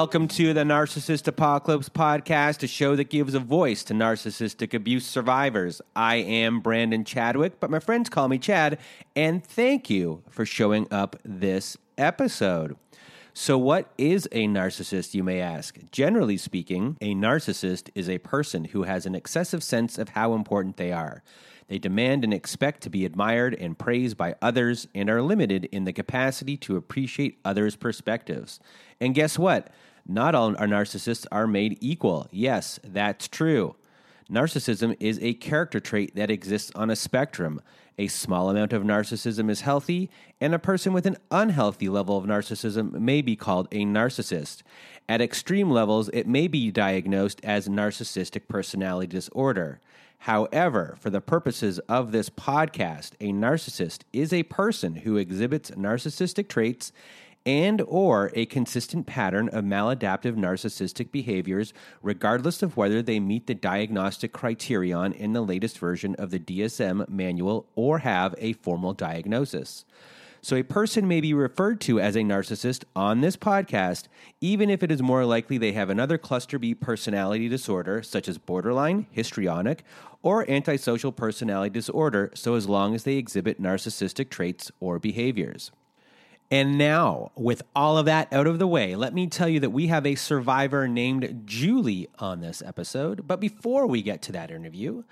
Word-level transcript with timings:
Welcome 0.00 0.28
to 0.28 0.54
the 0.54 0.62
Narcissist 0.62 1.26
Apocalypse 1.26 1.88
podcast, 1.88 2.62
a 2.62 2.68
show 2.68 2.94
that 2.94 3.10
gives 3.10 3.34
a 3.34 3.40
voice 3.40 3.82
to 3.82 3.94
narcissistic 3.94 4.72
abuse 4.72 5.04
survivors. 5.04 5.82
I 5.96 6.18
am 6.18 6.60
Brandon 6.60 7.04
Chadwick, 7.04 7.58
but 7.58 7.68
my 7.68 7.80
friends 7.80 8.08
call 8.08 8.28
me 8.28 8.38
Chad, 8.38 8.78
and 9.16 9.44
thank 9.44 9.90
you 9.90 10.22
for 10.30 10.46
showing 10.46 10.86
up 10.92 11.16
this 11.24 11.76
episode. 11.98 12.76
So, 13.34 13.58
what 13.58 13.90
is 13.98 14.28
a 14.30 14.46
narcissist, 14.46 15.14
you 15.14 15.24
may 15.24 15.40
ask? 15.40 15.76
Generally 15.90 16.36
speaking, 16.36 16.96
a 17.00 17.16
narcissist 17.16 17.90
is 17.96 18.08
a 18.08 18.18
person 18.18 18.66
who 18.66 18.84
has 18.84 19.04
an 19.04 19.16
excessive 19.16 19.64
sense 19.64 19.98
of 19.98 20.10
how 20.10 20.34
important 20.34 20.76
they 20.76 20.92
are. 20.92 21.24
They 21.66 21.78
demand 21.78 22.22
and 22.24 22.32
expect 22.32 22.82
to 22.82 22.90
be 22.90 23.04
admired 23.04 23.54
and 23.54 23.78
praised 23.78 24.16
by 24.16 24.36
others 24.40 24.86
and 24.94 25.10
are 25.10 25.22
limited 25.22 25.66
in 25.66 25.84
the 25.84 25.92
capacity 25.92 26.56
to 26.58 26.76
appreciate 26.76 27.40
others' 27.44 27.76
perspectives. 27.76 28.58
And 29.00 29.14
guess 29.14 29.38
what? 29.38 29.70
Not 30.08 30.34
all 30.34 30.56
our 30.56 30.66
narcissists 30.66 31.26
are 31.30 31.46
made 31.46 31.76
equal. 31.82 32.26
Yes, 32.30 32.80
that's 32.82 33.28
true. 33.28 33.76
Narcissism 34.30 34.96
is 34.98 35.18
a 35.20 35.34
character 35.34 35.80
trait 35.80 36.14
that 36.16 36.30
exists 36.30 36.72
on 36.74 36.90
a 36.90 36.96
spectrum. 36.96 37.60
A 37.98 38.08
small 38.08 38.48
amount 38.48 38.72
of 38.72 38.82
narcissism 38.82 39.50
is 39.50 39.62
healthy, 39.62 40.08
and 40.40 40.54
a 40.54 40.58
person 40.58 40.92
with 40.92 41.04
an 41.04 41.16
unhealthy 41.30 41.88
level 41.88 42.16
of 42.16 42.24
narcissism 42.24 42.92
may 42.92 43.20
be 43.20 43.36
called 43.36 43.68
a 43.70 43.84
narcissist. 43.84 44.62
At 45.08 45.20
extreme 45.20 45.70
levels, 45.70 46.08
it 46.12 46.26
may 46.26 46.48
be 46.48 46.70
diagnosed 46.70 47.40
as 47.42 47.68
narcissistic 47.68 48.48
personality 48.48 49.08
disorder. 49.08 49.80
However, 50.22 50.96
for 51.00 51.10
the 51.10 51.20
purposes 51.20 51.78
of 51.80 52.12
this 52.12 52.28
podcast, 52.28 53.12
a 53.20 53.32
narcissist 53.32 54.02
is 54.12 54.32
a 54.32 54.42
person 54.44 54.96
who 54.96 55.16
exhibits 55.16 55.70
narcissistic 55.72 56.48
traits 56.48 56.92
and 57.48 57.80
or 57.88 58.30
a 58.34 58.44
consistent 58.44 59.06
pattern 59.06 59.48
of 59.48 59.64
maladaptive 59.64 60.36
narcissistic 60.36 61.10
behaviors 61.10 61.72
regardless 62.02 62.62
of 62.62 62.76
whether 62.76 63.00
they 63.00 63.18
meet 63.18 63.46
the 63.46 63.54
diagnostic 63.54 64.34
criterion 64.34 65.14
in 65.14 65.32
the 65.32 65.40
latest 65.40 65.78
version 65.78 66.14
of 66.16 66.30
the 66.30 66.38
DSM 66.38 67.08
manual 67.08 67.66
or 67.74 68.00
have 68.00 68.34
a 68.36 68.52
formal 68.52 68.92
diagnosis. 68.92 69.86
So, 70.42 70.56
a 70.56 70.62
person 70.62 71.08
may 71.08 71.22
be 71.22 71.32
referred 71.32 71.80
to 71.80 71.98
as 71.98 72.16
a 72.16 72.20
narcissist 72.20 72.84
on 72.94 73.22
this 73.22 73.36
podcast, 73.36 74.08
even 74.42 74.68
if 74.68 74.82
it 74.82 74.92
is 74.92 75.00
more 75.00 75.24
likely 75.24 75.56
they 75.56 75.72
have 75.72 75.88
another 75.88 76.18
cluster 76.18 76.58
B 76.58 76.74
personality 76.74 77.48
disorder, 77.48 78.02
such 78.02 78.28
as 78.28 78.36
borderline, 78.36 79.06
histrionic, 79.10 79.84
or 80.22 80.48
antisocial 80.50 81.12
personality 81.12 81.72
disorder, 81.72 82.30
so 82.34 82.54
as 82.54 82.68
long 82.68 82.94
as 82.94 83.04
they 83.04 83.16
exhibit 83.16 83.60
narcissistic 83.60 84.28
traits 84.28 84.70
or 84.80 84.98
behaviors. 84.98 85.72
And 86.50 86.78
now, 86.78 87.30
with 87.36 87.60
all 87.76 87.98
of 87.98 88.06
that 88.06 88.32
out 88.32 88.46
of 88.46 88.58
the 88.58 88.66
way, 88.66 88.96
let 88.96 89.12
me 89.12 89.26
tell 89.26 89.48
you 89.48 89.60
that 89.60 89.70
we 89.70 89.88
have 89.88 90.06
a 90.06 90.14
survivor 90.14 90.88
named 90.88 91.42
Julie 91.44 92.08
on 92.18 92.40
this 92.40 92.62
episode. 92.64 93.26
But 93.26 93.38
before 93.38 93.86
we 93.86 94.00
get 94.00 94.22
to 94.22 94.32
that 94.32 94.50
interview, 94.50 95.02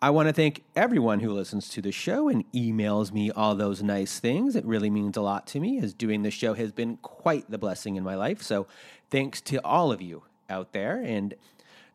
I 0.00 0.08
want 0.10 0.28
to 0.28 0.32
thank 0.32 0.64
everyone 0.74 1.20
who 1.20 1.32
listens 1.32 1.68
to 1.70 1.82
the 1.82 1.92
show 1.92 2.30
and 2.30 2.50
emails 2.52 3.12
me 3.12 3.30
all 3.30 3.54
those 3.54 3.82
nice 3.82 4.18
things. 4.18 4.56
It 4.56 4.64
really 4.64 4.88
means 4.88 5.18
a 5.18 5.20
lot 5.20 5.46
to 5.48 5.60
me, 5.60 5.78
as 5.78 5.92
doing 5.92 6.22
the 6.22 6.30
show 6.30 6.54
has 6.54 6.72
been 6.72 6.96
quite 6.98 7.50
the 7.50 7.58
blessing 7.58 7.96
in 7.96 8.02
my 8.02 8.14
life. 8.14 8.42
So, 8.42 8.66
thanks 9.10 9.42
to 9.42 9.62
all 9.64 9.92
of 9.92 10.00
you 10.00 10.22
out 10.48 10.72
there. 10.72 11.02
And 11.04 11.34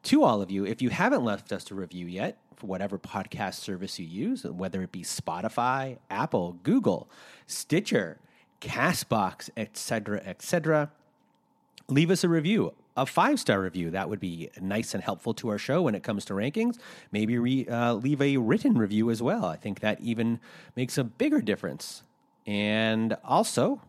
to 0.04 0.24
all 0.24 0.44
of 0.44 0.52
you, 0.52 0.68
if 0.68 0.84
you 0.84 0.90
haven't 0.90 1.24
left 1.24 1.52
us 1.52 1.72
a 1.72 1.76
review 1.76 2.06
yet, 2.06 2.38
for 2.58 2.68
whatever 2.68 3.00
podcast 3.00 3.56
service 3.56 3.98
you 3.98 4.06
use, 4.06 4.44
whether 4.44 4.84
it 4.84 4.92
be 4.92 5.02
Spotify, 5.02 5.98
Apple, 6.12 6.60
Google, 6.62 7.10
Stitcher, 7.48 8.20
Castbox, 8.64 9.50
etc., 9.58 10.22
etc., 10.26 10.90
leave 11.90 12.10
us 12.10 12.24
a 12.24 12.30
review 12.30 12.74
a 12.96 13.06
five 13.06 13.40
star 13.40 13.62
review. 13.62 13.92
That 13.92 14.10
would 14.10 14.20
be 14.20 14.50
nice 14.62 14.94
and 14.94 15.04
helpful 15.04 15.34
to 15.36 15.50
our 15.50 15.58
show 15.58 15.82
when 15.84 15.96
it 15.96 16.04
comes 16.04 16.26
to 16.26 16.34
rankings. 16.34 16.78
Maybe 17.12 17.38
re, 17.38 17.68
uh, 17.68 17.94
leave 17.94 18.22
a 18.22 18.38
written 18.38 18.78
review 18.78 19.10
as 19.10 19.22
well. 19.22 19.46
I 19.46 19.56
think 19.56 19.80
that 19.80 20.00
even 20.02 20.40
makes 20.76 20.98
a 20.98 21.04
bigger 21.04 21.42
difference. 21.42 22.04
And 22.46 23.18
also, 23.24 23.82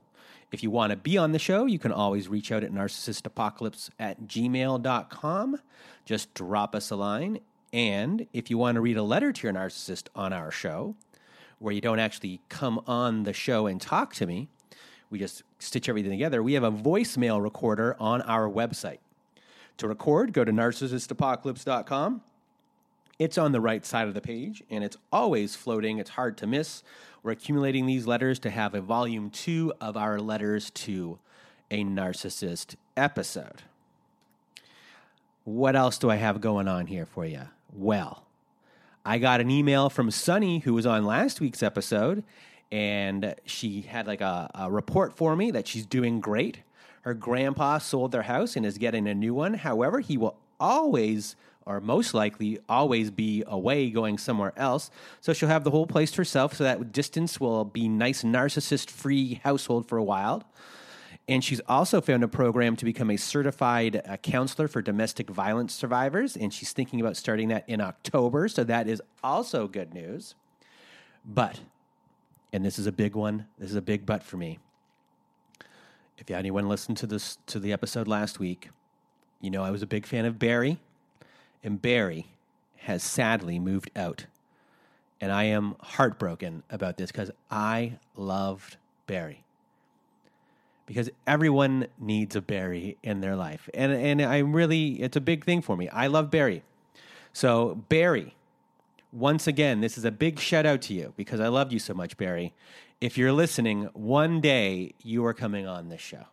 if 0.53 0.63
you 0.63 0.71
want 0.71 0.91
to 0.91 0.97
be 0.97 1.19
on 1.19 1.33
the 1.33 1.39
show, 1.39 1.67
you 1.67 1.79
can 1.79 1.93
always 1.93 2.29
reach 2.29 2.53
out 2.53 2.65
at 2.65 2.73
narcissistapocalypse 2.73 3.91
at 3.99 4.23
gmail.com. 4.23 5.61
Just 6.05 6.35
drop 6.35 6.75
us 6.75 6.91
a 6.91 6.97
line. 6.97 7.41
And 7.73 8.27
if 8.33 8.51
you 8.51 8.57
want 8.57 8.77
to 8.77 8.81
read 8.81 8.97
a 8.97 9.03
letter 9.03 9.33
to 9.33 9.47
your 9.47 9.53
narcissist 9.53 10.07
on 10.15 10.33
our 10.33 10.51
show, 10.51 10.95
where 11.59 11.75
you 11.75 11.81
don't 11.81 11.99
actually 11.99 12.41
come 12.49 12.81
on 12.87 13.25
the 13.25 13.33
show 13.33 13.67
and 13.67 13.81
talk 13.81 14.15
to 14.15 14.27
me, 14.27 14.49
we 15.11 15.19
just 15.19 15.43
stitch 15.59 15.89
everything 15.89 16.11
together. 16.11 16.43
We 16.43 16.55
have 16.55 16.65
a 16.65 16.73
voicemail 16.73 17.43
recorder 17.43 17.97
on 17.99 18.23
our 18.23 18.49
website. 18.49 18.99
To 19.79 19.89
record, 19.89 20.33
go 20.33 20.45
to 20.45 20.53
narcissistapocalypse.com. 20.53 22.23
It's 23.19 23.39
on 23.39 23.53
the 23.53 23.61
right 23.61 23.85
side 23.85 24.09
of 24.09 24.15
the 24.15 24.21
page 24.21 24.63
and 24.71 24.83
it's 24.83 24.97
always 25.13 25.55
floating. 25.55 25.99
It's 25.99 26.11
hard 26.11 26.37
to 26.39 26.47
miss. 26.47 26.83
We're 27.23 27.33
accumulating 27.33 27.87
these 27.87 28.07
letters 28.07 28.39
to 28.41 28.51
have 28.51 28.75
a 28.75 28.81
volume 28.81 29.31
two 29.31 29.73
of 29.81 29.97
our 29.97 30.21
letters 30.21 30.71
to 30.71 31.19
a 31.71 31.85
narcissist 31.85 32.77
episode. 32.97 33.63
What 35.45 35.77
else 35.77 35.99
do 35.99 36.11
I 36.11 36.17
have 36.17 36.41
going 36.41 36.69
on 36.69 36.87
here 36.87 37.07
for 37.07 37.25
you? 37.25 37.43
Well, 37.73 38.25
I 39.05 39.19
got 39.19 39.41
an 39.41 39.51
email 39.51 39.91
from 39.91 40.11
Sunny, 40.11 40.61
who 40.61 40.75
was 40.75 40.87
on 40.87 41.05
last 41.05 41.41
week's 41.41 41.63
episode, 41.63 42.25
and 42.75 43.37
she 43.45 43.83
had 43.83 44.09
like 44.09 44.21
a, 44.21 44.51
a 44.53 44.69
report 44.69 45.17
for 45.17 45.37
me 45.37 45.53
that 45.53 45.69
she's 45.69 45.87
doing 45.87 46.19
great. 46.19 46.59
Her 47.03 47.15
grandpa 47.15 47.79
sold 47.79 48.11
their 48.11 48.23
house 48.23 48.57
and 48.57 48.67
is 48.67 48.79
getting 48.79 49.07
a 49.07 49.15
new 49.15 49.33
one. 49.33 49.55
However, 49.55 50.01
he 50.01 50.17
will 50.17 50.37
always 50.59 51.37
or 51.67 51.81
most 51.81 52.15
likely 52.15 52.59
always 52.69 53.13
be 53.13 53.45
away 53.47 53.91
going 53.91 54.19
somewhere 54.19 54.53
else. 54.57 54.91
So 55.21 55.33
she'll 55.33 55.49
have 55.49 55.63
the 55.63 55.71
whole 55.71 55.87
place 55.87 56.11
to 56.11 56.17
herself. 56.17 56.55
So 56.55 56.65
that 56.65 56.91
distance 56.91 57.39
will 57.39 57.65
be 57.65 57.89
nice, 57.89 58.25
narcissist 58.25 58.91
free 58.91 59.41
household 59.45 59.87
for 59.89 59.97
a 59.97 60.03
while. 60.03 60.43
And 61.29 61.45
she's 61.45 61.61
also 61.69 62.01
found 62.01 62.25
a 62.25 62.29
program 62.29 62.75
to 62.75 62.85
become 62.85 63.09
a 63.09 63.17
certified 63.17 64.03
uh, 64.05 64.17
counselor 64.17 64.67
for 64.67 64.83
domestic 64.83 65.31
violence 65.31 65.73
survivors. 65.73 66.37
And 66.37 66.53
she's 66.53 66.73
thinking 66.73 67.01
about 67.01 67.17
starting 67.17 67.49
that 67.49 67.69
in 67.69 67.81
October. 67.81 68.49
So 68.49 68.65
that 68.65 68.89
is 68.89 69.01
also 69.23 69.69
good 69.69 69.95
news. 69.95 70.35
But 71.25 71.61
and 72.55 72.65
this 72.65 72.79
is 72.79 72.87
a 72.87 72.93
big 72.93 73.17
one. 73.17 73.47
This 73.59 73.71
is 73.71 73.77
a 73.77 73.83
big 73.83 74.07
but 74.07 74.23
for 74.23 74.37
me. 74.37 74.61
If 76.17 76.31
anyone 76.31 76.69
listened 76.69 76.97
to 76.99 77.07
this 77.07 77.37
to 77.47 77.59
the 77.59 77.73
episode 77.73 78.07
last 78.07 78.39
week, 78.39 78.71
you 79.41 79.51
know 79.51 79.65
I 79.65 79.73
was 79.73 79.83
a 79.83 79.89
big 79.89 80.07
fan 80.07 80.25
of 80.25 80.39
Barry, 80.39 80.79
and 81.65 81.83
Barry 81.83 82.29
has 82.77 83.03
sadly 83.03 83.59
moved 83.59 83.91
out. 83.97 84.27
And 85.21 85.33
I 85.33 85.45
am 85.45 85.75
heartbroken 85.81 86.63
about 86.71 86.97
this 86.97 87.11
because 87.11 87.33
I 87.51 87.99
loved 88.15 88.77
Barry. 89.09 89.43
Because 90.87 91.11
everyone 91.27 91.89
needs 91.99 92.37
a 92.37 92.41
Barry 92.41 92.99
in 93.03 93.21
their 93.21 93.35
life. 93.35 93.69
And 93.75 93.93
and 93.93 94.23
I 94.23 94.39
really 94.39 95.03
it's 95.03 95.17
a 95.17 95.21
big 95.21 95.45
thing 95.45 95.61
for 95.61 95.77
me. 95.77 95.89
I 95.89 96.07
love 96.07 96.31
Barry. 96.31 96.63
So 97.33 97.83
Barry, 97.89 98.37
once 99.15 99.47
again, 99.47 99.81
this 99.81 99.97
is 99.97 100.05
a 100.05 100.11
big 100.11 100.41
shout 100.41 100.67
out 100.67 100.83
to 100.83 100.93
you 100.93 101.15
because 101.17 101.39
I 101.39 101.49
loved 101.49 101.73
you 101.73 101.79
so 101.79 101.95
much, 101.95 102.17
Barry. 102.17 102.53
If 103.01 103.17
you're 103.17 103.33
listening, 103.33 103.85
one 103.93 104.41
day 104.41 104.95
you 105.03 105.25
are 105.25 105.35
coming 105.35 105.69
on 105.69 105.89
this 105.89 106.01
show. 106.01 106.25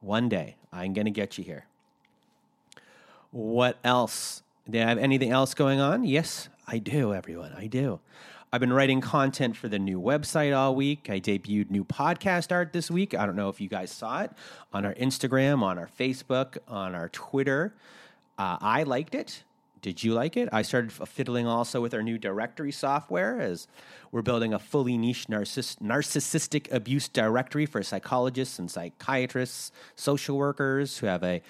One 0.00 0.28
day 0.28 0.56
I'm 0.70 0.92
going 0.92 1.06
to 1.06 1.10
get 1.10 1.38
you 1.38 1.44
here. 1.44 1.64
What 3.30 3.78
else? 3.82 4.42
Do 4.68 4.78
I 4.78 4.82
have 4.82 4.98
anything 4.98 5.30
else 5.30 5.54
going 5.54 5.80
on? 5.80 6.04
Yes, 6.04 6.48
I 6.66 6.78
do, 6.78 7.14
everyone. 7.14 7.52
I 7.56 7.66
do. 7.68 8.00
I've 8.52 8.60
been 8.60 8.72
writing 8.72 9.00
content 9.00 9.56
for 9.56 9.68
the 9.68 9.78
new 9.78 10.00
website 10.00 10.56
all 10.56 10.74
week. 10.74 11.08
I 11.10 11.20
debuted 11.20 11.70
new 11.70 11.84
podcast 11.84 12.52
art 12.52 12.72
this 12.72 12.90
week. 12.90 13.14
I 13.14 13.24
don't 13.24 13.36
know 13.36 13.48
if 13.48 13.60
you 13.60 13.68
guys 13.68 13.90
saw 13.90 14.22
it 14.22 14.30
on 14.72 14.84
our 14.84 14.94
Instagram, 14.94 15.62
on 15.62 15.78
our 15.78 15.88
Facebook, 15.98 16.58
on 16.68 16.94
our 16.94 17.08
Twitter. 17.08 17.74
Uh, 18.38 18.58
I 18.60 18.82
liked 18.82 19.14
it. 19.14 19.42
Did 19.86 20.02
you 20.02 20.14
like 20.14 20.36
it? 20.36 20.48
I 20.50 20.62
started 20.62 20.90
fiddling 20.90 21.46
also 21.46 21.80
with 21.80 21.94
our 21.94 22.02
new 22.02 22.18
directory 22.18 22.72
software 22.72 23.40
as 23.40 23.68
we're 24.10 24.20
building 24.20 24.52
a 24.52 24.58
fully 24.58 24.98
niche 24.98 25.28
narciss- 25.28 25.78
narcissistic 25.78 26.72
abuse 26.72 27.06
directory 27.06 27.66
for 27.66 27.84
psychologists 27.84 28.58
and 28.58 28.68
psychiatrists, 28.68 29.70
social 29.94 30.36
workers 30.38 30.98
who 30.98 31.06
have 31.06 31.22
a 31.22 31.40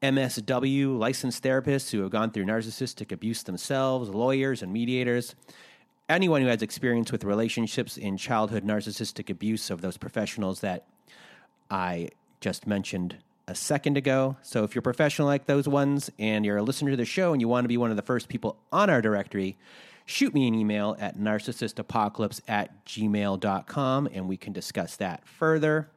MSW, 0.00 0.96
licensed 0.96 1.42
therapists 1.42 1.90
who 1.90 2.02
have 2.02 2.12
gone 2.12 2.30
through 2.30 2.44
narcissistic 2.44 3.10
abuse 3.10 3.42
themselves, 3.42 4.10
lawyers 4.10 4.62
and 4.62 4.72
mediators. 4.72 5.34
Anyone 6.08 6.42
who 6.42 6.46
has 6.46 6.62
experience 6.62 7.10
with 7.10 7.24
relationships 7.24 7.96
in 7.96 8.16
childhood 8.16 8.62
narcissistic 8.62 9.28
abuse 9.28 9.70
of 9.70 9.80
those 9.80 9.96
professionals 9.96 10.60
that 10.60 10.86
I 11.68 12.10
just 12.40 12.64
mentioned 12.64 13.16
a 13.52 13.54
second 13.54 13.98
ago. 13.98 14.34
So 14.40 14.64
if 14.64 14.74
you're 14.74 14.80
professional 14.80 15.28
like 15.28 15.44
those 15.44 15.68
ones 15.68 16.10
and 16.18 16.42
you're 16.44 16.56
a 16.56 16.62
listener 16.62 16.90
to 16.90 16.96
the 16.96 17.04
show 17.04 17.32
and 17.32 17.40
you 17.40 17.48
want 17.48 17.64
to 17.64 17.68
be 17.68 17.76
one 17.76 17.90
of 17.90 17.96
the 17.96 18.02
first 18.02 18.30
people 18.30 18.56
on 18.72 18.88
our 18.88 19.02
directory, 19.02 19.58
shoot 20.06 20.32
me 20.32 20.48
an 20.48 20.54
email 20.54 20.96
at 20.98 21.18
narcissistapocalypse 21.18 22.40
at 22.48 22.84
gmail.com 22.86 24.08
and 24.10 24.26
we 24.26 24.38
can 24.38 24.54
discuss 24.54 24.96
that 24.96 25.28
further. 25.28 25.90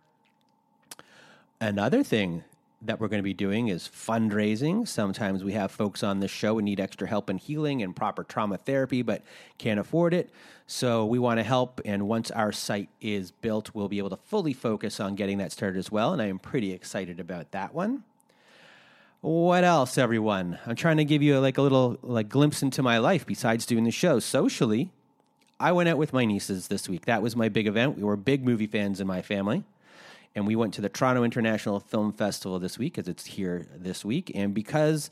Another 1.62 2.04
thing 2.04 2.44
that 2.88 3.00
we're 3.00 3.08
going 3.08 3.20
to 3.20 3.24
be 3.24 3.34
doing 3.34 3.68
is 3.68 3.88
fundraising. 3.88 4.88
Sometimes 4.88 5.44
we 5.44 5.54
have 5.54 5.72
folks 5.72 6.04
on 6.04 6.20
this 6.20 6.32
show 6.32 6.56
who 6.56 6.62
need 6.62 6.80
extra 6.80 7.08
help 7.08 7.30
in 7.30 7.38
healing 7.38 7.82
and 7.82 7.96
proper 7.96 8.24
trauma 8.24 8.58
therapy, 8.58 9.02
but 9.02 9.24
can't 9.58 9.80
afford 9.80 10.14
it. 10.14 10.30
So 10.68 11.06
we 11.06 11.20
want 11.20 11.40
to 11.40 11.44
help. 11.44 11.82
And 11.86 12.08
once 12.08 12.32
our 12.32 12.52
site 12.52 12.90
is 13.02 13.32
built, 13.32 13.72
we'll 13.74 13.88
be 13.88 13.98
able 13.98 14.10
to 14.12 14.18
fully 14.18 14.54
focus 14.54 15.00
on 15.00 15.16
getting 15.16 15.38
that 15.40 15.52
started 15.52 15.78
as 15.78 15.92
well. 15.92 16.14
And 16.14 16.22
I 16.22 16.28
am 16.28 16.40
pretty 16.40 16.72
excited 16.72 17.20
about 17.20 17.52
that 17.52 17.74
one. 17.74 18.04
What 19.22 19.64
else, 19.64 19.98
everyone? 19.98 20.60
I'm 20.68 20.76
trying 20.76 20.98
to 20.98 21.06
give 21.06 21.22
you 21.24 21.40
like 21.40 21.58
a 21.58 21.62
little 21.62 21.98
like 22.04 22.30
glimpse 22.30 22.62
into 22.62 22.84
my 22.84 23.00
life 23.00 23.26
besides 23.26 23.66
doing 23.66 23.84
the 23.84 23.92
show. 23.92 24.20
Socially, 24.20 24.92
I 25.60 25.72
went 25.72 25.90
out 25.90 25.98
with 25.98 26.14
my 26.14 26.26
nieces 26.26 26.68
this 26.68 26.88
week. 26.88 27.06
That 27.06 27.22
was 27.22 27.36
my 27.36 27.50
big 27.50 27.66
event. 27.66 27.98
We 27.98 28.04
were 28.04 28.18
big 28.18 28.46
movie 28.46 28.68
fans 28.68 29.00
in 29.00 29.08
my 29.08 29.22
family 29.22 29.64
and 30.36 30.46
we 30.46 30.56
went 30.56 30.74
to 30.74 30.82
the 30.82 30.90
Toronto 30.90 31.24
International 31.24 31.80
Film 31.80 32.12
Festival 32.12 32.60
this 32.60 32.78
week 32.78 32.96
because 32.96 33.08
it's 33.08 33.26
here 33.26 33.68
this 33.74 34.04
week. 34.04 34.32
And 34.36 34.54
because 34.54 35.10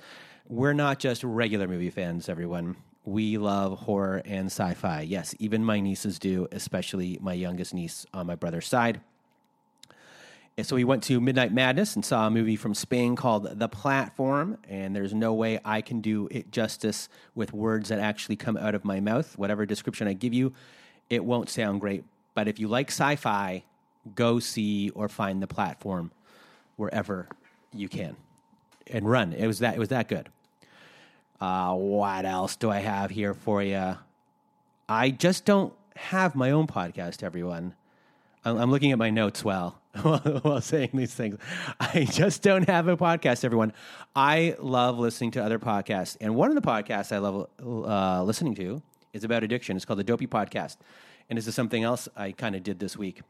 we're 0.50 0.74
not 0.74 1.00
just 1.00 1.24
regular 1.24 1.68
movie 1.68 1.90
fans, 1.90 2.28
everyone, 2.28 2.76
we 3.06 3.38
love 3.38 3.80
horror 3.80 4.22
and 4.26 4.48
sci 4.48 4.74
fi. 4.74 5.02
Yes, 5.02 5.34
even 5.40 5.64
my 5.64 5.80
nieces 5.80 6.20
do, 6.20 6.48
especially 6.52 7.18
my 7.22 7.34
youngest 7.34 7.74
niece 7.74 8.06
on 8.14 8.28
my 8.28 8.36
brother's 8.36 8.68
side. 8.68 9.00
And 10.58 10.68
so 10.68 10.76
we 10.76 10.84
went 10.84 11.04
to 11.04 11.20
Midnight 11.20 11.52
Madness 11.52 11.96
and 11.96 12.06
saw 12.06 12.28
a 12.28 12.30
movie 12.30 12.58
from 12.58 12.76
Spain 12.76 13.16
called 13.16 13.58
The 13.58 13.70
Platform. 13.70 14.58
And 14.70 14.96
there's 14.96 15.14
no 15.14 15.34
way 15.34 15.60
I 15.66 15.82
can 15.82 16.02
do 16.02 16.28
it 16.32 16.52
justice 16.52 17.10
with 17.34 17.54
words 17.54 17.90
that 17.90 18.00
actually 18.00 18.36
come 18.36 18.58
out 18.58 18.76
of 18.76 18.86
my 18.86 19.00
mouth. 19.00 19.38
Whatever 19.38 19.66
description 19.66 20.08
I 20.08 20.14
give 20.14 20.34
you, 20.34 20.54
it 21.10 21.26
won't 21.26 21.50
sound 21.50 21.82
great. 21.82 22.04
But 22.36 22.48
if 22.48 22.60
you 22.60 22.68
like 22.68 22.90
sci 22.90 23.16
fi, 23.16 23.64
go 24.16 24.40
see 24.40 24.90
or 24.92 25.08
find 25.08 25.42
the 25.42 25.48
platform 25.48 26.12
wherever 26.76 27.28
you 27.72 27.88
can 27.88 28.16
and 28.88 29.10
run. 29.10 29.34
It 29.34 29.48
was 29.48 29.60
that 29.60 29.76
it 29.76 29.80
was 29.80 29.90
that 29.90 30.08
good. 30.08 30.30
Uh, 31.40 31.74
what 31.74 32.26
else 32.26 32.56
do 32.56 32.70
I 32.70 32.80
have 32.80 33.12
here 33.12 33.34
for 33.34 33.62
you? 33.62 33.98
I 34.88 35.12
just 35.12 35.46
don't 35.46 35.74
have 35.96 36.36
my 36.36 36.52
own 36.52 36.68
podcast. 36.68 37.24
Everyone, 37.24 37.76
I'm, 38.46 38.72
looking 38.72 38.92
at 38.92 38.98
my 38.98 39.10
notes 39.10 39.44
while 39.44 39.80
while 40.02 40.62
saying 40.62 40.92
these 40.94 41.14
things. 41.14 41.38
I 41.80 42.08
just 42.10 42.42
don't 42.42 42.68
have 42.68 42.88
a 42.88 42.98
podcast. 42.98 43.44
Everyone, 43.44 43.74
I 44.16 44.56
love 44.60 45.00
listening 45.00 45.32
to 45.32 45.44
other 45.44 45.60
podcasts, 45.60 46.18
and 46.22 46.36
one 46.36 46.50
of 46.50 46.56
the 46.56 46.62
podcasts 46.62 47.12
I 47.12 47.18
love 47.20 47.48
uh, 47.62 48.24
listening 48.24 48.56
to 48.56 48.82
is 49.14 49.24
about 49.24 49.44
addiction. 49.44 49.76
It's 49.76 49.86
called 49.86 50.00
the 50.00 50.04
Dopey 50.04 50.28
Podcast, 50.28 50.78
and 51.30 51.38
this 51.38 51.48
is 51.48 51.56
something 51.56 51.84
else 51.84 52.08
I 52.16 52.32
kind 52.32 52.56
of 52.56 52.64
did 52.64 52.80
this 52.80 52.98
week 52.98 53.22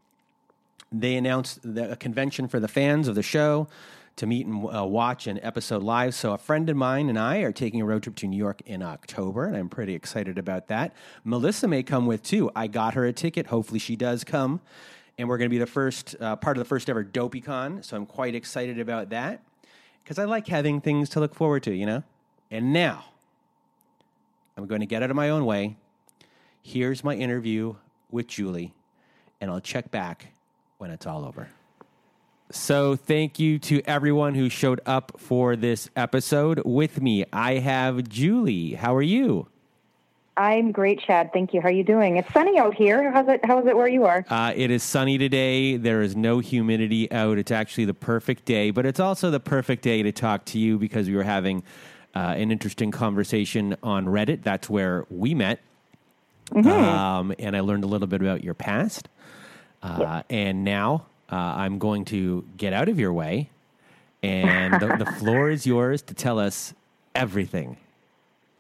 they 0.94 1.16
announced 1.16 1.60
the, 1.64 1.92
a 1.92 1.96
convention 1.96 2.48
for 2.48 2.60
the 2.60 2.68
fans 2.68 3.08
of 3.08 3.16
the 3.16 3.24
show 3.24 3.68
to 4.16 4.28
meet 4.28 4.46
and 4.46 4.64
uh, 4.76 4.86
watch 4.86 5.26
an 5.26 5.40
episode 5.42 5.82
live. 5.82 6.14
So, 6.14 6.34
a 6.34 6.38
friend 6.38 6.70
of 6.70 6.78
mine 6.78 7.10
and 7.10 7.18
I 7.18 7.40
are 7.40 7.52
taking 7.52 7.82
a 7.82 7.86
road 7.86 8.04
trip 8.04 8.16
to 8.18 8.28
New 8.28 8.38
York 8.38 8.62
in 8.66 8.84
October, 8.84 9.46
and 9.46 9.58
I'm 9.58 9.70
pretty 9.70 9.96
excited 9.96 10.38
about 10.38 10.68
that. 10.68 10.94
Melissa 11.24 11.68
may 11.68 11.82
come 11.82 12.06
with 12.06 12.22
too. 12.22 12.52
I 12.56 12.68
got 12.68 12.94
her 12.94 13.06
a 13.06 13.14
ticket. 13.14 13.48
Hopefully, 13.48 13.80
she 13.80 13.96
does 13.96 14.24
come. 14.24 14.62
And 15.18 15.30
we're 15.30 15.38
going 15.38 15.50
to 15.50 15.54
be 15.54 15.60
the 15.60 15.68
first 15.68 16.16
uh, 16.20 16.36
part 16.38 16.58
of 16.58 16.64
the 16.64 16.68
first 16.68 16.90
ever 16.90 17.04
DopeyCon. 17.04 17.84
So, 17.84 17.98
I'm 17.98 18.06
quite 18.06 18.36
excited 18.36 18.80
about 18.80 19.10
that 19.10 19.42
because 20.04 20.20
I 20.20 20.26
like 20.26 20.48
having 20.48 20.80
things 20.80 21.10
to 21.10 21.20
look 21.20 21.34
forward 21.34 21.64
to, 21.64 21.74
you 21.74 21.86
know? 21.86 22.04
And 22.52 22.72
now, 22.72 23.06
I'm 24.56 24.68
going 24.68 24.82
to 24.82 24.88
get 24.88 25.02
out 25.02 25.10
of 25.10 25.16
my 25.16 25.30
own 25.30 25.46
way. 25.46 25.78
Here's 26.62 27.04
my 27.04 27.16
interview 27.16 27.76
with 28.12 28.28
Julie, 28.28 28.74
and 29.42 29.50
I'll 29.50 29.60
check 29.60 29.90
back 29.90 30.28
when 30.84 30.92
it's 30.92 31.08
all 31.08 31.24
over. 31.24 31.48
So, 32.52 32.98
thank 32.98 33.40
you 33.40 33.58
to 33.60 33.82
everyone 33.86 34.36
who 34.36 34.50
showed 34.50 34.82
up 34.86 35.14
for 35.18 35.56
this 35.56 35.90
episode 35.96 36.62
with 36.66 37.02
me. 37.02 37.24
I 37.32 37.54
have 37.60 38.10
Julie. 38.10 38.74
How 38.74 38.94
are 38.94 39.02
you? 39.02 39.48
I'm 40.36 40.74
great, 40.74 41.00
Chad. 41.00 41.32
Thank 41.32 41.54
you. 41.54 41.62
How 41.62 41.70
are 41.70 41.72
you 41.72 41.86
doing? 41.86 42.18
It's 42.18 42.32
sunny 42.34 42.60
out 42.60 42.76
here. 42.76 43.10
How's 43.14 43.30
it? 43.30 43.46
How 43.46 43.62
is 43.62 43.66
it 43.66 43.78
where 43.78 43.88
you 43.88 44.04
are? 44.04 44.26
Uh, 44.30 44.52
it 44.54 44.72
is 44.72 44.84
sunny 44.84 45.18
today. 45.18 45.78
There 45.78 46.02
is 46.02 46.18
no 46.18 46.40
humidity 46.40 47.10
out. 47.14 47.38
It's 47.38 47.52
actually 47.52 47.86
the 47.86 47.94
perfect 47.94 48.44
day, 48.44 48.70
but 48.70 48.86
it's 48.86 49.00
also 49.00 49.32
the 49.32 49.40
perfect 49.40 49.84
day 49.84 50.04
to 50.04 50.12
talk 50.12 50.44
to 50.48 50.60
you 50.60 50.78
because 50.78 51.08
we 51.08 51.16
were 51.16 51.24
having 51.24 51.64
uh, 52.14 52.36
an 52.36 52.52
interesting 52.52 52.92
conversation 52.92 53.78
on 53.82 54.08
Reddit. 54.08 54.44
That's 54.44 54.70
where 54.70 55.06
we 55.10 55.34
met, 55.34 55.62
mm-hmm. 56.52 56.68
um, 56.68 57.34
and 57.40 57.56
I 57.56 57.62
learned 57.62 57.86
a 57.86 57.88
little 57.88 58.08
bit 58.08 58.20
about 58.20 58.44
your 58.44 58.54
past. 58.54 59.08
Uh, 59.84 60.24
and 60.30 60.64
now 60.64 61.06
uh, 61.32 61.36
I'm 61.36 61.78
going 61.78 62.06
to 62.06 62.46
get 62.58 62.74
out 62.74 62.88
of 62.88 63.00
your 63.00 63.12
way, 63.12 63.50
and 64.22 64.74
the, 64.76 64.96
the 64.98 65.06
floor 65.20 65.50
is 65.50 65.66
yours 65.68 66.02
to 66.04 66.14
tell 66.14 66.40
us 66.40 66.74
everything. 67.14 67.78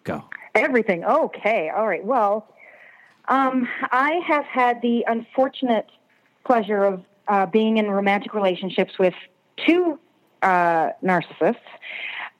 Go. 0.03 0.25
Everything. 0.53 1.05
Okay. 1.05 1.69
All 1.69 1.87
right. 1.87 2.03
Well, 2.03 2.47
um, 3.29 3.67
I 3.91 4.21
have 4.27 4.45
had 4.45 4.81
the 4.81 5.05
unfortunate 5.07 5.89
pleasure 6.45 6.83
of 6.83 7.05
uh, 7.27 7.45
being 7.45 7.77
in 7.77 7.89
romantic 7.89 8.33
relationships 8.33 8.99
with 8.99 9.13
two 9.65 9.97
uh, 10.41 10.89
narcissists. 11.01 11.55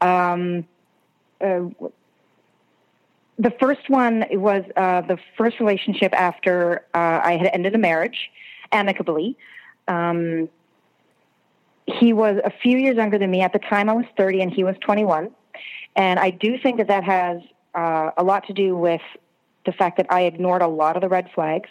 Um, 0.02 0.68
uh, 1.40 1.62
the 3.40 3.52
first 3.60 3.90
one 3.90 4.26
was 4.32 4.64
uh, 4.76 5.02
the 5.02 5.18
first 5.38 5.60
relationship 5.60 6.14
after 6.14 6.86
uh, 6.94 7.22
I 7.24 7.38
had 7.38 7.50
ended 7.54 7.74
a 7.76 7.78
marriage 7.78 8.30
amicably. 8.74 9.38
Um, 9.88 10.50
he 11.86 12.14
was 12.14 12.40
a 12.44 12.50
few 12.50 12.78
years 12.78 12.96
younger 12.96 13.18
than 13.18 13.30
me. 13.30 13.42
At 13.42 13.54
the 13.54 13.60
time, 13.60 13.90
I 13.90 13.94
was 13.94 14.06
30 14.18 14.42
and 14.42 14.54
he 14.54 14.64
was 14.64 14.76
21. 14.82 15.32
And 15.96 16.20
I 16.20 16.30
do 16.32 16.58
think 16.58 16.78
that 16.78 16.88
that 16.88 17.04
has 17.04 17.42
uh, 17.76 18.12
a 18.18 18.24
lot 18.24 18.48
to 18.48 18.54
do 18.54 18.76
with 18.76 19.02
the 19.66 19.72
fact 19.72 19.98
that 19.98 20.08
I 20.10 20.22
ignored 20.22 20.62
a 20.62 20.68
lot 20.68 20.96
of 20.96 21.02
the 21.02 21.10
red 21.10 21.30
flags 21.34 21.70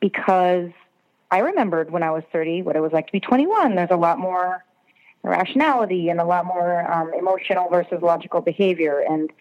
because 0.00 0.70
I 1.30 1.38
remembered 1.38 1.90
when 1.90 2.02
I 2.02 2.10
was 2.10 2.24
30 2.32 2.62
what 2.62 2.76
it 2.76 2.80
was 2.80 2.92
like 2.92 3.06
to 3.06 3.12
be 3.12 3.20
21. 3.20 3.74
There's 3.74 3.90
a 3.90 3.96
lot 3.96 4.18
more 4.18 4.64
rationality 5.22 6.08
and 6.08 6.20
a 6.20 6.24
lot 6.24 6.44
more 6.44 6.90
um, 6.90 7.12
emotional 7.14 7.68
versus 7.70 8.02
logical 8.02 8.40
behavior. 8.40 9.04
And 9.08 9.32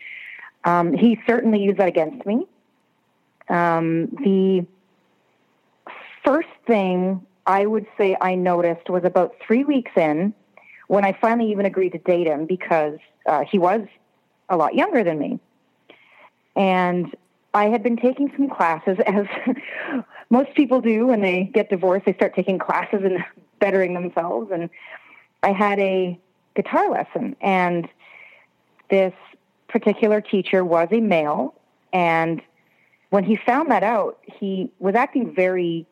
um, 0.63 0.93
he 0.93 1.19
certainly 1.25 1.61
used 1.61 1.77
that 1.77 1.87
against 1.87 2.25
me. 2.25 2.45
Um, 3.49 4.07
the 4.23 4.65
first 6.23 6.49
thing 6.67 7.25
I 7.45 7.65
would 7.65 7.85
say 7.97 8.15
I 8.21 8.35
noticed 8.35 8.89
was 8.89 9.03
about 9.03 9.35
three 9.45 9.63
weeks 9.63 9.91
in 9.95 10.33
when 10.87 11.05
I 11.05 11.17
finally 11.19 11.51
even 11.51 11.65
agreed 11.65 11.91
to 11.91 11.97
date 11.99 12.27
him 12.27 12.45
because 12.45 12.97
uh, 13.25 13.43
he 13.49 13.57
was 13.57 13.81
a 14.49 14.57
lot 14.57 14.75
younger 14.75 15.03
than 15.03 15.17
me. 15.19 15.39
And 16.55 17.15
I 17.53 17.65
had 17.65 17.83
been 17.83 17.97
taking 17.97 18.31
some 18.35 18.49
classes, 18.49 18.97
as 19.07 19.25
most 20.29 20.53
people 20.53 20.81
do 20.81 21.07
when 21.07 21.21
they 21.21 21.45
get 21.53 21.69
divorced, 21.69 22.05
they 22.05 22.13
start 22.13 22.35
taking 22.35 22.59
classes 22.59 23.01
and 23.03 23.23
bettering 23.59 23.93
themselves. 23.93 24.51
And 24.51 24.69
I 25.43 25.51
had 25.51 25.79
a 25.79 26.19
guitar 26.55 26.89
lesson, 26.89 27.35
and 27.41 27.87
this 28.89 29.13
particular 29.67 30.21
teacher 30.21 30.65
was 30.65 30.89
a 30.91 30.99
male. 30.99 31.53
And 31.93 32.41
when 33.09 33.23
he 33.23 33.35
found 33.35 33.71
that 33.71 33.83
out, 33.83 34.19
he 34.39 34.71
was 34.79 34.95
acting 34.95 35.33
very 35.33 35.85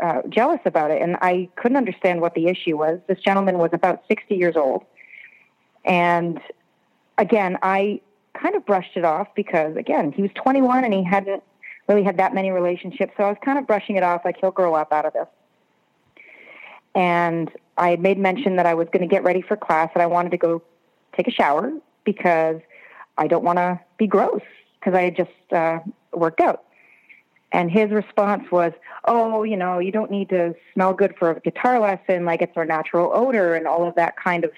uh, 0.00 0.22
jealous 0.28 0.60
about 0.64 0.90
it, 0.90 1.02
and 1.02 1.16
I 1.20 1.48
couldn't 1.56 1.76
understand 1.76 2.20
what 2.20 2.34
the 2.34 2.46
issue 2.46 2.76
was. 2.76 3.00
This 3.06 3.18
gentleman 3.20 3.58
was 3.58 3.70
about 3.72 4.02
60 4.08 4.34
years 4.34 4.56
old. 4.56 4.84
And 5.84 6.40
again, 7.16 7.58
I 7.62 8.00
kind 8.34 8.54
of 8.54 8.64
brushed 8.64 8.96
it 8.96 9.04
off 9.04 9.28
because, 9.34 9.76
again, 9.76 10.12
he 10.12 10.22
was 10.22 10.30
21 10.34 10.84
and 10.84 10.94
he 10.94 11.02
hadn't 11.02 11.42
really 11.88 12.02
had 12.02 12.18
that 12.18 12.34
many 12.34 12.50
relationships. 12.50 13.12
So 13.16 13.24
I 13.24 13.28
was 13.28 13.38
kind 13.44 13.58
of 13.58 13.66
brushing 13.66 13.96
it 13.96 14.02
off 14.02 14.22
like 14.24 14.36
he'll 14.40 14.50
grow 14.50 14.74
up 14.74 14.92
out 14.92 15.06
of 15.06 15.12
this. 15.12 15.26
And 16.94 17.50
I 17.76 17.90
had 17.90 18.00
made 18.00 18.18
mention 18.18 18.56
that 18.56 18.66
I 18.66 18.74
was 18.74 18.88
going 18.92 19.02
to 19.02 19.12
get 19.12 19.22
ready 19.24 19.40
for 19.40 19.56
class 19.56 19.90
and 19.94 20.02
I 20.02 20.06
wanted 20.06 20.30
to 20.30 20.36
go 20.36 20.62
take 21.16 21.28
a 21.28 21.30
shower 21.30 21.72
because 22.04 22.60
I 23.16 23.26
don't 23.26 23.44
want 23.44 23.58
to 23.58 23.80
be 23.96 24.06
gross 24.06 24.42
because 24.78 24.94
I 24.94 25.02
had 25.02 25.16
just 25.16 25.52
uh, 25.52 25.80
worked 26.12 26.40
out. 26.40 26.64
And 27.52 27.70
his 27.70 27.90
response 27.90 28.50
was, 28.50 28.72
Oh, 29.04 29.42
you 29.42 29.56
know, 29.56 29.78
you 29.78 29.92
don't 29.92 30.10
need 30.10 30.28
to 30.30 30.54
smell 30.74 30.92
good 30.92 31.14
for 31.18 31.30
a 31.30 31.40
guitar 31.40 31.80
lesson. 31.80 32.24
Like 32.24 32.42
it's 32.42 32.56
our 32.56 32.64
natural 32.64 33.10
odor 33.14 33.54
and 33.54 33.66
all 33.66 33.88
of 33.88 33.94
that 33.94 34.16
kind 34.16 34.44
of 34.44 34.52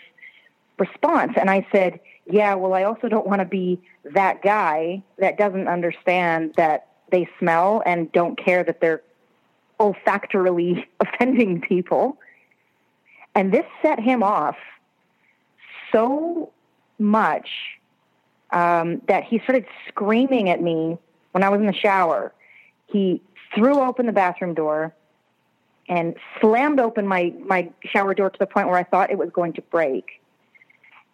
response. 0.78 1.32
And 1.36 1.50
I 1.50 1.66
said, 1.70 2.00
Yeah, 2.26 2.54
well, 2.54 2.74
I 2.74 2.84
also 2.84 3.08
don't 3.08 3.26
want 3.26 3.40
to 3.40 3.46
be 3.46 3.80
that 4.04 4.42
guy 4.42 5.02
that 5.18 5.38
doesn't 5.38 5.68
understand 5.68 6.54
that 6.56 6.88
they 7.10 7.28
smell 7.38 7.82
and 7.86 8.10
don't 8.12 8.36
care 8.36 8.64
that 8.64 8.80
they're 8.80 9.02
olfactorily 9.78 10.86
offending 11.00 11.60
people. 11.60 12.18
And 13.34 13.52
this 13.52 13.66
set 13.82 14.00
him 14.00 14.22
off 14.22 14.56
so 15.92 16.50
much 16.98 17.48
um, 18.50 19.00
that 19.08 19.24
he 19.24 19.38
started 19.40 19.66
screaming 19.88 20.50
at 20.50 20.60
me 20.60 20.98
when 21.32 21.44
I 21.44 21.48
was 21.48 21.60
in 21.60 21.66
the 21.66 21.72
shower. 21.72 22.32
He 22.90 23.22
threw 23.54 23.80
open 23.80 24.06
the 24.06 24.12
bathroom 24.12 24.54
door 24.54 24.94
and 25.88 26.14
slammed 26.40 26.80
open 26.80 27.06
my, 27.06 27.32
my 27.44 27.68
shower 27.84 28.14
door 28.14 28.30
to 28.30 28.38
the 28.38 28.46
point 28.46 28.68
where 28.68 28.76
I 28.76 28.84
thought 28.84 29.10
it 29.10 29.18
was 29.18 29.30
going 29.30 29.52
to 29.54 29.62
break 29.62 30.22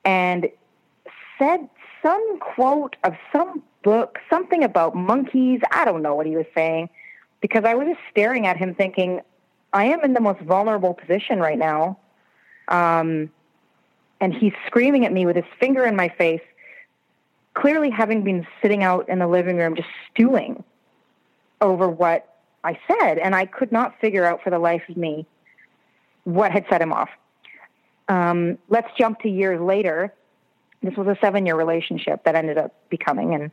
and 0.04 0.48
said 1.38 1.68
some 2.02 2.38
quote 2.38 2.96
of 3.04 3.14
some 3.32 3.62
book, 3.82 4.18
something 4.28 4.62
about 4.62 4.94
monkeys. 4.94 5.60
I 5.70 5.84
don't 5.84 6.02
know 6.02 6.14
what 6.14 6.26
he 6.26 6.36
was 6.36 6.46
saying 6.54 6.90
because 7.40 7.64
I 7.64 7.74
was 7.74 7.88
just 7.88 8.00
staring 8.10 8.46
at 8.46 8.56
him 8.56 8.74
thinking, 8.74 9.20
I 9.72 9.86
am 9.86 10.04
in 10.04 10.12
the 10.12 10.20
most 10.20 10.40
vulnerable 10.40 10.94
position 10.94 11.40
right 11.40 11.58
now. 11.58 11.98
Um, 12.68 13.30
and 14.20 14.32
he's 14.32 14.52
screaming 14.66 15.04
at 15.04 15.12
me 15.12 15.26
with 15.26 15.36
his 15.36 15.44
finger 15.60 15.84
in 15.84 15.96
my 15.96 16.08
face, 16.08 16.40
clearly 17.54 17.90
having 17.90 18.22
been 18.22 18.46
sitting 18.62 18.82
out 18.82 19.08
in 19.08 19.18
the 19.18 19.26
living 19.26 19.56
room 19.56 19.76
just 19.76 19.88
stewing 20.10 20.64
over 21.60 21.88
what 21.88 22.36
I 22.64 22.78
said. 22.88 23.18
And 23.18 23.34
I 23.34 23.46
could 23.46 23.72
not 23.72 23.98
figure 24.00 24.24
out 24.24 24.42
for 24.42 24.50
the 24.50 24.58
life 24.58 24.82
of 24.88 24.96
me 24.96 25.26
what 26.24 26.52
had 26.52 26.66
set 26.68 26.82
him 26.82 26.92
off. 26.92 27.10
Um, 28.08 28.58
let's 28.68 28.88
jump 28.98 29.20
to 29.20 29.28
years 29.28 29.60
later. 29.60 30.12
This 30.82 30.96
was 30.96 31.06
a 31.06 31.16
seven 31.20 31.46
year 31.46 31.56
relationship 31.56 32.24
that 32.24 32.34
ended 32.34 32.58
up 32.58 32.74
becoming. 32.90 33.34
And 33.34 33.50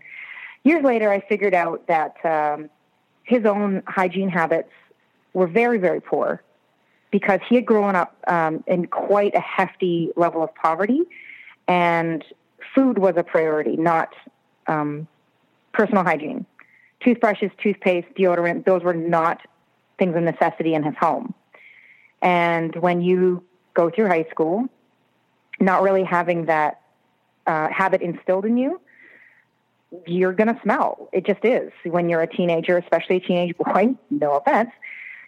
years 0.64 0.84
later, 0.84 1.12
I 1.12 1.22
figured 1.22 1.54
out 1.54 1.88
that 1.88 2.24
um, 2.26 2.70
his 3.24 3.46
own 3.46 3.84
hygiene 3.88 4.30
habits 4.30 4.72
were 5.34 5.48
very, 5.48 5.78
very 5.78 6.02
poor 6.02 6.42
because 7.12 7.40
he 7.48 7.56
had 7.56 7.66
grown 7.66 7.96
up 7.96 8.16
um, 8.28 8.64
in 8.68 8.88
quite 8.88 9.36
a 9.36 9.40
hefty 9.40 10.12
level 10.16 10.44
of 10.44 10.54
poverty, 10.56 11.02
and 11.68 12.26
food 12.74 12.98
was 12.98 13.14
a 13.18 13.24
priority, 13.24 13.78
not 13.78 14.14
um, 14.66 15.08
personal 15.74 16.04
hygiene. 16.04 16.46
Toothbrushes, 17.04 17.52
toothpaste, 17.62 18.08
deodorant, 18.18 18.66
those 18.66 18.82
were 18.84 18.94
not 18.94 19.42
things 20.00 20.16
of 20.16 20.24
necessity 20.24 20.74
in 20.74 20.84
his 20.84 20.96
home. 21.00 21.34
And 22.22 22.76
when 22.78 23.02
you 23.02 23.44
go 23.74 23.90
through 23.90 24.08
high 24.08 24.26
school, 24.32 24.68
not 25.60 25.82
really 25.82 26.04
having 26.04 26.46
that 26.46 26.82
uh, 27.46 27.70
habit 27.70 28.02
instilled 28.02 28.46
in 28.46 28.58
you, 28.58 28.80
you're 30.08 30.34
going 30.34 30.54
to 30.54 30.60
smell. 30.64 31.10
It 31.12 31.26
just 31.26 31.44
is. 31.44 31.72
When 31.86 32.10
you're 32.10 32.22
a 32.22 32.28
teenager, 32.28 32.78
especially 32.78 33.18
a 33.18 33.20
teenage 33.20 33.56
boy, 33.58 33.96
no 34.10 34.38
offense, 34.38 34.72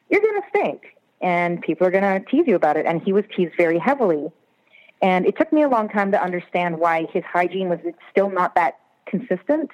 you're 0.10 0.22
going 0.22 0.42
to 0.42 0.48
stink 0.50 0.96
and 1.22 1.62
people 1.62 1.88
are 1.88 1.92
going 1.92 2.04
to 2.04 2.26
tease 2.30 2.48
you 2.48 2.56
about 2.56 2.78
it. 2.78 2.86
And 2.86 3.02
he 3.02 3.14
was 3.14 3.24
teased 3.36 3.54
very 3.58 3.80
heavily. 3.80 4.32
And 5.02 5.26
it 5.26 5.38
took 5.38 5.52
me 5.52 5.62
a 5.62 5.70
long 5.70 5.90
time 5.90 6.12
to 6.12 6.22
understand 6.22 6.80
why 6.80 7.08
his 7.12 7.24
hygiene 7.24 7.70
was 7.70 7.80
still 8.12 8.30
not 8.30 8.56
that 8.56 8.80
consistent. 9.06 9.72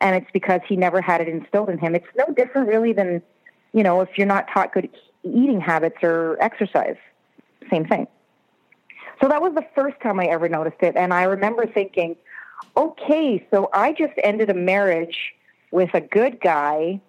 And 0.00 0.16
it's 0.16 0.30
because 0.32 0.60
he 0.66 0.76
never 0.76 1.00
had 1.00 1.20
it 1.20 1.28
instilled 1.28 1.68
in 1.68 1.78
him. 1.78 1.94
It's 1.94 2.06
no 2.16 2.32
different, 2.34 2.68
really, 2.68 2.92
than, 2.92 3.22
you 3.72 3.82
know, 3.82 4.00
if 4.00 4.16
you're 4.16 4.26
not 4.26 4.48
taught 4.52 4.72
good 4.72 4.88
eating 5.22 5.60
habits 5.60 5.98
or 6.02 6.38
exercise. 6.40 6.96
Same 7.70 7.84
thing. 7.86 8.06
So 9.20 9.28
that 9.28 9.42
was 9.42 9.54
the 9.54 9.66
first 9.74 10.00
time 10.00 10.18
I 10.18 10.26
ever 10.26 10.48
noticed 10.48 10.78
it. 10.80 10.96
And 10.96 11.12
I 11.12 11.24
remember 11.24 11.66
thinking, 11.66 12.16
okay, 12.76 13.46
so 13.50 13.68
I 13.74 13.92
just 13.92 14.14
ended 14.24 14.48
a 14.48 14.54
marriage 14.54 15.34
with 15.70 15.90
a 15.92 16.00
good 16.00 16.40
guy 16.40 17.00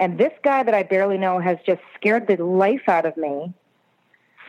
and 0.00 0.18
this 0.18 0.32
guy 0.42 0.62
that 0.62 0.74
I 0.74 0.82
barely 0.84 1.18
know 1.18 1.40
has 1.40 1.58
just 1.66 1.80
scared 1.96 2.28
the 2.28 2.42
life 2.42 2.88
out 2.88 3.04
of 3.04 3.16
me. 3.16 3.52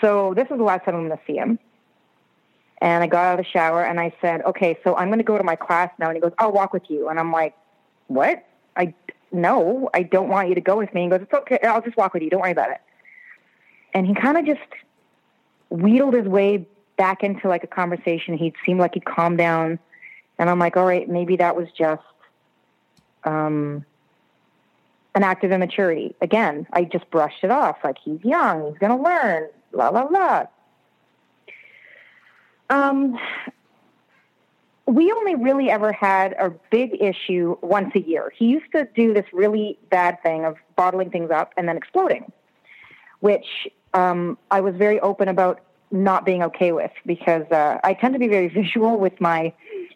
So 0.01 0.33
this 0.35 0.45
is 0.49 0.57
the 0.57 0.63
last 0.63 0.85
time 0.85 0.95
I'm 0.95 1.07
going 1.07 1.17
to 1.17 1.23
see 1.25 1.37
him. 1.37 1.59
And 2.81 3.03
I 3.03 3.07
got 3.07 3.25
out 3.25 3.39
of 3.39 3.45
the 3.45 3.51
shower 3.51 3.83
and 3.83 3.99
I 3.99 4.13
said, 4.21 4.41
okay, 4.43 4.77
so 4.83 4.95
I'm 4.95 5.07
going 5.07 5.19
to 5.19 5.25
go 5.25 5.37
to 5.37 5.43
my 5.43 5.55
class 5.55 5.91
now. 5.99 6.07
And 6.07 6.15
he 6.15 6.21
goes, 6.21 6.31
I'll 6.37 6.51
walk 6.51 6.71
with 6.71 6.83
you. 6.87 7.09
And 7.09 7.19
I'm 7.19 7.31
like, 7.31 7.55
what? 8.09 8.45
I, 8.75 8.93
no, 9.31 9.89
I 9.93 10.03
don't 10.03 10.27
want 10.27 10.49
you 10.49 10.55
to 10.55 10.61
go 10.61 10.77
with 10.77 10.93
me. 10.93 11.03
He 11.03 11.09
goes, 11.09 11.21
it's 11.21 11.33
okay. 11.33 11.59
I'll 11.63 11.81
just 11.81 11.95
walk 11.95 12.13
with 12.13 12.23
you. 12.23 12.29
Don't 12.29 12.41
worry 12.41 12.51
about 12.51 12.71
it. 12.71 12.81
And 13.93 14.05
he 14.05 14.13
kind 14.13 14.37
of 14.37 14.45
just 14.45 14.59
wheedled 15.69 16.13
his 16.13 16.27
way 16.27 16.67
back 16.97 17.23
into 17.23 17.47
like 17.47 17.63
a 17.63 17.67
conversation. 17.67 18.37
He 18.37 18.53
seemed 18.65 18.79
like 18.79 18.93
he'd 18.95 19.05
calmed 19.05 19.37
down. 19.37 19.79
And 20.37 20.49
I'm 20.49 20.59
like, 20.59 20.75
all 20.75 20.85
right, 20.85 21.07
maybe 21.07 21.37
that 21.37 21.55
was 21.55 21.67
just, 21.77 22.03
um, 23.23 23.85
an 25.15 25.23
act 25.23 25.43
of 25.43 25.51
immaturity. 25.51 26.15
Again, 26.21 26.67
I 26.71 26.83
just 26.83 27.09
brushed 27.09 27.43
it 27.43 27.51
off 27.51 27.77
like 27.83 27.97
he's 28.03 28.23
young, 28.23 28.69
he's 28.69 28.77
going 28.77 28.95
to 28.95 29.03
learn, 29.03 29.47
la 29.71 29.89
la 29.89 30.03
la. 30.03 30.45
Um, 32.69 33.17
we 34.89 35.11
only 35.11 35.35
really 35.35 35.69
ever 35.69 35.91
had 35.91 36.33
a 36.39 36.49
big 36.71 36.97
issue 36.99 37.55
once 37.61 37.93
a 37.93 37.99
year. 37.99 38.33
He 38.35 38.45
used 38.45 38.71
to 38.71 38.87
do 38.95 39.13
this 39.13 39.25
really 39.31 39.77
bad 39.91 40.21
thing 40.23 40.45
of 40.45 40.57
bottling 40.75 41.11
things 41.11 41.29
up 41.29 41.53
and 41.57 41.67
then 41.67 41.77
exploding, 41.77 42.31
which 43.19 43.67
um, 43.93 44.35
I 44.49 44.61
was 44.61 44.75
very 44.75 44.99
open 45.01 45.27
about 45.27 45.61
not 45.91 46.25
being 46.25 46.41
okay 46.41 46.71
with 46.71 46.89
because 47.05 47.45
uh, 47.51 47.77
I 47.83 47.93
tend 47.93 48.13
to 48.15 48.19
be 48.19 48.27
very 48.27 48.47
visual 48.61 48.97
with 48.97 49.21
my 49.21 49.53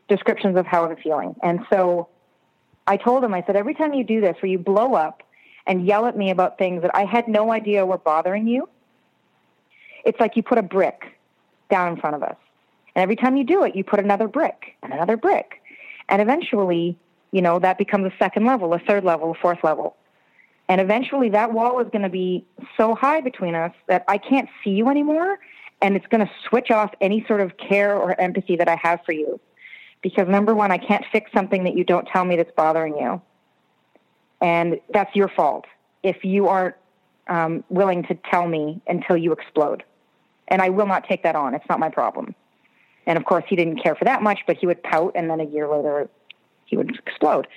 descriptions 0.09 0.57
of 0.57 0.67
how 0.67 0.85
I'm 0.85 0.95
feeling. 0.97 1.35
And 1.41 1.65
so 1.71 2.07
I 2.85 2.97
told 2.97 3.23
him, 3.23 3.33
I 3.33 3.43
said, 3.47 3.55
every 3.55 3.73
time 3.73 3.95
you 3.95 4.03
do 4.03 4.21
this, 4.21 4.35
where 4.41 4.51
you 4.51 4.59
blow 4.59 4.93
up 4.93 5.23
and 5.65 5.87
yell 5.87 6.05
at 6.05 6.15
me 6.15 6.29
about 6.29 6.59
things 6.59 6.83
that 6.83 6.91
I 6.93 7.05
had 7.05 7.27
no 7.27 7.51
idea 7.51 7.83
were 7.83 7.97
bothering 7.97 8.47
you, 8.47 8.69
it's 10.05 10.19
like 10.19 10.35
you 10.35 10.43
put 10.43 10.59
a 10.59 10.63
brick 10.63 11.17
down 11.71 11.93
in 11.93 11.99
front 11.99 12.15
of 12.15 12.21
us. 12.21 12.35
And 12.95 13.03
every 13.03 13.15
time 13.15 13.37
you 13.37 13.43
do 13.43 13.63
it, 13.63 13.75
you 13.75 13.83
put 13.83 13.99
another 13.99 14.27
brick 14.27 14.75
and 14.83 14.93
another 14.93 15.17
brick. 15.17 15.61
And 16.09 16.21
eventually, 16.21 16.97
you 17.31 17.41
know, 17.41 17.59
that 17.59 17.77
becomes 17.77 18.11
a 18.11 18.15
second 18.17 18.45
level, 18.45 18.73
a 18.73 18.79
third 18.79 19.03
level, 19.03 19.31
a 19.31 19.35
fourth 19.35 19.63
level. 19.63 19.95
And 20.69 20.79
eventually 20.79 21.29
that 21.29 21.53
wall 21.53 21.79
is 21.79 21.87
going 21.91 22.03
to 22.03 22.09
be 22.09 22.45
so 22.77 22.95
high 22.95 23.21
between 23.21 23.55
us 23.55 23.73
that 23.87 24.05
I 24.07 24.17
can't 24.17 24.49
see 24.63 24.71
you 24.71 24.89
anymore. 24.89 25.39
And 25.81 25.95
it's 25.95 26.07
going 26.07 26.25
to 26.25 26.31
switch 26.47 26.71
off 26.71 26.91
any 27.01 27.25
sort 27.27 27.41
of 27.41 27.57
care 27.57 27.97
or 27.97 28.19
empathy 28.19 28.55
that 28.55 28.69
I 28.69 28.77
have 28.81 29.01
for 29.05 29.11
you 29.11 29.39
because 30.03 30.27
number 30.27 30.53
one, 30.53 30.71
I 30.71 30.77
can't 30.77 31.03
fix 31.11 31.31
something 31.31 31.63
that 31.63 31.75
you 31.75 31.83
don't 31.83 32.05
tell 32.05 32.25
me 32.25 32.35
that's 32.35 32.51
bothering 32.55 32.95
you. 32.97 33.21
And 34.41 34.79
that's 34.93 35.15
your 35.15 35.29
fault 35.29 35.65
if 36.03 36.23
you 36.23 36.49
aren't 36.49 36.75
um, 37.27 37.63
willing 37.69 38.03
to 38.03 38.15
tell 38.29 38.45
me 38.47 38.81
until 38.85 39.17
you 39.17 39.31
explode. 39.31 39.83
And 40.49 40.61
I 40.61 40.69
will 40.69 40.85
not 40.85 41.07
take 41.07 41.23
that 41.23 41.35
on. 41.35 41.55
It's 41.55 41.67
not 41.69 41.79
my 41.79 41.89
problem. 41.89 42.35
And 43.05 43.17
of 43.17 43.25
course, 43.25 43.43
he 43.47 43.55
didn't 43.55 43.83
care 43.83 43.95
for 43.95 44.05
that 44.05 44.21
much, 44.21 44.39
but 44.47 44.57
he 44.57 44.65
would 44.65 44.81
pout, 44.83 45.11
and 45.15 45.29
then 45.29 45.39
a 45.39 45.45
year 45.45 45.67
later, 45.67 46.09
he 46.65 46.77
would 46.77 46.97
explode. 47.05 47.47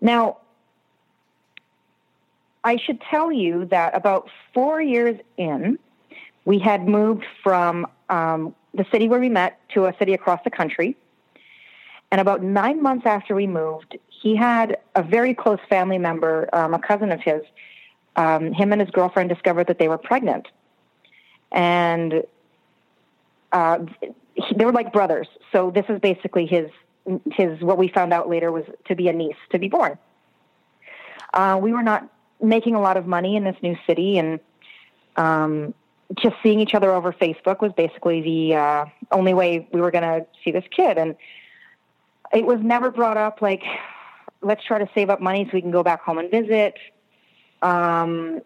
Now, 0.00 0.38
I 2.64 2.76
should 2.76 3.00
tell 3.00 3.30
you 3.30 3.66
that 3.66 3.94
about 3.94 4.28
four 4.52 4.80
years 4.80 5.20
in, 5.36 5.78
we 6.44 6.58
had 6.58 6.88
moved 6.88 7.24
from 7.42 7.86
um, 8.08 8.54
the 8.74 8.84
city 8.90 9.08
where 9.08 9.20
we 9.20 9.28
met 9.28 9.60
to 9.70 9.86
a 9.86 9.96
city 9.98 10.14
across 10.14 10.40
the 10.44 10.50
country. 10.50 10.96
And 12.10 12.20
about 12.20 12.42
nine 12.42 12.82
months 12.82 13.06
after 13.06 13.34
we 13.34 13.46
moved, 13.46 13.98
he 14.08 14.36
had 14.36 14.78
a 14.94 15.02
very 15.02 15.34
close 15.34 15.58
family 15.68 15.98
member, 15.98 16.48
um, 16.52 16.74
a 16.74 16.78
cousin 16.78 17.12
of 17.12 17.20
his. 17.20 17.42
Um, 18.16 18.52
him 18.52 18.72
and 18.72 18.80
his 18.80 18.90
girlfriend 18.90 19.28
discovered 19.28 19.66
that 19.66 19.78
they 19.78 19.88
were 19.88 19.98
pregnant, 19.98 20.48
and 21.52 22.22
uh, 23.52 23.80
he, 24.36 24.54
they 24.54 24.64
were 24.64 24.72
like 24.72 24.92
brothers. 24.92 25.28
So 25.52 25.70
this 25.70 25.84
is 25.88 25.98
basically 26.00 26.46
his 26.46 26.70
his. 27.32 27.60
What 27.60 27.78
we 27.78 27.88
found 27.88 28.12
out 28.12 28.28
later 28.28 28.52
was 28.52 28.64
to 28.86 28.94
be 28.94 29.08
a 29.08 29.12
niece 29.12 29.36
to 29.50 29.58
be 29.58 29.68
born. 29.68 29.98
Uh, 31.34 31.58
we 31.60 31.72
were 31.72 31.82
not 31.82 32.08
making 32.42 32.74
a 32.74 32.80
lot 32.80 32.96
of 32.96 33.06
money 33.06 33.36
in 33.36 33.44
this 33.44 33.56
new 33.62 33.76
city, 33.86 34.18
and 34.18 34.40
um, 35.16 35.74
just 36.14 36.36
seeing 36.42 36.60
each 36.60 36.74
other 36.74 36.92
over 36.92 37.12
Facebook 37.12 37.60
was 37.60 37.72
basically 37.72 38.20
the 38.22 38.54
uh, 38.54 38.84
only 39.10 39.34
way 39.34 39.68
we 39.72 39.80
were 39.80 39.90
going 39.90 40.04
to 40.04 40.26
see 40.44 40.50
this 40.50 40.64
kid. 40.70 40.98
And 40.98 41.16
it 42.32 42.44
was 42.44 42.60
never 42.62 42.90
brought 42.90 43.16
up 43.16 43.42
like, 43.42 43.62
let's 44.42 44.64
try 44.64 44.78
to 44.78 44.88
save 44.94 45.10
up 45.10 45.20
money 45.20 45.44
so 45.44 45.50
we 45.54 45.60
can 45.60 45.70
go 45.70 45.82
back 45.82 46.02
home 46.02 46.18
and 46.18 46.30
visit. 46.30 46.74
Um, 47.62 48.40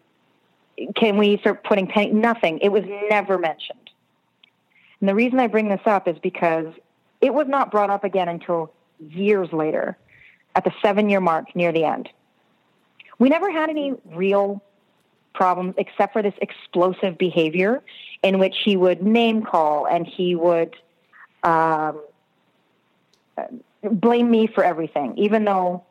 can 0.95 1.17
we 1.17 1.37
start 1.37 1.63
putting 1.63 1.87
penny? 1.87 2.11
Nothing. 2.11 2.59
It 2.59 2.69
was 2.69 2.83
never 3.09 3.37
mentioned. 3.37 3.80
And 5.01 5.09
the 5.09 5.15
reason 5.15 5.39
I 5.39 5.47
bring 5.47 5.67
this 5.67 5.81
up 5.85 6.07
is 6.07 6.17
because 6.19 6.67
it 7.19 7.33
was 7.33 7.47
not 7.47 7.71
brought 7.71 7.89
up 7.89 8.03
again 8.03 8.29
until 8.29 8.71
years 8.99 9.51
later, 9.51 9.97
at 10.55 10.63
the 10.63 10.71
seven 10.81 11.09
year 11.09 11.19
mark 11.19 11.55
near 11.55 11.71
the 11.71 11.83
end. 11.83 12.09
We 13.19 13.29
never 13.29 13.51
had 13.51 13.69
any 13.69 13.93
real 14.05 14.63
problems 15.33 15.75
except 15.77 16.13
for 16.13 16.21
this 16.21 16.33
explosive 16.41 17.17
behavior 17.17 17.81
in 18.23 18.37
which 18.37 18.55
he 18.63 18.77
would 18.77 19.01
name 19.01 19.43
call 19.43 19.87
and 19.87 20.05
he 20.05 20.35
would 20.35 20.75
um, 21.43 22.01
blame 23.83 24.29
me 24.29 24.47
for 24.47 24.63
everything, 24.63 25.17
even 25.17 25.45
though 25.45 25.83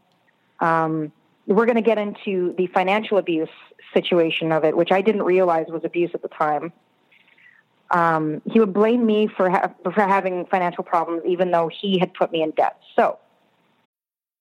um, 0.61 1.11
we're 1.47 1.67
going 1.67 1.77
to 1.77 1.83
get 1.83 1.99
into 1.99 2.55
the 2.57 2.67
financial 2.69 3.19
abuse 3.19 3.49
situation 3.93 4.53
of 4.53 4.65
it, 4.65 4.77
which 4.77 4.93
I 4.93 5.01
didn't 5.01 5.23
realize 5.23 5.67
was 5.69 5.85
abuse 5.85 6.11
at 6.15 6.23
the 6.23 6.29
time. 6.29 6.73
Um, 7.91 8.41
he 8.51 8.61
would 8.61 8.73
blame 8.73 9.05
me 9.05 9.27
for, 9.27 9.51
ha- 9.51 9.73
for 9.83 9.91
having 9.91 10.47
financial 10.47 10.85
problems, 10.85 11.23
even 11.27 11.51
though 11.51 11.69
he 11.69 11.99
had 11.99 12.15
put 12.15 12.31
me 12.31 12.43
in 12.43 12.53
debt. 12.53 12.81
So 12.95 13.19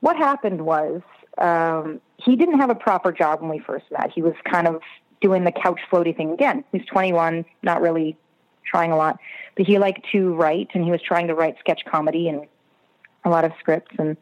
what 0.00 0.16
happened 0.16 0.64
was 0.64 1.02
um, 1.38 2.00
he 2.16 2.36
didn't 2.36 2.58
have 2.58 2.70
a 2.70 2.74
proper 2.74 3.12
job 3.12 3.40
when 3.40 3.50
we 3.50 3.58
first 3.58 3.86
met. 3.90 4.10
He 4.14 4.22
was 4.22 4.34
kind 4.44 4.66
of 4.66 4.80
doing 5.20 5.44
the 5.44 5.52
couch 5.52 5.80
floaty 5.90 6.16
thing 6.16 6.32
again. 6.32 6.64
He's 6.72 6.84
21, 6.86 7.44
not 7.62 7.80
really 7.80 8.16
trying 8.64 8.92
a 8.92 8.96
lot, 8.96 9.18
but 9.56 9.66
he 9.66 9.78
liked 9.78 10.06
to 10.12 10.34
write, 10.34 10.68
and 10.74 10.84
he 10.84 10.90
was 10.90 11.00
trying 11.02 11.28
to 11.28 11.34
write 11.34 11.56
sketch 11.58 11.82
comedy 11.84 12.28
and 12.28 12.46
a 13.24 13.30
lot 13.30 13.44
of 13.44 13.52
scripts. 13.58 13.94
And 13.98 14.16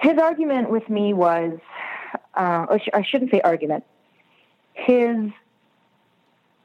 his 0.00 0.18
argument 0.18 0.70
with 0.70 0.88
me 0.88 1.12
was, 1.12 1.58
uh, 2.34 2.66
I 2.94 3.02
shouldn't 3.02 3.30
say 3.30 3.40
argument. 3.42 3.84
His 4.72 5.30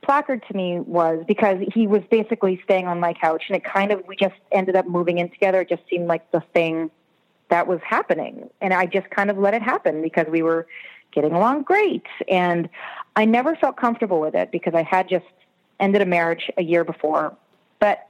placard 0.01 0.43
to 0.47 0.55
me 0.55 0.79
was 0.79 1.25
because 1.27 1.57
he 1.73 1.87
was 1.87 2.01
basically 2.09 2.61
staying 2.63 2.87
on 2.87 2.99
my 2.99 3.13
couch, 3.13 3.43
and 3.49 3.57
it 3.57 3.63
kind 3.63 3.91
of 3.91 4.03
we 4.07 4.15
just 4.15 4.35
ended 4.51 4.75
up 4.75 4.87
moving 4.87 5.17
in 5.17 5.29
together. 5.29 5.61
It 5.61 5.69
just 5.69 5.81
seemed 5.89 6.07
like 6.07 6.31
the 6.31 6.41
thing 6.53 6.91
that 7.49 7.67
was 7.67 7.79
happening. 7.83 8.49
And 8.61 8.73
I 8.73 8.85
just 8.85 9.09
kind 9.09 9.29
of 9.29 9.37
let 9.37 9.53
it 9.53 9.61
happen 9.61 10.01
because 10.01 10.27
we 10.27 10.41
were 10.41 10.67
getting 11.11 11.31
along 11.31 11.63
great. 11.63 12.05
And 12.27 12.69
I 13.15 13.25
never 13.25 13.55
felt 13.55 13.77
comfortable 13.77 14.19
with 14.19 14.35
it 14.35 14.51
because 14.51 14.73
I 14.73 14.83
had 14.83 15.07
just 15.07 15.25
ended 15.79 16.01
a 16.01 16.05
marriage 16.05 16.51
a 16.57 16.63
year 16.63 16.83
before. 16.83 17.35
But, 17.79 18.07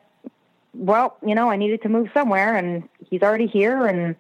well, 0.74 1.18
you 1.26 1.36
know, 1.36 1.50
I 1.50 1.56
needed 1.56 1.82
to 1.84 1.90
move 1.90 2.10
somewhere 2.14 2.56
and 2.56 2.88
he's 3.10 3.22
already 3.22 3.48
here 3.48 3.86
and 3.86 4.16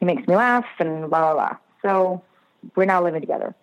he 0.00 0.06
makes 0.06 0.26
me 0.26 0.34
laugh 0.34 0.66
and 0.78 1.08
blah, 1.10 1.32
blah, 1.32 1.34
blah. 1.34 1.56
So 1.82 2.22
we're 2.74 2.84
now 2.84 3.02
living 3.02 3.20
together. 3.20 3.54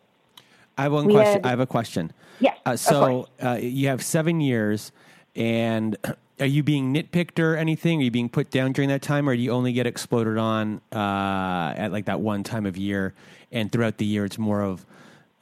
I 0.77 0.83
have 0.83 0.93
one 0.93 1.07
we 1.07 1.13
question. 1.13 1.33
Had, 1.33 1.45
I 1.45 1.49
have 1.49 1.59
a 1.59 1.67
question. 1.67 2.11
Yes. 2.39 2.57
Uh, 2.65 2.75
so 2.75 3.27
uh, 3.43 3.57
you 3.61 3.87
have 3.89 4.03
seven 4.03 4.39
years 4.39 4.91
and 5.35 5.97
are 6.39 6.45
you 6.45 6.63
being 6.63 6.93
nitpicked 6.93 7.39
or 7.39 7.55
anything? 7.55 7.99
Are 7.99 8.03
you 8.03 8.11
being 8.11 8.29
put 8.29 8.49
down 8.49 8.71
during 8.71 8.89
that 8.89 9.01
time, 9.01 9.27
or 9.27 9.35
do 9.35 9.41
you 9.41 9.51
only 9.51 9.73
get 9.73 9.85
exploded 9.85 10.37
on 10.37 10.81
uh, 10.91 11.73
at 11.75 11.91
like 11.91 12.05
that 12.05 12.21
one 12.21 12.43
time 12.43 12.65
of 12.65 12.77
year, 12.77 13.13
and 13.51 13.71
throughout 13.71 13.97
the 13.97 14.05
year 14.05 14.25
it's 14.25 14.37
more 14.37 14.61
of 14.61 14.85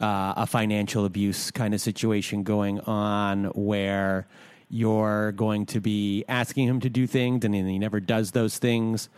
uh, 0.01 0.33
a 0.37 0.47
financial 0.47 1.05
abuse 1.05 1.51
kind 1.51 1.73
of 1.73 1.81
situation 1.81 2.43
going 2.43 2.79
on 2.81 3.45
where 3.45 4.27
you're 4.69 5.31
going 5.33 5.65
to 5.65 5.79
be 5.79 6.25
asking 6.27 6.67
him 6.67 6.79
to 6.81 6.89
do 6.89 7.07
things 7.07 7.45
and 7.45 7.55
he 7.55 7.79
never 7.79 7.99
does 7.99 8.31
those 8.31 8.57
things, 8.57 9.09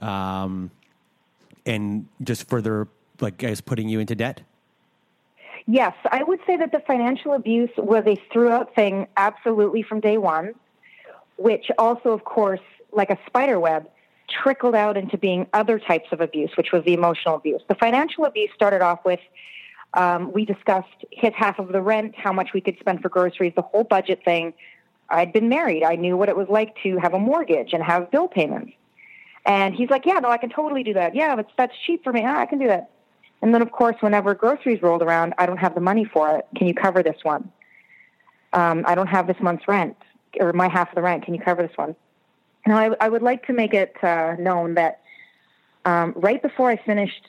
um, 0.00 0.70
and 1.64 2.06
just 2.22 2.48
further 2.48 2.88
like 3.20 3.38
guys 3.38 3.60
putting 3.60 3.88
you 3.88 4.00
into 4.00 4.14
debt. 4.14 4.42
Yes, 5.68 5.94
I 6.12 6.22
would 6.22 6.38
say 6.46 6.56
that 6.58 6.70
the 6.70 6.78
financial 6.80 7.32
abuse 7.32 7.70
was 7.76 8.04
a 8.06 8.14
throughout 8.32 8.74
thing, 8.74 9.08
absolutely 9.16 9.82
from 9.82 9.98
day 10.00 10.16
one 10.16 10.54
which 11.36 11.70
also, 11.78 12.10
of 12.10 12.24
course, 12.24 12.60
like 12.92 13.10
a 13.10 13.18
spider 13.26 13.60
web, 13.60 13.88
trickled 14.28 14.74
out 14.74 14.96
into 14.96 15.16
being 15.16 15.46
other 15.52 15.78
types 15.78 16.08
of 16.12 16.20
abuse, 16.20 16.50
which 16.56 16.72
was 16.72 16.84
the 16.84 16.94
emotional 16.94 17.36
abuse. 17.36 17.62
The 17.68 17.74
financial 17.74 18.24
abuse 18.24 18.50
started 18.54 18.82
off 18.82 19.04
with 19.04 19.20
um, 19.94 20.32
we 20.32 20.44
discussed 20.44 21.04
his 21.10 21.32
half 21.34 21.58
of 21.58 21.68
the 21.68 21.80
rent, 21.80 22.14
how 22.16 22.32
much 22.32 22.50
we 22.52 22.60
could 22.60 22.76
spend 22.80 23.00
for 23.00 23.08
groceries, 23.08 23.52
the 23.56 23.62
whole 23.62 23.84
budget 23.84 24.22
thing. 24.24 24.52
I'd 25.08 25.32
been 25.32 25.48
married. 25.48 25.84
I 25.84 25.94
knew 25.94 26.16
what 26.16 26.28
it 26.28 26.36
was 26.36 26.48
like 26.48 26.74
to 26.82 26.98
have 26.98 27.14
a 27.14 27.18
mortgage 27.18 27.72
and 27.72 27.82
have 27.82 28.10
bill 28.10 28.28
payments. 28.28 28.72
And 29.46 29.74
he's 29.74 29.88
like, 29.88 30.04
yeah, 30.04 30.18
no, 30.18 30.28
I 30.28 30.38
can 30.38 30.50
totally 30.50 30.82
do 30.82 30.92
that. 30.94 31.14
Yeah, 31.14 31.36
but 31.36 31.48
that's 31.56 31.72
cheap 31.86 32.02
for 32.02 32.12
me. 32.12 32.24
Ah, 32.26 32.40
I 32.40 32.46
can 32.46 32.58
do 32.58 32.66
that. 32.66 32.90
And 33.42 33.54
then, 33.54 33.62
of 33.62 33.70
course, 33.70 33.94
whenever 34.00 34.34
groceries 34.34 34.82
rolled 34.82 35.02
around, 35.02 35.34
I 35.38 35.46
don't 35.46 35.58
have 35.58 35.74
the 35.74 35.80
money 35.80 36.04
for 36.04 36.38
it. 36.38 36.46
Can 36.56 36.66
you 36.66 36.74
cover 36.74 37.02
this 37.02 37.18
one? 37.22 37.50
Um, 38.52 38.84
I 38.86 38.96
don't 38.96 39.06
have 39.06 39.28
this 39.28 39.36
month's 39.40 39.68
rent 39.68 39.96
or 40.40 40.52
my 40.52 40.68
half 40.68 40.88
of 40.88 40.94
the 40.94 41.02
rent. 41.02 41.24
Can 41.24 41.34
you 41.34 41.40
cover 41.40 41.62
this 41.62 41.76
one? 41.76 41.94
Now, 42.66 42.78
I, 42.78 42.90
I 43.00 43.08
would 43.08 43.22
like 43.22 43.46
to 43.46 43.52
make 43.52 43.74
it 43.74 43.96
uh, 44.02 44.34
known 44.38 44.74
that 44.74 45.00
um, 45.84 46.12
right 46.16 46.42
before 46.42 46.70
I 46.70 46.76
finished 46.76 47.28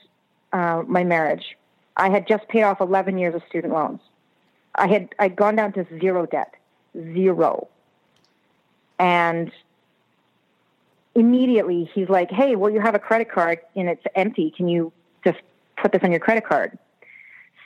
uh, 0.52 0.84
my 0.88 1.04
marriage, 1.04 1.58
I 1.96 2.10
had 2.10 2.28
just 2.28 2.48
paid 2.48 2.64
off 2.64 2.82
11 2.82 3.18
years 3.18 3.36
of 3.36 3.44
student 3.48 3.74
loans. 3.74 4.00
I 4.76 4.88
had 4.88 5.14
I'd 5.20 5.36
gone 5.36 5.56
down 5.56 5.74
to 5.74 5.86
zero 6.00 6.26
debt, 6.26 6.54
zero. 6.96 7.68
And 9.00 9.52
immediately 11.16 11.90
he's 11.94 12.10
like, 12.10 12.30
"Hey, 12.30 12.56
well, 12.56 12.72
you 12.72 12.80
have 12.80 12.94
a 12.94 13.00
credit 13.00 13.32
card 13.32 13.60
and 13.76 13.90
it's 13.90 14.04
empty. 14.16 14.52
Can 14.56 14.68
you 14.68 14.92
just 15.24 15.40
put 15.78 15.92
this 15.92 16.04
on 16.04 16.12
your 16.12 16.20
credit 16.20 16.46
card?" 16.46 16.78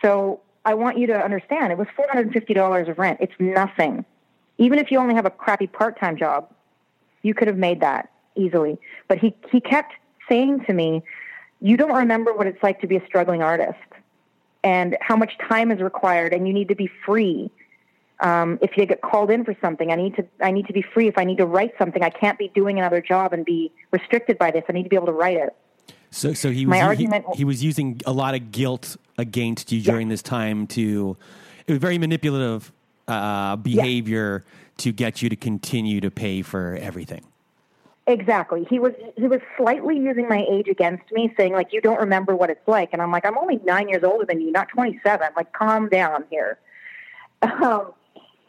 So 0.02 0.40
I 0.66 0.74
want 0.74 0.98
you 0.98 1.08
to 1.08 1.16
understand, 1.16 1.72
it 1.72 1.78
was 1.78 1.88
$450 1.98 2.90
of 2.90 3.00
rent. 3.00 3.20
It's 3.22 3.34
nothing 3.40 4.06
even 4.58 4.80
if 4.80 4.92
you 4.92 5.00
only 5.00 5.16
have 5.16 5.26
a 5.26 5.30
crappy 5.30 5.68
part-time 5.68 6.18
job, 6.18 6.50
you 7.24 7.34
could 7.34 7.48
have 7.48 7.58
made 7.58 7.82
that 7.82 8.12
easily. 8.36 8.80
But 9.08 9.18
he 9.18 9.36
he 9.52 9.60
kept 9.60 9.94
saying 10.30 10.66
to 10.66 10.74
me, 10.74 11.04
"You 11.62 11.78
don't 11.78 11.94
remember 11.94 12.34
what 12.34 12.48
it's 12.48 12.62
like 12.64 12.82
to 12.82 12.88
be 12.88 12.98
a 12.98 13.06
struggling 13.06 13.42
artist, 13.42 13.78
and 14.64 14.98
how 15.02 15.16
much 15.16 15.38
time 15.50 15.72
is 15.72 15.82
required, 15.82 16.34
and 16.34 16.48
you 16.48 16.54
need 16.54 16.70
to 16.70 16.76
be 16.76 16.90
free." 17.06 17.52
Um, 18.20 18.60
if 18.62 18.78
you 18.78 18.86
get 18.86 19.02
called 19.02 19.32
in 19.32 19.44
for 19.44 19.56
something, 19.62 19.92
I 19.92 19.96
need 19.96 20.16
to 20.16 20.26
I 20.42 20.52
need 20.52 20.68
to 20.68 20.74
be 20.74 20.84
free. 20.84 21.08
If 21.08 21.18
I 21.18 21.24
need 21.24 21.38
to 21.38 21.46
write 21.46 21.74
something, 21.78 22.04
I 22.04 22.10
can't 22.10 22.38
be 22.38 22.50
doing 22.50 22.78
another 22.78 23.02
job 23.02 23.34
and 23.34 23.44
be 23.44 23.72
restricted 23.92 24.38
by 24.38 24.52
this. 24.52 24.64
I 24.70 24.74
need 24.74 24.84
to 24.84 24.90
be 24.90 24.96
able 24.96 25.08
to 25.08 25.12
write 25.14 25.38
it. 25.38 25.56
So, 26.12 26.34
so 26.34 26.52
he 26.52 26.66
was 26.66 26.72
My 26.72 26.82
argument, 26.82 27.26
he, 27.32 27.38
he 27.38 27.44
was 27.46 27.64
using 27.64 28.02
a 28.06 28.12
lot 28.12 28.36
of 28.36 28.52
guilt 28.52 28.98
against 29.18 29.72
you 29.72 29.82
during 29.82 30.08
yeah. 30.08 30.14
this 30.14 30.22
time 30.22 30.68
to. 30.68 31.18
It 31.68 31.72
was 31.72 31.80
very 31.80 31.98
manipulative 31.98 32.72
uh, 33.12 33.56
behavior 33.56 34.44
yeah. 34.46 34.62
to 34.78 34.92
get 34.92 35.22
you 35.22 35.30
to 35.30 35.36
continue 35.36 36.02
to 36.02 36.12
pay 36.12 36.42
for 36.42 36.78
everything. 36.80 37.24
Exactly. 38.08 38.66
He 38.70 38.80
was 38.80 38.94
he 39.16 39.28
was 39.28 39.42
slightly 39.58 39.98
using 39.98 40.28
my 40.28 40.46
age 40.50 40.68
against 40.68 41.12
me, 41.12 41.34
saying 41.38 41.54
like, 41.54 41.72
"You 41.72 41.82
don't 41.82 42.00
remember 42.00 42.36
what 42.36 42.50
it's 42.50 42.68
like," 42.68 42.90
and 42.94 43.02
I'm 43.02 43.12
like, 43.12 43.26
"I'm 43.26 43.38
only 43.38 43.60
nine 43.64 43.88
years 43.90 44.04
older 44.04 44.26
than 44.26 44.42
you, 44.42 44.52
not 44.52 44.70
27. 44.70 45.30
Like, 45.36 45.54
calm 45.54 45.90
down 45.90 46.26
here." 46.30 46.60
Um, 47.44 47.94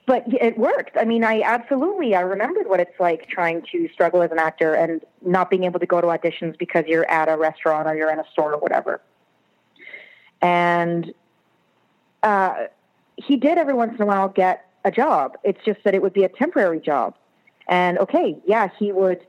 but 0.07 0.25
it 0.27 0.59
worked. 0.59 0.97
I 0.97 1.05
mean, 1.05 1.23
I 1.25 1.43
absolutely 1.43 2.15
I 2.15 2.21
remembered 2.21 2.69
what 2.69 2.81
it's 2.81 2.99
like 2.99 3.29
trying 3.29 3.63
to 3.73 3.89
struggle 3.93 4.23
as 4.23 4.31
an 4.31 4.39
actor 4.39 4.75
and 4.75 5.01
not 5.25 5.49
being 5.49 5.65
able 5.65 5.79
to 5.81 5.87
go 5.87 6.01
to 6.01 6.09
auditions 6.09 6.59
because 6.59 6.85
you're 6.87 7.09
at 7.09 7.29
a 7.29 7.37
restaurant 7.37 7.87
or 7.87 7.95
you're 7.95 8.11
in 8.11 8.19
a 8.19 8.25
store 8.33 8.53
or 8.53 8.59
whatever. 8.59 9.01
And 10.41 11.15
uh, 12.23 12.65
he 13.17 13.37
did 13.37 13.59
every 13.59 13.75
once 13.75 13.95
in 13.95 14.03
a 14.03 14.07
while 14.07 14.29
get 14.29 14.67
a 14.85 14.91
job. 14.91 15.37
It's 15.45 15.63
just 15.65 15.83
that 15.85 15.95
it 15.95 16.03
would 16.03 16.13
be 16.13 16.25
a 16.25 16.29
temporary 16.29 16.81
job. 16.81 17.15
And 17.69 17.99
okay, 17.99 18.37
yeah, 18.47 18.69
he 18.79 18.93
would 18.93 19.25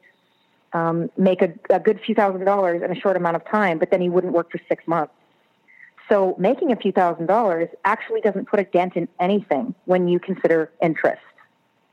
um, 0.73 1.09
make 1.17 1.41
a, 1.41 1.53
a 1.69 1.79
good 1.79 1.99
few 2.03 2.15
thousand 2.15 2.45
dollars 2.45 2.81
in 2.81 2.91
a 2.91 2.99
short 2.99 3.15
amount 3.15 3.35
of 3.35 3.45
time, 3.45 3.77
but 3.77 3.91
then 3.91 4.01
he 4.01 4.09
wouldn't 4.09 4.33
work 4.33 4.51
for 4.51 4.59
six 4.67 4.87
months. 4.87 5.13
So 6.09 6.35
making 6.37 6.71
a 6.71 6.75
few 6.75 6.91
thousand 6.91 7.27
dollars 7.27 7.69
actually 7.85 8.21
doesn't 8.21 8.47
put 8.47 8.59
a 8.59 8.65
dent 8.65 8.95
in 8.95 9.07
anything 9.19 9.73
when 9.85 10.07
you 10.07 10.19
consider 10.19 10.71
interest 10.81 11.21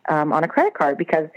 um, 0.08 0.32
on 0.32 0.42
a 0.42 0.48
credit 0.48 0.74
card 0.74 0.98
because 0.98 1.28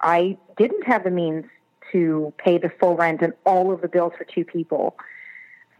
I 0.00 0.36
didn't 0.56 0.86
have 0.86 1.04
the 1.04 1.10
means 1.10 1.44
to 1.92 2.32
pay 2.38 2.58
the 2.58 2.70
full 2.80 2.96
rent 2.96 3.22
and 3.22 3.32
all 3.44 3.72
of 3.72 3.80
the 3.80 3.88
bills 3.88 4.12
for 4.18 4.24
two 4.24 4.44
people. 4.44 4.96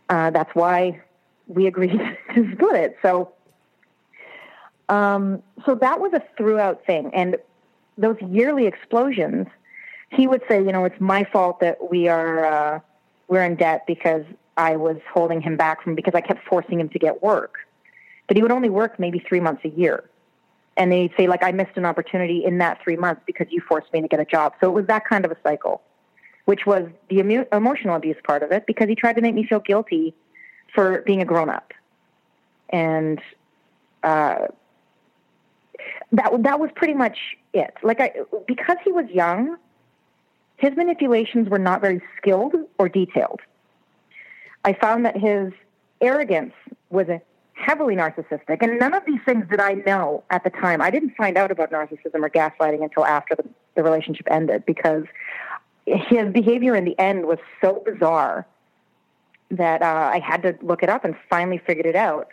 Uh, 0.09 0.31
that's 0.31 0.55
why 0.55 1.01
we 1.47 1.67
agreed 1.67 2.01
to 2.35 2.53
split 2.55 2.77
it. 2.77 2.99
So, 3.03 3.33
um, 4.89 5.43
so 5.67 5.75
that 5.75 6.01
was 6.01 6.13
a 6.13 6.23
throughout 6.37 6.85
thing. 6.87 7.11
And 7.15 7.37
those 7.97 8.17
yearly 8.23 8.67
explosions, 8.67 9.47
he 10.11 10.27
would 10.27 10.43
say, 10.49 10.59
you 10.59 10.73
know, 10.73 10.85
it's 10.85 11.01
my 11.01 11.25
fault 11.25 11.61
that 11.61 11.91
we 11.91 12.09
are 12.09 12.45
uh, 12.45 12.81
we're 13.29 13.45
in 13.45 13.57
debt 13.57 13.85
because 13.87 14.25
I 14.57 14.77
was 14.77 14.97
holding 15.13 15.41
him 15.41 15.57
back 15.57 15.83
from 15.83 15.95
because 15.95 16.15
I 16.15 16.21
kept 16.21 16.45
forcing 16.47 16.81
him 16.81 16.89
to 16.91 16.99
get 16.99 17.23
work. 17.23 17.57
But 18.27 18.37
he 18.37 18.43
would 18.43 18.53
only 18.53 18.69
work 18.69 18.99
maybe 18.99 19.19
three 19.19 19.41
months 19.41 19.65
a 19.65 19.69
year. 19.69 20.05
And 20.77 20.93
they'd 20.93 21.13
say, 21.17 21.27
like, 21.27 21.43
I 21.43 21.51
missed 21.51 21.77
an 21.77 21.85
opportunity 21.85 22.45
in 22.45 22.59
that 22.59 22.81
three 22.83 22.97
months 22.97 23.23
because 23.27 23.49
you 23.51 23.61
forced 23.61 23.93
me 23.93 24.01
to 24.01 24.09
get 24.09 24.21
a 24.21 24.25
job. 24.25 24.55
So 24.61 24.69
it 24.69 24.73
was 24.73 24.87
that 24.87 25.05
kind 25.07 25.25
of 25.25 25.33
a 25.33 25.37
cycle, 25.43 25.83
which 26.45 26.67
was 26.67 26.89
the 27.09 27.19
emu- 27.19 27.47
emotional 27.53 27.97
abuse 27.97 28.17
part 28.25 28.43
of 28.43 28.53
it 28.53 28.65
because 28.67 28.89
he 28.89 28.95
tried 28.95 29.15
to 29.15 29.23
make 29.23 29.35
me 29.35 29.45
feel 29.45 29.61
guilty 29.61 30.15
for 30.75 31.03
being 31.03 31.21
a 31.21 31.25
grown 31.25 31.51
up. 31.51 31.73
And 32.71 33.21
uh, 34.03 34.49
that 36.13 36.43
that 36.43 36.61
was 36.61 36.71
pretty 36.75 36.95
much 36.95 37.19
it. 37.53 37.75
Like 37.83 38.01
I, 38.01 38.13
because 38.47 38.77
he 38.85 38.93
was 38.93 39.07
young, 39.11 39.57
his 40.57 40.77
manipulations 40.77 41.49
were 41.49 41.59
not 41.59 41.81
very 41.81 42.01
skilled 42.17 42.55
or 42.79 42.89
detailed. 42.89 43.41
I 44.65 44.73
found 44.73 45.05
that 45.05 45.17
his 45.17 45.53
arrogance 46.01 46.53
was 46.91 47.07
heavily 47.55 47.97
narcissistic, 47.97 48.59
and 48.61 48.79
none 48.79 48.95
of 48.95 49.05
these 49.07 49.21
things 49.25 49.45
did 49.51 49.61
I 49.61 49.75
know 49.87 50.25
at 50.31 50.45
the 50.45 50.51
time. 50.51 50.81
I 50.81 50.91
didn't 50.91 51.15
find 51.17 51.37
out 51.37 51.51
about 51.51 51.71
narcissism 51.71 52.23
or 52.23 52.31
gaslighting 52.31 52.83
until 52.83 53.05
after 53.05 53.35
the, 53.35 53.45
the 53.75 53.83
relationship 53.83 54.27
ended 54.31 54.65
because 54.65 55.05
his 55.87 56.33
behavior 56.33 56.75
in 56.75 56.85
the 56.85 56.99
end 56.99 57.27
was 57.27 57.39
so 57.61 57.83
bizarre 57.85 58.47
that 59.51 59.83
uh, 59.83 60.11
I 60.13 60.19
had 60.19 60.43
to 60.43 60.57
look 60.61 60.83
it 60.83 60.89
up 60.89 61.05
and 61.05 61.17
finally 61.31 61.59
figured 61.59 61.87
it 61.87 61.97
out. 61.97 62.29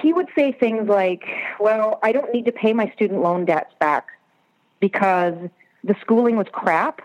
He 0.00 0.12
would 0.12 0.28
say 0.36 0.52
things 0.52 0.88
like, 0.88 1.24
Well, 1.58 1.98
I 2.02 2.12
don't 2.12 2.32
need 2.32 2.44
to 2.46 2.52
pay 2.52 2.72
my 2.72 2.90
student 2.94 3.22
loan 3.22 3.44
debts 3.44 3.74
back 3.80 4.08
because 4.80 5.34
the 5.84 5.96
schooling 6.00 6.36
was 6.36 6.46
crap 6.52 7.00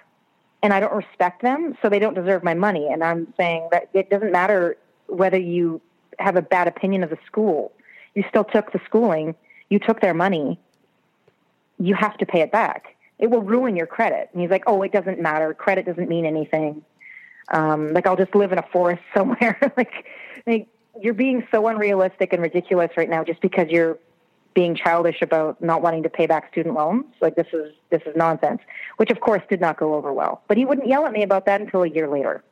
and 0.63 0.73
I 0.73 0.80
don't 0.80 0.93
respect 0.93 1.41
them, 1.41 1.75
so 1.82 1.89
they 1.89 1.99
don't 1.99 2.13
deserve 2.13 2.43
my 2.43 2.54
money. 2.54 2.88
And 2.91 3.04
I'm 3.04 3.34
saying 3.38 3.69
that 3.71 3.89
it 3.93 4.10
doesn't 4.10 4.32
matter 4.32 4.77
whether 5.08 5.38
you 5.38 5.82
have 6.19 6.36
a 6.36 6.41
bad 6.41 6.67
opinion 6.67 7.04
of 7.04 7.10
the 7.10 7.17
school. 7.25 7.71
You 8.13 8.23
still 8.30 8.43
took 8.43 8.71
the 8.71 8.80
schooling, 8.86 9.36
you 9.69 9.80
took 9.80 10.01
their 10.01 10.13
money, 10.13 10.60
you 11.80 11.95
have 11.95 12.17
to 12.17 12.25
pay 12.25 12.41
it 12.41 12.51
back. 12.51 12.95
It 13.17 13.30
will 13.30 13.41
ruin 13.41 13.75
your 13.75 13.88
credit. 13.88 14.30
And 14.34 14.41
he's 14.41 14.51
like, 14.51 14.63
oh, 14.67 14.82
it 14.84 14.91
doesn't 14.91 15.19
matter. 15.19 15.54
Credit 15.54 15.86
doesn't 15.86 16.10
mean 16.10 16.25
anything. 16.25 16.84
Um, 17.51 17.93
like 17.93 18.06
I'll 18.06 18.15
just 18.15 18.36
live 18.36 18.51
in 18.51 18.60
a 18.60 18.65
forest 18.71 19.01
somewhere. 19.15 19.60
like, 19.77 20.06
like 20.45 20.67
you're 20.99 21.13
being 21.13 21.47
so 21.51 21.67
unrealistic 21.67 22.34
and 22.34 22.41
ridiculous 22.41 22.91
right 22.97 23.10
now 23.10 23.23
just 23.23 23.41
because 23.41 23.69
you're 23.69 23.97
being 24.54 24.75
childish 24.75 25.21
about 25.21 25.62
not 25.62 25.82
wanting 25.82 26.04
to 26.04 26.10
pay 26.10 26.25
back 26.27 26.51
student 26.51 26.75
loans. 26.75 27.06
Like 27.21 27.36
this 27.36 27.47
is 27.54 27.73
this 27.89 28.01
is 28.06 28.15
nonsense. 28.15 28.62
Which 28.97 29.10
of 29.10 29.21
course 29.21 29.41
did 29.49 29.62
not 29.62 29.77
go 29.77 29.95
over 29.95 30.12
well. 30.12 30.41
But 30.47 30.58
he 30.58 30.65
wouldn't 30.65 30.88
yell 30.88 31.06
at 31.06 31.13
me 31.13 31.23
about 31.23 31.45
that 31.45 31.62
until 31.62 31.84
a 31.84 31.89
year 31.89 32.08
later. 32.08 32.43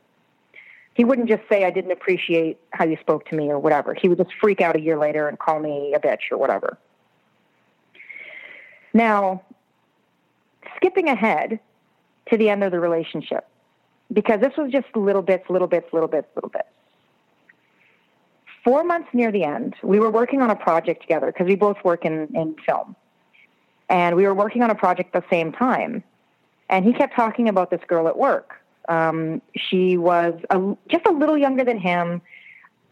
He 0.94 1.04
wouldn't 1.04 1.30
just 1.30 1.44
say 1.50 1.66
I 1.66 1.72
didn't 1.72 1.92
appreciate 1.92 2.60
how 2.72 2.86
you 2.86 2.98
spoke 3.00 3.26
to 3.30 3.36
me 3.36 3.50
or 3.50 3.60
whatever. 3.60 3.94
He 3.94 4.10
would 4.10 4.18
just 4.18 4.34
freak 4.40 4.60
out 4.60 4.76
a 4.76 4.82
year 4.82 4.98
later 4.98 5.28
and 5.28 5.38
call 5.38 5.60
me 5.60 5.94
a 5.94 6.00
bitch 6.00 6.32
or 6.32 6.38
whatever. 6.38 6.78
Now, 8.94 9.44
skipping 10.76 11.08
ahead 11.08 11.60
to 12.30 12.38
the 12.38 12.50
end 12.50 12.64
of 12.64 12.72
the 12.72 12.80
relationship, 12.80 13.48
because 14.12 14.42
this 14.42 14.54
was 14.58 14.72
just 14.72 14.88
little 14.96 15.22
bits, 15.22 15.50
little 15.50 15.68
bits, 15.68 15.94
little 15.94 16.10
bits, 16.10 16.28
little 16.36 16.50
bits 16.50 16.68
four 18.64 18.84
months 18.84 19.10
near 19.14 19.32
the 19.32 19.44
end, 19.44 19.76
we 19.84 20.00
were 20.00 20.10
working 20.10 20.42
on 20.42 20.50
a 20.50 20.56
project 20.56 21.02
together 21.02 21.28
because 21.28 21.48
we 21.48 21.56
both 21.56 21.78
work 21.84 22.06
in, 22.06 22.28
in 22.36 22.56
film. 22.66 22.96
And 23.90 24.16
we 24.16 24.24
were 24.24 24.34
working 24.34 24.62
on 24.62 24.70
a 24.70 24.76
project 24.76 25.16
at 25.16 25.24
the 25.24 25.36
same 25.36 25.52
time. 25.52 26.04
And 26.70 26.86
he 26.86 26.94
kept 26.94 27.16
talking 27.16 27.50
about 27.50 27.72
this 27.72 27.82
girl 27.88 28.08
at 28.08 28.18
work. 28.18 28.54
Um, 28.88 29.42
she 29.56 29.98
was 29.98 30.40
a, 30.50 30.76
just 30.88 31.06
a 31.06 31.12
little 31.12 31.38
younger 31.38 31.64
than 31.64 31.80
him. 31.80 32.22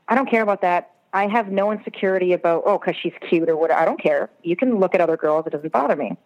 I 0.08 0.16
don't 0.16 0.30
care 0.30 0.42
about 0.42 0.62
that. 0.62 0.92
I 1.14 1.28
have 1.28 1.50
no 1.50 1.72
insecurity 1.72 2.34
about, 2.34 2.64
oh, 2.66 2.78
because 2.78 2.96
she's 3.02 3.14
cute 3.30 3.50
or 3.50 3.56
what. 3.56 3.72
I 3.72 3.86
don't 3.86 4.02
care. 4.02 4.30
You 4.44 4.56
can 4.56 4.80
look 4.80 4.94
at 4.94 5.02
other 5.02 5.18
girls. 5.18 5.46
It 5.48 5.52
doesn't 5.52 5.72
bother 5.72 5.96
me. 5.96 6.18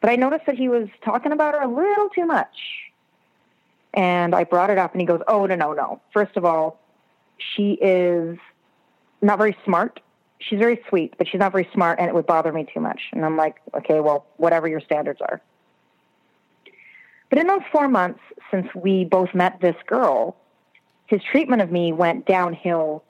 But 0.00 0.10
I 0.10 0.16
noticed 0.16 0.46
that 0.46 0.56
he 0.56 0.68
was 0.68 0.88
talking 1.02 1.32
about 1.32 1.54
her 1.54 1.60
a 1.62 1.68
little 1.68 2.08
too 2.10 2.26
much. 2.26 2.56
And 3.94 4.34
I 4.34 4.44
brought 4.44 4.70
it 4.70 4.78
up, 4.78 4.92
and 4.92 5.00
he 5.00 5.06
goes, 5.06 5.22
oh, 5.28 5.46
no, 5.46 5.54
no, 5.54 5.72
no. 5.72 6.00
First 6.12 6.36
of 6.36 6.44
all, 6.44 6.80
she 7.38 7.72
is 7.72 8.38
not 9.22 9.38
very 9.38 9.56
smart. 9.64 10.00
She's 10.38 10.58
very 10.58 10.80
sweet, 10.88 11.14
but 11.16 11.26
she's 11.28 11.38
not 11.38 11.52
very 11.52 11.68
smart, 11.72 11.98
and 11.98 12.08
it 12.08 12.14
would 12.14 12.26
bother 12.26 12.52
me 12.52 12.66
too 12.72 12.80
much. 12.80 13.00
And 13.12 13.24
I'm 13.24 13.36
like, 13.36 13.56
okay, 13.74 14.00
well, 14.00 14.26
whatever 14.36 14.68
your 14.68 14.80
standards 14.80 15.20
are. 15.20 15.40
But 17.30 17.38
in 17.38 17.46
those 17.46 17.62
four 17.72 17.88
months 17.88 18.20
since 18.50 18.68
we 18.74 19.04
both 19.04 19.34
met 19.34 19.60
this 19.60 19.76
girl, 19.86 20.36
his 21.06 21.22
treatment 21.22 21.62
of 21.62 21.72
me 21.72 21.92
went 21.92 22.26
downhill 22.26 23.02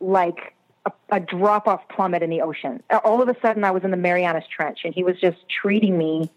like 0.00 0.54
a, 0.86 0.92
a 1.10 1.20
drop 1.20 1.68
off 1.68 1.86
plummet 1.88 2.22
in 2.22 2.30
the 2.30 2.40
ocean. 2.40 2.82
All 3.04 3.20
of 3.22 3.28
a 3.28 3.36
sudden, 3.40 3.64
I 3.64 3.70
was 3.70 3.84
in 3.84 3.90
the 3.90 3.96
Marianas 3.96 4.44
Trench, 4.54 4.80
and 4.84 4.94
he 4.94 5.04
was 5.04 5.20
just 5.20 5.38
treating 5.48 5.96
me 5.98 6.30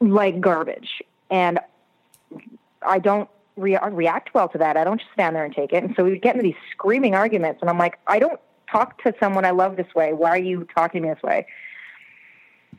like 0.00 0.40
garbage. 0.40 1.02
And 1.30 1.58
I 2.82 2.98
don't 2.98 3.28
re- 3.56 3.78
react 3.90 4.34
well 4.34 4.48
to 4.48 4.58
that. 4.58 4.76
I 4.76 4.84
don't 4.84 4.98
just 4.98 5.12
stand 5.12 5.36
there 5.36 5.44
and 5.44 5.54
take 5.54 5.72
it. 5.72 5.82
And 5.82 5.94
so 5.96 6.04
we 6.04 6.10
would 6.10 6.22
get 6.22 6.34
into 6.34 6.42
these 6.42 6.60
screaming 6.72 7.14
arguments, 7.14 7.60
and 7.60 7.70
I'm 7.70 7.78
like, 7.78 7.98
I 8.06 8.18
don't 8.18 8.40
talk 8.70 9.02
to 9.02 9.14
someone 9.20 9.44
I 9.44 9.50
love 9.50 9.76
this 9.76 9.94
way. 9.94 10.12
Why 10.12 10.30
are 10.30 10.38
you 10.38 10.66
talking 10.74 11.02
to 11.02 11.08
me 11.08 11.14
this 11.14 11.22
way? 11.22 11.46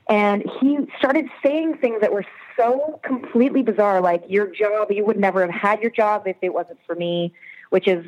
And 0.10 0.44
he 0.60 0.80
started 0.98 1.28
saying 1.44 1.78
things 1.78 2.02
that 2.02 2.12
were 2.12 2.26
so 2.58 3.00
completely 3.04 3.62
bizarre, 3.62 4.02
like 4.02 4.24
your 4.28 4.48
job, 4.48 4.92
you 4.92 5.06
would 5.06 5.20
never 5.20 5.42
have 5.42 5.50
had 5.50 5.82
your 5.82 5.92
job 5.92 6.28
if 6.28 6.38
it 6.42 6.54
wasn't 6.54 6.80
for 6.86 6.96
me, 6.96 7.34
which 7.70 7.88
is 7.88 8.06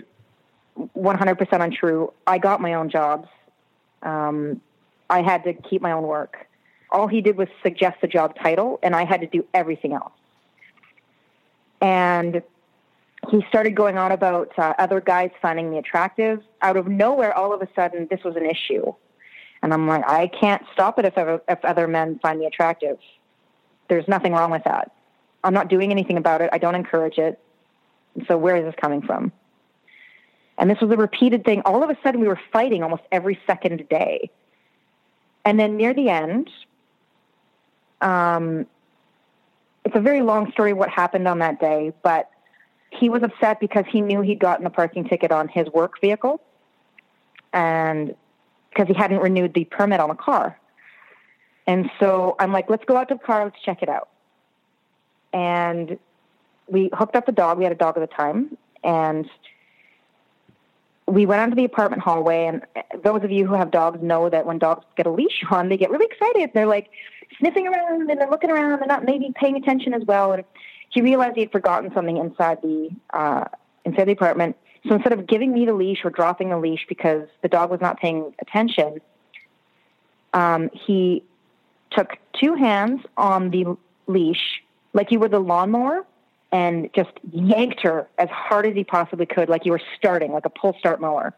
100% 0.78 1.64
untrue. 1.64 2.12
I 2.28 2.38
got 2.40 2.62
my 2.62 2.74
own 2.74 2.90
jobs. 2.90 3.28
Um, 4.02 4.62
I 5.10 5.22
had 5.22 5.44
to 5.44 5.54
keep 5.54 5.82
my 5.82 5.92
own 5.92 6.04
work. 6.04 6.48
All 6.90 7.08
he 7.08 7.22
did 7.22 7.38
was 7.38 7.48
suggest 7.62 8.02
the 8.02 8.08
job 8.08 8.36
title, 8.36 8.80
and 8.84 8.96
I 8.96 9.06
had 9.06 9.22
to 9.22 9.28
do 9.28 9.46
everything 9.54 9.94
else. 9.94 10.14
And 11.82 12.42
he 13.30 13.44
started 13.50 13.76
going 13.76 13.98
on 13.98 14.12
about 14.12 14.52
uh, 14.58 14.74
other 14.78 15.02
guys 15.02 15.32
finding 15.42 15.70
me 15.70 15.78
attractive. 15.78 16.42
Out 16.62 16.78
of 16.78 16.88
nowhere, 16.88 17.36
all 17.36 17.54
of 17.54 17.62
a 17.62 17.68
sudden, 17.76 18.08
this 18.10 18.24
was 18.24 18.36
an 18.36 18.46
issue. 18.46 18.94
And 19.62 19.74
I'm 19.74 19.88
like, 19.88 20.04
I 20.08 20.28
can't 20.28 20.64
stop 20.74 21.00
it 21.00 21.06
if, 21.06 21.18
ever, 21.18 21.42
if 21.48 21.64
other 21.64 21.88
men 21.88 22.20
find 22.20 22.40
me 22.40 22.46
attractive. 22.46 22.98
There's 23.88 24.08
nothing 24.08 24.34
wrong 24.34 24.52
with 24.52 24.64
that. 24.66 24.92
I'm 25.44 25.54
not 25.54 25.70
doing 25.70 25.92
anything 25.92 26.18
about 26.18 26.42
it. 26.42 26.50
I 26.52 26.58
don't 26.58 26.76
encourage 26.76 27.18
it. 27.18 27.40
So 28.28 28.38
where 28.38 28.58
is 28.58 28.66
this 28.66 28.76
coming 28.80 29.02
from? 29.02 29.32
And 30.58 30.70
this 30.70 30.80
was 30.80 30.92
a 30.92 30.98
repeated 30.98 31.46
thing. 31.46 31.62
All 31.66 31.84
of 31.84 31.90
a 31.90 31.98
sudden, 32.04 32.22
we 32.22 32.28
were 32.28 32.40
fighting 32.52 32.84
almost 32.84 33.04
every 33.12 33.40
second 33.48 33.88
day. 33.90 34.30
And 35.46 35.60
then 35.60 35.78
near 35.78 35.94
the 35.94 36.10
end, 36.10 36.50
um, 38.02 38.66
it's 39.84 39.96
a 39.96 40.00
very 40.00 40.22
long 40.22 40.52
story 40.52 40.74
what 40.74 40.90
happened 40.90 41.28
on 41.28 41.40
that 41.40 41.60
day, 41.60 41.94
but 42.04 42.30
he 43.00 43.10
was 43.10 43.24
upset 43.24 43.60
because 43.60 43.86
he 43.90 44.02
knew 44.02 44.22
he'd 44.22 44.40
gotten 44.40 44.66
a 44.66 44.70
parking 44.70 45.04
ticket 45.04 45.32
on 45.32 45.48
his 45.48 45.68
work 45.68 46.00
vehicle 46.02 46.42
and 47.52 48.16
because 48.70 48.88
he 48.88 48.94
hadn't 48.94 49.20
renewed 49.20 49.54
the 49.54 49.66
permit 49.66 50.00
on 50.00 50.10
the 50.10 50.16
car. 50.16 50.60
And 51.68 51.90
so 52.00 52.36
I'm 52.40 52.52
like, 52.52 52.70
let's 52.70 52.84
go 52.86 52.98
out 52.98 53.08
to 53.10 53.16
the 53.16 53.20
car, 53.24 53.44
let's 53.44 53.62
check 53.64 53.82
it 53.82 53.90
out. 53.90 54.10
And 55.32 55.98
we 56.68 56.90
hooked 56.94 57.16
up 57.16 57.26
the 57.26 57.32
dog. 57.32 57.58
We 57.58 57.64
had 57.64 57.74
a 57.74 57.78
dog 57.78 57.98
at 57.98 58.02
the 58.02 58.16
time. 58.16 58.58
And 58.84 59.30
we 61.08 61.26
went 61.26 61.42
onto 61.42 61.56
the 61.56 61.66
apartment 61.66 62.02
hallway. 62.02 62.46
And 62.46 62.62
eh, 62.76 62.82
those 63.04 63.24
of 63.24 63.32
you 63.32 63.48
who 63.48 63.54
have 63.54 63.72
dogs 63.72 64.02
know 64.02 64.30
that 64.30 64.46
when 64.46 64.58
dogs 64.58 64.86
get 64.96 65.06
a 65.06 65.12
leash 65.12 65.44
on, 65.50 65.70
they 65.70 65.78
get 65.78 65.90
really 65.90 66.06
excited. 66.06 66.52
They're 66.54 66.68
like 66.68 66.90
sniffing 67.40 67.68
around 67.68 68.10
and 68.10 68.20
they're 68.20 68.30
looking 68.30 68.52
around. 68.52 68.80
They're 68.80 68.88
not 68.88 69.06
maybe 69.06 69.32
paying 69.36 69.56
attention 69.56 69.94
as 69.94 70.04
well. 70.06 70.34
And 70.34 70.44
he 70.94 71.02
realized 71.02 71.36
he 71.36 71.42
had 71.42 71.52
forgotten 71.52 71.92
something 71.94 72.18
inside 72.18 72.62
the 72.62 72.90
uh, 73.12 73.46
inside 73.84 74.06
the 74.06 74.12
apartment. 74.12 74.56
So 74.88 74.96
instead 74.96 75.14
of 75.14 75.28
giving 75.28 75.54
me 75.54 75.66
the 75.66 75.74
leash 75.74 76.00
or 76.04 76.10
dropping 76.10 76.50
the 76.50 76.58
leash 76.58 76.86
because 76.88 77.28
the 77.42 77.48
dog 77.48 77.72
was 77.72 77.82
not 77.82 78.00
paying 78.00 78.34
attention, 78.40 79.00
um, 80.34 80.70
he 80.74 81.24
took 81.92 82.18
two 82.34 82.56
hands 82.56 83.02
on 83.18 83.50
the 83.50 83.78
leash 84.08 84.62
like 84.94 85.12
you 85.12 85.20
were 85.20 85.30
the 85.30 85.40
lawnmower 85.40 86.06
and 86.52 86.90
just 86.94 87.12
yanked 87.32 87.82
her 87.82 88.08
as 88.20 88.30
hard 88.30 88.66
as 88.66 88.76
he 88.76 88.84
possibly 88.84 89.26
could, 89.26 89.50
like 89.50 89.66
you 89.66 89.72
were 89.72 89.82
starting, 89.98 90.32
like 90.32 90.46
a 90.46 90.50
pull 90.50 90.76
start 90.78 91.02
mower. 91.02 91.34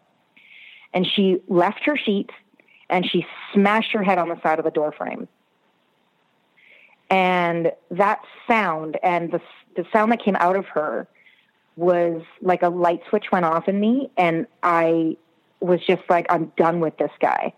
And 0.92 1.06
she 1.06 1.40
left 1.48 1.84
her 1.84 1.96
sheet 1.96 2.30
and 2.90 3.08
she 3.08 3.26
smashed 3.54 3.92
her 3.92 4.02
head 4.02 4.18
on 4.18 4.28
the 4.28 4.40
side 4.42 4.58
of 4.58 4.64
the 4.64 4.70
door 4.70 4.92
frame. 4.92 5.26
And 7.10 7.72
that 7.90 8.22
sound 8.48 8.98
and 9.02 9.30
the, 9.30 9.40
the 9.76 9.86
sound 9.92 10.12
that 10.12 10.22
came 10.22 10.36
out 10.36 10.56
of 10.56 10.66
her 10.66 11.06
was 11.76 12.22
like 12.40 12.62
a 12.62 12.68
light 12.68 13.02
switch 13.08 13.30
went 13.30 13.44
off 13.44 13.68
in 13.68 13.78
me. 13.78 14.10
And 14.16 14.46
I 14.62 15.16
was 15.60 15.80
just 15.86 16.02
like, 16.08 16.26
I'm 16.30 16.52
done 16.56 16.80
with 16.80 16.96
this 16.96 17.12
guy. 17.20 17.52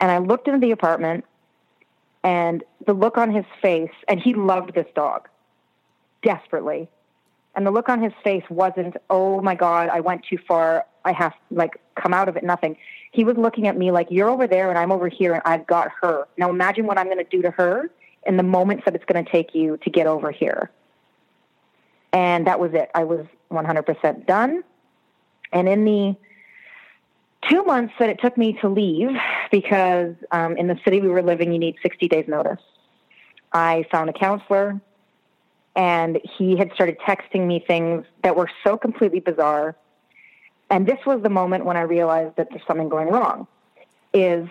And 0.00 0.10
I 0.10 0.18
looked 0.18 0.46
into 0.46 0.60
the 0.60 0.72
apartment 0.72 1.24
and 2.22 2.62
the 2.86 2.92
look 2.92 3.16
on 3.16 3.32
his 3.32 3.44
face, 3.62 3.92
and 4.08 4.20
he 4.20 4.34
loved 4.34 4.74
this 4.74 4.86
dog 4.94 5.28
desperately. 6.22 6.88
And 7.54 7.66
the 7.66 7.70
look 7.70 7.88
on 7.88 8.02
his 8.02 8.12
face 8.22 8.44
wasn't, 8.50 8.96
oh 9.08 9.40
my 9.40 9.54
God, 9.54 9.88
I 9.88 10.00
went 10.00 10.24
too 10.24 10.38
far. 10.46 10.84
I 11.04 11.12
have 11.12 11.32
like 11.50 11.80
come 11.94 12.12
out 12.12 12.28
of 12.28 12.36
it, 12.36 12.44
nothing. 12.44 12.76
He 13.12 13.24
was 13.24 13.36
looking 13.36 13.66
at 13.66 13.76
me 13.76 13.90
like, 13.90 14.08
you're 14.10 14.28
over 14.28 14.46
there 14.46 14.68
and 14.68 14.78
I'm 14.78 14.92
over 14.92 15.08
here 15.08 15.32
and 15.34 15.42
I've 15.44 15.66
got 15.66 15.88
her. 16.02 16.28
Now 16.36 16.50
imagine 16.50 16.86
what 16.86 16.98
I'm 16.98 17.06
going 17.06 17.18
to 17.18 17.24
do 17.24 17.42
to 17.42 17.50
her 17.52 17.90
in 18.26 18.36
the 18.36 18.42
moments 18.42 18.84
that 18.84 18.94
it's 18.94 19.04
going 19.04 19.24
to 19.24 19.30
take 19.30 19.54
you 19.54 19.76
to 19.78 19.90
get 19.90 20.06
over 20.06 20.30
here. 20.30 20.70
And 22.12 22.46
that 22.46 22.58
was 22.58 22.72
it. 22.74 22.90
I 22.94 23.04
was 23.04 23.26
100% 23.50 24.26
done. 24.26 24.62
And 25.52 25.68
in 25.68 25.84
the 25.84 26.16
two 27.48 27.64
months 27.64 27.94
that 27.98 28.08
it 28.08 28.20
took 28.20 28.36
me 28.36 28.54
to 28.60 28.68
leave, 28.68 29.10
because 29.50 30.14
um, 30.30 30.56
in 30.56 30.66
the 30.66 30.78
city 30.84 31.00
we 31.00 31.08
were 31.08 31.22
living, 31.22 31.52
you 31.52 31.58
need 31.58 31.76
60 31.82 32.08
days 32.08 32.26
notice. 32.28 32.60
I 33.52 33.84
found 33.90 34.10
a 34.10 34.12
counselor, 34.12 34.80
and 35.74 36.20
he 36.36 36.56
had 36.56 36.72
started 36.74 36.98
texting 36.98 37.46
me 37.46 37.64
things 37.66 38.04
that 38.22 38.36
were 38.36 38.50
so 38.64 38.76
completely 38.76 39.20
bizarre. 39.20 39.76
And 40.70 40.86
this 40.86 40.98
was 41.06 41.22
the 41.22 41.30
moment 41.30 41.64
when 41.64 41.76
I 41.76 41.82
realized 41.82 42.36
that 42.36 42.48
there's 42.50 42.66
something 42.66 42.88
going 42.88 43.08
wrong. 43.08 43.46
Is 44.12 44.48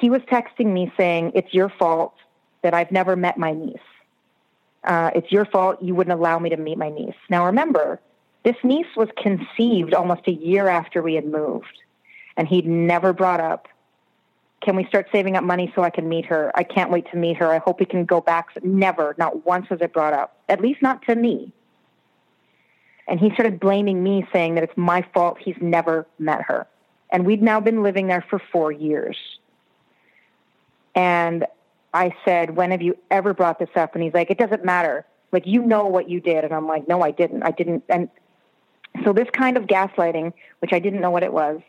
he 0.00 0.10
was 0.10 0.22
texting 0.22 0.66
me 0.66 0.92
saying, 0.96 1.32
"It's 1.34 1.52
your 1.54 1.68
fault 1.68 2.14
that 2.62 2.74
I've 2.74 2.90
never 2.90 3.16
met 3.16 3.38
my 3.38 3.52
niece. 3.52 3.78
Uh, 4.84 5.10
it's 5.14 5.30
your 5.32 5.44
fault 5.44 5.82
you 5.82 5.94
wouldn't 5.94 6.18
allow 6.18 6.38
me 6.38 6.50
to 6.50 6.56
meet 6.56 6.78
my 6.78 6.90
niece." 6.90 7.16
Now 7.28 7.46
remember, 7.46 8.00
this 8.44 8.56
niece 8.62 8.86
was 8.96 9.08
conceived 9.16 9.94
almost 9.94 10.22
a 10.26 10.32
year 10.32 10.68
after 10.68 11.02
we 11.02 11.14
had 11.14 11.26
moved, 11.26 11.82
and 12.36 12.46
he'd 12.48 12.66
never 12.66 13.12
brought 13.12 13.40
up, 13.40 13.68
Can 14.60 14.74
we 14.74 14.84
start 14.86 15.06
saving 15.12 15.36
up 15.36 15.44
money 15.44 15.70
so 15.74 15.82
I 15.82 15.90
can 15.90 16.08
meet 16.08 16.26
her? 16.26 16.50
I 16.54 16.64
can't 16.64 16.90
wait 16.90 17.08
to 17.12 17.16
meet 17.16 17.36
her. 17.36 17.46
I 17.46 17.58
hope 17.58 17.78
we 17.78 17.86
can 17.86 18.04
go 18.04 18.20
back. 18.20 18.48
Never, 18.62 19.14
not 19.18 19.46
once 19.46 19.70
was 19.70 19.80
it 19.80 19.92
brought 19.92 20.14
up, 20.14 20.36
at 20.48 20.60
least 20.60 20.82
not 20.82 21.02
to 21.06 21.14
me. 21.14 21.52
And 23.06 23.20
he 23.20 23.30
started 23.30 23.60
blaming 23.60 24.02
me, 24.02 24.26
saying 24.32 24.56
that 24.56 24.64
it's 24.64 24.76
my 24.76 25.02
fault 25.14 25.38
he's 25.38 25.56
never 25.60 26.06
met 26.18 26.42
her. 26.42 26.66
And 27.10 27.24
we'd 27.24 27.42
now 27.42 27.60
been 27.60 27.82
living 27.82 28.08
there 28.08 28.24
for 28.28 28.38
four 28.52 28.72
years. 28.72 29.16
And 30.98 31.46
I 31.94 32.12
said, 32.24 32.56
When 32.56 32.72
have 32.72 32.82
you 32.82 32.98
ever 33.12 33.32
brought 33.32 33.60
this 33.60 33.68
up? 33.76 33.94
And 33.94 34.02
he's 34.02 34.12
like, 34.12 34.30
It 34.32 34.38
doesn't 34.38 34.64
matter. 34.64 35.06
Like, 35.30 35.46
you 35.46 35.62
know 35.62 35.86
what 35.86 36.10
you 36.10 36.20
did. 36.20 36.42
And 36.44 36.52
I'm 36.52 36.66
like, 36.66 36.88
No, 36.88 37.02
I 37.02 37.12
didn't. 37.12 37.44
I 37.44 37.52
didn't. 37.52 37.84
And 37.88 38.08
so 39.04 39.12
this 39.12 39.28
kind 39.32 39.56
of 39.56 39.64
gaslighting, 39.64 40.32
which 40.58 40.72
I 40.72 40.80
didn't 40.80 41.00
know 41.00 41.12
what 41.12 41.22
it 41.22 41.32
was, 41.32 41.60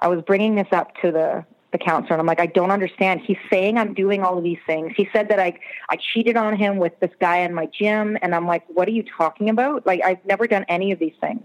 I 0.00 0.08
was 0.08 0.22
bringing 0.22 0.56
this 0.56 0.66
up 0.72 0.96
to 1.02 1.12
the 1.12 1.46
the 1.70 1.78
counselor 1.78 2.14
and 2.14 2.20
I'm 2.20 2.26
like, 2.26 2.40
I 2.40 2.46
don't 2.46 2.70
understand. 2.70 3.20
He's 3.20 3.36
saying 3.50 3.76
I'm 3.76 3.92
doing 3.92 4.22
all 4.22 4.38
of 4.38 4.42
these 4.42 4.58
things. 4.66 4.94
He 4.96 5.06
said 5.12 5.28
that 5.28 5.38
I 5.38 5.56
I 5.88 5.96
cheated 5.96 6.36
on 6.36 6.56
him 6.56 6.78
with 6.78 6.98
this 6.98 7.10
guy 7.20 7.38
in 7.38 7.54
my 7.54 7.66
gym 7.66 8.18
and 8.22 8.34
I'm 8.34 8.46
like, 8.46 8.64
what 8.68 8.88
are 8.88 8.92
you 8.92 9.04
talking 9.04 9.50
about? 9.50 9.86
Like 9.86 10.00
I've 10.04 10.24
never 10.24 10.48
done 10.48 10.64
any 10.68 10.90
of 10.90 10.98
these 10.98 11.14
things. 11.20 11.42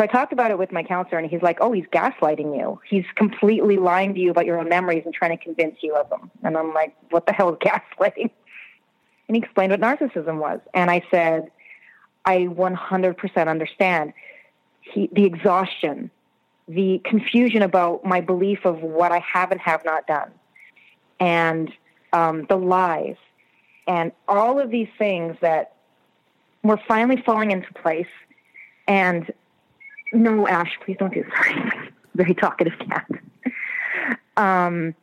So 0.00 0.04
I 0.04 0.06
talked 0.06 0.32
about 0.32 0.50
it 0.50 0.56
with 0.56 0.72
my 0.72 0.82
counselor 0.82 1.18
and 1.18 1.30
he's 1.30 1.42
like, 1.42 1.58
"Oh, 1.60 1.72
he's 1.72 1.84
gaslighting 1.92 2.56
you. 2.56 2.80
He's 2.88 3.04
completely 3.16 3.76
lying 3.76 4.14
to 4.14 4.20
you 4.20 4.30
about 4.30 4.46
your 4.46 4.58
own 4.58 4.66
memories 4.66 5.02
and 5.04 5.12
trying 5.12 5.36
to 5.36 5.44
convince 5.44 5.76
you 5.82 5.94
of 5.94 6.08
them." 6.08 6.30
And 6.42 6.56
I'm 6.56 6.72
like, 6.72 6.96
"What 7.10 7.26
the 7.26 7.34
hell 7.34 7.50
is 7.52 7.58
gaslighting?" 7.60 8.30
And 9.28 9.36
he 9.36 9.42
explained 9.42 9.72
what 9.72 9.80
narcissism 9.80 10.38
was. 10.38 10.60
And 10.72 10.90
I 10.90 11.02
said, 11.10 11.50
I 12.24 12.46
100% 12.46 13.46
understand 13.46 14.14
he, 14.80 15.10
the 15.12 15.24
exhaustion, 15.24 16.10
the 16.66 17.02
confusion 17.04 17.60
about 17.60 18.02
my 18.02 18.22
belief 18.22 18.64
of 18.64 18.80
what 18.80 19.12
I 19.12 19.18
have 19.18 19.52
and 19.52 19.60
have 19.60 19.84
not 19.84 20.06
done, 20.06 20.30
and 21.20 21.70
um, 22.14 22.46
the 22.48 22.56
lies, 22.56 23.16
and 23.86 24.12
all 24.26 24.58
of 24.58 24.70
these 24.70 24.88
things 24.96 25.36
that 25.42 25.74
were 26.62 26.80
finally 26.88 27.20
falling 27.20 27.50
into 27.50 27.70
place. 27.74 28.08
And 28.88 29.30
no, 30.12 30.46
Ash, 30.48 30.78
please 30.84 30.96
don't 30.98 31.12
do 31.12 31.24
sorry. 31.34 31.70
Very 32.14 32.34
talkative 32.34 32.78
cat. 32.78 33.06
Um, 34.36 34.94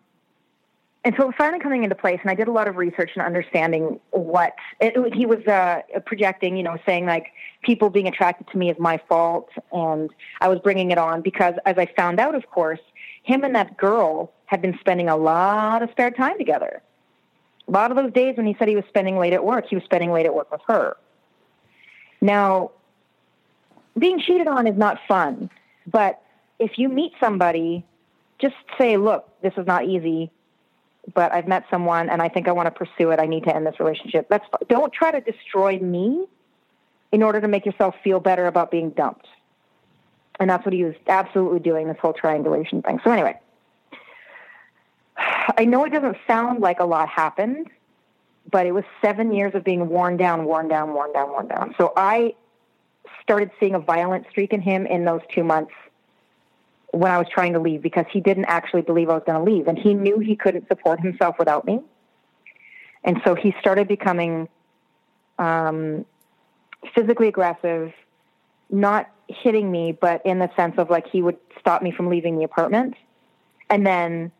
and 1.07 1.15
so 1.15 1.23
it 1.23 1.27
was 1.27 1.35
finally 1.37 1.59
coming 1.59 1.83
into 1.83 1.95
place 1.95 2.19
and 2.21 2.29
i 2.29 2.35
did 2.35 2.49
a 2.49 2.51
lot 2.51 2.67
of 2.67 2.75
research 2.75 3.11
and 3.15 3.25
understanding 3.25 3.97
what 4.11 4.53
it, 4.81 5.13
he 5.13 5.25
was 5.25 5.39
uh, 5.47 5.81
projecting 6.05 6.57
you 6.57 6.63
know 6.63 6.77
saying 6.85 7.05
like 7.05 7.27
people 7.61 7.89
being 7.89 8.07
attracted 8.07 8.45
to 8.49 8.57
me 8.57 8.69
is 8.69 8.77
my 8.77 8.99
fault 9.07 9.49
and 9.71 10.09
i 10.41 10.49
was 10.49 10.59
bringing 10.59 10.91
it 10.91 10.97
on 10.97 11.21
because 11.21 11.55
as 11.65 11.77
i 11.77 11.85
found 11.95 12.19
out 12.19 12.35
of 12.35 12.49
course 12.49 12.81
him 13.23 13.43
and 13.43 13.55
that 13.55 13.77
girl 13.77 14.33
had 14.47 14.61
been 14.61 14.77
spending 14.79 15.07
a 15.07 15.15
lot 15.15 15.81
of 15.81 15.89
spare 15.91 16.11
time 16.11 16.37
together 16.37 16.81
a 17.67 17.71
lot 17.71 17.89
of 17.89 17.95
those 17.95 18.11
days 18.11 18.35
when 18.35 18.45
he 18.45 18.55
said 18.59 18.67
he 18.67 18.75
was 18.75 18.85
spending 18.89 19.17
late 19.17 19.33
at 19.33 19.45
work 19.45 19.65
he 19.69 19.75
was 19.75 19.85
spending 19.85 20.11
late 20.11 20.25
at 20.25 20.35
work 20.35 20.51
with 20.51 20.61
her 20.67 20.97
now 22.19 22.69
being 23.97 24.19
cheated 24.19 24.47
on 24.47 24.67
is 24.67 24.77
not 24.77 24.99
fun 25.07 25.49
but 25.85 26.21
if 26.59 26.77
you 26.77 26.89
meet 26.89 27.13
somebody 27.19 27.85
just 28.39 28.55
say 28.77 28.97
look 28.97 29.29
this 29.41 29.53
is 29.57 29.65
not 29.65 29.85
easy 29.85 30.31
but 31.13 31.33
I've 31.33 31.47
met 31.47 31.65
someone 31.69 32.09
and 32.09 32.21
I 32.21 32.29
think 32.29 32.47
I 32.47 32.51
want 32.51 32.67
to 32.67 32.71
pursue 32.71 33.11
it. 33.11 33.19
I 33.19 33.25
need 33.25 33.43
to 33.45 33.55
end 33.55 33.65
this 33.65 33.79
relationship. 33.79 34.27
That's 34.29 34.45
don't 34.67 34.91
try 34.91 35.11
to 35.11 35.21
destroy 35.21 35.79
me 35.79 36.25
in 37.11 37.23
order 37.23 37.39
to 37.39 37.47
make 37.47 37.65
yourself 37.65 37.95
feel 38.03 38.19
better 38.19 38.47
about 38.47 38.71
being 38.71 38.89
dumped. 38.91 39.27
And 40.39 40.49
that's 40.49 40.65
what 40.65 40.73
he 40.73 40.83
was 40.83 40.95
absolutely 41.07 41.59
doing 41.59 41.87
this 41.87 41.97
whole 41.99 42.13
triangulation 42.13 42.81
thing. 42.81 42.99
So 43.03 43.11
anyway, 43.11 43.39
I 45.57 45.65
know 45.65 45.85
it 45.85 45.91
doesn't 45.91 46.17
sound 46.27 46.59
like 46.59 46.79
a 46.79 46.85
lot 46.85 47.09
happened, 47.09 47.69
but 48.51 48.65
it 48.65 48.73
was 48.73 48.83
7 49.01 49.33
years 49.33 49.55
of 49.55 49.63
being 49.63 49.89
worn 49.89 50.17
down, 50.17 50.45
worn 50.45 50.67
down, 50.67 50.93
worn 50.93 51.13
down, 51.13 51.29
worn 51.29 51.47
down. 51.47 51.75
So 51.77 51.93
I 51.95 52.35
started 53.21 53.51
seeing 53.59 53.75
a 53.75 53.79
violent 53.79 54.25
streak 54.29 54.53
in 54.53 54.61
him 54.61 54.85
in 54.85 55.05
those 55.05 55.21
2 55.33 55.43
months 55.43 55.73
when 56.91 57.11
I 57.11 57.17
was 57.17 57.27
trying 57.31 57.53
to 57.53 57.59
leave 57.59 57.81
because 57.81 58.05
he 58.11 58.21
didn't 58.21 58.45
actually 58.45 58.81
believe 58.81 59.09
I 59.09 59.13
was 59.13 59.23
going 59.25 59.43
to 59.43 59.51
leave. 59.51 59.67
And 59.67 59.77
he 59.77 59.93
knew 59.93 60.19
he 60.19 60.35
couldn't 60.35 60.67
support 60.67 60.99
himself 60.99 61.35
without 61.37 61.65
me. 61.65 61.81
And 63.03 63.21
so 63.25 63.35
he 63.35 63.53
started 63.59 63.87
becoming 63.87 64.47
um, 65.37 66.05
physically 66.95 67.27
aggressive, 67.27 67.93
not 68.69 69.09
hitting 69.27 69.69
me, 69.69 69.91
but 69.91 70.25
in 70.25 70.39
the 70.39 70.49
sense 70.55 70.75
of 70.77 70.89
like 70.89 71.07
he 71.07 71.21
would 71.21 71.37
stop 71.59 71.81
me 71.81 71.91
from 71.91 72.09
leaving 72.09 72.37
the 72.37 72.43
apartment 72.43 72.95
and 73.69 73.85
then 73.85 74.31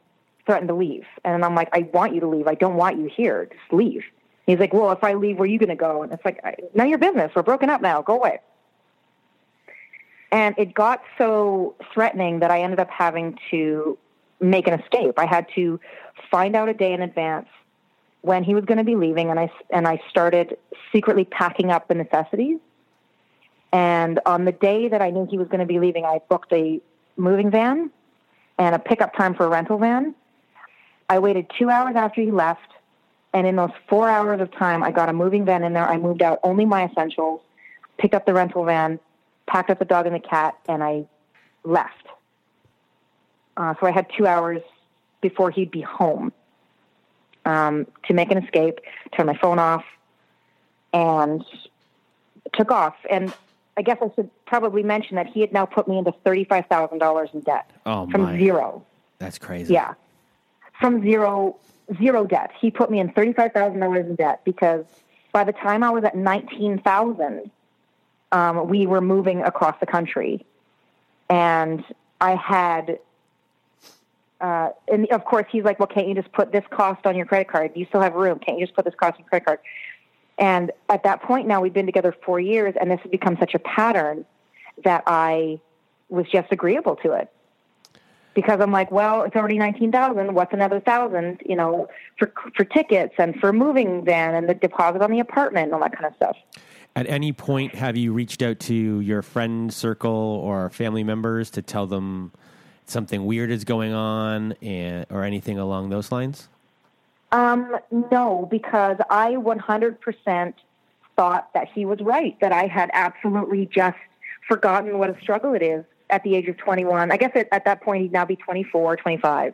threaten 0.46 0.68
to 0.68 0.74
leave. 0.74 1.06
And 1.26 1.44
I'm 1.44 1.56
like, 1.56 1.70
I 1.74 1.90
want 1.94 2.14
you 2.14 2.22
to 2.22 2.28
leave. 2.28 2.48
I 2.48 2.56
don't 2.56 2.76
want 2.76 2.98
you 2.98 3.10
here. 3.14 3.46
Just 3.46 3.74
leave. 3.74 4.04
He's 4.46 4.60
like, 4.60 4.74
well, 4.74 4.92
if 4.92 5.04
I 5.04 5.14
leave, 5.14 5.38
where 5.38 5.44
are 5.44 5.52
you 5.52 5.60
going 5.60 5.70
to 5.70 5.76
go? 5.76 6.04
And 6.04 6.14
it's 6.14 6.24
like, 6.24 6.40
none 6.74 6.86
of 6.86 6.90
your 6.90 7.00
business. 7.00 7.32
We're 7.36 7.44
broken 7.44 7.70
up 7.70 7.82
now. 7.82 8.02
Go 8.02 8.16
away. 8.16 8.40
And 10.32 10.56
it 10.58 10.74
got 10.74 11.02
so 11.18 11.76
threatening 11.94 12.40
that 12.40 12.52
I 12.52 12.62
ended 12.62 12.80
up 12.80 12.90
having 12.90 13.38
to 13.52 13.98
make 14.40 14.68
an 14.68 14.80
escape. 14.80 15.18
I 15.18 15.26
had 15.26 15.48
to 15.56 15.80
find 16.30 16.56
out 16.56 16.70
a 16.70 16.74
day 16.74 16.94
in 16.94 17.02
advance 17.02 17.48
when 18.22 18.44
he 18.44 18.54
was 18.54 18.66
going 18.66 18.78
to 18.78 18.84
be 18.84 18.96
leaving, 18.96 19.30
and 19.30 19.40
I 19.40 19.50
and 19.70 19.88
I 19.88 20.02
started 20.10 20.58
secretly 20.92 21.24
packing 21.24 21.72
up 21.72 21.88
the 21.88 21.96
necessities. 21.96 22.60
And 23.72 24.20
on 24.26 24.46
the 24.46 24.52
day 24.52 24.88
that 24.88 25.02
I 25.02 25.12
knew 25.12 25.28
he 25.30 25.38
was 25.38 25.48
going 25.48 25.60
to 25.60 25.66
be 25.66 25.80
leaving, 25.80 26.06
I 26.06 26.20
booked 26.30 26.52
a 26.54 26.82
moving 27.16 27.52
van 27.52 27.90
and 28.58 28.76
a 28.76 28.80
pickup 28.80 29.16
time 29.16 29.34
for 29.34 29.46
a 29.46 29.50
rental 29.50 29.78
van. 29.78 30.16
I 31.10 31.20
waited 31.20 31.50
two 31.58 31.70
hours 31.70 31.96
after 31.96 32.22
he 32.22 32.32
left, 32.32 32.70
and 33.34 33.48
in 33.48 33.56
those 33.56 33.72
four 33.88 34.10
hours 34.10 34.42
of 34.42 34.52
time, 34.52 34.84
I 34.84 34.92
got 34.92 35.10
a 35.10 35.14
moving 35.14 35.46
van 35.46 35.64
in 35.64 35.74
there. 35.74 35.88
I 35.88 35.98
moved 35.98 36.22
out 36.22 36.40
only 36.44 36.66
my 36.66 36.86
essentials, 36.86 37.40
picked 37.98 38.14
up 38.14 38.26
the 38.26 38.34
rental 38.34 38.66
van, 38.66 39.00
packed 39.48 39.70
up 39.70 39.80
the 39.80 39.86
dog 39.86 40.06
and 40.06 40.16
the 40.16 40.20
cat, 40.20 40.56
and 40.68 40.84
I 40.84 41.06
left. 41.64 42.06
Uh, 43.56 43.74
so 43.80 43.88
I 43.88 43.92
had 43.92 44.08
two 44.16 44.28
hours 44.28 44.62
before 45.22 45.50
he'd 45.50 45.72
be 45.72 45.82
home 45.82 46.32
um, 47.46 47.88
to 48.06 48.14
make 48.14 48.30
an 48.32 48.38
escape, 48.38 48.80
turn 49.16 49.26
my 49.26 49.38
phone 49.38 49.58
off, 49.58 49.84
and 50.94 51.44
took 52.54 52.72
off. 52.72 52.96
And 53.10 53.34
I 53.78 53.82
guess 53.82 53.98
I 54.02 54.12
should 54.16 54.30
probably 54.46 54.84
mention 54.84 55.16
that 55.16 55.28
he 55.28 55.42
had 55.42 55.54
now 55.54 55.66
put 55.66 55.88
me 55.88 55.98
into 55.98 56.12
thirty-five 56.24 56.68
thousand 56.68 57.00
dollars 57.00 57.30
in 57.34 57.42
debt 57.42 57.70
oh, 57.86 58.10
from 58.10 58.22
my. 58.22 58.38
zero. 58.38 58.86
That's 59.18 59.40
crazy. 59.40 59.74
Yeah, 59.74 59.96
from 60.80 61.02
zero 61.02 61.58
zero 61.98 62.26
debt. 62.26 62.52
He 62.60 62.70
put 62.70 62.92
me 62.92 63.00
in 63.00 63.12
thirty-five 63.12 63.54
thousand 63.54 63.80
dollars 63.80 64.06
in 64.06 64.16
debt 64.16 64.42
because 64.44 64.86
by 65.32 65.44
the 65.44 65.54
time 65.54 65.84
I 65.84 65.90
was 65.90 66.04
at 66.04 66.16
nineteen 66.16 66.80
thousand, 66.80 67.50
um, 68.32 68.68
we 68.68 68.86
were 68.86 69.02
moving 69.02 69.42
across 69.42 69.76
the 69.80 69.86
country, 69.86 70.46
and 71.30 71.84
I 72.20 72.36
had 72.36 73.00
uh, 74.40 74.70
and 74.88 75.08
of 75.08 75.26
course 75.26 75.46
he's 75.52 75.64
like, 75.64 75.80
well, 75.80 75.88
can't 75.88 76.08
you 76.08 76.16
just 76.16 76.32
put 76.32 76.52
this 76.52 76.64
cost 76.70 77.06
on 77.06 77.16
your 77.16 77.26
credit 77.26 77.48
card? 77.48 77.72
You 77.76 77.86
still 77.86 78.02
have 78.02 78.14
room. 78.14 78.40
Can't 78.40 78.60
you 78.60 78.66
just 78.66 78.76
put 78.76 78.86
this 78.86 78.94
cost 78.96 79.14
on 79.14 79.20
your 79.20 79.30
credit 79.30 79.46
card? 79.46 79.60
And 80.38 80.72
at 80.90 81.04
that 81.04 81.24
point 81.24 81.48
now 81.48 81.62
we've 81.62 81.74
been 81.74 81.88
together 81.88 82.16
four 82.24 82.40
years 82.40 82.76
and 82.80 82.92
this 82.92 83.00
has 83.02 83.10
become 83.10 83.38
such 83.40 83.56
a 83.56 83.60
pattern 83.60 84.26
that 84.84 85.04
I 85.08 85.60
was 86.10 86.28
just 86.32 86.52
agreeable 86.52 86.96
to 86.98 87.14
it. 87.14 87.32
Because 88.36 88.60
I'm 88.62 88.72
like, 88.72 88.92
well, 88.92 89.24
it's 89.24 89.36
already 89.36 89.58
nineteen 89.58 89.92
thousand. 89.92 90.36
What's 90.36 90.54
another 90.54 90.80
thousand? 90.80 91.42
You 91.44 91.56
know, 91.56 91.88
for 92.20 92.32
for 92.56 92.64
tickets 92.64 93.16
and 93.18 93.36
for 93.40 93.52
moving 93.52 94.06
van 94.06 94.36
and 94.36 94.48
the 94.48 94.54
deposit 94.54 95.02
on 95.02 95.10
the 95.10 95.20
apartment 95.20 95.66
and 95.66 95.74
all 95.74 95.80
that 95.80 95.94
kind 95.94 96.06
of 96.06 96.14
stuff. 96.16 96.38
At 96.98 97.08
any 97.08 97.32
point, 97.32 97.76
have 97.76 97.96
you 97.96 98.12
reached 98.12 98.42
out 98.42 98.60
to 98.62 98.74
your 98.74 99.22
friend 99.22 99.72
circle 99.72 100.10
or 100.10 100.72
family 100.72 101.04
members 101.04 101.52
to 101.52 101.62
tell 101.62 101.86
them 101.86 102.32
something 102.86 103.24
weird 103.24 103.52
is 103.52 103.66
going 103.66 103.94
on, 103.94 104.54
and 104.64 105.06
or 105.12 105.24
anything 105.24 105.60
along 105.60 105.92
those 105.92 106.12
lines? 106.12 106.50
Um, 107.32 107.78
no, 108.12 108.48
because 108.50 108.98
I 109.12 109.34
100% 109.34 110.54
thought 111.16 111.54
that 111.54 111.68
he 111.72 111.86
was 111.86 112.00
right, 112.02 112.36
that 112.42 112.52
I 112.52 112.66
had 112.66 112.90
absolutely 112.94 113.70
just 113.72 114.00
forgotten 114.48 114.98
what 114.98 115.12
a 115.12 115.22
struggle 115.22 115.54
it 115.54 115.62
is 115.62 115.86
at 116.10 116.24
the 116.24 116.34
age 116.34 116.48
of 116.48 116.58
21. 116.58 117.12
I 117.12 117.18
guess 117.18 117.30
at, 117.36 117.48
at 117.52 117.64
that 117.66 117.84
point 117.84 118.02
he'd 118.02 118.12
now 118.12 118.26
be 118.26 118.38
24, 118.38 118.96
25. 118.96 119.54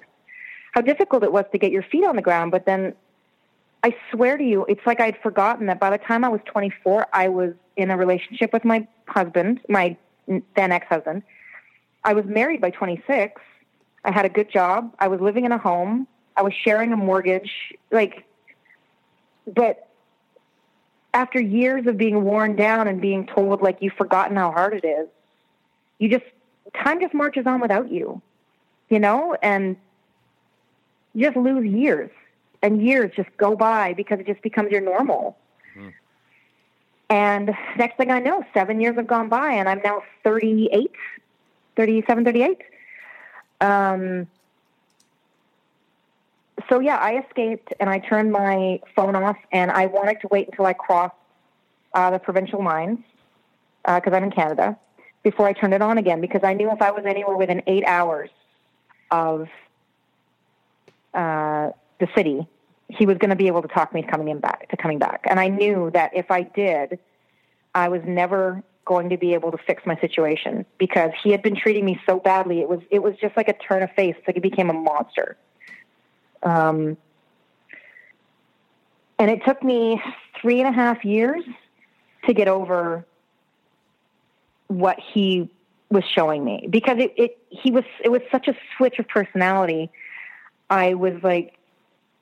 How 0.71 0.79
difficult 0.79 1.25
it 1.25 1.33
was 1.33 1.43
to 1.51 1.57
get 1.57 1.73
your 1.73 1.83
feet 1.83 2.05
on 2.05 2.15
the 2.15 2.21
ground, 2.21 2.51
but 2.51 2.65
then 2.65 2.93
I 3.83 3.93
swear 4.11 4.37
to 4.37 4.43
you, 4.43 4.65
it's 4.69 4.85
like 4.85 5.01
I'd 5.01 5.17
forgotten 5.21 5.65
that 5.67 5.79
by 5.79 5.89
the 5.89 5.97
time 5.97 6.23
I 6.23 6.29
was 6.29 6.39
24, 6.45 7.07
I 7.11 7.27
was 7.27 7.53
in 7.75 7.91
a 7.91 7.97
relationship 7.97 8.53
with 8.53 8.63
my 8.63 8.87
husband, 9.07 9.59
my 9.67 9.97
then 10.27 10.71
ex-husband. 10.71 11.21
I 12.05 12.13
was 12.13 12.23
married 12.25 12.61
by 12.61 12.69
26. 12.69 13.41
I 14.05 14.11
had 14.11 14.25
a 14.25 14.29
good 14.29 14.49
job. 14.49 14.93
I 14.99 15.09
was 15.09 15.19
living 15.19 15.43
in 15.43 15.51
a 15.51 15.57
home. 15.57 16.07
I 16.37 16.43
was 16.43 16.53
sharing 16.53 16.93
a 16.93 16.97
mortgage. 16.97 17.51
Like, 17.91 18.23
but 19.53 19.89
after 21.13 21.41
years 21.41 21.85
of 21.85 21.97
being 21.97 22.23
worn 22.23 22.55
down 22.55 22.87
and 22.87 23.01
being 23.01 23.27
told 23.27 23.61
like 23.61 23.77
you've 23.81 23.93
forgotten 23.93 24.37
how 24.37 24.51
hard 24.51 24.73
it 24.73 24.85
is, 24.85 25.09
you 25.99 26.07
just 26.07 26.25
time 26.73 27.01
just 27.01 27.13
marches 27.13 27.45
on 27.45 27.59
without 27.59 27.91
you, 27.91 28.21
you 28.89 28.99
know, 28.99 29.35
and 29.41 29.75
you 31.13 31.25
just 31.25 31.37
lose 31.37 31.65
years 31.65 32.09
and 32.63 32.81
years 32.81 33.11
just 33.15 33.29
go 33.37 33.55
by 33.55 33.93
because 33.93 34.19
it 34.19 34.25
just 34.25 34.41
becomes 34.41 34.71
your 34.71 34.81
normal. 34.81 35.37
Mm-hmm. 35.77 35.89
And 37.09 37.55
next 37.77 37.97
thing 37.97 38.09
I 38.09 38.19
know, 38.19 38.43
seven 38.53 38.81
years 38.81 38.95
have 38.95 39.05
gone 39.05 39.29
by 39.29 39.51
and 39.51 39.69
I'm 39.69 39.81
now 39.83 40.01
38, 40.23 40.89
37, 41.75 42.25
38. 42.25 42.61
Um, 43.61 44.27
so 46.69 46.79
yeah, 46.79 46.97
I 46.97 47.19
escaped 47.19 47.73
and 47.79 47.89
I 47.89 47.99
turned 47.99 48.31
my 48.31 48.79
phone 48.95 49.15
off 49.15 49.37
and 49.51 49.69
I 49.69 49.85
wanted 49.87 50.21
to 50.21 50.27
wait 50.31 50.47
until 50.47 50.65
I 50.65 50.73
crossed 50.73 51.13
uh, 51.93 52.09
the 52.11 52.19
provincial 52.19 52.63
lines 52.63 52.99
because 53.85 54.13
uh, 54.13 54.15
I'm 54.15 54.23
in 54.23 54.31
Canada 54.31 54.77
before 55.23 55.47
I 55.47 55.53
turned 55.53 55.73
it 55.73 55.81
on 55.81 55.97
again 55.97 56.21
because 56.21 56.41
I 56.43 56.53
knew 56.53 56.71
if 56.71 56.81
I 56.81 56.91
was 56.91 57.03
anywhere 57.05 57.35
within 57.35 57.61
eight 57.67 57.83
hours 57.85 58.29
of 59.11 59.49
uh, 61.13 61.71
the 61.99 62.07
city, 62.15 62.47
he 62.97 63.05
was 63.05 63.17
going 63.17 63.29
to 63.29 63.35
be 63.35 63.47
able 63.47 63.61
to 63.61 63.67
talk 63.67 63.93
me 63.93 64.01
to 64.01 64.07
coming 64.07 64.29
in 64.29 64.39
back 64.39 64.69
to 64.69 64.77
coming 64.77 64.99
back. 64.99 65.25
And 65.29 65.39
I 65.39 65.47
knew 65.47 65.91
that 65.93 66.11
if 66.15 66.29
I 66.31 66.43
did, 66.43 66.99
I 67.75 67.89
was 67.89 68.01
never 68.05 68.63
going 68.85 69.09
to 69.09 69.17
be 69.17 69.33
able 69.33 69.51
to 69.51 69.57
fix 69.57 69.83
my 69.85 69.95
situation 69.99 70.65
because 70.77 71.11
he 71.23 71.31
had 71.31 71.41
been 71.41 71.55
treating 71.55 71.85
me 71.85 71.99
so 72.05 72.19
badly. 72.19 72.61
It 72.61 72.69
was 72.69 72.81
it 72.91 73.01
was 73.01 73.15
just 73.19 73.35
like 73.37 73.47
a 73.47 73.53
turn 73.53 73.83
of 73.83 73.91
face. 73.91 74.15
It's 74.17 74.27
like 74.27 74.35
he 74.35 74.41
became 74.41 74.69
a 74.69 74.73
monster. 74.73 75.37
Um, 76.43 76.97
and 79.17 79.31
it 79.31 79.45
took 79.45 79.63
me 79.63 80.01
three 80.41 80.59
and 80.59 80.67
a 80.67 80.71
half 80.71 81.05
years 81.05 81.43
to 82.25 82.33
get 82.33 82.47
over 82.47 83.05
what 84.67 84.99
he 84.99 85.49
was 85.89 86.03
showing 86.03 86.43
me 86.43 86.67
because 86.69 86.97
it, 86.97 87.13
it 87.15 87.37
he 87.49 87.71
was 87.71 87.83
it 88.03 88.09
was 88.09 88.21
such 88.31 88.47
a 88.47 88.55
switch 88.75 88.99
of 88.99 89.07
personality. 89.07 89.89
I 90.69 90.95
was 90.95 91.13
like, 91.23 91.57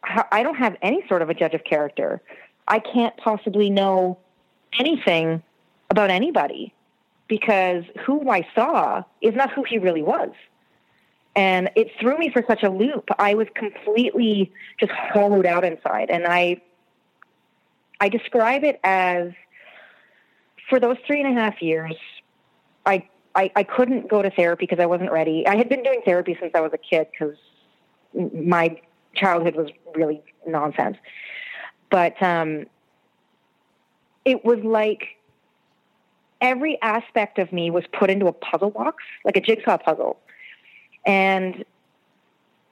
I 0.03 0.43
don't 0.43 0.55
have 0.55 0.75
any 0.81 1.05
sort 1.07 1.21
of 1.21 1.29
a 1.29 1.33
judge 1.33 1.53
of 1.53 1.63
character. 1.63 2.21
I 2.67 2.79
can't 2.79 3.15
possibly 3.17 3.69
know 3.69 4.17
anything 4.79 5.43
about 5.89 6.09
anybody 6.09 6.73
because 7.27 7.83
who 8.05 8.29
I 8.29 8.47
saw 8.55 9.03
is 9.21 9.35
not 9.35 9.51
who 9.51 9.63
he 9.63 9.77
really 9.77 10.01
was. 10.01 10.31
And 11.35 11.69
it 11.75 11.91
threw 11.99 12.17
me 12.17 12.29
for 12.29 12.43
such 12.47 12.63
a 12.63 12.69
loop. 12.69 13.09
I 13.17 13.35
was 13.35 13.47
completely 13.53 14.51
just 14.79 14.91
hollowed 14.91 15.45
out 15.45 15.63
inside. 15.63 16.09
And 16.09 16.25
I 16.25 16.61
I 18.01 18.09
describe 18.09 18.63
it 18.63 18.79
as 18.83 19.31
for 20.69 20.79
those 20.79 20.97
three 21.05 21.21
and 21.21 21.37
a 21.37 21.39
half 21.39 21.61
years, 21.61 21.95
I, 22.85 23.07
I, 23.35 23.51
I 23.55 23.63
couldn't 23.63 24.09
go 24.09 24.23
to 24.23 24.31
therapy 24.31 24.65
because 24.65 24.79
I 24.81 24.87
wasn't 24.87 25.11
ready. 25.11 25.45
I 25.45 25.55
had 25.55 25.69
been 25.69 25.83
doing 25.83 26.01
therapy 26.03 26.35
since 26.39 26.51
I 26.55 26.61
was 26.61 26.71
a 26.73 26.79
kid 26.79 27.07
because 27.11 27.37
my 28.33 28.81
childhood 29.13 29.55
was 29.55 29.69
really 29.95 30.21
nonsense. 30.47 30.97
But 31.89 32.21
um, 32.21 32.65
it 34.25 34.45
was 34.45 34.59
like 34.63 35.17
every 36.39 36.81
aspect 36.81 37.37
of 37.37 37.51
me 37.53 37.69
was 37.69 37.83
put 37.91 38.09
into 38.09 38.27
a 38.27 38.33
puzzle 38.33 38.71
box, 38.71 39.03
like 39.23 39.37
a 39.37 39.41
jigsaw 39.41 39.77
puzzle. 39.77 40.19
And 41.05 41.65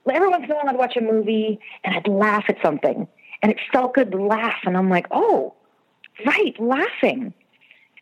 every 0.09 0.27
once 0.27 0.45
in 0.45 0.51
a 0.51 0.55
while 0.55 0.69
I'd 0.69 0.77
watch 0.77 0.95
a 0.97 1.01
movie 1.01 1.59
and 1.83 1.95
I'd 1.95 2.07
laugh 2.07 2.45
at 2.47 2.57
something. 2.63 3.07
And 3.41 3.51
it 3.51 3.59
felt 3.71 3.93
good 3.93 4.11
to 4.11 4.21
laugh. 4.21 4.57
And 4.65 4.75
I'm 4.75 4.89
like, 4.89 5.07
oh, 5.11 5.53
right, 6.25 6.59
laughing. 6.59 7.33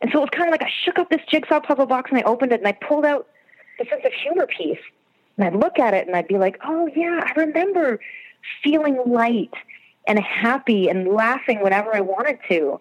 And 0.00 0.10
so 0.12 0.18
it 0.18 0.22
was 0.22 0.30
kind 0.30 0.48
of 0.48 0.52
like 0.52 0.62
I 0.62 0.70
shook 0.84 0.98
up 0.98 1.10
this 1.10 1.20
jigsaw 1.28 1.60
puzzle 1.60 1.86
box 1.86 2.10
and 2.10 2.18
I 2.18 2.22
opened 2.22 2.52
it 2.52 2.60
and 2.60 2.68
I 2.68 2.72
pulled 2.72 3.04
out 3.04 3.26
the 3.78 3.84
sense 3.84 4.02
of 4.04 4.12
humor 4.12 4.46
piece. 4.46 4.78
And 5.36 5.46
I'd 5.46 5.54
look 5.54 5.78
at 5.78 5.94
it 5.94 6.06
and 6.06 6.16
I'd 6.16 6.28
be 6.28 6.38
like, 6.38 6.58
oh, 6.64 6.88
yeah, 6.94 7.20
I 7.24 7.38
remember 7.38 8.00
feeling 8.62 9.00
light 9.06 9.52
and 10.06 10.18
happy 10.18 10.88
and 10.88 11.08
laughing 11.08 11.60
whenever 11.62 11.94
I 11.94 12.00
wanted 12.00 12.38
to. 12.48 12.80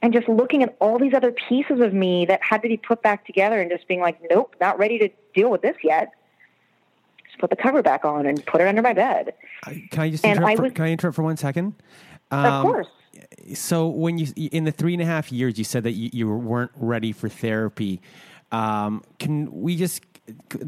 And 0.00 0.12
just 0.12 0.28
looking 0.28 0.62
at 0.62 0.76
all 0.80 0.98
these 0.98 1.12
other 1.12 1.32
pieces 1.32 1.80
of 1.80 1.92
me 1.92 2.24
that 2.26 2.40
had 2.42 2.62
to 2.62 2.68
be 2.68 2.76
put 2.76 3.02
back 3.02 3.26
together 3.26 3.60
and 3.60 3.70
just 3.70 3.88
being 3.88 4.00
like, 4.00 4.18
nope, 4.30 4.54
not 4.60 4.78
ready 4.78 4.98
to 4.98 5.08
deal 5.34 5.50
with 5.50 5.62
this 5.62 5.76
yet. 5.82 6.12
Just 7.26 7.38
put 7.40 7.50
the 7.50 7.56
cover 7.56 7.82
back 7.82 8.04
on 8.04 8.24
and 8.24 8.44
put 8.46 8.60
it 8.60 8.68
under 8.68 8.80
my 8.80 8.92
bed. 8.92 9.34
Can 9.90 10.00
I 10.00 10.10
just 10.10 10.24
interrupt, 10.24 10.56
for, 10.56 10.62
was, 10.62 10.72
can 10.72 10.84
I 10.84 10.92
interrupt 10.92 11.16
for 11.16 11.24
one 11.24 11.36
second? 11.36 11.74
Um, 12.30 12.44
of 12.46 12.62
course 12.62 12.86
so 13.54 13.86
when 13.86 14.18
you 14.18 14.26
in 14.36 14.64
the 14.64 14.72
three 14.72 14.92
and 14.92 15.02
a 15.02 15.06
half 15.06 15.32
years 15.32 15.58
you 15.58 15.64
said 15.64 15.84
that 15.84 15.92
you, 15.92 16.10
you 16.12 16.28
weren't 16.28 16.70
ready 16.76 17.12
for 17.12 17.28
therapy 17.28 18.00
um, 18.52 19.02
can 19.18 19.50
we 19.50 19.76
just 19.76 20.02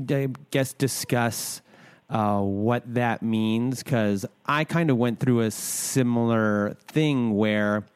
i 0.09 0.29
guess 0.51 0.73
discuss 0.75 1.63
uh, 2.11 2.41
what 2.41 2.83
that 2.95 3.23
means 3.23 3.83
because 3.83 4.27
i 4.47 4.65
kind 4.65 4.91
of 4.91 4.97
went 4.97 5.21
through 5.21 5.41
a 5.41 5.51
similar 5.51 6.77
thing 6.89 7.35
where 7.37 7.87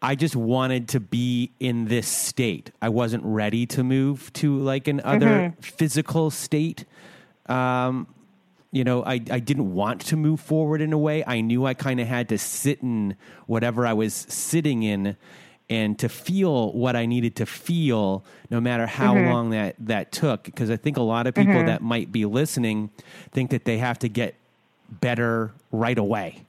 i 0.00 0.14
just 0.14 0.36
wanted 0.36 0.88
to 0.88 1.00
be 1.00 1.50
in 1.60 1.86
this 1.86 2.08
state 2.08 2.70
i 2.80 2.88
wasn't 2.88 3.22
ready 3.24 3.66
to 3.66 3.84
move 3.84 4.32
to 4.32 4.58
like 4.58 4.88
an 4.88 5.00
other 5.02 5.26
mm-hmm. 5.26 5.60
physical 5.60 6.30
state 6.30 6.84
um, 7.46 8.06
you 8.72 8.84
know, 8.84 9.02
I, 9.02 9.14
I 9.14 9.40
didn't 9.40 9.74
want 9.74 10.00
to 10.02 10.16
move 10.16 10.40
forward 10.40 10.80
in 10.80 10.92
a 10.92 10.98
way. 10.98 11.24
I 11.26 11.40
knew 11.40 11.66
I 11.66 11.74
kind 11.74 11.98
of 12.00 12.06
had 12.06 12.28
to 12.28 12.38
sit 12.38 12.80
in 12.82 13.16
whatever 13.46 13.86
I 13.86 13.92
was 13.92 14.14
sitting 14.14 14.82
in 14.82 15.16
and 15.70 15.96
to 16.00 16.08
feel 16.08 16.72
what 16.72 16.96
I 16.96 17.06
needed 17.06 17.36
to 17.36 17.46
feel, 17.46 18.24
no 18.50 18.60
matter 18.60 18.86
how 18.86 19.14
mm-hmm. 19.14 19.30
long 19.30 19.50
that, 19.50 19.76
that 19.78 20.10
took. 20.10 20.42
Because 20.42 20.68
I 20.68 20.76
think 20.76 20.96
a 20.96 21.02
lot 21.02 21.28
of 21.28 21.34
people 21.34 21.54
mm-hmm. 21.54 21.66
that 21.66 21.80
might 21.80 22.10
be 22.10 22.24
listening 22.26 22.90
think 23.30 23.50
that 23.50 23.64
they 23.64 23.78
have 23.78 24.00
to 24.00 24.08
get 24.08 24.34
better 24.90 25.52
right 25.70 25.96
away. 25.96 26.44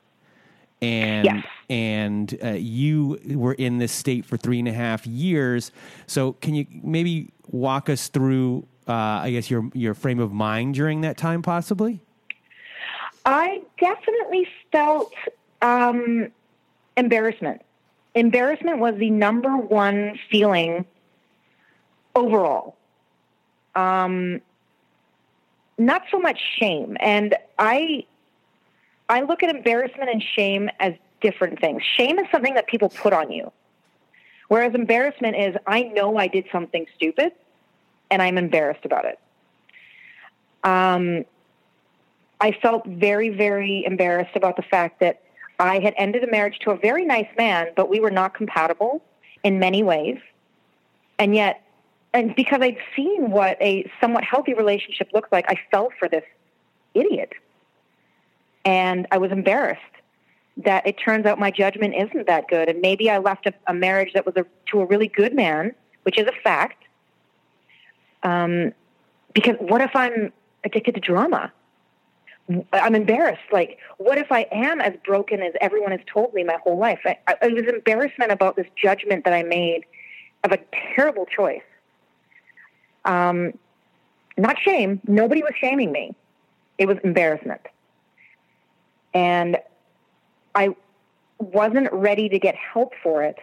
And 0.82 1.26
yes. 1.26 1.46
and 1.70 2.38
uh, 2.44 2.50
you 2.54 3.20
were 3.36 3.54
in 3.54 3.78
this 3.78 3.92
state 3.92 4.26
for 4.26 4.36
three 4.36 4.58
and 4.58 4.68
a 4.68 4.74
half 4.74 5.06
years. 5.06 5.72
So 6.08 6.34
can 6.34 6.56
you 6.56 6.66
maybe 6.82 7.30
walk 7.52 7.88
us 7.88 8.08
through, 8.08 8.66
uh, 8.88 8.92
I 8.92 9.30
guess, 9.30 9.52
your 9.52 9.70
your 9.76 9.94
frame 9.94 10.20
of 10.20 10.32
mind 10.32 10.74
during 10.74 11.02
that 11.02 11.18
time, 11.18 11.44
possibly? 11.44 12.00
I 13.26 13.62
definitely 13.80 14.48
felt 14.72 15.14
um, 15.62 16.32
embarrassment. 16.98 17.62
Embarrassment 18.14 18.80
was 18.80 18.96
the 18.98 19.10
number 19.10 19.56
one 19.56 20.20
feeling 20.30 20.86
overall. 22.16 22.76
Um, 23.74 24.42
not 25.78 26.04
so 26.12 26.20
much 26.20 26.40
shame, 26.60 26.98
and 27.00 27.36
I 27.58 28.06
I 29.08 29.22
look 29.22 29.44
at 29.44 29.50
embarrassment 29.50 30.10
and 30.10 30.22
shame 30.22 30.70
as 30.80 30.94
different 31.22 31.60
things. 31.60 31.82
Shame 31.98 32.20
is 32.20 32.28
something 32.32 32.54
that 32.56 32.68
people 32.68 32.90
put 32.90 33.14
on 33.14 33.32
you, 33.32 33.52
whereas 34.50 34.76
embarrassment 34.76 35.38
is 35.38 35.56
I 35.66 35.84
know 35.84 36.18
I 36.18 36.28
did 36.28 36.46
something 36.52 36.86
stupid, 36.96 37.32
and 38.10 38.22
I'm 38.22 38.38
embarrassed 38.38 38.84
about 38.84 39.06
it. 39.06 39.20
Um, 40.64 41.26
I 42.42 42.52
felt 42.52 42.86
very, 42.86 43.30
very 43.30 43.86
embarrassed 43.86 44.36
about 44.36 44.58
the 44.58 44.64
fact 44.64 45.00
that 45.00 45.22
I 45.62 45.80
had 45.80 45.94
ended 45.96 46.24
a 46.24 46.32
marriage 46.32 46.58
to 46.60 46.72
a 46.72 46.78
very 46.78 47.06
nice 47.06 47.28
man, 47.38 47.68
but 47.76 47.88
we 47.90 48.00
were 48.00 48.12
not 48.12 48.34
compatible 48.34 49.02
in 49.44 49.60
many 49.60 49.84
ways. 49.84 50.18
And 51.20 51.36
yet, 51.36 51.62
and 52.14 52.36
because 52.36 52.62
I'd 52.62 52.78
seen 52.96 53.30
what 53.30 53.62
a 53.62 53.90
somewhat 54.02 54.24
healthy 54.24 54.56
relationship 54.56 55.12
looks 55.14 55.32
like, 55.32 55.46
I 55.48 55.60
fell 55.70 55.90
for 56.00 56.10
this 56.10 56.24
idiot. 56.96 57.34
And 58.66 59.08
I 59.12 59.20
was 59.20 59.32
embarrassed 59.32 59.82
that 60.58 60.86
it 60.86 60.98
turns 60.98 61.26
out 61.26 61.40
my 61.40 61.52
judgment 61.52 61.94
isn't 61.96 62.28
that 62.28 62.48
good. 62.48 62.68
And 62.68 62.82
maybe 62.82 63.10
I 63.10 63.20
left 63.20 63.46
a, 63.46 63.54
a 63.68 63.74
marriage 63.74 64.14
that 64.14 64.26
was 64.26 64.36
a, 64.36 64.46
to 64.72 64.82
a 64.82 64.86
really 64.86 65.08
good 65.08 65.34
man, 65.34 65.74
which 66.04 66.18
is 66.18 66.28
a 66.28 66.42
fact. 66.44 66.84
Um, 68.24 68.74
because 69.34 69.56
what 69.60 69.82
if 69.82 69.92
I'm 69.96 70.34
addicted 70.64 70.96
to 70.96 71.02
drama? 71.02 71.52
I'm 72.74 72.96
embarrassed. 72.96 73.42
Like, 73.52 73.78
what 73.98 74.18
if 74.18 74.32
I 74.32 74.46
am 74.52 74.82
as 74.82 74.94
broken 75.06 75.42
as 75.42 75.54
everyone 75.62 75.92
has 75.92 76.02
told 76.12 76.34
me 76.34 76.44
my 76.44 76.58
whole 76.64 76.78
life? 76.78 77.00
I, 77.06 77.18
I, 77.28 77.36
it 77.44 77.54
was 77.54 77.74
embarrassment 77.74 78.32
about 78.32 78.56
this 78.56 78.68
judgment 78.82 79.24
that 79.26 79.34
I 79.34 79.44
made 79.44 79.86
of 80.44 80.52
a 80.52 80.60
terrible 80.96 81.26
choice. 81.26 81.62
Um, 83.06 83.54
not 84.38 84.58
shame. 84.60 85.02
Nobody 85.08 85.44
was 85.44 85.54
shaming 85.60 85.92
me. 85.92 86.16
It 86.78 86.88
was 86.88 86.98
embarrassment. 87.04 87.62
And 89.14 89.58
I 90.56 90.76
wasn't 91.40 91.92
ready 91.92 92.30
to 92.30 92.40
get 92.40 92.56
help 92.56 92.94
for 93.02 93.24
it 93.24 93.38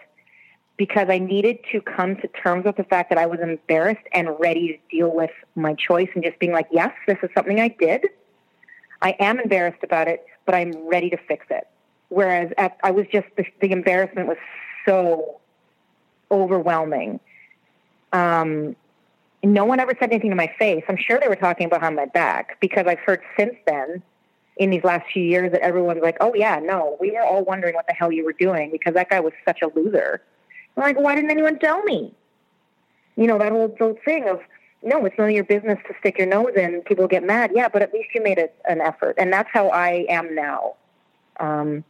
because 0.76 1.08
I 1.10 1.18
needed 1.18 1.58
to 1.72 1.80
come 1.80 2.16
to 2.16 2.28
terms 2.28 2.64
with 2.64 2.76
the 2.76 2.84
fact 2.84 3.10
that 3.10 3.18
I 3.18 3.26
was 3.26 3.40
embarrassed 3.40 4.06
and 4.12 4.28
ready 4.38 4.68
to 4.68 4.96
deal 4.96 5.12
with 5.12 5.30
my 5.56 5.74
choice 5.74 6.08
and 6.14 6.22
just 6.22 6.38
being 6.38 6.52
like, 6.52 6.68
yes, 6.70 6.92
this 7.06 7.18
is 7.22 7.30
something 7.34 7.60
I 7.60 7.68
did. 7.68 8.06
I 9.02 9.14
am 9.20 9.38
embarrassed 9.38 9.82
about 9.82 10.08
it, 10.08 10.26
but 10.44 10.54
I'm 10.54 10.72
ready 10.88 11.10
to 11.10 11.16
fix 11.16 11.46
it. 11.50 11.66
Whereas 12.08 12.50
at, 12.56 12.76
I 12.82 12.90
was 12.90 13.06
just, 13.12 13.26
the, 13.36 13.44
the, 13.60 13.70
embarrassment 13.70 14.28
was 14.28 14.38
so 14.86 15.40
overwhelming. 16.30 17.20
Um, 18.12 18.74
no 19.42 19.64
one 19.64 19.78
ever 19.78 19.92
said 19.98 20.10
anything 20.10 20.30
to 20.30 20.36
my 20.36 20.52
face. 20.58 20.82
I'm 20.88 20.96
sure 20.96 21.20
they 21.20 21.28
were 21.28 21.36
talking 21.36 21.68
behind 21.68 21.96
my 21.96 22.06
back 22.06 22.58
because 22.60 22.86
I've 22.86 22.98
heard 23.00 23.20
since 23.38 23.54
then 23.66 24.02
in 24.56 24.70
these 24.70 24.82
last 24.82 25.06
few 25.12 25.22
years 25.22 25.52
that 25.52 25.60
everyone's 25.60 26.02
like, 26.02 26.16
oh, 26.20 26.32
yeah, 26.34 26.58
no, 26.58 26.96
we 27.00 27.12
were 27.12 27.22
all 27.22 27.44
wondering 27.44 27.74
what 27.74 27.86
the 27.86 27.92
hell 27.92 28.10
you 28.10 28.24
were 28.24 28.32
doing 28.32 28.70
because 28.70 28.94
that 28.94 29.08
guy 29.10 29.20
was 29.20 29.32
such 29.44 29.62
a 29.62 29.68
loser. 29.78 30.20
I'm 30.76 30.82
like, 30.82 30.98
why 30.98 31.14
didn't 31.14 31.30
anyone 31.30 31.58
tell 31.58 31.82
me? 31.82 32.12
You 33.16 33.26
know, 33.26 33.38
that 33.38 33.52
old, 33.52 33.76
old 33.80 33.98
thing 34.04 34.28
of, 34.28 34.40
no, 34.82 35.04
it's 35.04 35.18
none 35.18 35.28
of 35.28 35.34
your 35.34 35.44
business 35.44 35.78
to 35.88 35.94
stick 35.98 36.18
your 36.18 36.26
nose 36.26 36.54
in. 36.56 36.82
People 36.82 37.08
get 37.08 37.24
mad. 37.24 37.50
Yeah, 37.54 37.68
but 37.68 37.82
at 37.82 37.92
least 37.92 38.10
you 38.14 38.22
made 38.22 38.38
it 38.38 38.54
an 38.68 38.80
effort. 38.80 39.16
And 39.18 39.32
that's 39.32 39.48
how 39.52 39.68
I 39.68 40.06
am 40.08 40.34
now. 40.34 40.74
Um, 41.40 41.84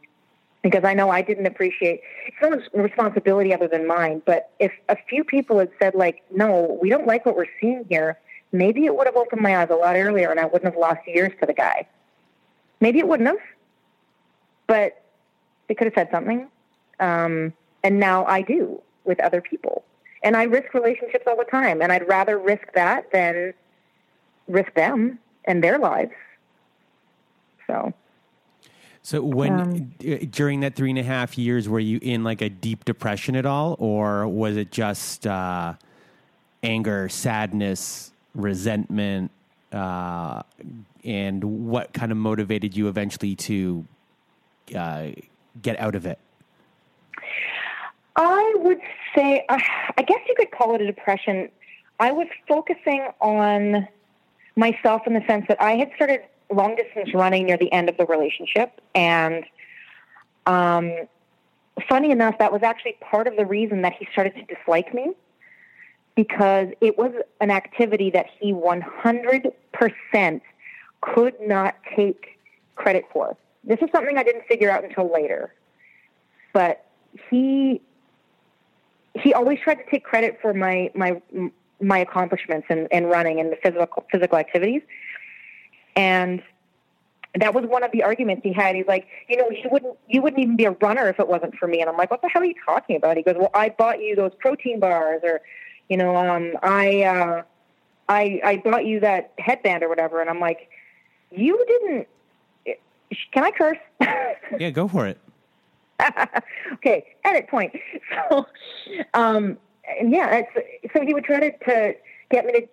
because 0.61 0.83
I 0.83 0.93
know 0.93 1.09
I 1.09 1.21
didn't 1.21 1.45
appreciate 1.45 2.01
it's 2.27 2.35
no 2.41 2.49
one's 2.49 2.63
responsibility 2.73 3.53
other 3.53 3.67
than 3.67 3.87
mine. 3.87 4.21
But 4.25 4.51
if 4.59 4.71
a 4.89 4.97
few 5.07 5.23
people 5.23 5.59
had 5.59 5.71
said 5.79 5.95
like, 5.95 6.21
"No, 6.31 6.77
we 6.81 6.89
don't 6.89 7.07
like 7.07 7.25
what 7.25 7.35
we're 7.35 7.45
seeing 7.61 7.85
here," 7.89 8.17
maybe 8.51 8.85
it 8.85 8.95
would 8.95 9.07
have 9.07 9.15
opened 9.15 9.41
my 9.41 9.57
eyes 9.57 9.69
a 9.69 9.75
lot 9.75 9.95
earlier, 9.95 10.29
and 10.29 10.39
I 10.39 10.45
wouldn't 10.45 10.65
have 10.65 10.79
lost 10.79 11.07
years 11.07 11.31
to 11.39 11.45
the 11.45 11.53
guy. 11.53 11.87
Maybe 12.81 12.99
it 12.99 13.07
wouldn't 13.07 13.27
have, 13.27 13.39
but 14.67 15.01
they 15.67 15.75
could 15.75 15.85
have 15.85 15.93
said 15.93 16.09
something. 16.11 16.47
Um, 16.99 17.53
and 17.83 17.99
now 17.99 18.25
I 18.25 18.41
do 18.41 18.81
with 19.05 19.19
other 19.21 19.41
people. 19.41 19.83
And 20.23 20.35
I 20.35 20.43
risk 20.43 20.73
relationships 20.73 21.25
all 21.27 21.37
the 21.37 21.45
time, 21.45 21.81
and 21.81 21.91
I'd 21.91 22.07
rather 22.07 22.37
risk 22.37 22.73
that 22.73 23.11
than 23.11 23.53
risk 24.47 24.73
them 24.73 25.19
and 25.45 25.63
their 25.63 25.77
lives. 25.77 26.11
So. 27.67 27.93
So 29.01 29.23
when 29.23 29.59
um, 29.59 29.93
during 30.29 30.59
that 30.59 30.75
three 30.75 30.89
and 30.89 30.99
a 30.99 31.03
half 31.03 31.37
years, 31.37 31.69
were 31.69 31.79
you 31.79 31.99
in 32.01 32.23
like 32.23 32.41
a 32.41 32.49
deep 32.49 32.85
depression 32.85 33.35
at 33.35 33.45
all, 33.45 33.75
or 33.79 34.27
was 34.27 34.57
it 34.57 34.71
just 34.71 35.25
uh, 35.25 35.73
anger, 36.61 37.07
sadness, 37.07 38.11
resentment, 38.35 39.31
uh, 39.71 40.43
and 41.03 41.69
what 41.69 41.93
kind 41.93 42.11
of 42.11 42.17
motivated 42.17 42.75
you 42.75 42.87
eventually 42.87 43.35
to 43.35 43.85
uh, 44.75 45.07
get 45.61 45.79
out 45.79 45.95
of 45.95 46.05
it? 46.05 46.19
I 48.19 48.53
would 48.57 48.81
say, 49.15 49.45
uh, 49.47 49.57
I 49.97 50.01
guess 50.01 50.19
you 50.27 50.35
could 50.37 50.51
call 50.51 50.75
it 50.75 50.81
a 50.81 50.85
depression. 50.85 51.49
I 52.01 52.11
was 52.11 52.27
focusing 52.49 53.07
on 53.21 53.87
myself 54.57 55.03
in 55.07 55.13
the 55.13 55.23
sense 55.25 55.45
that 55.47 55.59
I 55.61 55.77
had 55.77 55.89
started 55.95 56.23
long 56.51 56.75
distance 56.75 57.13
running 57.13 57.45
near 57.45 57.55
the 57.55 57.71
end 57.71 57.87
of 57.87 57.95
the 57.95 58.05
relationship. 58.05 58.81
And 58.93 59.45
um, 60.45 60.93
funny 61.87 62.11
enough, 62.11 62.37
that 62.39 62.51
was 62.51 62.61
actually 62.61 62.97
part 62.99 63.25
of 63.25 63.37
the 63.37 63.45
reason 63.45 63.83
that 63.83 63.93
he 63.93 64.05
started 64.11 64.35
to 64.35 64.53
dislike 64.53 64.93
me 64.93 65.13
because 66.15 66.67
it 66.81 66.97
was 66.97 67.13
an 67.39 67.51
activity 67.51 68.09
that 68.09 68.25
he 68.37 68.51
100% 68.51 70.41
could 70.99 71.35
not 71.39 71.77
take 71.95 72.37
credit 72.75 73.05
for. 73.13 73.37
This 73.63 73.79
is 73.81 73.87
something 73.93 74.17
I 74.17 74.23
didn't 74.23 74.43
figure 74.45 74.69
out 74.69 74.83
until 74.83 75.09
later. 75.09 75.53
But 76.51 76.85
he 77.29 77.81
he 79.15 79.33
always 79.33 79.59
tried 79.59 79.75
to 79.75 79.89
take 79.89 80.03
credit 80.03 80.39
for 80.41 80.53
my 80.53 80.91
my 80.95 81.21
my 81.81 81.99
accomplishments 81.99 82.67
in, 82.69 82.87
in 82.91 83.05
running 83.05 83.39
and 83.39 83.51
the 83.51 83.57
physical 83.57 84.05
physical 84.11 84.37
activities. 84.37 84.81
And 85.95 86.41
that 87.35 87.53
was 87.53 87.65
one 87.65 87.83
of 87.83 87.91
the 87.91 88.03
arguments 88.03 88.41
he 88.43 88.53
had. 88.53 88.75
He's 88.75 88.87
like, 88.87 89.07
you 89.27 89.37
know, 89.37 89.49
you 89.49 89.69
wouldn't 89.71 89.97
you 90.07 90.21
wouldn't 90.21 90.41
even 90.41 90.55
be 90.55 90.65
a 90.65 90.71
runner 90.71 91.07
if 91.09 91.19
it 91.19 91.27
wasn't 91.27 91.55
for 91.55 91.67
me. 91.67 91.81
And 91.81 91.89
I'm 91.89 91.97
like, 91.97 92.11
what 92.11 92.21
the 92.21 92.29
hell 92.29 92.41
are 92.41 92.45
you 92.45 92.55
talking 92.65 92.95
about? 92.95 93.17
He 93.17 93.23
goes, 93.23 93.35
well, 93.37 93.51
I 93.53 93.69
bought 93.69 94.01
you 94.01 94.15
those 94.15 94.31
protein 94.39 94.79
bars, 94.79 95.21
or 95.23 95.41
you 95.89 95.97
know, 95.97 96.15
um, 96.15 96.53
I 96.63 97.03
uh, 97.03 97.43
I 98.07 98.41
I 98.43 98.57
bought 98.57 98.85
you 98.85 98.99
that 99.01 99.33
headband 99.37 99.83
or 99.83 99.89
whatever. 99.89 100.21
And 100.21 100.29
I'm 100.29 100.39
like, 100.39 100.69
you 101.31 101.63
didn't. 101.67 102.07
Can 103.31 103.43
I 103.43 103.51
curse? 103.51 103.77
yeah, 104.59 104.69
go 104.69 104.87
for 104.87 105.07
it. 105.07 105.17
okay, 106.73 107.05
edit 107.23 107.47
point. 107.47 107.73
So, 108.29 108.45
um, 109.13 109.57
yeah, 110.03 110.41
so 110.93 111.01
he 111.05 111.13
would 111.13 111.23
try 111.23 111.39
to, 111.39 111.57
to 111.65 111.93
get 112.31 112.45
me 112.45 112.53
to 112.53 112.67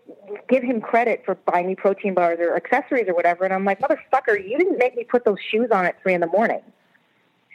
give 0.49 0.63
him 0.63 0.81
credit 0.81 1.23
for 1.25 1.35
buying 1.35 1.67
me 1.67 1.75
protein 1.75 2.15
bars 2.15 2.39
or 2.41 2.57
accessories 2.57 3.07
or 3.09 3.15
whatever, 3.15 3.45
and 3.45 3.53
I'm 3.53 3.65
like, 3.65 3.81
motherfucker, 3.81 4.43
you 4.43 4.59
didn't 4.59 4.79
make 4.79 4.97
me 4.97 5.05
put 5.05 5.25
those 5.25 5.39
shoes 5.51 5.71
on 5.71 5.85
at 5.85 6.01
three 6.03 6.15
in 6.15 6.21
the 6.21 6.27
morning. 6.27 6.61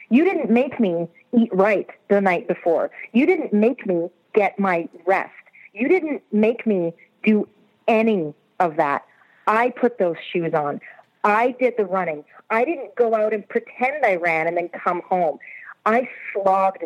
You 0.09 0.24
didn't 0.24 0.49
make 0.49 0.80
me 0.80 1.07
eat 1.38 1.49
right 1.53 1.88
the 2.09 2.22
night 2.22 2.47
before. 2.47 2.91
You 3.13 3.26
didn't 3.26 3.53
make 3.53 3.86
me 3.86 4.09
get 4.34 4.59
my 4.59 4.88
rest. 5.05 5.32
You 5.74 5.88
didn't 5.88 6.22
make 6.32 6.67
me 6.67 6.93
do 7.24 7.47
any 7.88 8.34
of 8.59 8.76
that. 8.78 9.05
I 9.47 9.69
put 9.69 9.97
those 9.97 10.17
shoes 10.32 10.53
on. 10.53 10.82
I 11.24 11.55
did 11.59 11.76
the 11.78 11.86
running. 11.86 12.24
I 12.49 12.65
didn't 12.65 12.95
go 12.95 13.15
out 13.15 13.34
and 13.34 13.47
pretend 13.47 14.05
I 14.05 14.15
ran 14.15 14.47
and 14.47 14.57
then 14.57 14.69
come 14.69 15.01
home. 15.07 15.39
I 15.86 16.09
slogged 16.34 16.84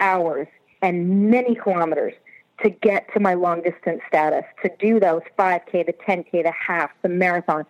hours 0.00 0.48
and 0.82 1.30
many 1.30 1.54
kilometers 1.54 2.14
to 2.62 2.70
get 2.70 3.12
to 3.12 3.20
my 3.20 3.34
long 3.34 3.62
distance 3.62 4.00
status, 4.08 4.44
to 4.62 4.70
do 4.78 4.98
those 4.98 5.22
5K, 5.38 5.86
the 5.86 5.92
10K, 5.92 6.42
the 6.42 6.52
half, 6.52 6.90
the 7.02 7.08
marathon. 7.08 7.66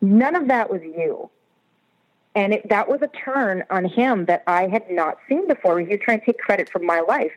None 0.00 0.34
of 0.34 0.48
that 0.48 0.70
was 0.70 0.80
you. 0.82 1.28
And 2.34 2.54
it, 2.54 2.68
that 2.68 2.88
was 2.88 3.02
a 3.02 3.08
turn 3.08 3.64
on 3.70 3.84
him 3.84 4.26
that 4.26 4.44
I 4.46 4.68
had 4.68 4.88
not 4.90 5.18
seen 5.28 5.48
before. 5.48 5.80
He 5.80 5.88
was 5.88 5.98
trying 6.02 6.20
to 6.20 6.26
take 6.26 6.38
credit 6.38 6.70
for 6.70 6.78
my 6.78 7.00
life 7.00 7.32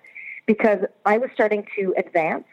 because 0.45 0.79
I 1.05 1.17
was 1.17 1.29
starting 1.33 1.65
to 1.75 1.93
advance 1.97 2.45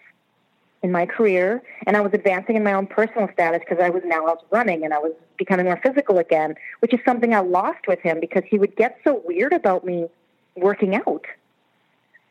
in 0.82 0.90
my 0.90 1.04
career 1.04 1.62
and 1.86 1.96
I 1.96 2.00
was 2.00 2.12
advancing 2.14 2.56
in 2.56 2.64
my 2.64 2.72
own 2.72 2.86
personal 2.86 3.28
status 3.34 3.60
because 3.60 3.82
I 3.82 3.90
was 3.90 4.02
now 4.06 4.26
out 4.26 4.46
running 4.50 4.84
and 4.84 4.94
I 4.94 4.98
was 4.98 5.12
becoming 5.36 5.66
more 5.66 5.78
physical 5.82 6.18
again, 6.18 6.54
which 6.80 6.94
is 6.94 7.00
something 7.04 7.34
I 7.34 7.40
lost 7.40 7.86
with 7.86 8.00
him 8.00 8.18
because 8.18 8.42
he 8.48 8.58
would 8.58 8.74
get 8.76 8.98
so 9.04 9.22
weird 9.26 9.52
about 9.52 9.84
me 9.84 10.08
working 10.56 10.94
out. 10.94 11.24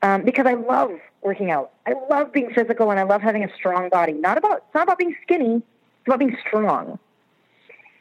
Um, 0.02 0.24
because 0.24 0.46
I 0.46 0.54
love 0.54 0.92
working 1.22 1.52
out. 1.52 1.72
I 1.86 1.94
love 2.10 2.32
being 2.32 2.52
physical 2.54 2.90
and 2.92 3.00
I 3.00 3.04
love 3.04 3.22
having 3.22 3.44
a 3.44 3.54
strong 3.54 3.90
body. 3.90 4.14
Not 4.14 4.38
about 4.38 4.64
it's 4.66 4.74
not 4.74 4.84
about 4.84 4.98
being 4.98 5.16
skinny, 5.24 5.58
it's 5.58 6.08
about 6.08 6.20
being 6.20 6.38
strong. 6.48 7.00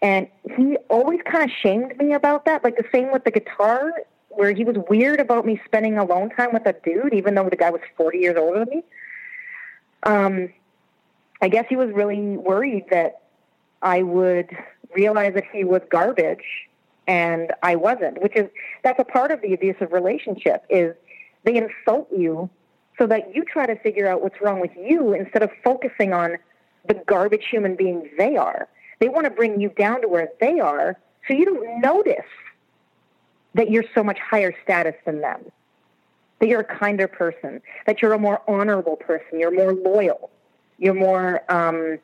And 0.01 0.29
he 0.57 0.77
always 0.89 1.21
kind 1.25 1.45
of 1.45 1.51
shamed 1.61 1.99
me 1.99 2.13
about 2.13 2.45
that. 2.45 2.63
Like 2.63 2.77
the 2.77 2.85
same 2.93 3.11
with 3.11 3.25
the 3.25 3.33
guitar, 3.33 3.93
where 4.29 4.53
he 4.53 4.65
was 4.65 4.77
weird 4.89 5.19
about 5.19 5.45
me 5.45 5.61
spending 5.65 5.99
alone 5.99 6.31
time 6.31 6.53
with 6.53 6.65
a 6.67 6.73
dude, 6.85 7.13
even 7.13 7.35
though 7.35 7.49
the 7.49 7.57
guy 7.57 7.71
was 7.71 7.81
forty 7.97 8.19
years 8.19 8.37
older 8.39 8.61
than 8.61 8.69
me. 8.69 8.85
Um, 10.05 10.53
I 11.43 11.49
guess 11.49 11.67
he 11.69 11.75
was 11.75 11.91
really 11.91 12.37
worried 12.37 12.87
that 12.91 13.23
I 13.83 14.03
would 14.03 14.57
realize 14.95 15.35
that 15.35 15.45
he 15.53 15.65
was 15.65 15.83
garbage 15.91 16.68
and 17.09 17.53
I 17.63 17.75
wasn't, 17.75 18.23
which 18.23 18.37
is 18.37 18.49
that's 18.85 19.01
a 19.01 19.05
part 19.05 19.33
of 19.33 19.41
the 19.41 19.55
abusive 19.55 19.93
relationship 19.93 20.65
is 20.69 20.95
they 21.43 21.57
insult 21.57 22.09
you 22.17 22.51
so 22.99 23.07
that 23.07 23.35
you 23.35 23.45
try 23.45 23.67
to 23.67 23.77
figure 23.77 24.07
out 24.07 24.23
what's 24.23 24.41
wrong 24.43 24.61
with 24.61 24.73
you 24.77 25.15
instead 25.15 25.43
of 25.43 25.51
focusing 25.65 26.13
on 26.13 26.37
the 26.87 26.95
garbage 27.07 27.47
human 27.51 27.75
beings 27.75 28.07
they 28.19 28.37
are. 28.37 28.69
They 28.99 29.09
want 29.09 29.25
to 29.25 29.31
bring 29.31 29.61
you 29.61 29.71
down 29.71 30.03
to 30.03 30.09
where 30.09 30.29
they 30.41 30.61
are 30.61 30.97
so 31.27 31.35
you 31.35 31.45
don't 31.47 31.81
notice 31.81 32.27
that 33.55 33.71
you're 33.71 33.85
so 33.95 34.05
much 34.05 34.19
higher 34.19 34.55
status 34.63 34.95
than 35.07 35.21
them, 35.21 35.41
that 36.41 36.49
you're 36.49 36.61
a 36.61 36.79
kinder 36.79 37.09
person, 37.09 37.63
that 37.87 38.03
you're 38.03 38.13
a 38.13 38.19
more 38.19 38.43
honorable 38.47 38.97
person, 38.97 39.39
you're 39.41 39.51
more 39.51 39.73
loyal, 39.73 40.31
you're 40.79 40.95
more 40.95 41.43
um, 41.51 41.99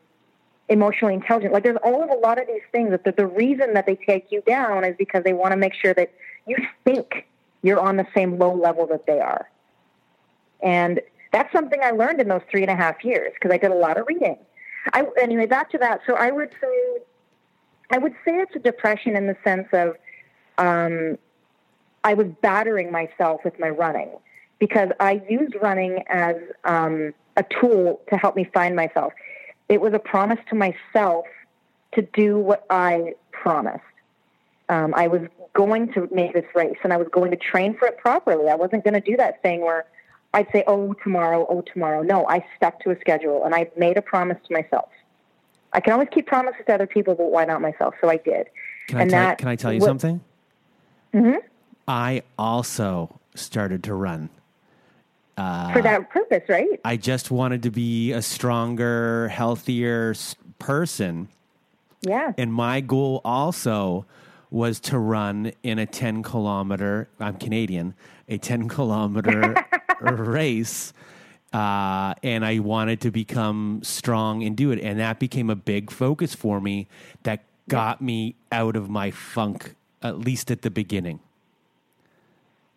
emotionally 0.69 1.15
intelligent. 1.15 1.53
Like 1.53 1.63
there's 1.63 1.79
all 1.85 2.03
of 2.03 2.11
a 2.11 2.15
lot 2.15 2.41
of 2.41 2.47
these 2.47 2.63
things 2.73 2.91
that 2.91 3.05
the, 3.05 3.13
the 3.13 3.27
reason 3.27 3.75
that 3.75 3.87
they 3.87 3.97
take 3.97 4.31
you 4.31 4.43
down 4.43 4.85
is 4.85 4.95
because 4.97 5.25
they 5.25 5.33
want 5.33 5.53
to 5.53 5.57
make 5.57 5.75
sure 5.75 5.95
that 5.95 6.13
you 6.47 6.57
think 6.85 7.27
you're 7.63 7.81
on 7.81 7.97
the 7.97 8.07
same 8.15 8.39
low 8.39 8.55
level 8.55 8.87
that 8.89 9.07
they 9.07 9.21
are. 9.21 9.51
And 10.63 11.01
that's 11.33 11.53
something 11.53 11.81
I 11.83 11.91
learned 11.91 12.21
in 12.21 12.29
those 12.29 12.43
three 12.51 12.63
and 12.63 12.71
a 12.71 12.77
half 12.77 13.05
years 13.05 13.33
because 13.35 13.53
I 13.53 13.59
did 13.59 13.71
a 13.71 13.75
lot 13.75 13.99
of 13.99 14.07
reading. 14.07 14.39
I, 14.93 15.05
anyway, 15.21 15.47
back 15.47 15.71
to 15.71 15.79
that. 15.79 16.01
So 16.07 16.15
I 16.15 16.31
would 16.31 16.51
say, 16.61 17.03
I 17.91 17.99
would 17.99 18.15
say 18.25 18.37
it's 18.37 18.55
a 18.55 18.59
depression 18.59 19.17
in 19.17 19.27
the 19.27 19.37
sense 19.45 19.69
of 19.73 19.97
um, 20.59 21.19
I 22.05 22.15
was 22.15 22.27
battering 22.43 22.93
myself 22.93 23.41
with 23.45 23.59
my 23.59 23.71
running 23.71 24.11
because 24.59 24.91
I 25.01 25.23
used 25.29 25.55
running 25.61 26.05
as 26.09 26.37
um, 26.65 27.13
a 27.37 27.45
tool 27.61 28.01
to 28.11 28.17
help 28.17 28.37
me 28.37 28.49
find 28.55 28.77
myself. 28.77 29.13
It 29.69 29.81
was 29.81 29.95
a 29.95 29.99
promise 29.99 30.39
to 30.51 30.55
myself 30.55 31.27
to 31.93 32.03
do 32.03 32.39
what 32.39 32.67
I 32.71 33.15
promised. 33.33 33.83
Um, 34.69 34.95
I 34.97 35.09
was 35.09 35.23
going 35.55 35.93
to 35.93 36.09
make 36.13 36.33
this 36.33 36.45
race 36.55 36.77
and 36.83 36.93
I 36.93 36.97
was 36.97 37.09
going 37.13 37.31
to 37.31 37.37
train 37.37 37.77
for 37.77 37.87
it 37.87 37.99
properly. 37.99 38.49
I 38.49 38.55
wasn't 38.55 38.85
going 38.85 38.95
to 38.95 39.01
do 39.01 39.17
that 39.17 39.41
thing 39.43 39.61
where 39.61 39.85
I'd 40.33 40.49
say, 40.53 40.65
oh, 40.67 40.95
tomorrow, 40.95 41.47
oh, 41.49 41.63
tomorrow. 41.63 42.03
No, 42.03 42.27
I 42.27 42.45
stuck 42.57 42.81
to 42.81 42.91
a 42.91 42.99
schedule 43.01 43.45
and 43.45 43.55
I 43.55 43.71
made 43.77 43.97
a 43.97 44.03
promise 44.03 44.39
to 44.49 44.53
myself. 44.53 44.89
I 45.73 45.81
can 45.81 45.93
always 45.93 46.09
keep 46.11 46.27
promises 46.27 46.63
to 46.67 46.75
other 46.75 46.87
people, 46.87 47.15
but 47.15 47.31
why 47.31 47.45
not 47.45 47.61
myself? 47.61 47.95
So 48.01 48.09
I 48.09 48.17
did. 48.17 48.49
Can, 48.89 49.01
and 49.01 49.11
I, 49.11 49.15
tell, 49.15 49.25
that, 49.29 49.39
can 49.39 49.49
I 49.49 49.57
tell 49.57 49.73
you 49.73 49.81
what, 49.81 49.87
something? 49.87 50.21
Mm-hmm. 51.13 51.39
I 51.87 52.23
also 52.39 53.21
started 53.35 53.83
to 53.85 53.95
run. 53.95 54.31
Uh, 55.37 55.73
For 55.73 55.83
that 55.83 56.11
purpose, 56.11 56.49
right? 56.49 56.81
I 56.85 56.97
just 56.97 57.31
wanted 57.31 57.63
to 57.65 57.71
be 57.71 58.13
a 58.13 58.23
stronger, 58.23 59.29
healthier 59.29 60.15
person. 60.59 61.29
Yeah. 62.03 62.33
And 62.39 62.53
my 62.53 62.81
goal 62.81 63.21
also 63.25 64.07
was 64.51 64.79
to 64.79 64.99
run 64.99 65.53
in 65.63 65.79
a 65.79 65.87
10 65.87 66.23
kilometer, 66.23 67.09
I'm 67.19 67.37
Canadian, 67.37 67.95
a 68.29 68.39
10 68.39 68.69
kilometer 68.77 69.55
race. 70.01 70.93
Uh, 71.53 72.15
and 72.23 72.45
I 72.45 72.59
wanted 72.61 73.01
to 73.03 73.11
become 73.11 73.81
strong 73.83 74.43
and 74.43 74.57
do 74.57 74.71
it. 74.71 74.81
And 74.81 74.99
that 75.01 75.19
became 75.19 75.51
a 75.51 75.57
big 75.57 75.91
focus 75.91 76.35
for 76.35 76.61
me 76.61 76.89
that 77.25 77.45
got 77.69 78.01
me 78.01 78.37
out 78.53 78.77
of 78.77 78.89
my 78.89 79.11
funk, 79.11 79.75
at 80.03 80.19
least 80.19 80.51
at 80.51 80.63
the 80.63 80.71
beginning. 80.71 81.21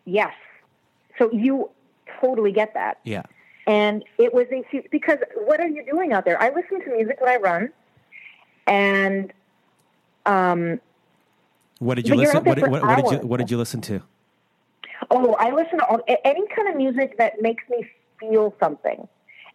Yes. 0.04 0.32
So 1.18 1.30
you 1.32 1.70
totally 2.20 2.52
get 2.52 2.74
that. 2.74 2.98
Yeah. 3.04 3.22
And 3.66 4.04
it 4.18 4.32
was 4.32 4.46
a 4.50 4.64
huge, 4.70 4.86
because 4.90 5.18
what 5.34 5.60
are 5.60 5.68
you 5.68 5.84
doing 5.84 6.12
out 6.12 6.24
there? 6.24 6.40
I 6.40 6.48
listen 6.48 6.82
to 6.84 6.90
music 6.90 7.20
when 7.20 7.30
I 7.30 7.36
run, 7.36 7.70
and 8.66 9.30
um, 10.24 10.80
what 11.78 11.96
did 11.96 12.08
you 12.08 12.14
listen? 12.14 12.42
What, 12.44 12.58
what, 12.60 12.82
what, 12.82 12.96
did 12.96 13.10
you 13.10 13.28
What 13.28 13.36
did 13.38 13.50
you 13.50 13.58
listen 13.58 13.82
to? 13.82 14.02
Oh, 15.10 15.34
I 15.34 15.50
listen 15.50 15.78
to 15.78 15.86
all, 15.86 16.00
any 16.24 16.46
kind 16.56 16.68
of 16.68 16.76
music 16.76 17.18
that 17.18 17.42
makes 17.42 17.62
me 17.68 17.86
feel 18.18 18.54
something, 18.58 19.06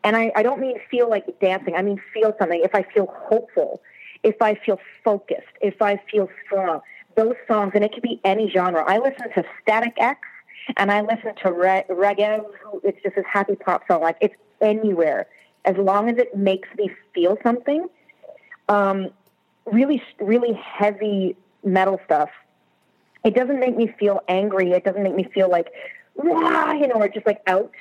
and 0.03 0.15
I, 0.15 0.31
I 0.35 0.43
don't 0.43 0.61
mean 0.61 0.77
feel 0.91 1.09
like 1.09 1.25
dancing. 1.39 1.75
I 1.75 1.81
mean 1.81 1.99
feel 2.13 2.35
something. 2.37 2.61
If 2.63 2.75
I 2.75 2.83
feel 2.83 3.11
hopeful, 3.11 3.81
if 4.21 4.39
I 4.43 4.53
feel 4.53 4.79
focused, 5.03 5.41
if 5.59 5.81
I 5.81 5.99
feel 6.11 6.29
strong, 6.45 6.81
those 7.15 7.35
songs, 7.47 7.71
and 7.73 7.83
it 7.83 7.91
could 7.93 8.03
be 8.03 8.21
any 8.23 8.47
genre. 8.49 8.83
I 8.85 8.99
listen 8.99 9.31
to 9.33 9.43
Static 9.63 9.93
X 9.97 10.19
and 10.77 10.91
I 10.91 11.01
listen 11.01 11.33
to 11.43 11.51
re- 11.51 11.85
reggae. 11.89 12.43
It's 12.83 13.01
just 13.03 13.15
this 13.15 13.25
happy 13.31 13.55
pop 13.55 13.83
song. 13.87 14.01
Like 14.01 14.17
it's 14.21 14.35
anywhere, 14.61 15.27
as 15.65 15.75
long 15.77 16.09
as 16.09 16.17
it 16.17 16.35
makes 16.35 16.69
me 16.77 16.91
feel 17.13 17.37
something. 17.43 17.87
Um, 18.69 19.09
really, 19.65 20.01
really 20.19 20.53
heavy 20.53 21.35
metal 21.63 21.99
stuff. 22.05 22.29
It 23.23 23.35
doesn't 23.35 23.59
make 23.59 23.77
me 23.77 23.93
feel 23.99 24.21
angry. 24.27 24.71
It 24.71 24.83
doesn't 24.83 25.03
make 25.03 25.15
me 25.15 25.25
feel 25.33 25.49
like, 25.49 25.71
Wah! 26.15 26.73
you 26.73 26.87
know, 26.87 26.95
or 26.95 27.07
just 27.07 27.25
like 27.25 27.41
out. 27.47 27.71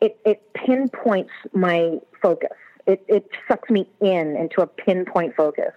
It 0.00 0.18
it 0.24 0.52
pinpoints 0.54 1.30
my 1.52 1.98
focus. 2.20 2.56
It 2.86 3.04
it 3.08 3.28
sucks 3.46 3.70
me 3.70 3.88
in 4.00 4.36
into 4.36 4.60
a 4.60 4.66
pinpoint 4.66 5.36
focus. 5.36 5.72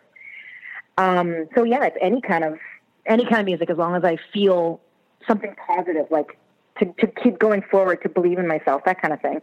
Um, 0.98 1.48
so 1.56 1.64
yeah, 1.64 1.86
it's 1.86 1.98
any 2.02 2.22
kind 2.22 2.44
of 2.44 2.58
any 3.06 3.24
kind 3.26 3.40
of 3.40 3.46
music 3.46 3.70
as 3.70 3.78
long 3.78 3.96
as 3.96 4.04
I 4.04 4.18
feel 4.34 4.82
something 5.28 5.56
positive, 5.68 6.08
like 6.10 6.38
to, 6.80 6.86
to 7.00 7.08
keep 7.08 7.40
going 7.40 7.62
forward, 7.62 8.02
to 8.04 8.10
believe 8.10 8.40
in 8.40 8.48
myself, 8.48 8.84
that 8.86 9.02
kind 9.02 9.14
of 9.14 9.22
thing. 9.22 9.42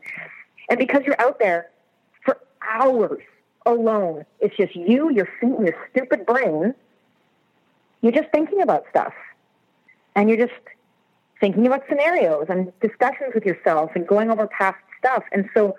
And 0.68 0.78
because 0.78 1.02
you're 1.04 1.20
out 1.20 1.38
there 1.38 1.70
for 2.24 2.38
hours 2.62 3.22
alone, 3.64 4.24
it's 4.40 4.56
just 4.56 4.74
you, 4.74 5.10
your 5.10 5.28
feet, 5.40 5.52
and 5.52 5.66
your 5.66 5.76
stupid 5.90 6.26
brain. 6.26 6.74
You're 8.00 8.12
just 8.12 8.30
thinking 8.30 8.62
about 8.62 8.84
stuff. 8.90 9.14
And 10.14 10.28
you're 10.28 10.46
just 10.46 10.58
thinking 11.40 11.66
about 11.66 11.82
scenarios 11.88 12.46
and 12.48 12.72
discussions 12.80 13.34
with 13.34 13.44
yourself 13.44 13.90
and 13.94 14.06
going 14.06 14.30
over 14.30 14.46
past 14.46 14.78
stuff. 14.98 15.24
And 15.32 15.48
so 15.54 15.76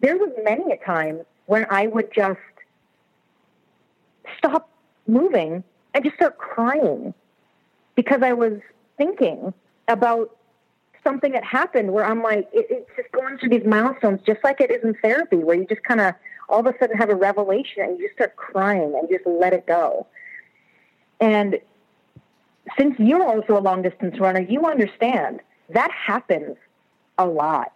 there 0.00 0.16
was 0.16 0.30
many 0.42 0.72
a 0.72 0.84
time 0.84 1.20
when 1.46 1.66
I 1.70 1.86
would 1.86 2.12
just 2.12 2.40
stop 4.36 4.68
moving 5.06 5.62
and 5.94 6.04
just 6.04 6.16
start 6.16 6.38
crying 6.38 7.14
because 7.94 8.22
I 8.22 8.32
was 8.32 8.54
thinking 8.96 9.54
about 9.86 10.36
something 11.08 11.32
that 11.32 11.44
happened 11.44 11.92
where 11.92 12.04
I'm 12.04 12.22
like, 12.22 12.48
it, 12.52 12.66
it's 12.68 12.90
just 12.94 13.10
going 13.12 13.38
through 13.38 13.48
these 13.48 13.64
milestones, 13.64 14.20
just 14.26 14.44
like 14.44 14.60
it 14.60 14.70
is 14.70 14.84
in 14.84 14.94
therapy, 15.00 15.36
where 15.36 15.56
you 15.56 15.66
just 15.66 15.82
kind 15.82 16.00
of 16.00 16.14
all 16.50 16.60
of 16.60 16.66
a 16.66 16.74
sudden 16.78 16.96
have 16.96 17.08
a 17.08 17.14
revelation 17.14 17.82
and 17.82 17.98
you 17.98 18.06
just 18.06 18.16
start 18.16 18.36
crying 18.36 18.94
and 18.98 19.08
just 19.08 19.26
let 19.26 19.52
it 19.52 19.66
go. 19.66 20.06
And 21.20 21.58
since 22.78 22.94
you're 22.98 23.24
also 23.24 23.56
a 23.58 23.60
long 23.60 23.82
distance 23.82 24.20
runner, 24.20 24.40
you 24.40 24.66
understand 24.66 25.40
that 25.70 25.90
happens 25.90 26.56
a 27.16 27.26
lot 27.26 27.72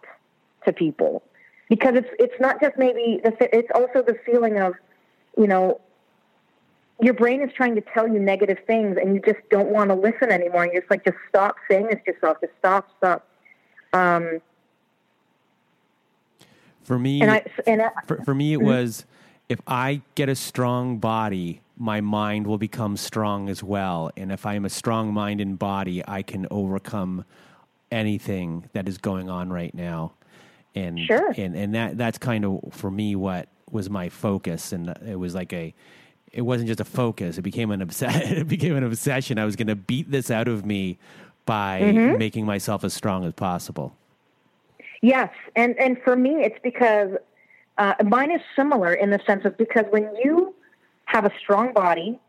to 0.65 0.73
people 0.73 1.23
because 1.69 1.95
it's 1.95 2.09
it's 2.19 2.39
not 2.39 2.61
just 2.61 2.77
maybe 2.77 3.19
the 3.23 3.33
it's 3.55 3.69
also 3.75 4.01
the 4.01 4.15
feeling 4.25 4.57
of 4.59 4.73
you 5.37 5.47
know 5.47 5.81
your 7.01 7.13
brain 7.13 7.41
is 7.41 7.51
trying 7.53 7.75
to 7.75 7.81
tell 7.81 8.07
you 8.07 8.19
negative 8.19 8.59
things 8.65 8.97
and 9.01 9.15
you 9.15 9.21
just 9.21 9.39
don't 9.49 9.69
want 9.69 9.89
to 9.89 9.95
listen 9.95 10.31
anymore. 10.31 10.63
And 10.63 10.73
you're 10.73 10.81
just 10.81 10.91
like, 10.91 11.03
just 11.03 11.17
stop 11.27 11.55
saying 11.69 11.87
this 11.87 11.99
to 12.05 12.13
yourself. 12.13 12.37
Just 12.41 12.53
stop, 12.59 12.89
stop. 12.97 13.27
Um, 13.93 14.41
for 16.83 16.99
me, 16.99 17.21
and 17.21 17.31
I, 17.31 17.45
and 17.65 17.81
I, 17.81 17.91
for, 18.05 18.21
for 18.23 18.35
me, 18.35 18.53
it 18.53 18.57
mm-hmm. 18.57 18.67
was 18.67 19.05
if 19.49 19.59
I 19.67 20.01
get 20.15 20.29
a 20.29 20.35
strong 20.35 20.97
body, 20.97 21.61
my 21.77 22.01
mind 22.01 22.47
will 22.47 22.57
become 22.57 22.97
strong 22.97 23.49
as 23.49 23.63
well. 23.63 24.11
And 24.17 24.31
if 24.31 24.45
I 24.45 24.55
am 24.55 24.65
a 24.65 24.69
strong 24.69 25.13
mind 25.13 25.41
and 25.41 25.57
body, 25.57 26.03
I 26.07 26.21
can 26.21 26.47
overcome 26.51 27.25
anything 27.91 28.69
that 28.73 28.87
is 28.87 28.97
going 28.97 29.29
on 29.29 29.51
right 29.51 29.73
now. 29.73 30.13
And 30.75 30.99
sure. 30.99 31.33
and 31.37 31.55
and 31.55 31.75
that 31.75 31.97
that's 31.97 32.17
kind 32.17 32.45
of 32.45 32.59
for 32.71 32.89
me 32.89 33.15
what 33.15 33.47
was 33.69 33.89
my 33.91 34.09
focus, 34.09 34.71
and 34.71 34.89
it 35.05 35.19
was 35.19 35.35
like 35.35 35.53
a 35.53 35.73
it 36.33 36.41
wasn't 36.41 36.67
just 36.67 36.79
a 36.79 36.85
focus. 36.85 37.37
It 37.37 37.43
became 37.43 37.71
an 37.71 37.81
obsession. 37.81 38.37
it 38.37 38.47
became 38.47 38.75
an 38.75 38.83
obsession. 38.83 39.37
I 39.37 39.45
was 39.45 39.55
going 39.55 39.67
to 39.67 39.75
beat 39.75 40.11
this 40.11 40.31
out 40.31 40.47
of 40.47 40.65
me 40.65 40.97
by 41.45 41.81
mm-hmm. 41.81 42.17
making 42.17 42.45
myself 42.45 42.83
as 42.83 42.93
strong 42.93 43.23
as 43.23 43.33
possible. 43.33 43.95
Yes, 45.01 45.29
and 45.55 45.77
and 45.77 45.97
for 46.01 46.15
me, 46.15 46.43
it's 46.43 46.57
because 46.63 47.11
uh, 47.77 47.93
mine 48.05 48.31
is 48.31 48.41
similar 48.55 48.93
in 48.93 49.09
the 49.09 49.19
sense 49.27 49.43
of 49.45 49.57
because 49.57 49.85
when 49.89 50.09
you 50.23 50.55
have 51.05 51.25
a 51.25 51.31
strong 51.39 51.73
body 51.73 52.19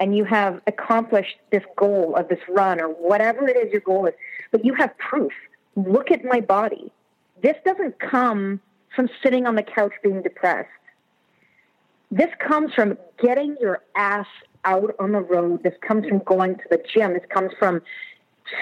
and 0.00 0.16
you 0.16 0.24
have 0.24 0.60
accomplished 0.66 1.36
this 1.50 1.62
goal 1.76 2.14
of 2.16 2.28
this 2.28 2.40
run 2.48 2.80
or 2.80 2.88
whatever 2.88 3.48
it 3.48 3.56
is 3.56 3.72
your 3.72 3.80
goal 3.80 4.06
is, 4.06 4.14
but 4.50 4.64
you 4.64 4.74
have 4.74 4.96
proof. 4.98 5.32
Look 5.76 6.10
at 6.10 6.24
my 6.24 6.40
body. 6.40 6.92
This 7.42 7.56
doesn't 7.64 7.98
come 8.00 8.60
from 8.94 9.08
sitting 9.22 9.46
on 9.46 9.54
the 9.54 9.62
couch 9.62 9.92
being 10.02 10.22
depressed. 10.22 10.68
This 12.16 12.30
comes 12.38 12.72
from 12.72 12.96
getting 13.22 13.58
your 13.60 13.82
ass 13.94 14.26
out 14.64 14.94
on 14.98 15.12
the 15.12 15.20
road. 15.20 15.62
This 15.62 15.74
comes 15.86 16.08
from 16.08 16.20
going 16.20 16.56
to 16.56 16.64
the 16.70 16.82
gym. 16.94 17.12
This 17.12 17.26
comes 17.28 17.52
from 17.58 17.82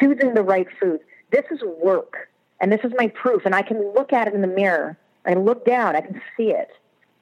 choosing 0.01 0.35
the 0.35 0.43
right 0.43 0.67
food. 0.81 0.99
This 1.31 1.45
is 1.53 1.61
work, 1.81 2.29
and 2.61 2.73
this 2.73 2.81
is 2.83 2.93
my 2.99 3.07
proof. 3.09 3.43
And 3.45 3.55
I 3.55 3.63
can 3.63 3.79
look 3.95 4.13
at 4.13 4.27
it 4.27 4.35
in 4.35 4.41
the 4.41 4.49
mirror. 4.49 4.97
I 5.25 5.35
look 5.35 5.65
down. 5.65 5.95
I 5.95 6.01
can 6.01 6.21
see 6.37 6.51
it. 6.51 6.71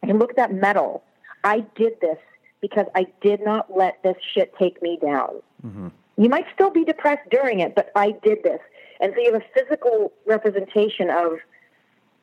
I 0.03 0.07
can 0.07 0.18
look 0.18 0.30
at 0.30 0.37
that 0.37 0.55
medal. 0.55 1.03
I 1.45 1.66
did 1.76 2.01
this 2.01 2.18
because 2.62 2.87
I 2.95 3.09
did 3.20 3.45
not 3.45 3.76
let 3.76 4.03
this 4.03 4.16
shit 4.35 4.55
take 4.59 4.80
me 4.80 4.99
down. 5.03 5.43
Mm-hmm. 5.66 5.89
You 6.16 6.28
might 6.30 6.47
still 6.55 6.70
be 6.70 6.85
depressed 6.85 7.28
during 7.30 7.61
it, 7.61 7.74
but 7.74 7.91
I 7.95 8.12
did 8.22 8.43
this. 8.43 8.61
And 9.01 9.12
so 9.14 9.20
you 9.20 9.35
have 9.35 9.43
a 9.43 9.61
physical 9.61 10.12
representation 10.24 11.11
of 11.11 11.33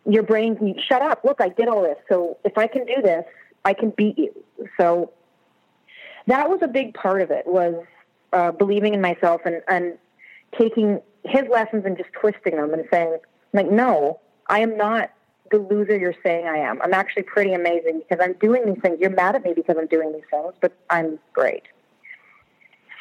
your 0.07 0.23
brain. 0.23 0.75
Shut 0.87 1.03
up. 1.03 1.23
Look, 1.23 1.41
I 1.41 1.49
did 1.49 1.67
all 1.67 1.83
this. 1.83 1.97
So 2.09 2.37
if 2.43 2.57
I 2.57 2.65
can 2.65 2.85
do 2.85 3.01
this, 3.03 3.25
I 3.65 3.73
can 3.73 3.91
beat 3.91 4.17
you. 4.17 4.33
So 4.79 5.11
that 6.27 6.49
was 6.49 6.59
a 6.61 6.67
big 6.67 6.93
part 6.93 7.21
of 7.21 7.31
it 7.31 7.45
was 7.47 7.75
uh, 8.33 8.51
believing 8.51 8.93
in 8.93 9.01
myself 9.01 9.41
and, 9.45 9.61
and 9.67 9.97
taking 10.57 11.01
his 11.23 11.43
lessons 11.51 11.85
and 11.85 11.97
just 11.97 12.11
twisting 12.13 12.55
them 12.55 12.73
and 12.73 12.85
saying, 12.91 13.17
like, 13.53 13.69
no, 13.69 14.19
I 14.47 14.59
am 14.59 14.77
not 14.77 15.11
the 15.51 15.57
loser 15.57 15.97
you're 15.97 16.15
saying 16.23 16.47
I 16.47 16.57
am. 16.57 16.81
I'm 16.81 16.93
actually 16.93 17.23
pretty 17.23 17.53
amazing 17.53 17.99
because 18.07 18.23
I'm 18.23 18.33
doing 18.33 18.65
these 18.65 18.81
things. 18.81 18.99
You're 18.99 19.09
mad 19.09 19.35
at 19.35 19.43
me 19.43 19.53
because 19.55 19.75
I'm 19.79 19.87
doing 19.87 20.13
these 20.13 20.23
things, 20.29 20.53
but 20.61 20.73
I'm 20.89 21.19
great. 21.33 21.63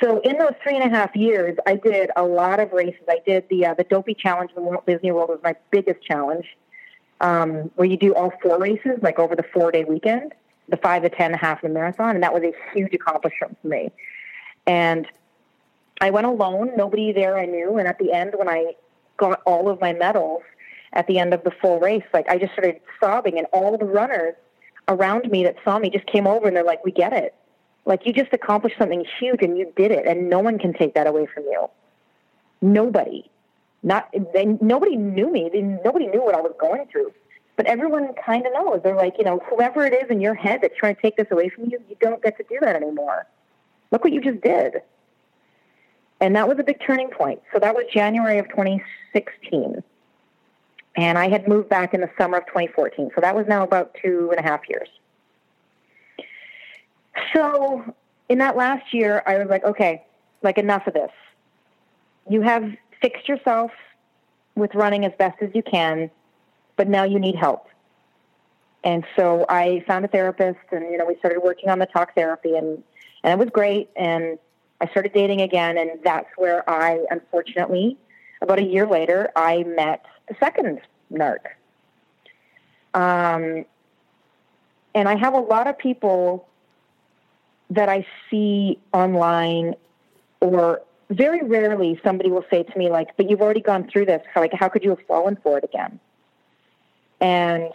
So 0.02 0.20
in 0.20 0.38
those 0.38 0.52
three 0.62 0.76
and 0.76 0.84
a 0.84 0.96
half 0.96 1.14
years, 1.16 1.58
I 1.66 1.74
did 1.74 2.10
a 2.16 2.22
lot 2.22 2.60
of 2.60 2.72
races. 2.72 3.02
I 3.08 3.18
did 3.26 3.48
the 3.50 3.66
uh, 3.66 3.74
the 3.74 3.84
Dopey 3.84 4.14
Challenge 4.14 4.50
in 4.56 4.62
Walt 4.62 4.86
Disney 4.86 5.10
World 5.10 5.28
was 5.28 5.40
my 5.42 5.56
biggest 5.70 6.02
challenge, 6.04 6.46
um, 7.20 7.70
where 7.74 7.86
you 7.86 7.96
do 7.96 8.14
all 8.14 8.32
four 8.40 8.58
races 8.58 8.98
like 9.02 9.18
over 9.18 9.34
the 9.34 9.42
four 9.52 9.72
day 9.72 9.84
weekend, 9.84 10.34
the 10.68 10.76
five, 10.76 11.02
the 11.02 11.10
ten, 11.10 11.32
the 11.32 11.38
half, 11.38 11.62
the 11.62 11.68
marathon, 11.68 12.14
and 12.14 12.22
that 12.22 12.32
was 12.32 12.42
a 12.42 12.52
huge 12.74 12.92
accomplishment 12.94 13.56
for 13.60 13.68
me. 13.68 13.90
And 14.66 15.06
I 16.00 16.10
went 16.10 16.26
alone, 16.26 16.72
nobody 16.76 17.12
there 17.12 17.38
I 17.38 17.46
knew, 17.46 17.78
and 17.78 17.88
at 17.88 17.98
the 17.98 18.12
end 18.12 18.34
when 18.36 18.48
I 18.48 18.74
got 19.16 19.42
all 19.46 19.68
of 19.68 19.80
my 19.80 19.92
medals 19.92 20.42
at 20.92 21.06
the 21.06 21.18
end 21.18 21.34
of 21.34 21.42
the 21.44 21.50
full 21.50 21.80
race, 21.80 22.04
like 22.12 22.28
I 22.28 22.38
just 22.38 22.52
started 22.52 22.80
sobbing, 23.00 23.38
and 23.38 23.46
all 23.52 23.76
the 23.76 23.84
runners 23.84 24.34
around 24.88 25.30
me 25.30 25.44
that 25.44 25.56
saw 25.64 25.78
me 25.78 25.90
just 25.90 26.06
came 26.06 26.26
over 26.26 26.46
and 26.46 26.56
they're 26.56 26.64
like, 26.64 26.84
"We 26.84 26.92
get 26.92 27.12
it." 27.12 27.34
Like 27.84 28.06
you 28.06 28.12
just 28.12 28.32
accomplished 28.32 28.76
something 28.78 29.04
huge 29.18 29.42
and 29.42 29.56
you 29.56 29.72
did 29.76 29.90
it, 29.90 30.06
and 30.06 30.28
no 30.28 30.40
one 30.40 30.58
can 30.58 30.72
take 30.74 30.94
that 30.94 31.06
away 31.06 31.26
from 31.26 31.44
you. 31.44 31.68
Nobody. 32.60 33.30
Not 33.82 34.08
they, 34.34 34.44
nobody 34.60 34.96
knew 34.96 35.30
me. 35.30 35.48
They, 35.52 35.62
nobody 35.62 36.06
knew 36.06 36.22
what 36.22 36.34
I 36.34 36.40
was 36.40 36.52
going 36.60 36.86
through. 36.90 37.12
But 37.58 37.66
everyone 37.66 38.14
kind 38.24 38.46
of 38.46 38.52
knows. 38.52 38.80
They're 38.84 38.94
like, 38.94 39.16
you 39.18 39.24
know, 39.24 39.40
whoever 39.50 39.84
it 39.84 39.92
is 39.92 40.08
in 40.10 40.20
your 40.20 40.34
head 40.34 40.60
that's 40.62 40.76
trying 40.78 40.94
to 40.94 41.02
take 41.02 41.16
this 41.16 41.26
away 41.32 41.48
from 41.48 41.64
you, 41.64 41.82
you 41.88 41.96
don't 42.00 42.22
get 42.22 42.36
to 42.36 42.44
do 42.44 42.56
that 42.60 42.76
anymore. 42.76 43.26
Look 43.90 44.04
what 44.04 44.12
you 44.12 44.20
just 44.20 44.40
did. 44.40 44.74
And 46.20 46.36
that 46.36 46.46
was 46.46 46.60
a 46.60 46.62
big 46.62 46.78
turning 46.80 47.10
point. 47.10 47.42
So 47.52 47.58
that 47.58 47.74
was 47.74 47.84
January 47.92 48.38
of 48.38 48.48
2016. 48.50 49.82
And 50.96 51.18
I 51.18 51.28
had 51.28 51.48
moved 51.48 51.68
back 51.68 51.94
in 51.94 52.00
the 52.00 52.10
summer 52.16 52.38
of 52.38 52.46
2014. 52.46 53.10
So 53.12 53.20
that 53.20 53.34
was 53.34 53.46
now 53.48 53.64
about 53.64 53.92
two 54.00 54.28
and 54.30 54.38
a 54.38 54.48
half 54.48 54.60
years. 54.68 54.88
So 57.34 57.92
in 58.28 58.38
that 58.38 58.56
last 58.56 58.94
year, 58.94 59.24
I 59.26 59.36
was 59.36 59.48
like, 59.48 59.64
okay, 59.64 60.04
like 60.42 60.58
enough 60.58 60.86
of 60.86 60.94
this. 60.94 61.10
You 62.30 62.40
have 62.42 62.70
fixed 63.02 63.28
yourself 63.28 63.72
with 64.54 64.76
running 64.76 65.04
as 65.04 65.12
best 65.18 65.42
as 65.42 65.50
you 65.54 65.64
can, 65.64 66.08
but 66.78 66.88
now 66.88 67.04
you 67.04 67.18
need 67.18 67.34
help. 67.34 67.66
And 68.84 69.04
so 69.16 69.44
I 69.50 69.84
found 69.86 70.06
a 70.06 70.08
therapist, 70.08 70.60
and 70.72 70.90
you 70.90 70.96
know 70.96 71.04
we 71.04 71.16
started 71.16 71.40
working 71.40 71.68
on 71.68 71.78
the 71.78 71.86
talk 71.86 72.14
therapy, 72.14 72.56
and 72.56 72.82
and 73.22 73.32
it 73.32 73.38
was 73.38 73.50
great. 73.52 73.90
And 73.96 74.38
I 74.80 74.86
started 74.86 75.12
dating 75.12 75.42
again, 75.42 75.76
and 75.76 75.90
that's 76.02 76.28
where 76.36 76.68
I, 76.70 77.04
unfortunately, 77.10 77.98
about 78.40 78.60
a 78.60 78.62
year 78.62 78.86
later, 78.86 79.30
I 79.36 79.64
met 79.64 80.06
the 80.28 80.36
second 80.40 80.80
narc. 81.12 81.38
Um, 82.94 83.66
and 84.94 85.08
I 85.08 85.16
have 85.16 85.34
a 85.34 85.40
lot 85.40 85.66
of 85.66 85.76
people 85.76 86.48
that 87.70 87.88
I 87.88 88.06
see 88.30 88.78
online 88.94 89.74
or 90.40 90.80
very 91.10 91.42
rarely 91.42 92.00
somebody 92.04 92.30
will 92.30 92.44
say 92.50 92.62
to 92.62 92.78
me 92.78 92.88
like, 92.88 93.16
but 93.16 93.28
you've 93.28 93.42
already 93.42 93.60
gone 93.60 93.88
through 93.88 94.06
this. 94.06 94.22
How, 94.32 94.40
like, 94.40 94.52
how 94.52 94.68
could 94.68 94.84
you 94.84 94.90
have 94.90 95.00
fallen 95.06 95.36
for 95.42 95.58
it 95.58 95.64
again? 95.64 96.00
And 97.20 97.70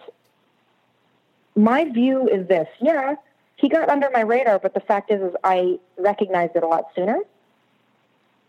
my 1.56 1.86
view 1.86 2.28
is 2.28 2.48
this. 2.48 2.68
Yeah, 2.82 3.16
he 3.56 3.70
got 3.70 3.90
under 3.90 4.10
my 4.12 4.22
radar, 4.22 4.60
but 4.60 4.74
the 4.74 4.80
fact 4.80 5.12
is, 5.12 5.22
is 5.22 5.36
I 5.44 5.80
recognized 5.98 6.56
it 6.56 6.64
a 6.64 6.68
lot 6.68 6.88
sooner. 6.96 7.20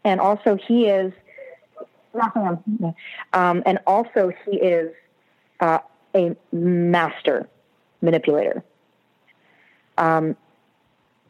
And 0.04 0.20
also 0.20 0.56
he 0.56 0.86
is, 0.86 1.12
um, 3.32 3.62
and 3.64 3.78
also 3.86 4.32
he 4.44 4.56
is 4.56 4.92
uh, 5.60 5.78
a 6.14 6.36
master 6.52 7.48
manipulator. 8.02 8.62
Um, 9.98 10.36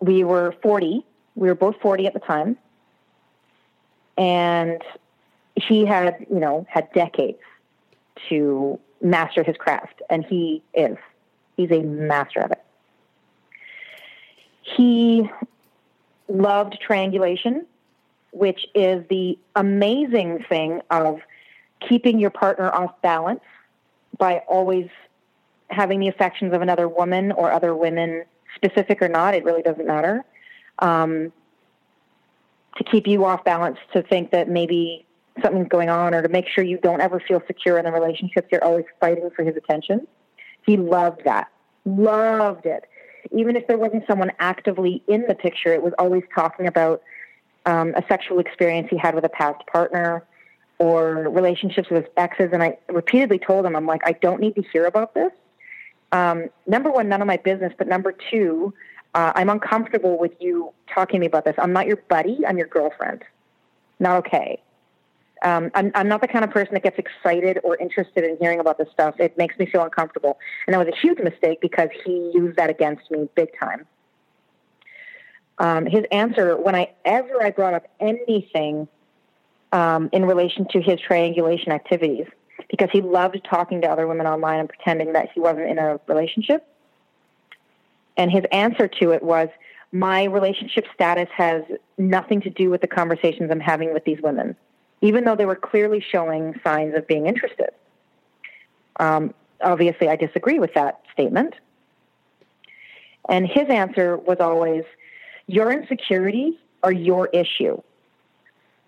we 0.00 0.24
were 0.24 0.54
40. 0.62 1.04
We 1.36 1.48
were 1.48 1.54
both 1.54 1.76
40 1.80 2.06
at 2.06 2.14
the 2.14 2.20
time. 2.20 2.56
And 4.16 4.82
he 5.56 5.84
had, 5.84 6.26
you 6.30 6.40
know, 6.40 6.66
had 6.68 6.92
decades 6.92 7.38
to 8.28 8.78
master 9.02 9.42
his 9.42 9.56
craft. 9.56 10.02
And 10.10 10.24
he 10.24 10.62
is. 10.74 10.96
He's 11.56 11.70
a 11.70 11.82
master 11.82 12.40
of 12.40 12.50
it. 12.52 12.64
He 14.62 15.30
loved 16.28 16.78
triangulation, 16.80 17.66
which 18.32 18.66
is 18.74 19.04
the 19.08 19.38
amazing 19.54 20.44
thing 20.48 20.80
of 20.90 21.20
keeping 21.88 22.18
your 22.18 22.30
partner 22.30 22.72
off 22.72 23.00
balance 23.02 23.42
by 24.18 24.38
always 24.48 24.88
having 25.68 26.00
the 26.00 26.08
affections 26.08 26.54
of 26.54 26.62
another 26.62 26.88
woman 26.88 27.32
or 27.32 27.52
other 27.52 27.74
women 27.74 28.24
specific 28.54 29.02
or 29.02 29.08
not, 29.08 29.34
it 29.34 29.44
really 29.44 29.62
doesn't 29.62 29.86
matter. 29.86 30.24
Um, 30.78 31.32
to 32.76 32.84
keep 32.84 33.06
you 33.06 33.24
off 33.24 33.44
balance, 33.44 33.78
to 33.92 34.02
think 34.02 34.30
that 34.32 34.48
maybe 34.48 35.06
something's 35.42 35.68
going 35.68 35.88
on, 35.88 36.14
or 36.14 36.22
to 36.22 36.28
make 36.28 36.46
sure 36.48 36.64
you 36.64 36.78
don't 36.78 37.00
ever 37.00 37.20
feel 37.20 37.42
secure 37.46 37.78
in 37.78 37.84
the 37.84 37.92
relationships, 37.92 38.48
you're 38.50 38.64
always 38.64 38.84
fighting 39.00 39.30
for 39.34 39.44
his 39.44 39.56
attention. 39.56 40.06
He 40.64 40.76
loved 40.76 41.22
that, 41.24 41.48
loved 41.84 42.66
it. 42.66 42.84
Even 43.32 43.56
if 43.56 43.66
there 43.66 43.78
wasn't 43.78 44.04
someone 44.06 44.30
actively 44.38 45.02
in 45.08 45.24
the 45.26 45.34
picture, 45.34 45.72
it 45.72 45.82
was 45.82 45.92
always 45.98 46.22
talking 46.34 46.66
about 46.66 47.02
um, 47.66 47.94
a 47.94 48.04
sexual 48.08 48.38
experience 48.38 48.88
he 48.90 48.98
had 48.98 49.14
with 49.14 49.24
a 49.24 49.28
past 49.28 49.66
partner 49.66 50.24
or 50.78 51.28
relationships 51.30 51.88
with 51.90 52.04
his 52.04 52.12
exes. 52.16 52.50
And 52.52 52.62
I 52.62 52.76
repeatedly 52.88 53.38
told 53.38 53.64
him, 53.64 53.74
I'm 53.74 53.86
like, 53.86 54.02
I 54.04 54.12
don't 54.12 54.40
need 54.40 54.54
to 54.56 54.62
hear 54.72 54.86
about 54.86 55.14
this 55.14 55.32
um, 56.14 56.48
number 56.66 56.90
one, 56.90 57.08
none 57.08 57.20
of 57.20 57.26
my 57.26 57.36
business. 57.36 57.72
But 57.76 57.88
number 57.88 58.14
two, 58.30 58.72
uh, 59.14 59.32
I'm 59.34 59.50
uncomfortable 59.50 60.16
with 60.18 60.32
you 60.40 60.72
talking 60.92 61.14
to 61.14 61.20
me 61.20 61.26
about 61.26 61.44
this. 61.44 61.56
I'm 61.58 61.72
not 61.72 61.86
your 61.86 61.96
buddy. 62.08 62.38
I'm 62.46 62.56
your 62.56 62.68
girlfriend. 62.68 63.24
Not 63.98 64.18
okay. 64.18 64.62
Um, 65.44 65.70
I'm, 65.74 65.92
I'm 65.94 66.08
not 66.08 66.22
the 66.22 66.28
kind 66.28 66.44
of 66.44 66.50
person 66.50 66.74
that 66.74 66.82
gets 66.82 66.98
excited 66.98 67.58
or 67.62 67.76
interested 67.76 68.24
in 68.24 68.36
hearing 68.40 68.60
about 68.60 68.78
this 68.78 68.88
stuff. 68.92 69.14
It 69.20 69.36
makes 69.36 69.58
me 69.58 69.66
feel 69.66 69.82
uncomfortable. 69.82 70.38
And 70.66 70.74
that 70.74 70.78
was 70.78 70.88
a 70.88 70.96
huge 70.96 71.18
mistake 71.18 71.60
because 71.60 71.90
he 72.04 72.32
used 72.34 72.56
that 72.56 72.70
against 72.70 73.10
me 73.10 73.28
big 73.34 73.50
time. 73.60 73.86
Um, 75.58 75.86
his 75.86 76.02
answer, 76.10 76.56
whenever 76.56 77.42
I 77.42 77.50
brought 77.50 77.74
up 77.74 77.86
anything 78.00 78.88
um, 79.72 80.08
in 80.12 80.24
relation 80.24 80.66
to 80.72 80.80
his 80.80 80.98
triangulation 80.98 81.72
activities, 81.72 82.26
because 82.70 82.88
he 82.90 83.02
loved 83.02 83.38
talking 83.48 83.82
to 83.82 83.88
other 83.88 84.06
women 84.06 84.26
online 84.26 84.60
and 84.60 84.68
pretending 84.68 85.12
that 85.12 85.28
he 85.34 85.40
wasn't 85.40 85.68
in 85.68 85.78
a 85.78 86.00
relationship. 86.08 86.66
And 88.16 88.30
his 88.30 88.44
answer 88.50 88.88
to 88.88 89.10
it 89.10 89.22
was, 89.22 89.48
my 89.92 90.24
relationship 90.24 90.86
status 90.94 91.28
has 91.36 91.62
nothing 91.98 92.40
to 92.40 92.50
do 92.50 92.70
with 92.70 92.80
the 92.80 92.86
conversations 92.86 93.50
I'm 93.50 93.60
having 93.60 93.92
with 93.92 94.04
these 94.04 94.20
women, 94.22 94.56
even 95.04 95.24
though 95.24 95.36
they 95.36 95.44
were 95.44 95.54
clearly 95.54 96.00
showing 96.00 96.58
signs 96.64 96.94
of 96.94 97.06
being 97.06 97.26
interested. 97.26 97.68
Um, 98.98 99.34
obviously, 99.60 100.08
I 100.08 100.16
disagree 100.16 100.58
with 100.58 100.72
that 100.74 101.02
statement. 101.12 101.54
And 103.28 103.46
his 103.46 103.68
answer 103.68 104.16
was 104.16 104.38
always, 104.40 104.84
Your 105.46 105.70
insecurities 105.70 106.54
are 106.82 106.92
your 106.92 107.26
issue. 107.34 107.82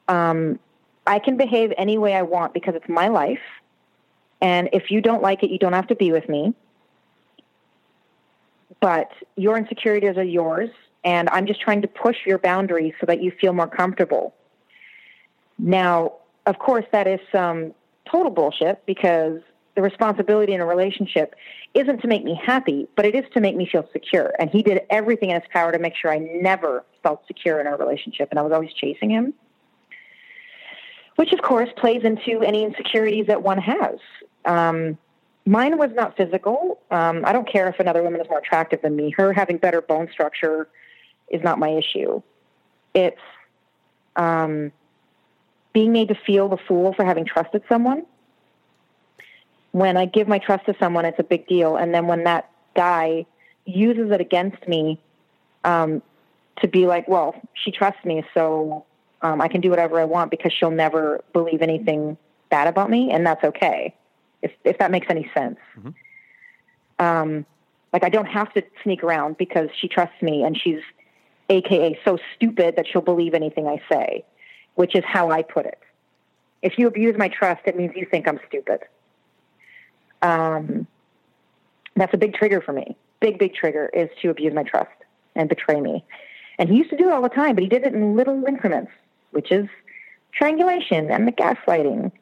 Um, 0.08 0.58
I 1.06 1.18
can 1.18 1.36
behave 1.36 1.74
any 1.76 1.98
way 1.98 2.14
I 2.14 2.22
want 2.22 2.54
because 2.54 2.74
it's 2.74 2.88
my 2.88 3.08
life. 3.08 3.46
And 4.40 4.70
if 4.72 4.90
you 4.90 5.02
don't 5.02 5.20
like 5.20 5.42
it, 5.42 5.50
you 5.50 5.58
don't 5.58 5.74
have 5.74 5.88
to 5.88 5.96
be 5.96 6.12
with 6.12 6.30
me. 6.30 6.54
But 8.80 9.10
your 9.36 9.58
insecurities 9.58 10.16
are 10.16 10.24
yours. 10.24 10.70
And 11.04 11.28
I'm 11.28 11.46
just 11.46 11.60
trying 11.60 11.82
to 11.82 11.88
push 11.88 12.16
your 12.24 12.38
boundaries 12.38 12.94
so 13.00 13.06
that 13.06 13.22
you 13.22 13.32
feel 13.38 13.52
more 13.52 13.68
comfortable. 13.68 14.34
Now, 15.58 16.14
of 16.46 16.58
course, 16.58 16.84
that 16.92 17.06
is 17.06 17.20
some 17.32 17.74
total 18.10 18.30
bullshit 18.30 18.84
because 18.86 19.40
the 19.74 19.82
responsibility 19.82 20.54
in 20.54 20.60
a 20.60 20.66
relationship 20.66 21.34
isn't 21.74 22.00
to 22.00 22.08
make 22.08 22.24
me 22.24 22.38
happy, 22.42 22.88
but 22.96 23.04
it 23.04 23.14
is 23.14 23.24
to 23.34 23.40
make 23.40 23.56
me 23.56 23.68
feel 23.70 23.86
secure. 23.92 24.32
And 24.38 24.48
he 24.48 24.62
did 24.62 24.82
everything 24.90 25.30
in 25.30 25.40
his 25.40 25.48
power 25.52 25.72
to 25.72 25.78
make 25.78 25.94
sure 25.94 26.10
I 26.10 26.18
never 26.18 26.84
felt 27.02 27.26
secure 27.26 27.60
in 27.60 27.66
our 27.66 27.76
relationship. 27.76 28.28
And 28.30 28.38
I 28.38 28.42
was 28.42 28.52
always 28.52 28.72
chasing 28.72 29.10
him 29.10 29.34
which 31.16 31.32
of 31.32 31.42
course 31.42 31.68
plays 31.76 32.02
into 32.04 32.42
any 32.42 32.62
insecurities 32.62 33.26
that 33.26 33.42
one 33.42 33.58
has. 33.58 33.98
Um, 34.44 34.96
mine 35.44 35.76
was 35.78 35.90
not 35.94 36.16
physical. 36.16 36.78
Um, 36.90 37.24
I 37.24 37.32
don't 37.32 37.50
care 37.50 37.68
if 37.68 37.80
another 37.80 38.02
woman 38.02 38.20
is 38.20 38.28
more 38.28 38.38
attractive 38.38 38.80
than 38.82 38.94
me. 38.94 39.12
Her 39.16 39.32
having 39.32 39.56
better 39.56 39.80
bone 39.80 40.08
structure 40.12 40.68
is 41.28 41.42
not 41.42 41.58
my 41.58 41.70
issue. 41.70 42.22
It's 42.94 43.20
um, 44.14 44.72
being 45.76 45.92
made 45.92 46.08
to 46.08 46.14
feel 46.14 46.48
the 46.48 46.56
fool 46.56 46.94
for 46.94 47.04
having 47.04 47.26
trusted 47.26 47.62
someone. 47.68 48.02
When 49.72 49.98
I 49.98 50.06
give 50.06 50.26
my 50.26 50.38
trust 50.38 50.64
to 50.64 50.74
someone, 50.80 51.04
it's 51.04 51.18
a 51.18 51.22
big 51.22 51.46
deal. 51.46 51.76
And 51.76 51.92
then 51.92 52.06
when 52.06 52.24
that 52.24 52.50
guy 52.74 53.26
uses 53.66 54.10
it 54.10 54.18
against 54.18 54.66
me, 54.66 54.98
um, 55.64 56.00
to 56.62 56.66
be 56.66 56.86
like, 56.86 57.06
well, 57.08 57.34
she 57.52 57.70
trusts 57.70 58.02
me, 58.06 58.24
so 58.32 58.86
um, 59.20 59.42
I 59.42 59.48
can 59.48 59.60
do 59.60 59.68
whatever 59.68 60.00
I 60.00 60.04
want 60.04 60.30
because 60.30 60.50
she'll 60.50 60.70
never 60.70 61.22
believe 61.34 61.60
anything 61.60 62.16
bad 62.48 62.68
about 62.68 62.88
me, 62.88 63.10
and 63.10 63.26
that's 63.26 63.44
okay. 63.44 63.94
If 64.40 64.52
if 64.64 64.78
that 64.78 64.90
makes 64.90 65.08
any 65.10 65.30
sense. 65.34 65.58
Um, 66.98 67.44
like 67.92 68.02
I 68.02 68.08
don't 68.08 68.24
have 68.38 68.50
to 68.54 68.62
sneak 68.82 69.04
around 69.04 69.36
because 69.36 69.68
she 69.78 69.88
trusts 69.88 70.22
me, 70.22 70.42
and 70.42 70.56
she's 70.56 70.80
AKA 71.50 71.98
so 72.02 72.16
stupid 72.34 72.76
that 72.76 72.86
she'll 72.90 73.02
believe 73.02 73.34
anything 73.34 73.66
I 73.66 73.82
say, 73.92 74.24
which 74.76 74.94
is 74.94 75.04
how 75.04 75.30
I 75.30 75.42
put 75.42 75.66
it. 75.66 75.78
If 76.62 76.78
you 76.78 76.86
abuse 76.86 77.16
my 77.18 77.28
trust, 77.28 77.62
it 77.66 77.76
means 77.76 77.92
you 77.96 78.06
think 78.10 78.26
I'm 78.28 78.40
stupid. 78.48 78.80
Um, 80.22 80.86
that's 81.96 82.14
a 82.14 82.18
big 82.18 82.34
trigger 82.34 82.60
for 82.60 82.72
me. 82.72 82.96
Big, 83.20 83.38
big 83.38 83.54
trigger 83.54 83.90
is 83.92 84.08
to 84.22 84.30
abuse 84.30 84.54
my 84.54 84.62
trust 84.62 84.90
and 85.34 85.48
betray 85.48 85.80
me. 85.80 86.04
And 86.58 86.68
he 86.68 86.76
used 86.76 86.90
to 86.90 86.96
do 86.96 87.08
it 87.08 87.12
all 87.12 87.22
the 87.22 87.28
time, 87.28 87.54
but 87.54 87.62
he 87.62 87.68
did 87.68 87.84
it 87.84 87.94
in 87.94 88.16
little 88.16 88.44
increments, 88.46 88.92
which 89.30 89.50
is 89.50 89.66
triangulation 90.32 91.10
and 91.10 91.26
the 91.26 91.32
gaslighting. 91.32 92.12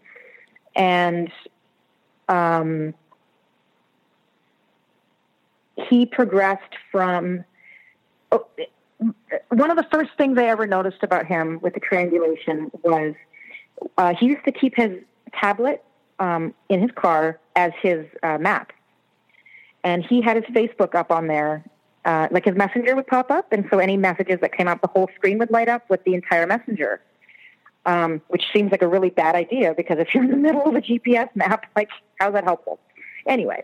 And 0.77 1.31
um, 2.29 2.95
he 5.77 6.07
progressed 6.07 6.75
from 6.91 7.45
oh, 8.33 8.47
one 9.51 9.71
of 9.71 9.77
the 9.77 9.87
first 9.93 10.11
things 10.17 10.39
I 10.39 10.45
ever 10.47 10.67
noticed 10.67 11.03
about 11.03 11.27
him 11.27 11.59
with 11.61 11.75
the 11.75 11.81
triangulation 11.81 12.71
was 12.83 13.15
uh, 13.99 14.15
he 14.15 14.27
used 14.27 14.45
to 14.45 14.53
keep 14.53 14.77
his 14.77 14.99
tablet 15.33 15.83
um, 16.19 16.55
in 16.69 16.81
his 16.81 16.91
car 16.95 17.39
as 17.57 17.73
his 17.81 18.07
uh, 18.23 18.39
map. 18.39 18.73
And 19.83 20.05
he 20.05 20.23
had 20.23 20.37
his 20.37 20.45
Facebook 20.55 20.95
up 20.95 21.11
on 21.11 21.27
there. 21.27 21.65
Uh, 22.05 22.29
like 22.31 22.45
his 22.45 22.55
messenger 22.55 22.95
would 22.95 23.07
pop 23.07 23.31
up, 23.31 23.51
and 23.51 23.67
so 23.71 23.79
any 23.79 23.97
messages 23.97 24.39
that 24.43 24.55
came 24.55 24.69
up, 24.69 24.79
the 24.83 24.89
whole 24.89 25.09
screen 25.17 25.39
would 25.39 25.51
light 25.51 25.71
up 25.71 25.89
with 25.89 26.05
the 26.05 26.13
entire 26.13 26.47
messenger. 26.47 27.01
Um, 27.87 28.21
which 28.29 28.45
seems 28.53 28.71
like 28.73 28.83
a 28.83 28.89
really 28.89 29.11
bad 29.11 29.35
idea 29.35 29.75
because 29.75 29.99
if 29.99 30.15
you're 30.15 30.25
in 30.25 30.31
the 30.31 30.37
middle 30.39 30.63
of 30.67 30.75
a 30.75 30.81
GPS 30.81 31.29
map, 31.35 31.67
like 31.77 31.89
how's 32.19 32.33
that 32.33 32.45
helpful? 32.45 32.79
Anyway, 33.27 33.63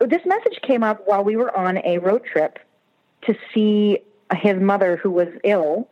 this 0.00 0.22
message 0.24 0.60
came 0.62 0.82
up 0.82 1.02
while 1.06 1.22
we 1.24 1.36
were 1.36 1.56
on 1.56 1.78
a 1.84 1.98
road 1.98 2.24
trip 2.24 2.58
to 3.26 3.34
see 3.52 3.98
his 4.34 4.60
mother 4.60 4.96
who 4.96 5.10
was 5.10 5.28
ill 5.44 5.88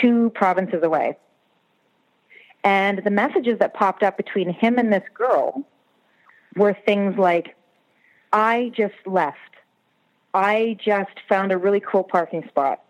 two 0.00 0.30
provinces 0.30 0.82
away. 0.82 1.16
And 2.64 3.02
the 3.04 3.10
messages 3.10 3.58
that 3.60 3.74
popped 3.74 4.02
up 4.02 4.16
between 4.16 4.50
him 4.50 4.78
and 4.78 4.92
this 4.92 5.04
girl 5.14 5.64
were 6.56 6.76
things 6.84 7.16
like, 7.16 7.54
I 8.32 8.72
just 8.76 8.94
left. 9.06 9.38
I 10.34 10.76
just 10.84 11.20
found 11.28 11.52
a 11.52 11.56
really 11.56 11.80
cool 11.80 12.02
parking 12.02 12.46
spot. 12.48 12.82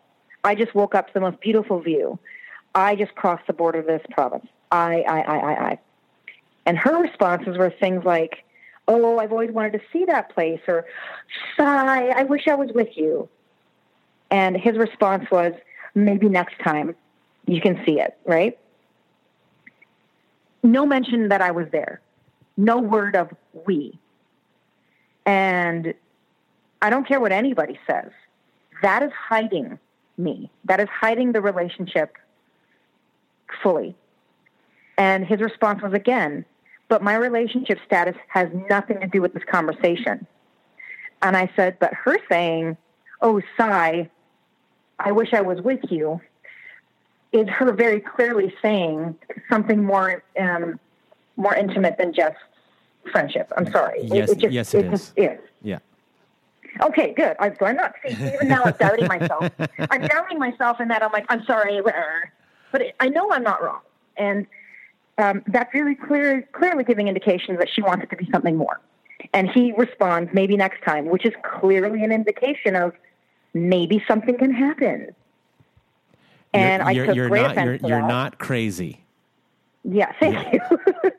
I 0.45 0.55
just 0.55 0.74
woke 0.74 0.95
up 0.95 1.09
to 1.09 1.14
the 1.14 1.20
most 1.20 1.41
beautiful 1.41 1.80
view. 1.80 2.18
I 2.74 2.97
just 2.97 3.14
crossed 3.14 3.47
the 3.47 3.53
border 3.53 3.80
of 3.80 3.87
this 3.87 4.03
province. 4.11 4.47
I, 4.70 5.03
I, 5.03 5.20
I, 5.20 5.37
I, 5.37 5.66
I. 5.70 5.78
And 6.64 6.78
her 6.78 7.01
responses 7.01 7.57
were 7.57 7.70
things 7.70 8.05
like, 8.05 8.45
Oh, 8.89 9.18
I've 9.18 9.32
always 9.32 9.51
wanted 9.51 9.72
to 9.72 9.80
see 9.93 10.05
that 10.05 10.32
place, 10.32 10.61
or 10.68 10.87
Sigh, 11.57 12.09
I 12.09 12.22
wish 12.22 12.47
I 12.47 12.55
was 12.55 12.70
with 12.72 12.97
you. 12.97 13.28
And 14.31 14.57
his 14.57 14.77
response 14.77 15.31
was, 15.31 15.53
Maybe 15.95 16.29
next 16.29 16.59
time 16.62 16.95
you 17.47 17.61
can 17.62 17.83
see 17.87 17.99
it, 18.01 18.18
right? 18.27 18.59
No 20.62 20.85
mention 20.85 21.29
that 21.29 21.41
I 21.41 21.53
was 21.53 21.66
there. 21.72 22.03
No 22.59 22.79
word 22.79 23.16
of 23.16 23.31
we. 23.66 23.99
And 25.24 25.95
I 26.83 26.91
don't 26.91 27.09
care 27.09 27.18
what 27.18 27.33
anybody 27.33 27.79
says. 27.87 28.11
That 28.83 29.03
is 29.03 29.11
hiding 29.12 29.79
me. 30.18 30.51
That 30.66 30.81
is 30.81 30.89
hiding 30.89 31.33
the 31.33 31.41
relationship 31.41 32.16
fully. 33.62 33.97
And 34.99 35.24
his 35.24 35.41
response 35.41 35.83
was 35.83 35.95
again, 35.95 36.45
but 36.89 37.03
my 37.03 37.14
relationship 37.14 37.79
status 37.87 38.16
has 38.29 38.49
nothing 38.68 39.01
to 39.01 39.07
do 39.07 39.22
with 39.22 39.33
this 39.33 39.45
conversation. 39.51 40.27
And 41.22 41.37
I 41.37 41.51
said, 41.57 41.79
but 41.79 41.95
her 41.95 42.16
saying, 42.29 42.77
oh, 43.22 43.41
sigh, 43.57 44.11
I 44.99 45.13
wish 45.13 45.33
I 45.33 45.43
was 45.43 45.61
with 45.61 45.81
you, 45.91 46.21
is 47.33 47.49
her 47.49 47.73
very 47.73 48.01
clearly 48.01 48.55
saying 48.63 49.17
something 49.51 49.85
more 49.85 50.23
um, 50.39 50.79
more 51.37 51.55
intimate 51.55 51.99
than 51.99 52.15
just 52.15 52.37
friendship. 53.13 53.53
I'm 53.57 53.71
sorry. 53.71 54.03
Yes, 54.03 54.31
it, 54.31 54.39
it 54.39 54.41
just, 54.41 54.53
yes, 54.53 54.75
it 54.75 54.87
it 54.87 54.93
is. 54.93 55.13
is. 55.17 55.39
Yeah. 55.63 55.79
Okay, 56.83 57.15
good. 57.15 57.37
I'm, 57.41 57.55
so 57.59 57.67
I'm 57.67 57.77
not 57.77 57.95
see, 58.07 58.13
even 58.13 58.49
now. 58.49 58.63
I'm 58.65 58.75
doubting 58.79 59.07
myself. 59.07 59.51
I'm 59.91 60.03
doubting 60.07 60.39
myself 60.39 60.81
in 60.81 60.89
that 60.89 61.03
I'm 61.03 61.13
like, 61.13 61.27
I'm 61.29 61.45
sorry, 61.45 61.81
but 62.73 62.83
I 63.01 63.09
know 63.09 63.31
I'm 63.31 63.43
not 63.43 63.63
wrong, 63.63 63.81
and 64.17 64.47
um, 65.19 65.43
that's 65.47 65.73
really 65.75 65.95
clear, 65.95 66.47
clearly 66.53 66.85
giving 66.85 67.09
indications 67.09 67.59
that 67.59 67.69
she 67.71 67.83
wants 67.83 68.05
it 68.05 68.11
to 68.11 68.17
be 68.17 68.29
something 68.31 68.57
more. 68.57 68.81
And 69.33 69.51
he 69.51 69.73
responds, 69.73 70.31
maybe 70.33 70.57
next 70.57 70.83
time, 70.85 71.07
which 71.07 71.25
is 71.25 71.33
clearly 71.43 72.05
an 72.05 72.13
indication 72.13 72.77
of 72.77 72.93
maybe 73.57 74.05
something 74.07 74.37
can 74.37 74.53
happen. 74.53 75.15
And 76.53 76.95
you're, 76.95 77.05
I 77.05 77.07
took 77.07 77.17
you're 77.17 77.29
great 77.29 77.43
not 77.43 77.53
offense 77.53 77.83
you're, 77.83 77.91
you're 77.91 78.09
not 78.09 78.39
crazy. 78.39 79.01
Yeah, 79.85 80.13
thank 80.21 80.53
you. 80.53 80.61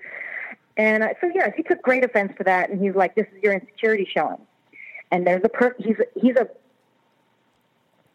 and 0.77 1.03
so 1.21 1.31
yeah, 1.33 1.51
he 1.55 1.63
took 1.63 1.81
great 1.81 2.03
offense 2.03 2.33
to 2.37 2.43
that, 2.43 2.69
and 2.69 2.81
he's 2.81 2.95
like, 2.95 3.15
"This 3.15 3.27
is 3.35 3.43
your 3.43 3.53
insecurity 3.53 4.07
showing." 4.11 4.39
And 5.11 5.25
there's 5.25 5.41
a 5.43 5.49
per- 5.49 5.75
he's 5.79 5.97
a, 5.99 6.19
he's 6.19 6.35
a 6.35 6.47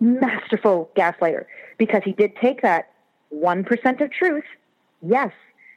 masterful 0.00 0.90
gaslighter 0.96 1.46
because 1.78 2.02
he 2.04 2.12
did 2.12 2.34
take 2.36 2.62
that 2.62 2.90
one 3.30 3.64
percent 3.64 4.00
of 4.00 4.10
truth. 4.10 4.44
Yes, 5.00 5.32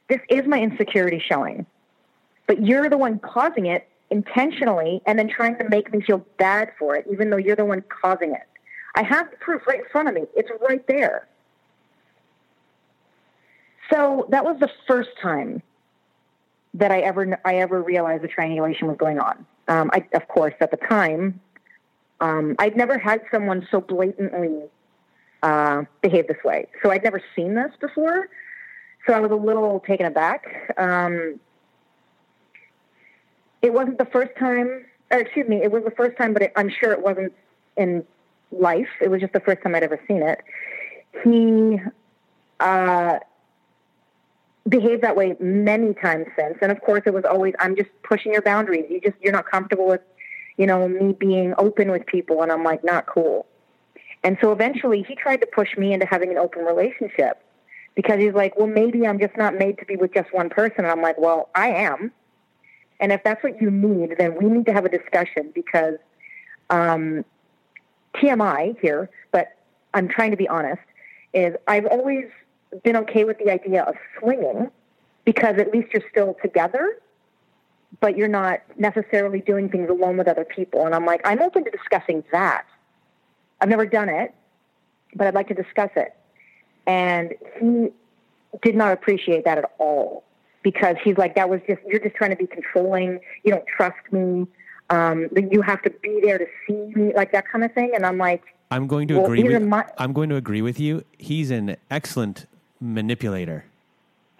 this 0.08 0.20
is 0.28 0.46
my 0.46 0.60
insecurity 0.60 1.22
showing, 1.24 1.64
but 2.46 2.64
you're 2.64 2.88
the 2.90 2.98
one 2.98 3.18
causing 3.18 3.66
it 3.66 3.88
intentionally, 4.10 5.02
and 5.06 5.18
then 5.18 5.28
trying 5.28 5.56
to 5.58 5.68
make 5.68 5.92
me 5.92 6.00
feel 6.00 6.24
bad 6.38 6.72
for 6.78 6.94
it, 6.96 7.06
even 7.10 7.30
though 7.30 7.36
you're 7.36 7.56
the 7.56 7.64
one 7.64 7.82
causing 7.88 8.32
it. 8.32 8.46
I 8.94 9.02
have 9.02 9.30
the 9.30 9.36
proof 9.36 9.66
right 9.66 9.80
in 9.80 9.84
front 9.90 10.08
of 10.08 10.14
me. 10.14 10.22
It's 10.34 10.50
right 10.68 10.86
there. 10.86 11.28
So 13.90 14.26
that 14.30 14.44
was 14.44 14.58
the 14.58 14.70
first 14.86 15.10
time 15.20 15.62
that 16.74 16.90
I 16.90 17.00
ever 17.00 17.38
I 17.44 17.56
ever 17.56 17.82
realized 17.82 18.22
the 18.22 18.28
triangulation 18.28 18.88
was 18.88 18.96
going 18.96 19.18
on. 19.18 19.46
Um, 19.68 19.90
I, 19.92 20.04
of 20.14 20.28
course, 20.28 20.54
at 20.60 20.70
the 20.70 20.76
time, 20.76 21.40
um, 22.20 22.56
I'd 22.58 22.76
never 22.76 22.98
had 22.98 23.22
someone 23.30 23.66
so 23.70 23.80
blatantly 23.80 24.62
uh, 25.42 25.84
behave 26.02 26.28
this 26.28 26.42
way. 26.44 26.66
So 26.82 26.90
I'd 26.90 27.04
never 27.04 27.22
seen 27.34 27.54
this 27.54 27.72
before. 27.80 28.28
So 29.06 29.12
I 29.12 29.20
was 29.20 29.30
a 29.30 29.36
little 29.36 29.80
taken 29.80 30.06
aback. 30.06 30.74
Um, 30.76 31.38
it 33.66 33.72
wasn't 33.72 33.98
the 33.98 34.06
first 34.06 34.30
time, 34.38 34.84
or 35.10 35.18
excuse 35.18 35.48
me, 35.48 35.62
it 35.62 35.70
was 35.70 35.84
the 35.84 35.90
first 35.90 36.16
time, 36.16 36.32
but 36.32 36.42
it, 36.42 36.52
I'm 36.56 36.70
sure 36.70 36.92
it 36.92 37.02
wasn't 37.02 37.32
in 37.76 38.04
life. 38.50 38.88
It 39.00 39.10
was 39.10 39.20
just 39.20 39.32
the 39.32 39.40
first 39.40 39.62
time 39.62 39.74
I'd 39.74 39.82
ever 39.82 40.00
seen 40.08 40.22
it. 40.22 40.42
He 41.24 41.80
uh, 42.60 43.18
behaved 44.68 45.02
that 45.02 45.16
way 45.16 45.36
many 45.40 45.94
times 45.94 46.26
since, 46.38 46.58
and 46.62 46.70
of 46.72 46.80
course, 46.80 47.02
it 47.06 47.14
was 47.14 47.24
always 47.24 47.54
I'm 47.58 47.76
just 47.76 47.90
pushing 48.02 48.32
your 48.32 48.42
boundaries. 48.42 48.86
You 48.88 49.00
just 49.00 49.16
you're 49.20 49.32
not 49.32 49.50
comfortable 49.50 49.86
with, 49.86 50.02
you 50.56 50.66
know, 50.66 50.88
me 50.88 51.12
being 51.12 51.54
open 51.58 51.90
with 51.90 52.06
people, 52.06 52.42
and 52.42 52.52
I'm 52.52 52.64
like 52.64 52.84
not 52.84 53.06
cool. 53.06 53.46
And 54.22 54.38
so 54.40 54.52
eventually, 54.52 55.02
he 55.02 55.14
tried 55.14 55.40
to 55.42 55.46
push 55.46 55.76
me 55.76 55.92
into 55.92 56.06
having 56.06 56.30
an 56.30 56.38
open 56.38 56.64
relationship 56.64 57.42
because 57.94 58.18
he's 58.18 58.34
like, 58.34 58.56
well, 58.56 58.66
maybe 58.66 59.06
I'm 59.06 59.18
just 59.18 59.36
not 59.36 59.54
made 59.54 59.78
to 59.78 59.84
be 59.86 59.96
with 59.96 60.12
just 60.12 60.32
one 60.32 60.50
person. 60.50 60.78
And 60.78 60.88
I'm 60.88 61.00
like, 61.00 61.18
well, 61.18 61.48
I 61.54 61.68
am. 61.68 62.12
And 63.00 63.12
if 63.12 63.22
that's 63.24 63.42
what 63.42 63.60
you 63.60 63.70
need, 63.70 64.16
then 64.18 64.36
we 64.36 64.48
need 64.48 64.66
to 64.66 64.72
have 64.72 64.84
a 64.84 64.88
discussion 64.88 65.50
because 65.54 65.96
um, 66.70 67.24
TMI 68.14 68.78
here, 68.80 69.10
but 69.32 69.56
I'm 69.94 70.08
trying 70.08 70.30
to 70.30 70.36
be 70.36 70.48
honest, 70.48 70.82
is 71.34 71.54
I've 71.66 71.86
always 71.86 72.26
been 72.82 72.96
okay 72.96 73.24
with 73.24 73.38
the 73.38 73.50
idea 73.50 73.82
of 73.82 73.94
swinging 74.18 74.70
because 75.24 75.56
at 75.58 75.72
least 75.72 75.88
you're 75.92 76.02
still 76.10 76.36
together, 76.42 76.98
but 78.00 78.16
you're 78.16 78.28
not 78.28 78.60
necessarily 78.78 79.40
doing 79.40 79.68
things 79.68 79.90
alone 79.90 80.16
with 80.16 80.28
other 80.28 80.44
people. 80.44 80.86
And 80.86 80.94
I'm 80.94 81.04
like, 81.04 81.20
I'm 81.24 81.42
open 81.42 81.64
to 81.64 81.70
discussing 81.70 82.24
that. 82.32 82.64
I've 83.60 83.68
never 83.68 83.86
done 83.86 84.08
it, 84.08 84.34
but 85.14 85.26
I'd 85.26 85.34
like 85.34 85.48
to 85.48 85.54
discuss 85.54 85.90
it. 85.96 86.14
And 86.86 87.34
he 87.60 87.88
did 88.62 88.76
not 88.76 88.92
appreciate 88.92 89.44
that 89.44 89.58
at 89.58 89.72
all 89.78 90.25
because 90.66 90.96
he's 91.04 91.16
like, 91.16 91.36
that 91.36 91.48
was 91.48 91.60
just, 91.68 91.80
you're 91.86 92.00
just 92.00 92.16
trying 92.16 92.30
to 92.30 92.36
be 92.36 92.48
controlling. 92.48 93.20
You 93.44 93.52
don't 93.52 93.64
trust 93.68 93.94
me. 94.10 94.48
Um, 94.90 95.28
that 95.32 95.52
you 95.52 95.62
have 95.62 95.80
to 95.82 95.90
be 95.90 96.20
there 96.24 96.38
to 96.38 96.46
see 96.66 96.92
me, 96.96 97.12
like 97.14 97.30
that 97.32 97.44
kind 97.48 97.64
of 97.64 97.72
thing. 97.72 97.92
And 97.94 98.04
I'm 98.06 98.18
like, 98.18 98.42
I'm 98.72 98.86
going 98.88 99.06
to 99.08 99.14
Well, 99.16 99.26
agree 99.26 99.42
with 99.44 99.62
my- 99.62 99.84
I'm 99.98 100.12
going 100.12 100.28
to 100.30 100.36
agree 100.36 100.62
with 100.62 100.78
you. 100.80 101.04
He's 101.18 101.50
an 101.52 101.76
excellent 101.90 102.46
manipulator. 102.80 103.64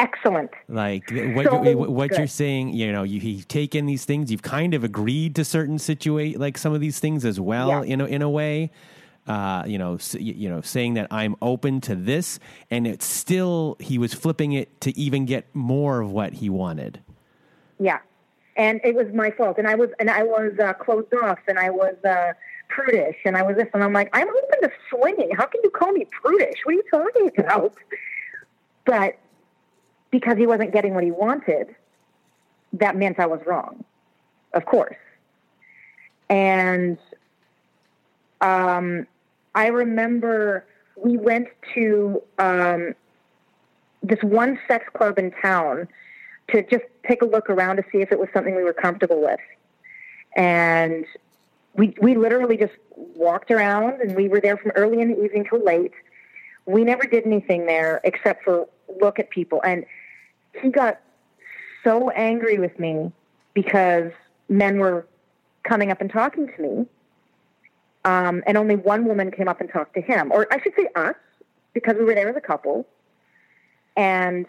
excellent. 0.00 0.50
Like 0.68 1.10
what 1.10 1.46
So 1.46 1.62
you, 1.64 1.78
what 1.78 2.10
good. 2.10 2.18
you're 2.18 2.26
saying, 2.26 2.74
you 2.74 2.92
know, 2.92 3.02
you, 3.04 3.18
you've 3.20 3.48
taken 3.48 3.86
these 3.86 4.04
things, 4.04 4.30
you've 4.32 4.42
kind 4.42 4.74
of 4.74 4.82
agreed 4.84 5.34
to 5.36 5.44
certain 5.44 5.78
situate 5.78 6.38
like 6.38 6.58
some 6.58 6.72
of 6.74 6.80
these 6.80 6.98
things 7.00 7.24
as 7.24 7.38
well, 7.40 7.68
Yeah. 7.68 7.82
you 7.84 7.96
know, 7.96 8.04
in 8.04 8.20
a 8.22 8.28
way. 8.30 8.70
Uh, 9.26 9.64
you 9.66 9.78
know, 9.78 9.98
you 10.18 10.48
know, 10.48 10.60
saying 10.60 10.94
that 10.94 11.08
I'm 11.10 11.36
open 11.42 11.80
to 11.82 11.94
this, 11.94 12.38
and 12.70 12.86
it's 12.86 13.04
still 13.04 13.76
he 13.80 13.98
was 13.98 14.14
flipping 14.14 14.52
it 14.52 14.80
to 14.82 14.96
even 14.98 15.24
get 15.24 15.46
more 15.54 16.00
of 16.00 16.10
what 16.10 16.34
he 16.34 16.48
wanted. 16.48 17.00
Yeah, 17.78 17.98
and 18.56 18.80
it 18.84 18.94
was 18.94 19.06
my 19.12 19.30
fault, 19.30 19.58
and 19.58 19.66
I 19.66 19.74
was 19.74 19.90
and 19.98 20.10
I 20.10 20.22
was 20.22 20.52
uh, 20.58 20.72
closed 20.74 21.12
off, 21.22 21.38
and 21.48 21.58
I 21.58 21.70
was 21.70 21.96
uh, 22.04 22.32
prudish, 22.68 23.16
and 23.24 23.36
I 23.36 23.42
was 23.42 23.56
this, 23.56 23.68
and 23.74 23.82
I'm 23.82 23.92
like, 23.92 24.10
I'm 24.12 24.28
open 24.28 24.62
to 24.62 24.70
swinging. 24.90 25.30
How 25.36 25.46
can 25.46 25.60
you 25.64 25.70
call 25.70 25.92
me 25.92 26.06
prudish? 26.22 26.60
What 26.64 26.72
are 26.72 26.76
you 26.76 26.84
talking 26.90 27.30
about? 27.38 27.74
But 28.84 29.18
because 30.10 30.38
he 30.38 30.46
wasn't 30.46 30.72
getting 30.72 30.94
what 30.94 31.02
he 31.02 31.10
wanted, 31.10 31.74
that 32.74 32.96
meant 32.96 33.18
I 33.18 33.26
was 33.26 33.40
wrong, 33.44 33.84
of 34.54 34.64
course. 34.64 34.96
And 36.28 36.98
um, 38.40 39.06
I 39.56 39.68
remember 39.68 40.66
we 40.96 41.16
went 41.16 41.48
to 41.74 42.22
um, 42.38 42.94
this 44.02 44.22
one 44.22 44.58
sex 44.68 44.84
club 44.94 45.18
in 45.18 45.32
town 45.42 45.88
to 46.50 46.62
just 46.62 46.84
take 47.08 47.22
a 47.22 47.24
look 47.24 47.50
around 47.50 47.76
to 47.76 47.82
see 47.90 47.98
if 47.98 48.12
it 48.12 48.18
was 48.18 48.28
something 48.32 48.54
we 48.54 48.62
were 48.62 48.74
comfortable 48.74 49.20
with. 49.20 49.40
And 50.36 51.06
we 51.74 51.94
we 52.00 52.14
literally 52.14 52.58
just 52.58 52.74
walked 52.94 53.50
around 53.50 54.00
and 54.02 54.14
we 54.14 54.28
were 54.28 54.40
there 54.40 54.58
from 54.58 54.72
early 54.76 55.00
in 55.00 55.08
the 55.08 55.24
evening 55.24 55.46
till 55.48 55.64
late. 55.64 55.92
We 56.66 56.84
never 56.84 57.04
did 57.04 57.26
anything 57.26 57.66
there 57.66 58.00
except 58.04 58.44
for 58.44 58.68
look 59.00 59.18
at 59.18 59.30
people. 59.30 59.62
And 59.64 59.86
he 60.60 60.68
got 60.68 61.00
so 61.82 62.10
angry 62.10 62.58
with 62.58 62.78
me 62.78 63.10
because 63.54 64.12
men 64.50 64.78
were 64.78 65.06
coming 65.64 65.90
up 65.90 66.00
and 66.00 66.10
talking 66.10 66.48
to 66.54 66.62
me. 66.62 66.86
Um, 68.06 68.44
and 68.46 68.56
only 68.56 68.76
one 68.76 69.04
woman 69.04 69.32
came 69.32 69.48
up 69.48 69.60
and 69.60 69.68
talked 69.68 69.94
to 69.94 70.00
him, 70.00 70.30
or 70.30 70.46
I 70.52 70.62
should 70.62 70.74
say 70.76 70.86
us, 70.94 71.16
because 71.74 71.96
we 71.98 72.04
were 72.04 72.14
there 72.14 72.28
as 72.28 72.36
a 72.36 72.40
couple. 72.40 72.86
And 73.96 74.46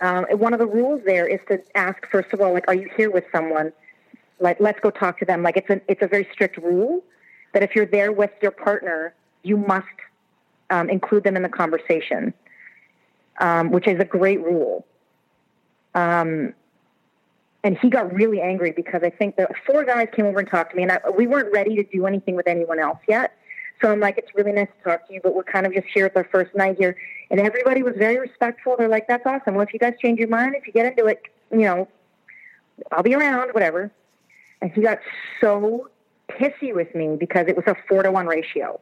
um, 0.00 0.24
one 0.30 0.52
of 0.52 0.60
the 0.60 0.66
rules 0.66 1.02
there 1.04 1.26
is 1.26 1.40
to 1.48 1.60
ask 1.74 1.98
first 2.12 2.32
of 2.32 2.40
all, 2.40 2.52
like, 2.52 2.64
are 2.68 2.74
you 2.74 2.88
here 2.96 3.10
with 3.10 3.24
someone? 3.32 3.72
Like, 4.38 4.60
let's 4.60 4.78
go 4.78 4.90
talk 4.90 5.18
to 5.18 5.24
them. 5.24 5.42
Like, 5.42 5.56
it's 5.56 5.68
a 5.68 5.80
it's 5.88 6.00
a 6.00 6.06
very 6.06 6.28
strict 6.32 6.56
rule 6.58 7.02
that 7.54 7.64
if 7.64 7.74
you're 7.74 7.86
there 7.86 8.12
with 8.12 8.30
your 8.40 8.52
partner, 8.52 9.14
you 9.42 9.56
must 9.56 9.86
um, 10.70 10.88
include 10.88 11.24
them 11.24 11.34
in 11.34 11.42
the 11.42 11.48
conversation, 11.48 12.32
um, 13.40 13.72
which 13.72 13.88
is 13.88 13.98
a 13.98 14.04
great 14.04 14.40
rule. 14.40 14.86
Um, 15.96 16.54
and 17.64 17.78
he 17.78 17.88
got 17.88 18.12
really 18.12 18.40
angry 18.42 18.70
because 18.70 19.00
I 19.02 19.10
think 19.10 19.36
the 19.36 19.48
four 19.66 19.84
guys 19.84 20.08
came 20.14 20.26
over 20.26 20.38
and 20.38 20.48
talked 20.48 20.70
to 20.72 20.76
me, 20.76 20.82
and 20.82 20.92
I, 20.92 21.00
we 21.16 21.26
weren't 21.26 21.50
ready 21.50 21.74
to 21.76 21.82
do 21.82 22.06
anything 22.06 22.36
with 22.36 22.46
anyone 22.46 22.78
else 22.78 22.98
yet. 23.08 23.36
So 23.82 23.90
I'm 23.90 24.00
like, 24.00 24.18
it's 24.18 24.28
really 24.34 24.52
nice 24.52 24.68
to 24.78 24.90
talk 24.90 25.08
to 25.08 25.14
you, 25.14 25.20
but 25.22 25.34
we're 25.34 25.44
kind 25.44 25.66
of 25.66 25.72
just 25.72 25.86
here 25.92 26.06
at 26.06 26.16
our 26.16 26.28
first 26.30 26.54
night 26.54 26.76
here. 26.78 26.96
And 27.30 27.40
everybody 27.40 27.82
was 27.82 27.94
very 27.96 28.20
respectful. 28.20 28.76
They're 28.78 28.88
like, 28.88 29.08
that's 29.08 29.26
awesome. 29.26 29.54
Well, 29.54 29.66
if 29.66 29.72
you 29.72 29.78
guys 29.80 29.94
change 30.00 30.18
your 30.18 30.28
mind, 30.28 30.54
if 30.56 30.66
you 30.66 30.72
get 30.72 30.86
into 30.86 31.06
it, 31.06 31.22
you 31.50 31.62
know, 31.62 31.88
I'll 32.92 33.02
be 33.02 33.14
around, 33.14 33.52
whatever. 33.52 33.90
And 34.60 34.70
he 34.70 34.82
got 34.82 34.98
so 35.40 35.88
pissy 36.28 36.74
with 36.74 36.94
me 36.94 37.16
because 37.18 37.46
it 37.48 37.56
was 37.56 37.64
a 37.66 37.74
four 37.88 38.02
to 38.02 38.12
one 38.12 38.26
ratio. 38.26 38.78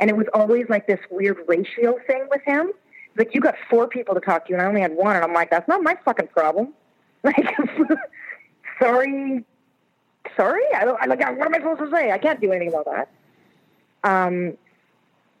And 0.00 0.10
it 0.10 0.16
was 0.16 0.26
always 0.34 0.66
like 0.68 0.86
this 0.86 1.00
weird 1.10 1.38
ratio 1.46 1.98
thing 2.06 2.26
with 2.30 2.42
him. 2.44 2.72
Like, 3.16 3.34
you 3.34 3.40
got 3.40 3.54
four 3.70 3.86
people 3.86 4.14
to 4.14 4.20
talk 4.20 4.46
to 4.46 4.54
and 4.54 4.62
I 4.62 4.64
only 4.64 4.80
had 4.80 4.96
one. 4.96 5.14
And 5.14 5.24
I'm 5.24 5.34
like, 5.34 5.50
that's 5.50 5.68
not 5.68 5.82
my 5.82 5.96
fucking 6.04 6.28
problem. 6.28 6.72
Like, 7.30 7.56
sorry, 8.78 9.44
sorry. 10.36 10.62
I 10.76 10.84
don't. 10.84 11.00
I 11.00 11.06
like. 11.06 11.20
What 11.20 11.46
am 11.46 11.54
I 11.54 11.58
supposed 11.58 11.80
to 11.80 11.90
say? 11.96 12.10
I 12.10 12.18
can't 12.18 12.40
do 12.40 12.52
anything 12.52 12.68
about 12.68 12.84
that. 12.84 13.08
Um, 14.04 14.58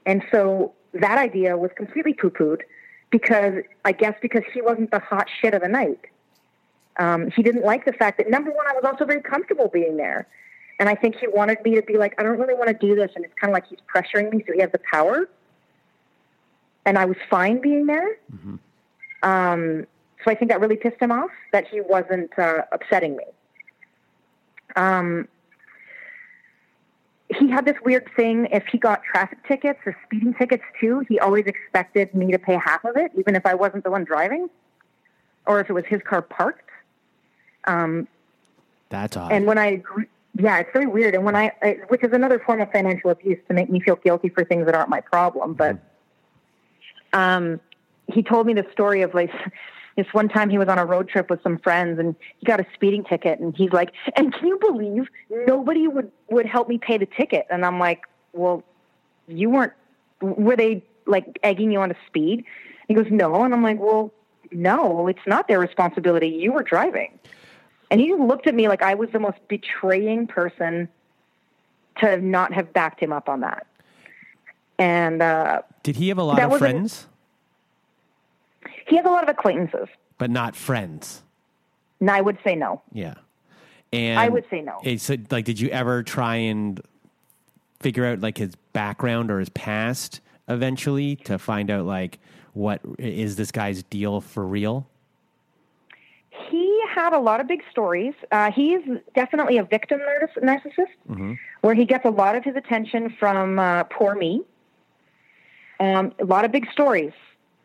and 0.06 0.22
so 0.32 0.72
that 0.94 1.18
idea 1.18 1.56
was 1.58 1.70
completely 1.76 2.14
poo-pooed 2.14 2.62
because 3.10 3.62
I 3.84 3.92
guess 3.92 4.14
because 4.22 4.42
he 4.52 4.62
wasn't 4.62 4.92
the 4.92 4.98
hot 4.98 5.28
shit 5.40 5.52
of 5.52 5.60
the 5.60 5.68
night. 5.68 6.00
Um, 6.96 7.30
he 7.30 7.42
didn't 7.42 7.64
like 7.64 7.84
the 7.84 7.92
fact 7.92 8.18
that 8.18 8.30
number 8.30 8.50
one, 8.50 8.66
I 8.66 8.72
was 8.72 8.84
also 8.84 9.04
very 9.04 9.20
comfortable 9.20 9.68
being 9.68 9.96
there, 9.96 10.26
and 10.78 10.88
I 10.88 10.94
think 10.94 11.16
he 11.16 11.26
wanted 11.28 11.58
me 11.64 11.74
to 11.74 11.82
be 11.82 11.98
like, 11.98 12.14
I 12.18 12.22
don't 12.22 12.38
really 12.38 12.54
want 12.54 12.68
to 12.68 12.86
do 12.86 12.94
this, 12.94 13.10
and 13.14 13.24
it's 13.24 13.34
kind 13.34 13.50
of 13.50 13.54
like 13.54 13.66
he's 13.66 13.80
pressuring 13.92 14.32
me, 14.32 14.42
so 14.46 14.52
he 14.54 14.60
has 14.60 14.70
the 14.72 14.80
power. 14.90 15.28
And 16.86 16.98
I 16.98 17.04
was 17.04 17.16
fine 17.28 17.60
being 17.60 17.86
there. 17.86 18.16
Um, 19.22 19.86
so 20.24 20.30
I 20.30 20.34
think 20.34 20.50
that 20.50 20.60
really 20.60 20.76
pissed 20.76 21.00
him 21.00 21.12
off 21.12 21.30
that 21.52 21.66
he 21.68 21.80
wasn't 21.80 22.36
uh, 22.38 22.62
upsetting 22.72 23.16
me. 23.16 23.24
Um, 24.76 25.28
he 27.28 27.48
had 27.50 27.64
this 27.64 27.76
weird 27.84 28.08
thing. 28.16 28.48
If 28.50 28.64
he 28.70 28.78
got 28.78 29.02
traffic 29.02 29.38
tickets 29.46 29.80
or 29.86 29.96
speeding 30.04 30.34
tickets 30.34 30.64
too, 30.80 31.04
he 31.08 31.18
always 31.18 31.46
expected 31.46 32.14
me 32.14 32.30
to 32.32 32.38
pay 32.38 32.54
half 32.54 32.84
of 32.84 32.96
it, 32.96 33.12
even 33.18 33.34
if 33.34 33.44
I 33.44 33.54
wasn't 33.54 33.84
the 33.84 33.90
one 33.90 34.04
driving, 34.04 34.48
or 35.46 35.60
if 35.60 35.68
it 35.68 35.72
was 35.72 35.84
his 35.86 36.00
car 36.02 36.22
parked. 36.22 36.70
Um, 37.66 38.08
That's 38.88 39.16
odd. 39.16 39.32
and 39.32 39.46
when 39.46 39.58
I, 39.58 39.82
yeah, 40.38 40.58
it's 40.58 40.70
very 40.72 40.86
weird. 40.86 41.14
And 41.14 41.24
when 41.24 41.34
I, 41.36 41.52
I, 41.62 41.78
which 41.88 42.02
is 42.02 42.12
another 42.12 42.38
form 42.38 42.60
of 42.60 42.70
financial 42.72 43.10
abuse 43.10 43.38
to 43.48 43.54
make 43.54 43.70
me 43.70 43.80
feel 43.80 43.96
guilty 43.96 44.28
for 44.28 44.44
things 44.44 44.66
that 44.66 44.74
aren't 44.74 44.90
my 44.90 45.00
problem. 45.00 45.54
But 45.54 45.78
um, 47.12 47.60
he 48.12 48.22
told 48.22 48.46
me 48.46 48.52
the 48.52 48.66
story 48.72 49.02
of 49.02 49.14
like 49.14 49.30
this 49.96 50.06
one 50.12 50.28
time 50.28 50.50
he 50.50 50.58
was 50.58 50.68
on 50.68 50.78
a 50.78 50.84
road 50.84 51.08
trip 51.08 51.30
with 51.30 51.42
some 51.42 51.58
friends 51.58 51.98
and 51.98 52.16
he 52.38 52.46
got 52.46 52.60
a 52.60 52.66
speeding 52.74 53.04
ticket 53.04 53.38
and 53.38 53.56
he's 53.56 53.72
like, 53.72 53.92
and 54.16 54.34
can 54.34 54.48
you 54.48 54.58
believe 54.58 55.08
nobody 55.46 55.86
would 55.86 56.10
would 56.30 56.46
help 56.46 56.68
me 56.68 56.78
pay 56.78 56.98
the 56.98 57.06
ticket? 57.06 57.46
And 57.50 57.64
I'm 57.64 57.78
like, 57.78 58.02
well, 58.32 58.62
you 59.28 59.50
weren't. 59.50 59.72
Were 60.20 60.56
they 60.56 60.82
like 61.06 61.38
egging 61.42 61.70
you 61.70 61.80
on 61.80 61.90
to 61.90 61.96
speed? 62.06 62.44
He 62.88 62.94
goes, 62.94 63.06
no. 63.10 63.44
And 63.44 63.54
I'm 63.54 63.62
like, 63.62 63.78
well, 63.78 64.12
no, 64.50 65.06
it's 65.06 65.26
not 65.26 65.48
their 65.48 65.60
responsibility. 65.60 66.28
You 66.28 66.52
were 66.52 66.62
driving. 66.62 67.18
And 67.90 68.00
he 68.00 68.14
looked 68.14 68.46
at 68.46 68.54
me 68.54 68.68
like 68.68 68.82
I 68.82 68.94
was 68.94 69.10
the 69.10 69.20
most 69.20 69.38
betraying 69.48 70.26
person 70.26 70.88
to 71.98 72.20
not 72.20 72.52
have 72.52 72.72
backed 72.72 73.00
him 73.00 73.12
up 73.12 73.28
on 73.28 73.40
that. 73.40 73.66
And 74.78 75.22
uh, 75.22 75.62
Did 75.82 75.96
he 75.96 76.08
have 76.08 76.18
a 76.18 76.22
lot 76.22 76.40
of 76.40 76.58
friends, 76.58 77.06
he 78.86 78.96
has 78.96 79.04
a 79.06 79.10
lot 79.10 79.22
of 79.22 79.28
acquaintances. 79.28 79.88
but 80.18 80.30
not 80.30 80.54
friends? 80.56 81.22
And 82.00 82.10
I 82.10 82.20
would 82.20 82.38
say 82.44 82.54
no. 82.54 82.82
Yeah. 82.92 83.14
And 83.92 84.18
I 84.18 84.28
would 84.28 84.44
say 84.50 84.60
no. 84.60 84.78
It's 84.82 85.08
like, 85.30 85.44
did 85.44 85.58
you 85.60 85.68
ever 85.70 86.02
try 86.02 86.36
and 86.36 86.80
figure 87.80 88.04
out 88.06 88.20
like 88.20 88.38
his 88.38 88.54
background 88.72 89.30
or 89.30 89.38
his 89.38 89.48
past 89.50 90.20
eventually 90.48 91.16
to 91.16 91.38
find 91.38 91.70
out 91.70 91.86
like 91.86 92.18
what 92.52 92.80
is 92.98 93.36
this 93.36 93.50
guy's 93.52 93.82
deal 93.84 94.20
for 94.20 94.44
real? 94.44 94.86
He 96.50 96.82
had 96.88 97.12
a 97.12 97.18
lot 97.18 97.40
of 97.40 97.46
big 97.46 97.62
stories. 97.70 98.14
Uh, 98.32 98.50
he's 98.50 98.80
definitely 99.14 99.58
a 99.58 99.64
victim 99.64 100.00
narciss- 100.00 100.42
narcissist, 100.42 101.38
where 101.60 101.74
he 101.74 101.84
gets 101.84 102.04
a 102.04 102.10
lot 102.10 102.34
of 102.36 102.44
his 102.44 102.56
attention 102.56 103.14
from 103.18 103.58
uh, 103.58 103.84
poor 103.84 104.14
me. 104.14 104.42
Um, 105.80 106.12
a 106.20 106.24
lot 106.24 106.44
of 106.44 106.52
big 106.52 106.70
stories. 106.72 107.12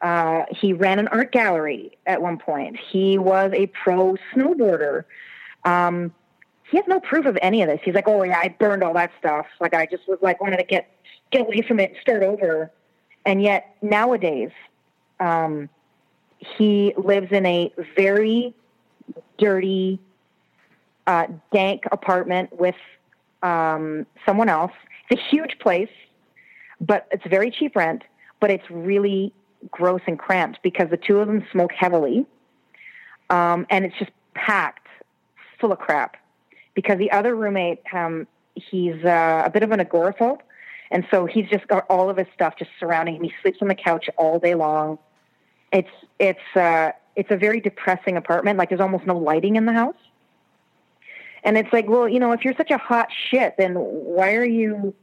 Uh, 0.01 0.45
he 0.49 0.71
ran 0.71 0.97
an 0.99 1.07
art 1.09 1.31
gallery 1.31 1.97
at 2.05 2.21
one 2.21 2.37
point. 2.37 2.77
He 2.77 3.17
was 3.17 3.51
a 3.53 3.67
pro 3.67 4.15
snowboarder. 4.33 5.03
Um, 5.65 6.13
he 6.69 6.77
has 6.77 6.85
no 6.87 6.99
proof 6.99 7.25
of 7.25 7.37
any 7.41 7.61
of 7.61 7.67
this. 7.67 7.81
He's 7.83 7.95
like, 7.95 8.07
"Oh 8.07 8.23
yeah, 8.23 8.39
I 8.41 8.55
burned 8.59 8.83
all 8.83 8.93
that 8.93 9.11
stuff. 9.19 9.45
Like 9.59 9.73
I 9.73 9.85
just 9.85 10.07
was 10.07 10.19
like 10.21 10.39
wanted 10.39 10.57
to 10.57 10.63
get 10.63 10.89
get 11.31 11.41
away 11.41 11.61
from 11.61 11.79
it, 11.79 11.95
start 12.01 12.23
over." 12.23 12.71
And 13.25 13.41
yet 13.41 13.75
nowadays, 13.81 14.51
um, 15.19 15.69
he 16.37 16.93
lives 16.97 17.31
in 17.31 17.45
a 17.45 17.73
very 17.97 18.53
dirty, 19.37 19.99
uh, 21.07 21.27
dank 21.51 21.83
apartment 21.91 22.57
with 22.57 22.75
um, 23.43 24.05
someone 24.25 24.47
else. 24.47 24.71
It's 25.09 25.21
a 25.21 25.25
huge 25.25 25.59
place, 25.59 25.89
but 26.79 27.07
it's 27.11 27.25
very 27.27 27.51
cheap 27.51 27.75
rent. 27.75 28.03
But 28.39 28.51
it's 28.51 28.69
really 28.69 29.33
gross 29.71 30.01
and 30.07 30.17
cramped 30.17 30.59
because 30.63 30.89
the 30.89 30.97
two 30.97 31.19
of 31.19 31.27
them 31.27 31.45
smoke 31.51 31.71
heavily, 31.73 32.25
um, 33.29 33.65
and 33.69 33.85
it's 33.85 33.97
just 33.97 34.11
packed 34.33 34.87
full 35.59 35.71
of 35.71 35.79
crap. 35.79 36.17
Because 36.73 36.97
the 36.97 37.11
other 37.11 37.35
roommate, 37.35 37.81
um, 37.93 38.25
he's 38.55 39.03
uh, 39.03 39.43
a 39.45 39.49
bit 39.49 39.63
of 39.63 39.71
an 39.71 39.79
agoraphobe, 39.79 40.39
and 40.91 41.05
so 41.11 41.25
he's 41.25 41.47
just 41.49 41.67
got 41.67 41.85
all 41.89 42.09
of 42.09 42.17
his 42.17 42.27
stuff 42.33 42.55
just 42.57 42.71
surrounding 42.79 43.15
him. 43.15 43.23
He 43.23 43.33
sleeps 43.41 43.57
on 43.61 43.67
the 43.67 43.75
couch 43.75 44.09
all 44.17 44.39
day 44.39 44.55
long. 44.55 44.97
It's 45.71 45.89
it's 46.19 46.55
uh, 46.55 46.91
it's 47.15 47.31
a 47.31 47.37
very 47.37 47.59
depressing 47.59 48.17
apartment. 48.17 48.57
Like 48.57 48.69
there's 48.69 48.81
almost 48.81 49.05
no 49.05 49.17
lighting 49.17 49.55
in 49.55 49.65
the 49.65 49.73
house. 49.73 49.95
And 51.43 51.57
it's 51.57 51.71
like, 51.71 51.87
well, 51.87 52.07
you 52.07 52.19
know, 52.19 52.31
if 52.31 52.43
you're 52.43 52.55
such 52.55 52.71
a 52.71 52.77
hot 52.77 53.09
shit, 53.29 53.55
then 53.57 53.75
why 53.75 54.35
are 54.35 54.45
you 54.45 54.93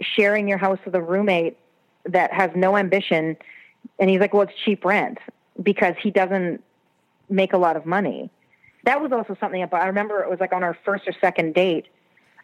sharing 0.00 0.48
your 0.48 0.58
house 0.58 0.78
with 0.84 0.94
a 0.94 1.02
roommate 1.02 1.56
that 2.04 2.32
has 2.32 2.50
no 2.54 2.76
ambition? 2.76 3.36
And 3.98 4.10
he's 4.10 4.20
like, 4.20 4.32
well, 4.32 4.42
it's 4.42 4.52
cheap 4.64 4.84
rent 4.84 5.18
because 5.62 5.94
he 6.02 6.10
doesn't 6.10 6.62
make 7.28 7.52
a 7.52 7.58
lot 7.58 7.76
of 7.76 7.86
money. 7.86 8.30
That 8.84 9.00
was 9.00 9.12
also 9.12 9.36
something 9.38 9.62
about, 9.62 9.82
I 9.82 9.86
remember 9.86 10.22
it 10.22 10.30
was 10.30 10.40
like 10.40 10.52
on 10.52 10.62
our 10.62 10.76
first 10.84 11.06
or 11.06 11.14
second 11.20 11.54
date. 11.54 11.86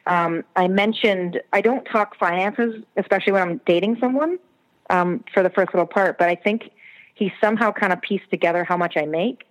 um, 0.07 0.43
I 0.57 0.69
mentioned 0.69 1.41
I 1.53 1.61
don't 1.61 1.85
talk 1.85 2.17
finances, 2.17 2.83
especially 2.97 3.33
when 3.33 3.43
I'm 3.43 3.61
dating 3.67 3.99
someone 4.01 4.39
um, 4.91 5.25
for 5.33 5.43
the 5.43 5.51
first 5.51 5.75
little 5.75 5.87
part, 5.87 6.19
but 6.19 6.29
I 6.29 6.35
think 6.35 6.71
he 7.15 7.33
somehow 7.41 7.73
kind 7.73 7.93
of 7.93 8.01
pieced 8.01 8.31
together 8.31 8.65
how 8.65 8.77
much 8.77 8.97
I 8.97 9.05
make. 9.05 9.45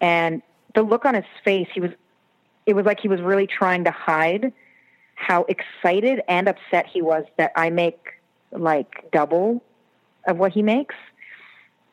And 0.00 0.42
the 0.74 0.82
look 0.82 1.04
on 1.04 1.14
his 1.14 1.24
face, 1.44 1.68
he 1.72 1.80
was, 1.80 1.90
it 2.66 2.74
was 2.74 2.86
like 2.86 3.00
he 3.00 3.08
was 3.08 3.20
really 3.20 3.46
trying 3.46 3.84
to 3.84 3.90
hide 3.90 4.52
how 5.16 5.44
excited 5.48 6.22
and 6.28 6.48
upset 6.48 6.86
he 6.86 7.02
was 7.02 7.24
that 7.36 7.52
I 7.56 7.70
make 7.70 7.98
like 8.52 9.10
double 9.12 9.62
of 10.26 10.38
what 10.38 10.52
he 10.52 10.62
makes. 10.62 10.94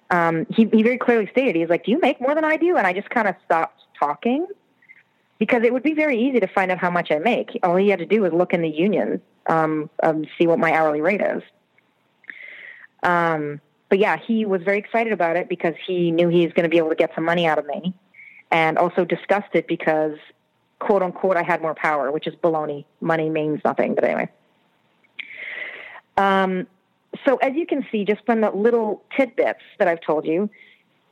Um, 0.09 0.45
he, 0.49 0.65
he 0.65 0.83
very 0.83 0.97
clearly 0.97 1.27
stated, 1.31 1.55
he's 1.55 1.69
like, 1.69 1.85
Do 1.85 1.91
you 1.91 1.99
make 1.99 2.19
more 2.19 2.35
than 2.35 2.43
I 2.43 2.57
do? 2.57 2.77
And 2.77 2.85
I 2.85 2.93
just 2.93 3.09
kind 3.09 3.27
of 3.27 3.35
stopped 3.45 3.81
talking 3.97 4.45
because 5.39 5.63
it 5.63 5.73
would 5.73 5.83
be 5.83 5.93
very 5.93 6.21
easy 6.21 6.39
to 6.39 6.47
find 6.47 6.69
out 6.69 6.77
how 6.77 6.91
much 6.91 7.11
I 7.11 7.17
make. 7.17 7.57
All 7.63 7.75
he 7.75 7.89
had 7.89 7.99
to 7.99 8.05
do 8.05 8.21
was 8.21 8.31
look 8.33 8.53
in 8.53 8.61
the 8.61 8.69
union, 8.69 9.21
um, 9.47 9.89
um, 10.03 10.25
see 10.37 10.45
what 10.45 10.59
my 10.59 10.71
hourly 10.73 11.01
rate 11.01 11.21
is. 11.21 11.41
Um, 13.03 13.59
but 13.89 13.99
yeah, 13.99 14.17
he 14.17 14.45
was 14.45 14.61
very 14.61 14.77
excited 14.77 15.11
about 15.11 15.37
it 15.37 15.49
because 15.49 15.73
he 15.85 16.11
knew 16.11 16.27
he 16.27 16.45
was 16.45 16.53
going 16.53 16.63
to 16.63 16.69
be 16.69 16.77
able 16.77 16.89
to 16.89 16.95
get 16.95 17.11
some 17.15 17.25
money 17.25 17.47
out 17.47 17.57
of 17.57 17.65
me, 17.65 17.93
and 18.51 18.77
also 18.77 19.03
disgusted 19.03 19.65
because, 19.67 20.17
quote 20.79 21.01
unquote, 21.01 21.37
I 21.37 21.43
had 21.43 21.61
more 21.61 21.73
power, 21.73 22.11
which 22.11 22.27
is 22.27 22.35
baloney. 22.35 22.85
Money 22.99 23.29
means 23.29 23.61
nothing, 23.65 23.95
but 23.95 24.03
anyway. 24.03 24.29
Um, 26.17 26.67
so 27.25 27.37
as 27.37 27.53
you 27.55 27.65
can 27.65 27.85
see, 27.91 28.05
just 28.05 28.25
from 28.25 28.41
the 28.41 28.51
little 28.51 29.03
tidbits 29.15 29.61
that 29.79 29.87
I've 29.87 30.01
told 30.01 30.25
you, 30.25 30.49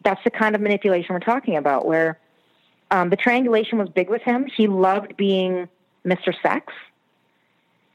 that's 0.03 0.23
the 0.23 0.31
kind 0.31 0.55
of 0.55 0.61
manipulation 0.61 1.13
we're 1.13 1.19
talking 1.19 1.57
about. 1.57 1.85
Where 1.85 2.19
um, 2.91 3.09
the 3.09 3.15
triangulation 3.15 3.77
was 3.77 3.89
big 3.89 4.09
with 4.09 4.21
him. 4.21 4.47
He 4.55 4.67
loved 4.67 5.17
being 5.17 5.67
Mr. 6.05 6.33
Sex 6.41 6.73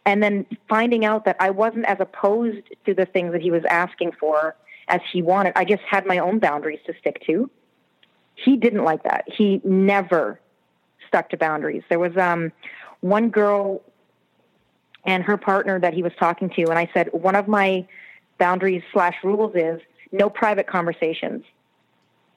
and 0.07 0.23
then 0.23 0.47
finding 0.69 1.05
out 1.05 1.25
that 1.25 1.37
I 1.41 1.51
wasn't 1.51 1.87
as 1.87 1.99
opposed 2.01 2.63
to 2.87 2.95
the 2.95 3.07
things 3.07 3.33
that 3.33 3.41
he 3.41 3.51
was 3.51 3.65
asking 3.65 4.13
for 4.21 4.55
as 4.89 5.01
he 5.11 5.23
wanted. 5.23 5.55
I 5.57 5.65
just 5.65 5.83
had 5.83 6.07
my 6.07 6.19
own 6.19 6.39
boundaries 6.39 6.81
to 6.87 6.95
stick 7.01 7.23
to. 7.27 7.51
He 8.35 8.57
didn't 8.57 8.85
like 8.85 9.03
that. 9.05 9.25
He 9.27 9.61
never 9.65 10.41
stuck 11.09 11.31
to 11.31 11.37
boundaries. 11.37 11.83
There 11.89 11.99
was 11.99 12.17
um, 12.17 12.53
one 13.01 13.31
girl 13.31 13.81
and 15.05 15.23
her 15.25 15.37
partner 15.37 15.79
that 15.81 15.95
he 15.95 16.03
was 16.03 16.13
talking 16.19 16.51
to, 16.51 16.63
and 16.63 16.79
I 16.79 16.89
said 16.95 17.09
one 17.13 17.37
of 17.37 17.49
my 17.49 17.87
boundaries 18.39 18.83
slash 18.93 19.15
rules 19.23 19.53
is 19.55 19.81
no 20.13 20.31
private 20.31 20.67
conversations 20.67 21.45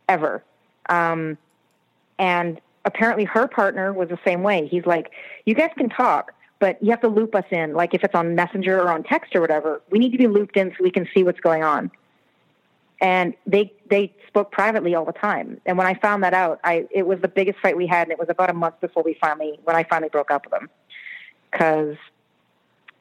ever. 0.09 0.43
Um, 0.89 1.37
and 2.19 2.59
apparently 2.85 3.25
her 3.25 3.47
partner 3.47 3.93
was 3.93 4.09
the 4.09 4.19
same 4.25 4.43
way. 4.43 4.67
He's 4.67 4.85
like, 4.85 5.11
you 5.45 5.53
guys 5.53 5.71
can 5.77 5.89
talk, 5.89 6.33
but 6.59 6.81
you 6.81 6.89
have 6.91 7.01
to 7.01 7.07
loop 7.07 7.35
us 7.35 7.45
in. 7.51 7.73
Like 7.73 7.93
if 7.93 8.03
it's 8.03 8.15
on 8.15 8.35
Messenger 8.35 8.79
or 8.81 8.89
on 8.89 9.03
text 9.03 9.35
or 9.35 9.41
whatever, 9.41 9.81
we 9.89 9.99
need 9.99 10.11
to 10.11 10.17
be 10.17 10.27
looped 10.27 10.57
in 10.57 10.71
so 10.71 10.83
we 10.83 10.91
can 10.91 11.07
see 11.13 11.23
what's 11.23 11.39
going 11.39 11.63
on. 11.63 11.91
And 12.99 13.35
they 13.45 13.71
they 13.91 14.11
spoke 14.27 14.51
privately 14.51 14.95
all 14.95 15.05
the 15.05 15.11
time. 15.11 15.61
And 15.67 15.77
when 15.77 15.85
I 15.85 15.93
found 15.93 16.23
that 16.23 16.33
out, 16.33 16.59
I 16.63 16.87
it 16.89 17.05
was 17.05 17.19
the 17.21 17.27
biggest 17.27 17.59
fight 17.59 17.77
we 17.77 17.85
had, 17.85 18.03
and 18.03 18.11
it 18.11 18.17
was 18.17 18.29
about 18.29 18.49
a 18.49 18.53
month 18.53 18.81
before 18.81 19.03
we 19.03 19.15
finally 19.21 19.59
when 19.65 19.75
I 19.75 19.83
finally 19.83 20.09
broke 20.09 20.31
up 20.31 20.45
with 20.45 20.59
him, 20.59 20.69
because 21.51 21.95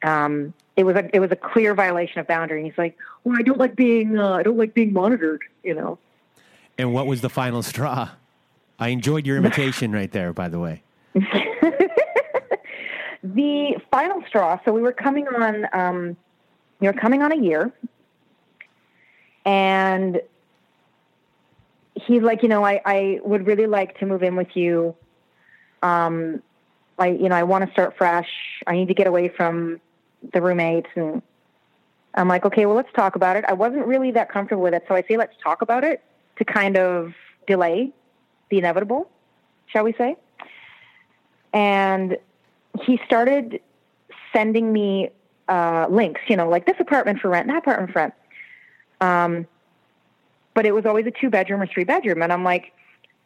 um, 0.03 0.53
it 0.75 0.85
was 0.85 0.95
a 0.95 1.15
it 1.15 1.19
was 1.19 1.31
a 1.31 1.35
clear 1.35 1.73
violation 1.73 2.19
of 2.19 2.27
boundary. 2.27 2.59
And 2.59 2.67
he's 2.67 2.77
like, 2.77 2.97
"Well, 3.23 3.35
I 3.37 3.41
don't 3.41 3.57
like 3.57 3.75
being 3.75 4.17
uh, 4.17 4.33
I 4.33 4.43
don't 4.43 4.57
like 4.57 4.73
being 4.73 4.93
monitored," 4.93 5.43
you 5.63 5.73
know. 5.73 5.97
And 6.77 6.93
what 6.93 7.07
was 7.07 7.21
the 7.21 7.29
final 7.29 7.63
straw? 7.63 8.09
I 8.79 8.89
enjoyed 8.89 9.25
your 9.25 9.37
imitation 9.37 9.91
right 9.91 10.11
there, 10.11 10.33
by 10.33 10.49
the 10.49 10.59
way. 10.59 10.83
the 13.23 13.75
final 13.91 14.23
straw. 14.27 14.59
So 14.63 14.71
we 14.71 14.81
were 14.81 14.91
coming 14.91 15.27
on, 15.27 15.65
um, 15.73 16.15
we 16.79 16.87
were 16.87 16.93
coming 16.93 17.23
on 17.23 17.31
a 17.31 17.37
year, 17.37 17.73
and 19.45 20.21
he's 21.95 22.21
like, 22.21 22.43
you 22.43 22.49
know, 22.49 22.63
I, 22.63 22.81
I 22.85 23.19
would 23.23 23.47
really 23.47 23.65
like 23.65 23.97
to 23.99 24.05
move 24.05 24.21
in 24.21 24.35
with 24.35 24.55
you. 24.55 24.95
Um, 25.81 26.43
I, 26.99 27.07
you 27.07 27.29
know, 27.29 27.35
I 27.35 27.43
want 27.43 27.65
to 27.65 27.71
start 27.71 27.97
fresh. 27.97 28.29
I 28.67 28.73
need 28.73 28.87
to 28.89 28.93
get 28.93 29.07
away 29.07 29.29
from 29.29 29.79
the 30.33 30.41
roommates, 30.41 30.89
and 30.95 31.21
I'm 32.13 32.27
like, 32.27 32.45
okay, 32.45 32.65
well, 32.65 32.75
let's 32.75 32.91
talk 32.93 33.15
about 33.15 33.35
it. 33.35 33.45
I 33.47 33.53
wasn't 33.53 33.85
really 33.85 34.11
that 34.11 34.31
comfortable 34.31 34.63
with 34.63 34.73
it, 34.73 34.83
so 34.87 34.95
I 34.95 35.03
say, 35.07 35.17
let's 35.17 35.35
talk 35.43 35.61
about 35.61 35.83
it 35.83 36.03
to 36.37 36.45
kind 36.45 36.77
of 36.77 37.13
delay 37.47 37.91
the 38.49 38.57
inevitable, 38.57 39.09
shall 39.67 39.83
we 39.83 39.93
say? 39.93 40.15
And 41.53 42.17
he 42.81 42.99
started 43.05 43.61
sending 44.33 44.71
me 44.71 45.09
uh, 45.47 45.87
links, 45.89 46.21
you 46.27 46.35
know, 46.35 46.49
like 46.49 46.65
this 46.65 46.75
apartment 46.79 47.19
for 47.19 47.29
rent, 47.29 47.47
that 47.47 47.57
apartment 47.59 47.91
for 47.91 47.99
rent. 47.99 48.13
Um, 48.99 49.47
but 50.53 50.65
it 50.65 50.73
was 50.73 50.85
always 50.85 51.05
a 51.05 51.11
two 51.11 51.29
bedroom 51.29 51.61
or 51.61 51.67
three 51.67 51.83
bedroom. 51.83 52.21
And 52.21 52.33
I'm 52.33 52.43
like, 52.43 52.73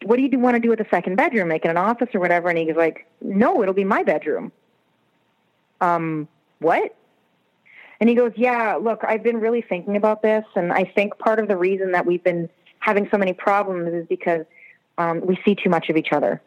what 0.04 0.18
do 0.18 0.24
you 0.24 0.40
want 0.40 0.56
to 0.56 0.60
do 0.60 0.70
with 0.70 0.80
the 0.80 0.88
second 0.92 1.16
bedroom? 1.16 1.48
Make 1.48 1.66
it 1.66 1.70
an 1.70 1.78
office 1.78 2.10
or 2.14 2.20
whatever? 2.20 2.50
And 2.50 2.58
he's 2.58 2.76
like, 2.76 3.08
no, 3.22 3.62
it'll 3.62 3.74
be 3.74 3.84
my 3.84 4.04
bedroom. 4.04 4.52
Um, 5.80 6.28
what? 6.62 6.96
And 8.00 8.10
he 8.10 8.16
goes, 8.16 8.32
yeah, 8.36 8.76
look, 8.76 9.02
I've 9.04 9.22
been 9.22 9.40
really 9.40 9.62
thinking 9.62 9.96
about 9.96 10.22
this. 10.22 10.46
And 10.56 10.72
I 10.72 10.86
think 10.86 11.18
part 11.20 11.40
of 11.40 11.48
the 11.48 11.58
reason 11.58 11.92
that 11.92 12.06
we've 12.06 12.24
been 12.24 12.50
having 12.80 13.08
so 13.12 13.18
many 13.18 13.34
problems 13.34 13.94
is 13.94 14.08
because 14.08 14.46
um, 14.98 15.22
we 15.26 15.38
see 15.46 15.56
too 15.56 15.70
much 15.70 15.90
of 15.90 15.98
each 15.98 16.12
other. 16.12 16.42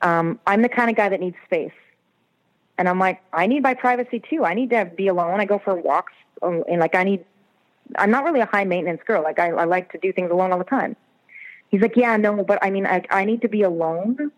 Um, 0.00 0.38
I'm 0.46 0.62
the 0.62 0.68
kind 0.68 0.88
of 0.88 0.96
guy 0.96 1.08
that 1.08 1.20
needs 1.20 1.36
space. 1.44 1.72
And 2.78 2.88
I'm 2.88 2.98
like, 2.98 3.22
I 3.32 3.46
need 3.46 3.62
my 3.62 3.74
privacy 3.74 4.22
too. 4.30 4.44
I 4.44 4.54
need 4.54 4.70
to 4.70 4.84
be 4.84 5.08
alone. 5.08 5.40
I 5.40 5.44
go 5.44 5.58
for 5.58 5.74
walks 5.74 6.12
um, 6.42 6.64
and 6.68 6.80
like 6.80 6.94
I 6.94 7.04
need, 7.04 7.24
I'm 7.96 8.10
not 8.10 8.24
really 8.24 8.40
a 8.40 8.46
high 8.46 8.64
maintenance 8.64 9.00
girl. 9.06 9.22
Like 9.22 9.38
I, 9.38 9.50
I 9.50 9.64
like 9.64 9.92
to 9.92 9.98
do 9.98 10.12
things 10.12 10.30
alone 10.30 10.52
all 10.52 10.58
the 10.58 10.64
time. 10.64 10.96
He's 11.70 11.80
like, 11.80 11.96
yeah, 11.96 12.16
no, 12.16 12.44
but 12.44 12.58
I 12.62 12.70
mean, 12.70 12.86
I, 12.86 13.02
I 13.10 13.24
need 13.24 13.42
to 13.42 13.48
be 13.48 13.62
alone. 13.62 14.30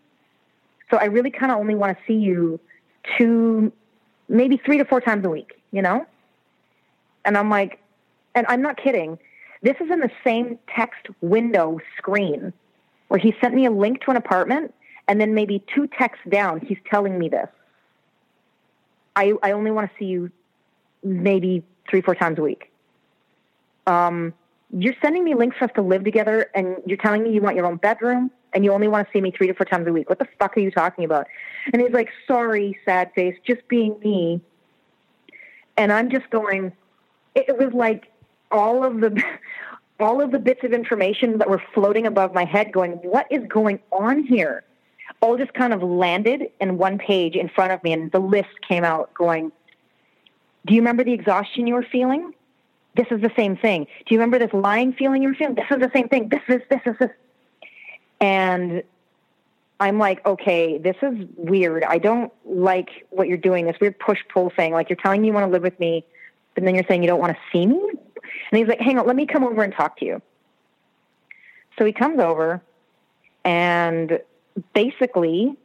So 0.89 0.97
I 0.97 1.05
really 1.05 1.31
kind 1.31 1.51
of 1.51 1.59
only 1.59 1.75
want 1.75 1.97
to 1.97 2.03
see 2.05 2.17
you 2.17 2.59
two, 3.17 3.71
maybe 4.29 4.57
three 4.57 4.77
to 4.77 4.85
four 4.85 5.01
times 5.01 5.25
a 5.25 5.29
week, 5.29 5.61
you 5.71 5.81
know? 5.81 6.05
And 7.25 7.37
I'm 7.37 7.49
like, 7.49 7.79
and 8.35 8.45
I'm 8.47 8.61
not 8.61 8.77
kidding. 8.77 9.17
This 9.61 9.75
is 9.81 9.91
in 9.91 9.99
the 9.99 10.11
same 10.23 10.57
text 10.73 11.07
window 11.21 11.79
screen 11.97 12.53
where 13.09 13.19
he 13.19 13.35
sent 13.41 13.53
me 13.55 13.65
a 13.65 13.71
link 13.71 14.01
to 14.01 14.11
an 14.11 14.17
apartment 14.17 14.73
and 15.07 15.19
then 15.19 15.33
maybe 15.33 15.63
two 15.73 15.87
texts 15.87 16.23
down, 16.29 16.61
he's 16.61 16.77
telling 16.89 17.17
me 17.17 17.27
this. 17.27 17.47
I, 19.15 19.33
I 19.41 19.51
only 19.51 19.71
want 19.71 19.89
to 19.89 19.97
see 19.97 20.05
you 20.05 20.31
maybe 21.03 21.63
three, 21.89 22.01
four 22.01 22.15
times 22.15 22.37
a 22.37 22.43
week. 22.43 22.71
Um, 23.87 24.33
you're 24.71 24.93
sending 25.01 25.23
me 25.23 25.33
links 25.33 25.57
for 25.57 25.65
us 25.65 25.71
to 25.75 25.81
live 25.81 26.03
together 26.03 26.51
and 26.53 26.77
you're 26.85 26.97
telling 26.97 27.23
me 27.23 27.33
you 27.33 27.41
want 27.41 27.55
your 27.55 27.65
own 27.65 27.77
bedroom 27.77 28.29
and 28.53 28.63
you 28.63 28.71
only 28.71 28.87
want 28.87 29.07
to 29.07 29.11
see 29.11 29.21
me 29.21 29.31
three 29.31 29.47
to 29.47 29.53
four 29.53 29.65
times 29.65 29.87
a 29.87 29.93
week. 29.93 30.09
What 30.09 30.19
the 30.19 30.27
fuck 30.39 30.57
are 30.57 30.59
you 30.59 30.71
talking 30.71 31.05
about? 31.05 31.27
And 31.71 31.81
he's 31.81 31.91
like, 31.91 32.09
sorry, 32.27 32.77
sad 32.85 33.11
face, 33.13 33.35
just 33.45 33.67
being 33.67 33.99
me. 33.99 34.41
And 35.77 35.91
I'm 35.91 36.09
just 36.09 36.29
going, 36.29 36.73
it 37.35 37.57
was 37.57 37.73
like 37.73 38.11
all 38.51 38.83
of 38.83 38.99
the, 38.99 39.21
all 39.99 40.21
of 40.21 40.31
the 40.31 40.39
bits 40.39 40.63
of 40.63 40.73
information 40.73 41.37
that 41.37 41.49
were 41.49 41.61
floating 41.73 42.07
above 42.07 42.33
my 42.33 42.45
head 42.45 42.71
going, 42.71 42.93
what 42.93 43.27
is 43.31 43.43
going 43.47 43.79
on 43.91 44.23
here? 44.23 44.63
all 45.21 45.37
just 45.37 45.53
kind 45.53 45.73
of 45.73 45.83
landed 45.83 46.49
in 46.59 46.77
one 46.77 46.97
page 46.97 47.35
in 47.35 47.49
front 47.49 47.71
of 47.71 47.83
me, 47.83 47.93
and 47.93 48.11
the 48.11 48.19
list 48.19 48.49
came 48.67 48.83
out 48.83 49.13
going, 49.13 49.51
Do 50.65 50.73
you 50.73 50.81
remember 50.81 51.03
the 51.03 51.13
exhaustion 51.13 51.67
you 51.67 51.73
were 51.73 51.85
feeling? 51.91 52.33
This 52.95 53.07
is 53.11 53.21
the 53.21 53.31
same 53.35 53.55
thing. 53.55 53.85
Do 54.05 54.15
you 54.15 54.19
remember 54.19 54.39
this 54.39 54.53
lying 54.53 54.93
feeling 54.93 55.23
you 55.23 55.29
were 55.29 55.35
feeling? 55.35 55.55
This 55.55 55.65
is 55.69 55.79
the 55.79 55.91
same 55.93 56.09
thing. 56.09 56.29
This 56.29 56.41
is, 56.47 56.61
this 56.69 56.81
is, 56.85 56.95
this. 56.99 57.09
And 58.21 58.83
I'm 59.79 59.97
like, 59.97 60.25
okay, 60.25 60.77
this 60.77 60.97
is 61.01 61.25
weird. 61.37 61.83
I 61.83 61.99
don't 61.99 62.33
like 62.45 63.05
what 63.11 63.27
you're 63.27 63.37
doing, 63.37 63.65
this 63.65 63.79
weird 63.79 63.97
push 63.97 64.19
pull 64.27 64.49
thing. 64.49 64.73
Like, 64.73 64.89
you're 64.89 64.97
telling 64.97 65.21
me 65.21 65.27
you 65.27 65.33
want 65.33 65.45
to 65.45 65.51
live 65.51 65.63
with 65.63 65.79
me, 65.79 66.03
but 66.53 66.63
then 66.65 66.75
you're 66.75 66.83
saying 66.87 67.01
you 67.01 67.07
don't 67.07 67.19
want 67.19 67.33
to 67.33 67.39
see 67.51 67.65
me? 67.65 67.79
And 68.51 68.59
he's 68.59 68.67
like, 68.67 68.79
hang 68.79 68.99
on, 68.99 69.07
let 69.07 69.15
me 69.15 69.25
come 69.25 69.43
over 69.43 69.63
and 69.63 69.73
talk 69.73 69.97
to 69.99 70.05
you. 70.05 70.21
So 71.77 71.85
he 71.85 71.93
comes 71.93 72.19
over, 72.19 72.61
and 73.45 74.19
basically, 74.73 75.55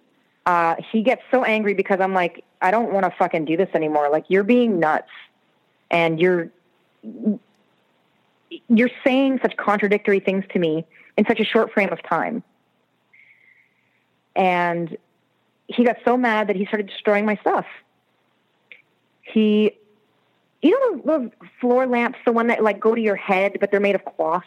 uh, 0.47 0.77
he 0.93 1.03
gets 1.03 1.23
so 1.33 1.43
angry 1.43 1.75
because 1.75 2.01
I'm 2.01 2.15
like, 2.15 2.45
I 2.63 2.71
don't 2.71 2.93
want 2.93 3.05
to 3.05 3.11
fucking 3.19 3.47
do 3.47 3.57
this 3.57 3.69
anymore. 3.75 4.11
Like, 4.11 4.27
you're 4.29 4.45
being 4.45 4.79
nuts, 4.79 5.11
and 5.91 6.21
you're 6.21 6.51
you're 8.69 8.91
saying 9.05 9.41
such 9.43 9.57
contradictory 9.57 10.21
things 10.21 10.45
to 10.53 10.59
me 10.59 10.85
in 11.17 11.25
such 11.27 11.41
a 11.41 11.45
short 11.45 11.73
frame 11.73 11.91
of 11.91 12.03
time. 12.03 12.43
And 14.37 14.97
he 15.69 15.85
got 15.85 15.97
so 16.05 16.17
mad 16.17 16.49
that 16.49 16.57
he 16.57 16.67
started 16.67 16.89
destroying 16.89 17.25
my 17.25 17.37
stuff. 17.37 17.67
He, 19.23 19.73
you 20.61 20.79
know, 20.81 21.19
those 21.19 21.31
floor 21.61 21.87
lamps, 21.87 22.19
the 22.25 22.33
one 22.33 22.49
that 22.49 22.63
like 22.63 22.81
go 22.81 22.95
to 22.95 23.01
your 23.01 23.17
head, 23.17 23.57
but 23.61 23.71
they're 23.71 23.81
made 23.81 23.95
of 23.95 24.05
cloth. 24.05 24.45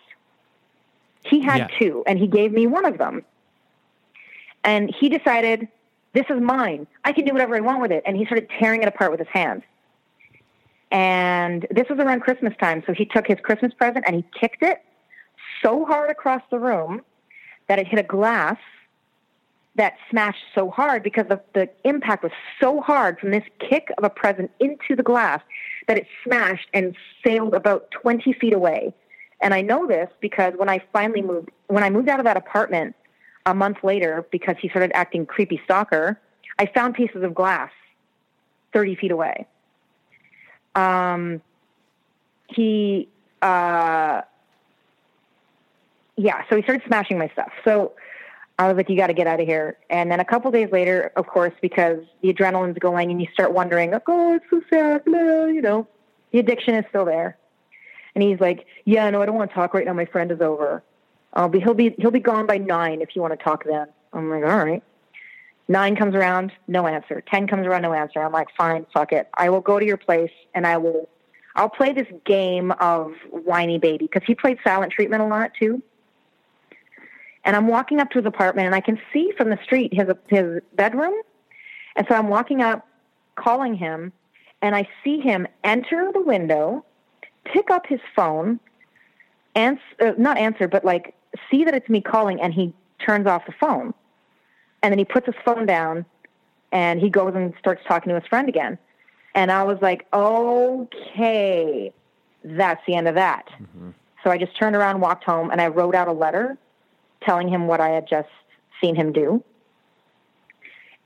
He 1.23 1.41
had 1.41 1.57
yeah. 1.57 1.79
two, 1.79 2.03
and 2.05 2.19
he 2.19 2.27
gave 2.27 2.51
me 2.51 2.67
one 2.67 2.85
of 2.85 2.97
them. 2.97 3.23
And 4.63 4.93
he 4.93 5.09
decided 5.09 5.67
This 6.13 6.25
is 6.29 6.41
mine. 6.41 6.87
I 7.03 7.11
can 7.13 7.25
do 7.25 7.31
whatever 7.31 7.55
I 7.55 7.59
want 7.59 7.81
with 7.81 7.91
it. 7.91 8.03
And 8.05 8.17
he 8.17 8.25
started 8.25 8.49
tearing 8.59 8.81
it 8.81 8.87
apart 8.87 9.11
with 9.11 9.19
his 9.19 9.29
hands. 9.29 9.63
And 10.91 11.67
this 11.69 11.85
was 11.89 11.99
around 11.99 12.21
Christmas 12.21 12.53
time. 12.59 12.83
So 12.87 12.93
he 12.93 13.05
took 13.05 13.27
his 13.27 13.37
Christmas 13.41 13.73
present 13.73 14.05
and 14.07 14.15
he 14.15 14.25
kicked 14.39 14.63
it 14.63 14.81
so 15.61 15.85
hard 15.85 16.09
across 16.09 16.41
the 16.49 16.59
room 16.59 17.01
that 17.67 17.79
it 17.79 17.87
hit 17.87 17.99
a 17.99 18.03
glass 18.03 18.57
that 19.75 19.93
smashed 20.09 20.43
so 20.55 20.69
hard 20.69 21.03
because 21.03 21.25
the, 21.29 21.39
the 21.53 21.69
impact 21.83 22.23
was 22.23 22.31
so 22.59 22.81
hard 22.81 23.19
from 23.19 23.31
this 23.31 23.43
kick 23.59 23.89
of 23.97 24.03
a 24.03 24.09
present 24.09 24.49
into 24.59 24.95
the 24.95 25.03
glass 25.03 25.41
that 25.87 25.97
it 25.97 26.07
smashed 26.23 26.67
and 26.73 26.95
sailed 27.25 27.53
about 27.53 27.91
20 27.91 28.33
feet 28.33 28.53
away. 28.53 28.93
And 29.39 29.53
I 29.53 29.61
know 29.61 29.85
this 29.85 30.09
because 30.19 30.53
when 30.57 30.67
I 30.67 30.81
finally 30.91 31.21
moved, 31.21 31.49
when 31.67 31.83
I 31.83 31.91
moved 31.91 32.09
out 32.09 32.19
of 32.19 32.25
that 32.25 32.37
apartment 32.37 32.95
a 33.45 33.53
month 33.53 33.77
later, 33.83 34.25
because 34.31 34.55
he 34.59 34.67
started 34.69 34.91
acting 34.95 35.25
creepy 35.25 35.61
stalker, 35.63 36.19
I 36.57 36.65
found 36.65 36.95
pieces 36.95 37.23
of 37.23 37.35
glass 37.35 37.69
30 38.73 38.95
feet 38.95 39.11
away. 39.11 39.45
Um, 40.77 41.41
he, 42.49 43.09
uh, 43.41 44.21
yeah, 46.15 46.43
so 46.49 46.55
he 46.55 46.61
started 46.61 46.83
smashing 46.87 47.17
my 47.17 47.29
stuff. 47.29 47.51
So 47.65 47.93
I 48.59 48.67
was 48.67 48.77
like, 48.77 48.89
you 48.89 48.95
got 48.95 49.07
to 49.07 49.13
get 49.13 49.27
out 49.27 49.39
of 49.39 49.47
here. 49.47 49.77
And 49.89 50.11
then 50.11 50.19
a 50.19 50.25
couple 50.25 50.49
days 50.51 50.71
later, 50.71 51.11
of 51.15 51.27
course, 51.27 51.53
because 51.61 51.99
the 52.21 52.33
adrenaline's 52.33 52.77
going 52.79 53.11
and 53.11 53.21
you 53.21 53.27
start 53.33 53.53
wondering, 53.53 53.93
oh, 54.07 54.35
it's 54.35 54.45
so 54.49 54.61
sad, 54.69 55.03
you 55.05 55.61
know, 55.61 55.87
the 56.31 56.39
addiction 56.39 56.75
is 56.75 56.85
still 56.89 57.05
there. 57.05 57.37
And 58.15 58.23
he's 58.23 58.39
like, 58.39 58.65
yeah, 58.85 59.09
no, 59.09 59.21
I 59.21 59.25
don't 59.25 59.35
want 59.35 59.51
to 59.51 59.55
talk 59.55 59.73
right 59.73 59.85
now. 59.85 59.93
My 59.93 60.05
friend 60.05 60.31
is 60.31 60.41
over. 60.41 60.83
I'll 61.33 61.49
be, 61.49 61.59
he'll 61.59 61.75
be, 61.75 61.93
he'll 61.99 62.11
be 62.11 62.19
gone 62.19 62.47
by 62.47 62.57
nine 62.57 63.01
if 63.01 63.15
you 63.15 63.21
want 63.21 63.37
to 63.37 63.43
talk 63.43 63.63
then. 63.63 63.87
I'm 64.13 64.29
like, 64.29 64.43
all 64.43 64.57
right. 64.57 64.81
Nine 65.67 65.95
comes 65.95 66.15
around, 66.15 66.51
no 66.67 66.87
answer. 66.87 67.21
Ten 67.21 67.47
comes 67.47 67.67
around, 67.67 67.81
no 67.81 67.93
answer. 67.93 68.21
I'm 68.21 68.31
like, 68.31 68.47
fine, 68.57 68.85
fuck 68.93 69.11
it. 69.11 69.27
I 69.33 69.49
will 69.49 69.61
go 69.61 69.79
to 69.79 69.85
your 69.85 69.97
place 69.97 70.31
and 70.55 70.65
I 70.65 70.77
will, 70.77 71.09
I'll 71.55 71.69
play 71.69 71.91
this 71.91 72.07
game 72.25 72.71
of 72.79 73.13
whiny 73.31 73.77
baby 73.77 74.07
because 74.11 74.25
he 74.25 74.33
played 74.33 74.59
silent 74.63 74.93
treatment 74.93 75.21
a 75.21 75.25
lot 75.25 75.51
too. 75.59 75.81
And 77.43 77.55
I'm 77.55 77.67
walking 77.67 77.99
up 77.99 78.09
to 78.11 78.19
his 78.19 78.25
apartment 78.25 78.65
and 78.65 78.75
I 78.75 78.81
can 78.81 78.99
see 79.11 79.33
from 79.37 79.49
the 79.49 79.59
street 79.63 79.93
his, 79.93 80.07
his 80.29 80.61
bedroom. 80.75 81.13
And 81.95 82.05
so 82.07 82.15
I'm 82.15 82.29
walking 82.29 82.61
up, 82.61 82.87
calling 83.35 83.73
him, 83.73 84.13
and 84.61 84.75
I 84.75 84.87
see 85.03 85.19
him 85.19 85.47
enter 85.63 86.11
the 86.13 86.21
window, 86.21 86.85
pick 87.45 87.69
up 87.69 87.85
his 87.87 87.99
phone, 88.15 88.59
and 89.55 89.79
uh, 89.99 90.13
not 90.17 90.37
answer, 90.37 90.67
but 90.67 90.85
like 90.85 91.15
see 91.49 91.63
that 91.65 91.73
it's 91.73 91.89
me 91.89 92.01
calling, 92.01 92.39
and 92.41 92.53
he 92.53 92.73
turns 93.05 93.27
off 93.27 93.45
the 93.45 93.53
phone. 93.59 93.93
And 94.87 94.93
then 94.93 94.99
he 94.99 95.03
puts 95.03 95.25
his 95.25 95.35
phone 95.43 95.65
down 95.65 96.05
and 96.71 97.01
he 97.01 97.09
goes 97.09 97.35
and 97.35 97.53
starts 97.59 97.81
talking 97.85 98.07
to 98.07 98.17
his 98.17 98.25
friend 98.29 98.47
again. 98.47 98.77
And 99.35 99.51
I 99.51 99.63
was 99.63 99.79
like, 99.81 100.07
okay, 100.13 101.91
that's 102.45 102.81
the 102.87 102.95
end 102.95 103.09
of 103.09 103.15
that. 103.15 103.49
Mm-hmm. 103.49 103.89
So 104.23 104.31
I 104.31 104.37
just 104.37 104.57
turned 104.57 104.77
around, 104.77 105.01
walked 105.01 105.25
home, 105.25 105.51
and 105.51 105.59
I 105.59 105.67
wrote 105.67 105.93
out 105.93 106.07
a 106.07 106.13
letter 106.13 106.57
telling 107.21 107.49
him 107.49 107.67
what 107.67 107.81
I 107.81 107.89
had 107.89 108.07
just 108.07 108.29
seen 108.79 108.95
him 108.95 109.11
do. 109.11 109.43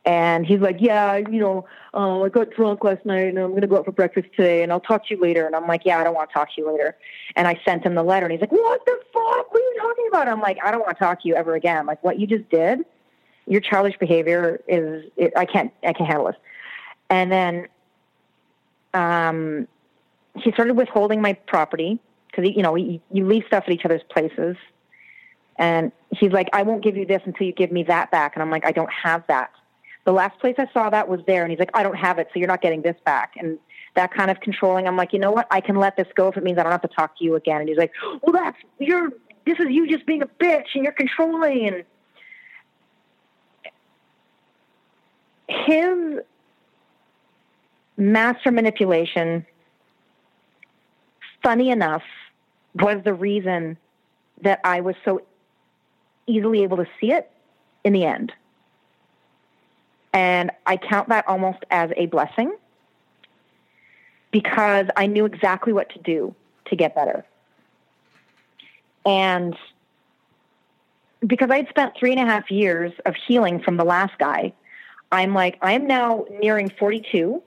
And 0.05 0.45
he's 0.45 0.59
like, 0.59 0.77
yeah, 0.79 1.15
you 1.15 1.39
know, 1.39 1.65
uh, 1.95 2.21
I 2.21 2.29
got 2.29 2.51
drunk 2.51 2.83
last 2.83 3.03
night 3.03 3.29
and 3.29 3.39
I'm 3.39 3.49
going 3.49 3.61
to 3.61 3.67
go 3.67 3.77
out 3.77 3.85
for 3.85 3.91
breakfast 3.91 4.27
today 4.35 4.61
and 4.61 4.71
I'll 4.71 4.79
talk 4.79 5.07
to 5.07 5.15
you 5.15 5.19
later. 5.19 5.47
And 5.47 5.55
I'm 5.55 5.65
like, 5.65 5.85
yeah, 5.85 5.97
I 5.97 6.03
don't 6.03 6.13
want 6.13 6.29
to 6.29 6.33
talk 6.35 6.53
to 6.53 6.61
you 6.61 6.71
later. 6.71 6.95
And 7.35 7.47
I 7.47 7.59
sent 7.65 7.83
him 7.83 7.95
the 7.95 8.03
letter 8.03 8.27
and 8.27 8.31
he's 8.31 8.41
like, 8.41 8.51
what 8.51 8.85
the 8.85 8.99
fuck? 9.11 9.51
What 9.51 9.59
are 9.59 9.73
you 9.73 9.77
talking 9.81 10.05
about? 10.07 10.27
I'm 10.27 10.39
like, 10.39 10.59
I 10.63 10.69
don't 10.69 10.81
want 10.81 10.95
to 10.95 11.03
talk 11.03 11.23
to 11.23 11.27
you 11.27 11.33
ever 11.33 11.55
again. 11.55 11.87
Like 11.87 12.03
what 12.03 12.19
you 12.19 12.27
just 12.27 12.47
did, 12.51 12.85
your 13.51 13.59
childish 13.61 13.97
behavior 13.99 14.61
is, 14.67 15.11
it, 15.17 15.33
I 15.35 15.45
can't, 15.45 15.73
I 15.83 15.91
can't 15.91 16.07
handle 16.07 16.27
this. 16.27 16.37
And 17.09 17.29
then, 17.29 17.67
um, 18.93 19.67
he 20.35 20.51
started 20.53 20.77
withholding 20.77 21.21
my 21.21 21.33
property 21.33 21.99
because, 22.27 22.49
you 22.55 22.63
know, 22.63 22.75
you, 22.75 23.01
you 23.11 23.27
leave 23.27 23.43
stuff 23.47 23.65
at 23.67 23.73
each 23.73 23.83
other's 23.83 24.03
places 24.09 24.55
and 25.57 25.91
he's 26.11 26.31
like, 26.31 26.47
I 26.53 26.63
won't 26.63 26.81
give 26.81 26.95
you 26.95 27.05
this 27.05 27.21
until 27.25 27.45
you 27.45 27.51
give 27.51 27.73
me 27.73 27.83
that 27.83 28.09
back. 28.09 28.35
And 28.35 28.41
I'm 28.41 28.49
like, 28.49 28.65
I 28.65 28.71
don't 28.71 28.91
have 28.91 29.25
that. 29.27 29.51
The 30.05 30.13
last 30.13 30.39
place 30.39 30.55
I 30.57 30.67
saw 30.73 30.89
that 30.89 31.09
was 31.09 31.19
there. 31.27 31.43
And 31.43 31.51
he's 31.51 31.59
like, 31.59 31.71
I 31.73 31.83
don't 31.83 31.97
have 31.97 32.19
it. 32.19 32.29
So 32.33 32.39
you're 32.39 32.47
not 32.47 32.61
getting 32.61 32.81
this 32.81 32.95
back. 33.05 33.33
And 33.37 33.59
that 33.95 34.13
kind 34.13 34.31
of 34.31 34.39
controlling, 34.39 34.87
I'm 34.87 34.95
like, 34.95 35.11
you 35.11 35.19
know 35.19 35.31
what? 35.31 35.47
I 35.51 35.59
can 35.59 35.75
let 35.75 35.97
this 35.97 36.07
go 36.15 36.29
if 36.29 36.37
it 36.37 36.43
means 36.43 36.57
I 36.57 36.63
don't 36.63 36.71
have 36.71 36.81
to 36.83 36.87
talk 36.87 37.17
to 37.17 37.25
you 37.25 37.35
again. 37.35 37.59
And 37.59 37.67
he's 37.67 37.77
like, 37.77 37.91
well, 38.23 38.31
that's, 38.31 38.57
you're, 38.79 39.09
this 39.45 39.59
is 39.59 39.65
you 39.69 39.89
just 39.89 40.05
being 40.05 40.21
a 40.21 40.27
bitch 40.27 40.67
and 40.73 40.85
you're 40.85 40.93
controlling. 40.93 41.67
And 41.67 41.83
his 45.51 46.19
master 47.97 48.51
manipulation, 48.51 49.45
funny 51.43 51.69
enough, 51.69 52.03
was 52.75 53.03
the 53.03 53.13
reason 53.13 53.77
that 54.41 54.59
I 54.63 54.81
was 54.81 54.95
so 55.03 55.21
easily 56.25 56.63
able 56.63 56.77
to 56.77 56.87
see 56.99 57.11
it 57.11 57.29
in 57.83 57.93
the 57.93 58.05
end. 58.05 58.31
And 60.13 60.51
I 60.65 60.77
count 60.77 61.09
that 61.09 61.27
almost 61.27 61.59
as 61.69 61.91
a 61.95 62.05
blessing 62.07 62.55
because 64.31 64.87
I 64.95 65.07
knew 65.07 65.25
exactly 65.25 65.73
what 65.73 65.89
to 65.91 65.99
do 65.99 66.33
to 66.65 66.75
get 66.75 66.95
better. 66.95 67.25
And 69.05 69.55
because 71.25 71.49
I 71.49 71.57
had 71.57 71.69
spent 71.69 71.93
three 71.97 72.11
and 72.11 72.19
a 72.19 72.25
half 72.25 72.49
years 72.49 72.91
of 73.05 73.15
healing 73.15 73.61
from 73.61 73.77
the 73.77 73.83
last 73.83 74.17
guy, 74.17 74.53
I'm 75.11 75.33
like, 75.33 75.57
I'm 75.61 75.87
now 75.87 76.25
nearing 76.41 76.69
42. 76.69 77.41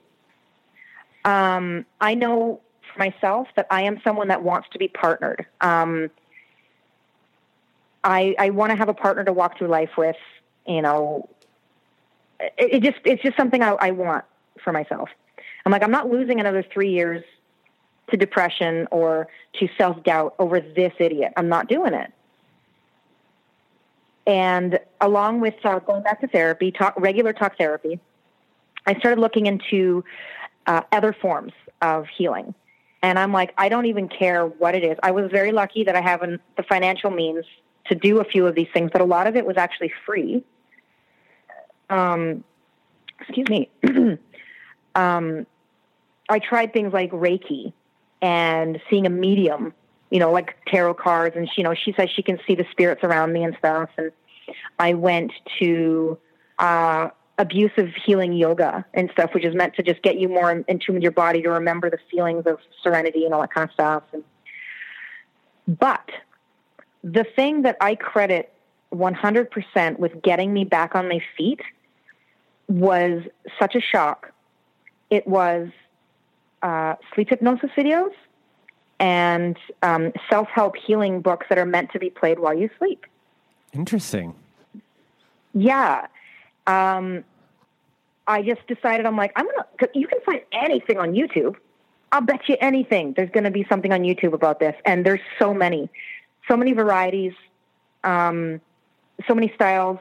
Um, 1.25 1.85
I 1.99 2.13
know 2.13 2.61
for 2.93 2.99
myself 2.99 3.47
that 3.55 3.67
I 3.71 3.81
am 3.83 3.99
someone 4.03 4.27
that 4.27 4.43
wants 4.43 4.67
to 4.73 4.79
be 4.79 4.87
partnered. 4.87 5.45
Um, 5.61 6.09
I, 8.03 8.35
I 8.37 8.51
want 8.51 8.71
to 8.71 8.75
have 8.75 8.89
a 8.89 8.93
partner 8.93 9.23
to 9.23 9.33
walk 9.33 9.57
through 9.57 9.69
life 9.69 9.91
with. 9.97 10.15
You 10.67 10.81
know, 10.81 11.29
it, 12.39 12.75
it 12.75 12.83
just 12.83 12.97
it's 13.03 13.21
just 13.21 13.37
something 13.37 13.63
I, 13.63 13.71
I 13.73 13.91
want 13.91 14.25
for 14.63 14.71
myself. 14.71 15.09
I'm 15.65 15.71
like 15.71 15.83
I'm 15.83 15.91
not 15.91 16.09
losing 16.09 16.39
another 16.39 16.63
three 16.63 16.91
years 16.91 17.23
to 18.11 18.17
depression 18.17 18.87
or 18.91 19.27
to 19.59 19.67
self 19.77 20.03
doubt 20.03 20.35
over 20.37 20.59
this 20.59 20.93
idiot. 20.99 21.33
I'm 21.37 21.49
not 21.49 21.67
doing 21.67 21.93
it. 21.93 22.11
And 24.27 24.79
along 25.01 25.41
with 25.41 25.55
uh, 25.63 25.79
going 25.79 26.03
back 26.03 26.21
to 26.21 26.27
therapy, 26.27 26.71
talk, 26.71 26.93
regular 26.97 27.33
talk 27.33 27.57
therapy, 27.57 27.99
I 28.87 28.97
started 28.99 29.19
looking 29.19 29.45
into 29.45 30.03
uh, 30.67 30.81
other 30.91 31.13
forms 31.13 31.53
of 31.81 32.07
healing. 32.07 32.53
And 33.03 33.19
I'm 33.19 33.31
like, 33.31 33.53
I 33.57 33.69
don't 33.69 33.85
even 33.85 34.09
care 34.09 34.45
what 34.45 34.73
it 34.73 34.83
is. 34.83 34.97
I 35.03 35.11
was 35.11 35.29
very 35.31 35.51
lucky 35.51 35.83
that 35.83 35.95
I 35.95 36.01
have 36.01 36.23
an, 36.23 36.39
the 36.57 36.63
financial 36.63 37.11
means 37.11 37.45
to 37.87 37.95
do 37.95 38.19
a 38.19 38.23
few 38.23 38.47
of 38.47 38.55
these 38.55 38.67
things, 38.73 38.89
but 38.91 39.01
a 39.01 39.05
lot 39.05 39.27
of 39.27 39.35
it 39.35 39.45
was 39.45 39.57
actually 39.57 39.91
free. 40.05 40.43
Um, 41.89 42.43
excuse 43.19 43.47
me. 43.47 43.69
um, 44.95 45.45
I 46.29 46.39
tried 46.39 46.73
things 46.73 46.93
like 46.93 47.11
Reiki 47.11 47.73
and 48.21 48.81
seeing 48.89 49.05
a 49.05 49.09
medium, 49.09 49.73
you 50.09 50.19
know, 50.19 50.31
like 50.31 50.55
tarot 50.67 50.95
cards, 50.95 51.35
and 51.35 51.47
she, 51.47 51.61
you 51.61 51.63
know, 51.63 51.73
she 51.73 51.93
says 51.93 52.09
she 52.09 52.21
can 52.21 52.39
see 52.47 52.55
the 52.55 52.65
spirits 52.71 53.03
around 53.03 53.33
me 53.33 53.43
and 53.43 53.55
stuff. 53.57 53.89
And 53.97 54.11
I 54.79 54.93
went 54.93 55.31
to 55.59 56.17
uh, 56.59 57.09
abusive 57.37 57.89
healing 58.05 58.33
yoga 58.33 58.85
and 58.93 59.09
stuff, 59.11 59.33
which 59.33 59.45
is 59.45 59.55
meant 59.55 59.75
to 59.75 59.83
just 59.83 60.01
get 60.01 60.17
you 60.19 60.29
more 60.29 60.51
in, 60.51 60.79
tune 60.79 60.95
with 60.95 61.03
your 61.03 61.11
body 61.11 61.41
to 61.41 61.49
remember 61.49 61.89
the 61.89 61.99
feelings 62.09 62.45
of 62.45 62.59
serenity 62.83 63.25
and 63.25 63.33
all 63.33 63.41
that 63.41 63.53
kind 63.53 63.67
of 63.67 63.73
stuff. 63.73 64.03
And, 64.13 64.23
but 65.67 66.09
the 67.03 67.25
thing 67.35 67.63
that 67.63 67.77
I 67.81 67.95
credit 67.95 68.53
100% 68.93 69.99
with 69.99 70.21
getting 70.21 70.53
me 70.53 70.63
back 70.63 70.95
on 70.95 71.09
my 71.09 71.19
feet 71.37 71.61
was 72.67 73.23
such 73.59 73.75
a 73.75 73.81
shock. 73.81 74.31
It 75.09 75.27
was 75.27 75.69
uh, 76.61 76.95
sleep 77.13 77.29
hypnosis 77.29 77.69
videos 77.77 78.11
and 78.99 79.57
um, 79.83 80.13
self 80.29 80.47
help 80.49 80.75
healing 80.75 81.21
books 81.21 81.47
that 81.49 81.57
are 81.57 81.65
meant 81.65 81.91
to 81.91 81.99
be 81.99 82.09
played 82.09 82.39
while 82.39 82.53
you 82.53 82.69
sleep. 82.77 83.05
Interesting. 83.73 84.35
Yeah. 85.53 86.07
Um, 86.67 87.23
I 88.27 88.41
just 88.41 88.65
decided 88.67 89.05
I'm 89.05 89.17
like, 89.17 89.31
I'm 89.35 89.45
going 89.45 89.57
to, 89.79 89.89
you 89.93 90.07
can 90.07 90.19
find 90.25 90.41
anything 90.51 90.97
on 90.97 91.13
YouTube. 91.13 91.55
I'll 92.11 92.21
bet 92.21 92.47
you 92.47 92.57
anything 92.61 93.13
there's 93.15 93.29
going 93.31 93.43
to 93.43 93.51
be 93.51 93.65
something 93.67 93.91
on 93.91 94.01
YouTube 94.01 94.33
about 94.33 94.59
this. 94.59 94.75
And 94.85 95.05
there's 95.05 95.19
so 95.37 95.53
many 95.53 95.89
so 96.47 96.55
many 96.55 96.73
varieties, 96.73 97.33
um, 98.03 98.61
so 99.27 99.33
many 99.33 99.51
styles. 99.55 99.99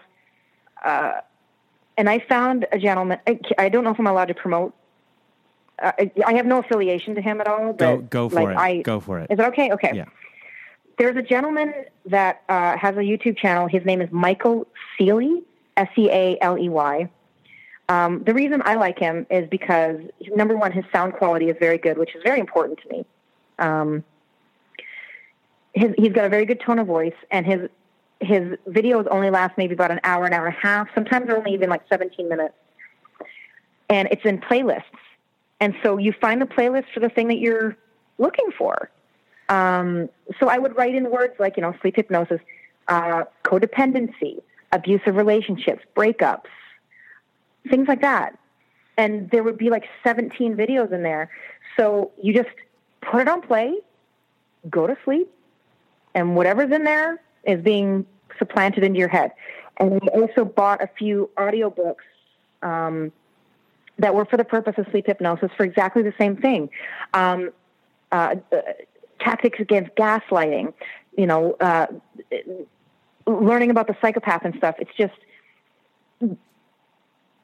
Uh, 0.84 1.20
and 1.96 2.10
I 2.10 2.18
found 2.20 2.66
a 2.72 2.78
gentleman. 2.78 3.18
I, 3.26 3.38
I, 3.58 3.68
don't 3.68 3.84
know 3.84 3.90
if 3.90 3.98
I'm 3.98 4.06
allowed 4.06 4.26
to 4.26 4.34
promote. 4.34 4.74
Uh, 5.82 5.92
I 6.24 6.34
have 6.34 6.46
no 6.46 6.58
affiliation 6.58 7.14
to 7.16 7.20
him 7.20 7.40
at 7.40 7.48
all. 7.48 7.72
go 7.72 7.98
go 7.98 8.28
for 8.28 8.42
like, 8.42 8.48
it. 8.48 8.56
I, 8.56 8.82
go 8.82 9.00
for 9.00 9.18
it. 9.18 9.30
Is 9.30 9.38
it 9.38 9.44
okay? 9.46 9.72
Okay. 9.72 9.92
Yeah. 9.94 10.04
There's 10.98 11.16
a 11.16 11.22
gentleman 11.22 11.72
that 12.06 12.42
uh, 12.48 12.76
has 12.76 12.96
a 12.96 13.00
YouTube 13.00 13.36
channel. 13.36 13.66
His 13.66 13.84
name 13.84 14.00
is 14.00 14.10
Michael 14.12 14.68
Sealey, 14.98 15.42
S 15.76 15.88
E 15.96 16.08
A 16.10 16.38
L 16.40 16.56
E 16.58 16.68
Y. 16.68 17.10
Um, 17.88 18.22
the 18.24 18.32
reason 18.32 18.62
I 18.64 18.74
like 18.76 18.98
him 18.98 19.26
is 19.30 19.48
because 19.50 20.00
number 20.34 20.56
one, 20.56 20.72
his 20.72 20.84
sound 20.92 21.14
quality 21.14 21.50
is 21.50 21.56
very 21.58 21.78
good, 21.78 21.98
which 21.98 22.14
is 22.14 22.22
very 22.22 22.40
important 22.40 22.78
to 22.80 22.88
me. 22.88 23.06
Um, 23.58 24.04
his, 25.74 25.92
he's 25.98 26.12
got 26.12 26.24
a 26.24 26.28
very 26.28 26.46
good 26.46 26.60
tone 26.60 26.78
of 26.78 26.86
voice, 26.86 27.14
and 27.30 27.44
his 27.44 27.68
his 28.20 28.56
videos 28.68 29.06
only 29.10 29.28
last 29.28 29.58
maybe 29.58 29.74
about 29.74 29.90
an 29.90 30.00
hour, 30.04 30.24
an 30.24 30.32
hour 30.32 30.46
and 30.46 30.56
a 30.56 30.60
half. 30.60 30.88
Sometimes 30.94 31.26
they're 31.26 31.36
only 31.36 31.52
even 31.52 31.68
like 31.68 31.82
17 31.88 32.28
minutes, 32.28 32.54
and 33.90 34.08
it's 34.10 34.24
in 34.24 34.38
playlists. 34.38 34.82
And 35.60 35.74
so 35.82 35.98
you 35.98 36.12
find 36.20 36.40
the 36.40 36.46
playlist 36.46 36.86
for 36.92 37.00
the 37.00 37.08
thing 37.08 37.28
that 37.28 37.38
you're 37.38 37.76
looking 38.18 38.50
for. 38.56 38.90
Um, 39.48 40.08
so 40.38 40.48
I 40.48 40.58
would 40.58 40.76
write 40.76 40.94
in 40.94 41.10
words 41.10 41.34
like 41.38 41.56
you 41.56 41.62
know 41.62 41.74
sleep 41.80 41.96
hypnosis, 41.96 42.40
uh, 42.88 43.24
codependency, 43.44 44.42
abusive 44.72 45.16
relationships, 45.16 45.82
breakups, 45.96 46.46
things 47.70 47.88
like 47.88 48.00
that. 48.00 48.38
And 48.96 49.30
there 49.30 49.42
would 49.42 49.58
be 49.58 49.70
like 49.70 49.84
17 50.04 50.56
videos 50.56 50.92
in 50.92 51.02
there. 51.02 51.30
So 51.76 52.12
you 52.22 52.32
just 52.32 52.54
put 53.00 53.20
it 53.20 53.28
on 53.28 53.42
play, 53.42 53.74
go 54.70 54.86
to 54.86 54.96
sleep, 55.04 55.28
and 56.14 56.36
whatever's 56.36 56.70
in 56.70 56.84
there 56.84 57.20
is 57.44 57.60
being 57.62 58.06
supplanted 58.38 58.84
into 58.84 58.98
your 58.98 59.08
head. 59.08 59.32
And 59.78 60.00
we 60.00 60.08
also 60.10 60.44
bought 60.44 60.82
a 60.82 60.86
few 60.86 61.28
audiobooks 61.36 61.96
um, 62.62 63.12
that 63.98 64.14
were 64.14 64.24
for 64.24 64.36
the 64.36 64.44
purpose 64.44 64.74
of 64.78 64.86
sleep 64.90 65.06
hypnosis 65.06 65.50
for 65.56 65.64
exactly 65.64 66.02
the 66.02 66.14
same 66.18 66.36
thing. 66.36 66.68
Um, 67.12 67.50
uh, 68.12 68.36
uh, 68.52 68.60
tactics 69.20 69.58
against 69.60 69.94
gaslighting, 69.96 70.72
you 71.16 71.26
know, 71.26 71.54
uh, 71.60 71.86
learning 73.26 73.70
about 73.70 73.86
the 73.86 73.96
psychopath 74.00 74.44
and 74.44 74.54
stuff. 74.56 74.76
It's 74.78 74.90
just, 74.96 75.14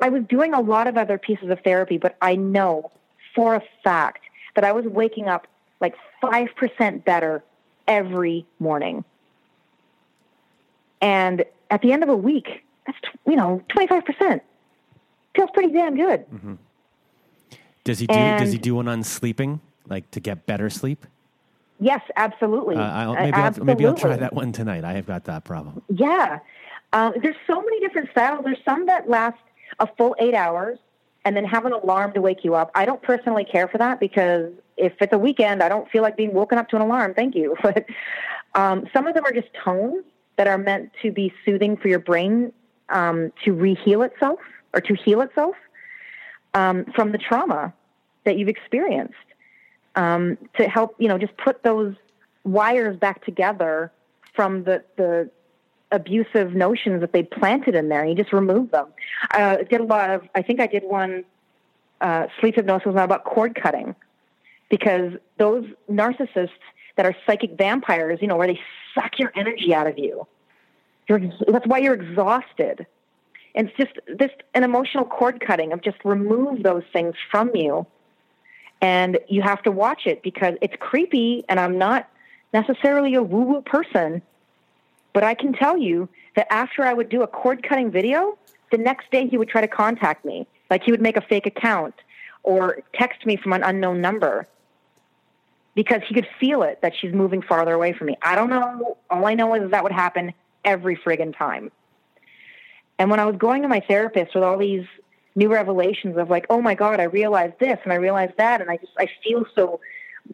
I 0.01 0.09
was 0.09 0.23
doing 0.29 0.53
a 0.55 0.61
lot 0.61 0.87
of 0.87 0.97
other 0.97 1.19
pieces 1.19 1.49
of 1.51 1.61
therapy, 1.61 1.99
but 1.99 2.17
I 2.21 2.37
know 2.37 2.91
for 3.35 3.55
a 3.55 3.63
fact 3.83 4.23
that 4.55 4.65
I 4.65 4.73
was 4.73 4.85
waking 4.85 5.29
up 5.29 5.47
like 5.81 5.95
5% 6.23 7.05
better 7.05 7.43
every 7.89 8.47
morning. 8.59 9.05
And 11.01 11.45
at 11.71 11.81
the 11.83 11.93
end 11.93 12.03
of 12.03 12.09
a 12.09 12.17
week, 12.17 12.65
that's, 12.87 12.99
you 13.27 13.37
know, 13.37 13.63
25%. 13.71 14.41
Feels 15.35 15.51
pretty 15.53 15.73
damn 15.73 15.97
good. 15.97 16.29
Mm-hmm. 16.31 16.55
Does 17.85 17.99
he 17.99 18.07
do, 18.07 18.15
and, 18.15 18.45
does 18.45 18.53
he 18.53 18.59
do 18.59 18.75
one 18.75 18.89
on 18.89 19.03
sleeping, 19.03 19.61
like 19.89 20.11
to 20.11 20.21
get 20.21 20.47
better 20.47 20.69
sleep? 20.69 21.07
Yes, 21.81 22.03
absolutely. 22.17 22.77
Uh, 22.77 22.83
I'll, 22.83 23.15
maybe, 23.15 23.33
absolutely. 23.33 23.73
I'll, 23.73 23.77
maybe 23.77 23.87
I'll 23.87 23.95
try 23.95 24.17
that 24.17 24.35
one 24.35 24.53
tonight. 24.53 24.85
I 24.85 24.93
have 24.93 25.07
got 25.07 25.25
that 25.25 25.45
problem. 25.45 25.83
Yeah. 25.89 26.41
Um, 26.93 27.15
there's 27.23 27.37
so 27.47 27.63
many 27.63 27.81
different 27.81 28.11
styles. 28.11 28.45
There's 28.45 28.63
some 28.65 28.87
that 28.87 29.09
last 29.09 29.39
a 29.79 29.89
full 29.97 30.15
eight 30.19 30.35
hours 30.35 30.79
and 31.25 31.37
then 31.37 31.45
have 31.45 31.65
an 31.65 31.73
alarm 31.73 32.13
to 32.15 32.21
wake 32.21 32.45
you 32.45 32.55
up. 32.55 32.71
I 32.75 32.85
don't 32.85 33.01
personally 33.03 33.45
care 33.45 33.69
for 33.69 33.79
that 33.79 34.01
because 34.01 34.53
if 34.77 34.93
it's 35.01 35.13
a 35.13 35.19
weekend, 35.19 35.63
I 35.63 35.69
don't 35.69 35.89
feel 35.91 36.03
like 36.03 36.17
being 36.17 36.35
woken 36.35 36.59
up 36.59 36.69
to 36.71 36.77
an 36.77 36.83
alarm. 36.83 37.15
Thank 37.15 37.35
you. 37.35 37.57
But 37.63 37.87
um, 38.55 38.89
some 38.93 39.07
of 39.07 39.15
them 39.15 39.25
are 39.25 39.33
just 39.33 39.49
tones 39.65 40.05
that 40.37 40.49
are 40.49 40.59
meant 40.59 40.91
to 41.03 41.13
be 41.13 41.33
soothing 41.45 41.77
for 41.77 41.87
your 41.87 42.01
brain 42.01 42.53
um, 42.89 43.33
to 43.45 43.55
reheal 43.55 44.05
itself 44.05 44.41
or 44.73 44.81
to 44.81 44.95
heal 44.95 45.21
itself 45.21 45.57
um, 46.55 46.85
from 46.95 47.13
the 47.13 47.19
trauma 47.19 47.73
that 48.25 48.37
you've 48.39 48.49
experienced. 48.49 49.15
Um, 49.97 50.39
to 50.57 50.69
help, 50.69 50.95
you 50.99 51.09
know, 51.09 51.19
just 51.19 51.37
put 51.37 51.65
those 51.65 51.97
wires 52.45 52.97
back 52.97 53.25
together 53.25 53.91
from 54.35 54.63
the, 54.63 54.85
the 54.97 55.29
abusive 55.91 56.55
notions 56.55 57.01
that 57.01 57.13
they 57.13 57.25
planted 57.25 57.75
in 57.75 57.89
there. 57.89 58.01
And 58.01 58.11
you 58.11 58.17
just 58.17 58.33
remove 58.33 58.71
them. 58.71 58.87
Uh, 59.35 59.57
I 59.61 59.63
did 59.65 59.81
a 59.81 59.85
lot 59.85 60.11
of, 60.11 60.29
I 60.35 60.43
think 60.43 60.61
I 60.61 60.69
did 60.69 60.85
one 60.85 61.25
uh, 62.01 62.29
sleep 62.39 62.55
hypnosis 62.55 62.87
about 62.93 63.25
cord 63.25 63.59
cutting 63.61 63.95
because 64.69 65.15
those 65.39 65.67
narcissists 65.91 66.51
that 66.97 67.05
are 67.05 67.15
psychic 67.27 67.59
vampires, 67.59 68.21
you 68.23 68.29
know, 68.29 68.37
where 68.37 68.47
they 68.47 68.61
suck 68.95 69.19
your 69.19 69.33
energy 69.35 69.75
out 69.75 69.87
of 69.87 69.99
you. 69.99 70.27
You're, 71.09 71.21
that's 71.49 71.67
why 71.67 71.79
you're 71.79 71.95
exhausted. 71.95 72.87
And 73.55 73.69
it's 73.69 73.77
just 73.77 74.19
this 74.19 74.31
an 74.55 74.65
emotional 74.65 75.05
cord 75.05 75.41
cutting 75.41 75.73
of 75.73 75.83
just 75.83 75.99
remove 76.05 76.63
those 76.63 76.85
things 76.93 77.15
from 77.31 77.51
you. 77.55 77.87
And 78.81 79.19
you 79.29 79.43
have 79.43 79.63
to 79.65 79.71
watch 79.71 80.07
it 80.07 80.23
because 80.23 80.55
it's 80.63 80.75
creepy 80.79 81.45
and 81.49 81.61
I'm 81.61 81.77
not 81.77 82.09
necessarily 82.53 83.15
a 83.15 83.23
woo 83.23 83.43
woo 83.43 83.63
person, 83.63 84.23
but 85.13 85.23
I 85.23 85.35
can 85.35 85.53
tell 85.53 85.77
you 85.77 86.09
that 86.37 86.51
after 86.53 86.85
I 86.85 86.95
would 86.95 87.09
do 87.09 87.23
a 87.23 87.27
cord 87.27 87.63
cutting 87.63 87.91
video, 87.91 88.39
the 88.71 88.79
next 88.79 89.11
day 89.11 89.27
he 89.27 89.37
would 89.37 89.49
try 89.49 89.61
to 89.61 89.69
contact 89.69 90.25
me. 90.25 90.47
Like 90.71 90.83
he 90.85 90.93
would 90.93 91.03
make 91.03 91.17
a 91.17 91.21
fake 91.21 91.47
account 91.47 91.95
or 92.43 92.79
text 92.95 93.27
me 93.27 93.37
from 93.37 93.53
an 93.53 93.63
unknown 93.63 94.01
number 94.01 94.47
because 95.75 96.01
he 96.09 96.15
could 96.15 96.29
feel 96.39 96.63
it 96.63 96.81
that 96.83 96.93
she's 96.99 97.13
moving 97.13 97.43
farther 97.43 97.75
away 97.75 97.93
from 97.93 98.07
me. 98.07 98.17
I 98.23 98.35
don't 98.35 98.51
know. 98.51 98.97
All 99.11 99.27
I 99.27 99.35
know 99.35 99.55
is 99.55 99.71
that 99.71 99.83
would 99.83 99.93
happen 99.93 100.33
every 100.65 100.97
friggin' 100.97 101.37
time. 101.37 101.71
And 103.01 103.11
when 103.11 103.19
I 103.19 103.25
was 103.25 103.37
going 103.37 103.63
to 103.63 103.69
my 103.69 103.81
therapist 103.81 104.35
with 104.35 104.45
all 104.45 104.59
these 104.59 104.85
new 105.35 105.51
revelations 105.51 106.19
of 106.19 106.29
like, 106.29 106.45
oh 106.51 106.61
my 106.61 106.75
God, 106.75 107.01
I 107.01 107.05
realized 107.05 107.55
this 107.59 107.79
and 107.83 107.95
I 107.95 107.97
realized 107.97 108.35
that, 108.37 108.61
and 108.61 108.71
I 108.71 108.77
just 108.77 108.93
I 108.99 109.09
feel 109.25 109.47
so 109.55 109.81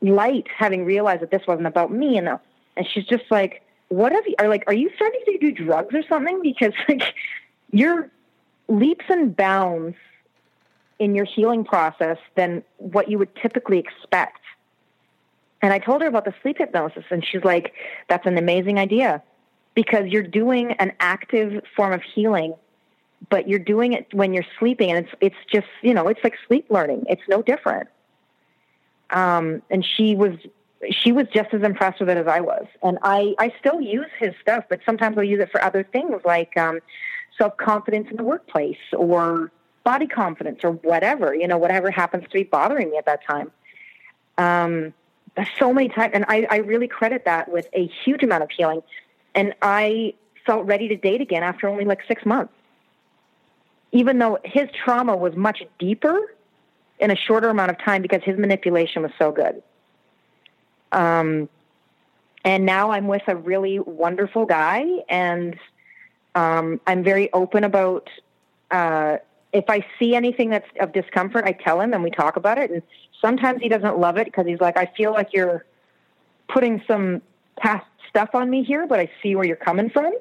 light 0.01 0.49
having 0.49 0.85
realized 0.85 1.23
that 1.23 1.31
this 1.31 1.47
wasn't 1.47 1.69
about 1.69 1.93
me, 1.93 2.19
and 2.19 2.29
and 2.77 2.89
she's 2.93 3.05
just 3.05 3.23
like, 3.31 3.63
what 3.87 4.11
have 4.11 4.27
you? 4.27 4.35
Are 4.41 4.49
like, 4.49 4.65
are 4.67 4.75
you 4.75 4.91
starting 4.97 5.21
to 5.27 5.39
do 5.39 5.53
drugs 5.53 5.95
or 5.95 6.03
something? 6.09 6.43
Because 6.43 6.73
like, 6.89 7.15
you're 7.71 8.11
leaps 8.67 9.05
and 9.09 9.37
bounds 9.37 9.97
in 10.99 11.15
your 11.15 11.25
healing 11.25 11.63
process 11.63 12.19
than 12.35 12.65
what 12.79 13.09
you 13.09 13.17
would 13.17 13.33
typically 13.37 13.79
expect. 13.79 14.41
And 15.63 15.73
I 15.73 15.79
told 15.79 16.03
her 16.03 16.09
about 16.09 16.25
the 16.25 16.35
sleep 16.43 16.59
hypnosis, 16.59 17.05
and 17.11 17.25
she's 17.25 17.45
like, 17.45 17.75
that's 18.09 18.27
an 18.27 18.37
amazing 18.39 18.77
idea 18.77 19.23
because 19.77 20.07
you're 20.07 20.25
doing 20.25 20.73
an 20.73 20.93
active 20.99 21.63
form 21.77 21.93
of 21.93 22.03
healing, 22.03 22.55
but 23.31 23.49
you're 23.49 23.61
doing 23.61 23.93
it 23.93 24.13
when 24.13 24.35
you're 24.35 24.47
sleeping, 24.59 24.91
and 24.91 25.07
it's 25.07 25.15
it's 25.21 25.37
just 25.53 25.69
you 25.83 25.95
know 25.95 26.09
it's 26.09 26.25
like 26.25 26.35
sleep 26.49 26.67
learning. 26.69 27.05
It's 27.09 27.23
no 27.29 27.43
different. 27.43 27.89
Um, 29.11 29.63
and 29.71 29.87
she 29.87 30.17
was 30.17 30.33
she 30.91 31.13
was 31.13 31.27
just 31.33 31.55
as 31.55 31.63
impressed 31.63 32.01
with 32.01 32.09
it 32.09 32.17
as 32.17 32.27
I 32.27 32.41
was. 32.41 32.67
And 32.83 32.99
I, 33.03 33.35
I 33.39 33.53
still 33.59 33.81
use 33.81 34.11
his 34.19 34.35
stuff, 34.43 34.65
but 34.69 34.81
sometimes 34.85 35.17
I'll 35.17 35.25
use 35.25 35.41
it 35.41 35.51
for 35.51 35.63
other 35.63 35.85
things 35.85 36.21
like 36.25 36.57
um, 36.57 36.81
self 37.39 37.57
confidence 37.57 38.09
in 38.11 38.17
the 38.17 38.25
workplace 38.25 38.77
or 38.93 39.51
body 39.85 40.07
confidence 40.07 40.61
or 40.65 40.73
whatever, 40.73 41.35
you 41.35 41.47
know, 41.47 41.59
whatever 41.59 41.91
happens 41.91 42.25
to 42.25 42.31
be 42.31 42.43
bothering 42.43 42.91
me 42.91 42.99
at 42.99 43.07
that 43.07 43.21
time. 43.27 43.51
Um, 44.39 44.93
so 45.59 45.73
many 45.73 45.89
times, 45.89 46.13
and 46.15 46.25
I, 46.29 46.47
I 46.51 46.57
really 46.59 46.89
credit 46.89 47.25
that 47.25 47.51
with 47.51 47.69
a 47.73 47.91
huge 48.05 48.23
amount 48.23 48.43
of 48.43 48.51
healing. 48.51 48.83
And 49.37 49.55
I 49.63 50.15
felt 50.47 50.67
ready 50.67 50.89
to 50.89 50.97
date 50.97 51.21
again 51.21 51.43
after 51.43 51.69
only 51.69 51.85
like 51.85 52.01
six 52.09 52.25
months. 52.27 52.53
Even 53.93 54.19
though 54.19 54.39
his 54.45 54.69
trauma 54.85 55.17
was 55.17 55.37
much 55.37 55.63
deeper 55.79 56.19
in 56.99 57.11
a 57.11 57.17
shorter 57.17 57.49
amount 57.51 57.71
of 57.71 57.79
time 57.79 58.03
because 58.03 58.23
his 58.25 58.39
manipulation 58.39 59.03
was 59.03 59.13
so 59.19 59.31
good. 59.31 59.63
Um, 60.93 61.49
and 62.45 62.65
now 62.65 62.91
I'm 62.91 63.07
with 63.09 63.23
a 63.27 63.37
really 63.37 63.79
wonderful 63.81 64.47
guy, 64.47 64.85
and 65.09 65.57
um, 66.35 66.81
I'm 66.87 67.05
very 67.05 67.33
open 67.33 67.65
about. 67.65 68.09
Uh, 68.71 69.19
if 69.53 69.65
I 69.69 69.87
see 69.99 70.15
anything 70.15 70.51
that's 70.51 70.67
of 70.81 70.93
discomfort, 70.93 71.45
I 71.45 71.53
tell 71.53 71.81
him 71.81 71.95
and 71.95 72.03
we 72.03 72.11
talk 72.11 72.37
about 72.37 72.59
it. 72.59 72.71
And 72.71 72.83
sometimes 73.21 73.63
he 73.63 73.69
doesn't 73.69 73.99
love 73.99 74.19
it 74.19 74.27
because 74.27 74.47
he's 74.47 74.61
like, 74.61 74.77
I 74.77 74.87
feel 74.97 75.13
like 75.13 75.33
you're 75.33 75.65
putting 76.49 76.83
some 76.87 77.23
past 77.59 77.87
stuff 78.09 78.31
on 78.35 78.49
me 78.49 78.63
here, 78.63 78.87
but 78.87 79.01
I 79.01 79.11
see 79.23 79.35
where 79.35 79.45
you're 79.45 79.57
coming 79.57 79.91
from. 79.91 80.13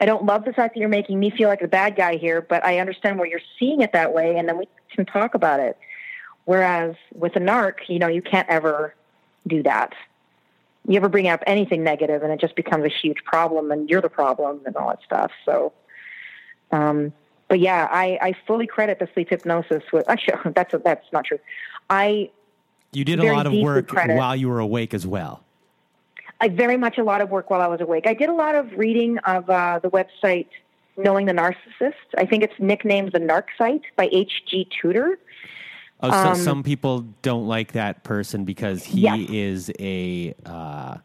I 0.00 0.06
don't 0.06 0.24
love 0.24 0.44
the 0.44 0.52
fact 0.52 0.74
that 0.74 0.80
you're 0.80 0.88
making 0.88 1.18
me 1.18 1.30
feel 1.30 1.48
like 1.48 1.60
the 1.60 1.68
bad 1.68 1.96
guy 1.96 2.16
here, 2.16 2.40
but 2.40 2.64
I 2.64 2.78
understand 2.78 3.18
where 3.18 3.26
you're 3.26 3.40
seeing 3.58 3.80
it 3.80 3.92
that 3.92 4.12
way, 4.12 4.36
and 4.36 4.48
then 4.48 4.58
we 4.58 4.68
can 4.94 5.04
talk 5.04 5.34
about 5.34 5.60
it. 5.60 5.76
Whereas 6.48 6.94
with 7.14 7.36
a 7.36 7.40
narc, 7.40 7.88
you 7.88 7.98
know, 7.98 8.06
you 8.06 8.22
can't 8.22 8.48
ever 8.48 8.94
do 9.46 9.62
that. 9.64 9.92
You 10.86 10.96
ever 10.96 11.10
bring 11.10 11.28
up 11.28 11.42
anything 11.46 11.84
negative 11.84 12.22
and 12.22 12.32
it 12.32 12.40
just 12.40 12.56
becomes 12.56 12.86
a 12.86 12.88
huge 12.88 13.22
problem 13.24 13.70
and 13.70 13.90
you're 13.90 14.00
the 14.00 14.08
problem 14.08 14.62
and 14.64 14.74
all 14.74 14.88
that 14.88 15.00
stuff. 15.04 15.30
So, 15.44 15.74
um, 16.72 17.12
but 17.48 17.60
yeah, 17.60 17.86
I, 17.90 18.18
I 18.22 18.34
fully 18.46 18.66
credit 18.66 18.98
the 18.98 19.08
sleep 19.12 19.28
hypnosis 19.28 19.82
with, 19.92 20.08
actually, 20.08 20.52
that's, 20.54 20.74
that's 20.82 21.12
not 21.12 21.26
true. 21.26 21.38
I, 21.90 22.30
you 22.92 23.04
did 23.04 23.20
a 23.20 23.30
lot 23.30 23.46
of 23.46 23.52
work 23.52 23.88
credit. 23.88 24.16
while 24.16 24.34
you 24.34 24.48
were 24.48 24.60
awake 24.60 24.94
as 24.94 25.06
well. 25.06 25.44
I 26.40 26.48
very 26.48 26.76
much 26.76 26.98
a 26.98 27.04
lot 27.04 27.20
of 27.20 27.30
work 27.30 27.50
while 27.50 27.60
I 27.60 27.66
was 27.66 27.80
awake. 27.80 28.06
I 28.06 28.14
did 28.14 28.28
a 28.28 28.34
lot 28.34 28.54
of 28.54 28.72
reading 28.72 29.18
of 29.18 29.48
uh, 29.50 29.80
the 29.82 29.90
website 29.90 30.46
Knowing 30.96 31.26
the 31.26 31.32
Narcissist. 31.32 31.94
I 32.16 32.26
think 32.26 32.42
it's 32.42 32.54
nicknamed 32.58 33.12
the 33.12 33.20
Narc 33.20 33.44
Site 33.56 33.82
by 33.96 34.08
H.G. 34.12 34.68
Tudor. 34.80 35.18
Oh, 36.00 36.10
so 36.10 36.16
um, 36.30 36.36
some 36.36 36.62
people 36.62 37.06
don't 37.22 37.46
like 37.46 37.72
that 37.72 38.04
person 38.04 38.44
because 38.44 38.84
he 38.84 39.00
yes. 39.00 39.30
is 39.30 39.72
a 39.80 40.34
uh, 40.46 40.98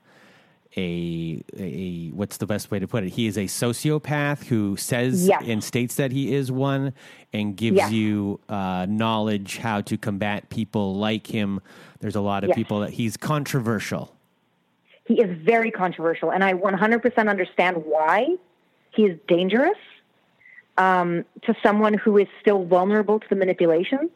a, 0.78 1.44
a 1.58 2.10
what's 2.10 2.38
the 2.38 2.46
best 2.46 2.72
way 2.72 2.80
to 2.80 2.88
put 2.88 3.04
it? 3.04 3.10
He 3.10 3.28
is 3.28 3.38
a 3.38 3.46
sociopath 3.46 4.46
who 4.46 4.76
says 4.78 5.28
Yes. 5.28 5.44
and 5.46 5.64
states 5.64 5.96
that 5.96 6.12
he 6.12 6.34
is 6.34 6.52
one, 6.52 6.94
and 7.32 7.56
gives 7.56 7.78
Yes. 7.78 7.92
you 7.92 8.40
uh, 8.50 8.86
knowledge 8.90 9.58
how 9.58 9.82
to 9.82 9.98
combat 9.98 10.50
people 10.50 10.96
like 10.96 11.28
him. 11.28 11.60
There's 12.00 12.16
a 12.16 12.22
lot 12.22 12.44
of 12.44 12.52
people 12.52 12.80
that 12.82 12.92
he's 12.92 13.18
controversial. 13.18 14.16
He 15.06 15.22
is 15.22 15.38
very 15.44 15.72
controversial, 15.72 16.32
and 16.32 16.44
I 16.44 16.54
100% 16.54 17.30
understand 17.30 17.78
why 17.86 18.36
he 18.92 19.06
is 19.06 19.20
dangerous 19.28 19.78
um, 20.78 21.26
to 21.44 21.56
someone 21.62 21.94
who 21.94 22.18
is 22.18 22.28
still 22.42 22.64
vulnerable 22.64 23.20
to 23.20 23.30
the 23.30 23.36
manipulation. 23.36 24.10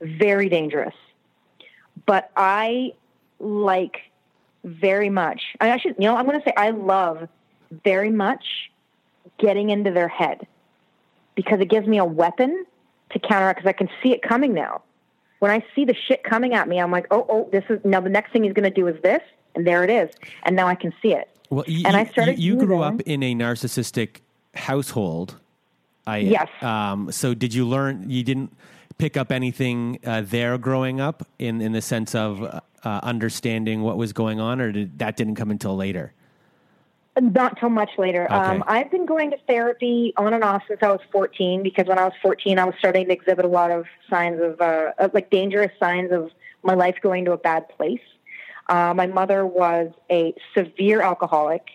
Very 0.00 0.48
dangerous. 0.48 0.94
But 2.06 2.30
I 2.36 2.92
like 3.38 3.98
very 4.64 5.10
much. 5.10 5.42
I 5.60 5.78
should, 5.78 5.96
you 5.98 6.04
know, 6.04 6.16
I'm 6.16 6.26
going 6.26 6.40
to 6.40 6.44
say 6.44 6.54
I 6.56 6.70
love 6.70 7.28
very 7.84 8.10
much 8.10 8.44
getting 9.38 9.70
into 9.70 9.90
their 9.90 10.08
head 10.08 10.46
because 11.34 11.60
it 11.60 11.68
gives 11.68 11.86
me 11.86 11.98
a 11.98 12.04
weapon 12.04 12.64
to 13.10 13.18
counteract 13.18 13.58
because 13.58 13.68
I 13.68 13.72
can 13.72 13.88
see 14.02 14.12
it 14.12 14.22
coming 14.22 14.54
now. 14.54 14.82
When 15.40 15.50
I 15.50 15.64
see 15.74 15.84
the 15.84 15.94
shit 15.94 16.22
coming 16.22 16.54
at 16.54 16.68
me, 16.68 16.80
I'm 16.80 16.92
like, 16.92 17.06
oh, 17.10 17.26
oh, 17.28 17.48
this 17.50 17.64
is 17.68 17.80
now 17.84 18.00
the 18.00 18.08
next 18.08 18.32
thing 18.32 18.44
he's 18.44 18.52
going 18.52 18.68
to 18.68 18.70
do 18.70 18.86
is 18.86 19.00
this, 19.02 19.22
and 19.54 19.66
there 19.66 19.84
it 19.84 19.90
is, 19.90 20.10
and 20.44 20.56
now 20.56 20.66
I 20.66 20.74
can 20.74 20.92
see 21.02 21.12
it. 21.12 21.28
Well, 21.50 21.64
you, 21.66 21.84
And 21.86 21.96
I 21.96 22.02
you- 22.02 22.12
started 22.12 22.38
You, 22.38 22.56
grew 22.56 22.82
up 22.82 23.00
in 23.02 23.22
a 23.22 23.34
narcissistic 23.34 24.20
household. 24.54 25.36
I, 26.06 26.18
Yes. 26.18 26.48
Um, 26.62 27.12
so 27.12 27.34
did 27.34 27.54
you 27.54 27.66
learn? 27.66 28.08
You 28.10 28.24
didn't 28.24 28.56
pick 28.98 29.16
up 29.16 29.30
anything 29.30 29.98
uh, 30.04 30.22
there 30.24 30.58
growing 30.58 31.00
up 31.00 31.26
in 31.38 31.60
in 31.60 31.72
the 31.72 31.82
sense 31.82 32.14
of 32.14 32.42
uh, 32.42 32.60
uh, 32.84 33.00
understanding 33.02 33.82
what 33.82 33.96
was 33.96 34.12
going 34.12 34.40
on, 34.40 34.60
or 34.60 34.72
did, 34.72 34.98
that 34.98 35.16
didn't 35.16 35.36
come 35.36 35.50
until 35.50 35.76
later? 35.76 36.12
Not 37.20 37.58
till 37.60 37.68
much 37.68 37.90
later. 37.98 38.24
Okay. 38.24 38.34
Um, 38.34 38.64
I've 38.66 38.90
been 38.90 39.04
going 39.04 39.30
to 39.32 39.36
therapy 39.46 40.14
on 40.16 40.32
and 40.32 40.42
off 40.42 40.62
since 40.66 40.82
I 40.82 40.88
was 40.88 41.00
14 41.12 41.62
because 41.62 41.86
when 41.86 41.98
I 41.98 42.04
was 42.04 42.14
14, 42.22 42.58
I 42.58 42.64
was 42.64 42.74
starting 42.78 43.06
to 43.06 43.12
exhibit 43.12 43.44
a 43.44 43.48
lot 43.48 43.70
of 43.70 43.84
signs 44.08 44.40
of, 44.40 44.58
uh, 44.62 44.92
of 44.98 45.12
like 45.12 45.28
dangerous 45.28 45.70
signs 45.78 46.10
of 46.10 46.30
my 46.62 46.72
life 46.72 46.96
going 47.02 47.26
to 47.26 47.32
a 47.32 47.36
bad 47.36 47.68
place. 47.68 48.00
Uh, 48.68 48.94
my 48.94 49.06
mother 49.06 49.44
was 49.46 49.92
a 50.10 50.34
severe 50.56 51.02
alcoholic, 51.02 51.68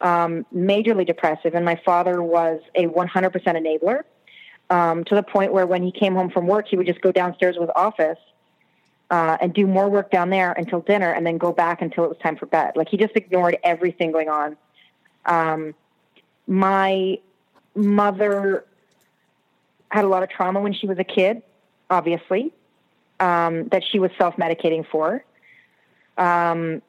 um, 0.00 0.44
majorly 0.54 1.06
depressive, 1.06 1.54
and 1.54 1.64
my 1.64 1.80
father 1.84 2.22
was 2.22 2.60
a 2.74 2.86
100% 2.86 3.32
enabler 3.32 4.02
um, 4.70 5.04
to 5.04 5.14
the 5.14 5.22
point 5.22 5.52
where 5.52 5.66
when 5.66 5.82
he 5.82 5.92
came 5.92 6.14
home 6.14 6.30
from 6.30 6.46
work, 6.46 6.66
he 6.68 6.76
would 6.76 6.86
just 6.86 7.00
go 7.00 7.12
downstairs 7.12 7.56
with 7.58 7.70
office 7.76 8.18
uh, 9.10 9.36
and 9.40 9.52
do 9.54 9.66
more 9.66 9.88
work 9.88 10.10
down 10.10 10.30
there 10.30 10.52
until 10.52 10.80
dinner 10.80 11.12
and 11.12 11.26
then 11.26 11.38
go 11.38 11.52
back 11.52 11.82
until 11.82 12.04
it 12.04 12.08
was 12.08 12.18
time 12.18 12.36
for 12.36 12.46
bed. 12.46 12.72
Like 12.74 12.88
he 12.88 12.96
just 12.96 13.14
ignored 13.14 13.58
everything 13.62 14.12
going 14.12 14.28
on. 14.28 14.56
Um, 15.26 15.74
my 16.46 17.18
mother 17.74 18.64
had 19.90 20.04
a 20.04 20.08
lot 20.08 20.22
of 20.22 20.30
trauma 20.30 20.60
when 20.60 20.72
she 20.72 20.86
was 20.86 20.98
a 20.98 21.04
kid, 21.04 21.42
obviously, 21.90 22.52
um, 23.20 23.68
that 23.68 23.82
she 23.90 23.98
was 23.98 24.10
self 24.18 24.36
medicating 24.36 24.86
for. 24.86 25.24
Um, 26.16 26.82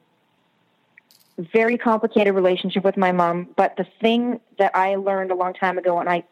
very 1.37 1.77
complicated 1.77 2.33
relationship 2.33 2.83
with 2.83 2.97
my 2.97 3.11
mom. 3.11 3.49
But 3.55 3.75
the 3.77 3.85
thing 4.01 4.39
that 4.57 4.75
I 4.75 4.95
learned 4.95 5.31
a 5.31 5.35
long 5.35 5.53
time 5.53 5.77
ago, 5.77 5.99
and 5.99 6.09
I 6.09 6.23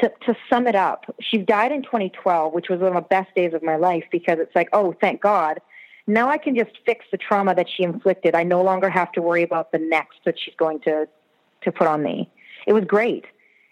to, 0.00 0.12
to 0.26 0.36
sum 0.48 0.66
it 0.66 0.74
up, 0.74 1.04
she 1.20 1.38
died 1.38 1.72
in 1.72 1.82
2012, 1.82 2.52
which 2.52 2.68
was 2.68 2.80
one 2.80 2.96
of 2.96 3.02
the 3.02 3.08
best 3.08 3.34
days 3.34 3.52
of 3.52 3.62
my 3.62 3.76
life 3.76 4.04
because 4.10 4.38
it's 4.38 4.54
like, 4.54 4.68
oh, 4.72 4.94
thank 5.00 5.20
God. 5.20 5.60
Now 6.06 6.28
I 6.28 6.38
can 6.38 6.56
just 6.56 6.70
fix 6.86 7.04
the 7.10 7.18
trauma 7.18 7.54
that 7.54 7.66
she 7.68 7.82
inflicted. 7.82 8.34
I 8.34 8.42
no 8.42 8.62
longer 8.62 8.88
have 8.88 9.12
to 9.12 9.22
worry 9.22 9.42
about 9.42 9.72
the 9.72 9.78
next 9.78 10.20
that 10.24 10.38
she's 10.38 10.54
going 10.54 10.80
to, 10.80 11.06
to 11.62 11.72
put 11.72 11.86
on 11.86 12.02
me. 12.02 12.30
It 12.66 12.72
was 12.72 12.84
great. 12.84 13.26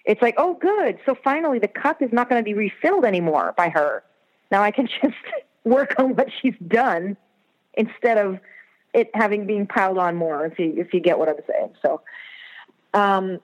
It's 0.04 0.20
like, 0.20 0.34
oh, 0.38 0.54
good. 0.54 0.98
So 1.06 1.14
finally, 1.14 1.58
the 1.58 1.68
cup 1.68 2.02
is 2.02 2.12
not 2.12 2.28
going 2.28 2.40
to 2.40 2.44
be 2.44 2.54
refilled 2.54 3.04
anymore 3.04 3.54
by 3.56 3.68
her. 3.70 4.02
Now 4.50 4.62
I 4.62 4.70
can 4.70 4.86
just 5.02 5.16
work 5.64 5.94
on 5.98 6.14
what 6.14 6.28
she's 6.40 6.54
done 6.66 7.16
instead 7.78 8.18
of 8.18 8.38
it 8.92 9.10
having 9.14 9.46
being 9.46 9.66
piled 9.66 9.98
on 9.98 10.16
more. 10.16 10.44
If 10.44 10.58
you 10.58 10.74
if 10.76 10.92
you 10.92 11.00
get 11.00 11.18
what 11.18 11.28
I'm 11.28 11.36
saying. 11.48 11.74
So, 11.80 12.02
um, 12.94 13.40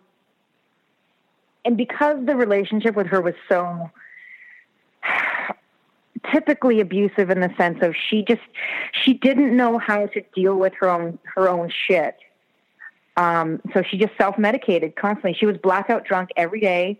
and 1.64 1.76
because 1.76 2.24
the 2.26 2.36
relationship 2.36 2.94
with 2.94 3.06
her 3.08 3.20
was 3.20 3.34
so 3.48 3.90
typically 6.32 6.80
abusive 6.80 7.30
in 7.30 7.40
the 7.40 7.52
sense 7.56 7.78
of 7.82 7.94
she 8.08 8.22
just 8.22 8.42
she 8.92 9.14
didn't 9.14 9.56
know 9.56 9.78
how 9.78 10.06
to 10.06 10.22
deal 10.34 10.56
with 10.56 10.72
her 10.80 10.88
own 10.88 11.18
her 11.34 11.48
own 11.48 11.70
shit 11.70 12.16
um, 13.16 13.60
so 13.72 13.82
she 13.82 13.98
just 13.98 14.12
self-medicated 14.16 14.96
constantly 14.96 15.34
she 15.34 15.44
was 15.44 15.58
blackout 15.58 16.04
drunk 16.04 16.30
every 16.36 16.60
day 16.60 16.98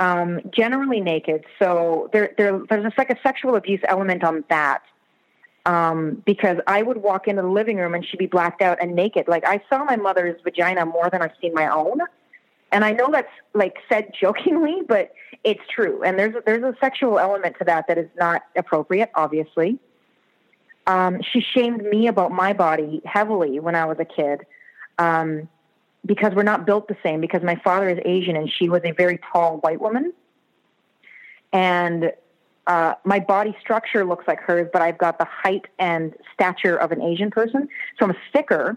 um, 0.00 0.40
generally 0.50 1.00
naked 1.00 1.44
so 1.60 2.10
there, 2.12 2.34
there 2.36 2.60
there's 2.68 2.92
like 2.98 3.10
a 3.10 3.18
sexual 3.22 3.54
abuse 3.54 3.80
element 3.88 4.24
on 4.24 4.42
that 4.48 4.82
um, 5.66 6.22
because 6.24 6.58
I 6.68 6.82
would 6.82 6.98
walk 6.98 7.26
into 7.26 7.42
the 7.42 7.48
living 7.48 7.76
room 7.76 7.92
and 7.92 8.06
she'd 8.06 8.18
be 8.18 8.26
blacked 8.26 8.62
out 8.62 8.78
and 8.80 8.94
naked. 8.94 9.26
Like 9.26 9.44
I 9.44 9.60
saw 9.68 9.84
my 9.84 9.96
mother's 9.96 10.40
vagina 10.42 10.86
more 10.86 11.10
than 11.10 11.20
I've 11.20 11.32
seen 11.40 11.52
my 11.52 11.68
own. 11.68 11.98
And 12.70 12.84
I 12.84 12.92
know 12.92 13.10
that's 13.10 13.32
like 13.52 13.76
said 13.88 14.12
jokingly, 14.20 14.82
but 14.86 15.12
it's 15.42 15.60
true. 15.68 16.02
And 16.04 16.18
there's 16.18 16.36
a, 16.36 16.42
there's 16.46 16.62
a 16.62 16.74
sexual 16.80 17.18
element 17.18 17.56
to 17.58 17.64
that 17.64 17.88
that 17.88 17.98
is 17.98 18.08
not 18.16 18.42
appropriate, 18.56 19.10
obviously. 19.16 19.78
Um, 20.86 21.20
she 21.32 21.40
shamed 21.40 21.82
me 21.82 22.06
about 22.06 22.30
my 22.30 22.52
body 22.52 23.02
heavily 23.04 23.58
when 23.58 23.74
I 23.74 23.86
was 23.86 23.98
a 23.98 24.04
kid 24.04 24.46
um, 24.98 25.48
because 26.04 26.32
we're 26.32 26.44
not 26.44 26.64
built 26.64 26.86
the 26.86 26.96
same. 27.02 27.20
Because 27.20 27.42
my 27.42 27.56
father 27.56 27.88
is 27.88 27.98
Asian 28.04 28.36
and 28.36 28.48
she 28.48 28.68
was 28.68 28.82
a 28.84 28.92
very 28.92 29.18
tall 29.32 29.58
white 29.58 29.80
woman, 29.80 30.12
and 31.52 32.12
uh, 32.66 32.94
my 33.04 33.20
body 33.20 33.56
structure 33.60 34.04
looks 34.04 34.26
like 34.26 34.40
hers, 34.40 34.68
but 34.72 34.82
I've 34.82 34.98
got 34.98 35.18
the 35.18 35.26
height 35.26 35.66
and 35.78 36.14
stature 36.34 36.76
of 36.76 36.90
an 36.90 37.00
Asian 37.00 37.30
person, 37.30 37.68
so 37.98 38.06
I'm 38.06 38.14
thicker. 38.32 38.76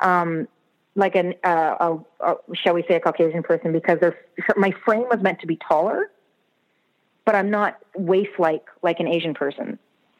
Um, 0.00 0.46
like 0.94 1.14
an 1.16 1.34
uh, 1.44 1.74
a, 1.80 1.98
a, 2.20 2.34
shall 2.54 2.74
we 2.74 2.84
say 2.88 2.94
a 2.94 3.00
Caucasian 3.00 3.42
person 3.42 3.72
because 3.72 3.98
my 4.56 4.72
frame 4.84 5.06
was 5.10 5.20
meant 5.20 5.40
to 5.40 5.46
be 5.46 5.56
taller, 5.56 6.10
but 7.24 7.34
I'm 7.34 7.50
not 7.50 7.78
waist 7.96 8.38
like 8.38 8.64
like 8.82 9.00
an 9.00 9.08
Asian 9.08 9.34
person. 9.34 9.78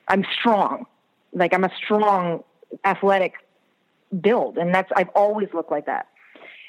I'm 0.09 0.25
strong, 0.39 0.87
like 1.33 1.53
I'm 1.53 1.65
a 1.65 1.71
strong, 1.85 2.43
athletic 2.85 3.35
build, 4.21 4.59
and 4.59 4.75
that's 4.75 4.91
I've 4.97 5.11
always 5.11 5.49
looked 5.53 5.71
like 5.71 5.87
that. 5.87 6.09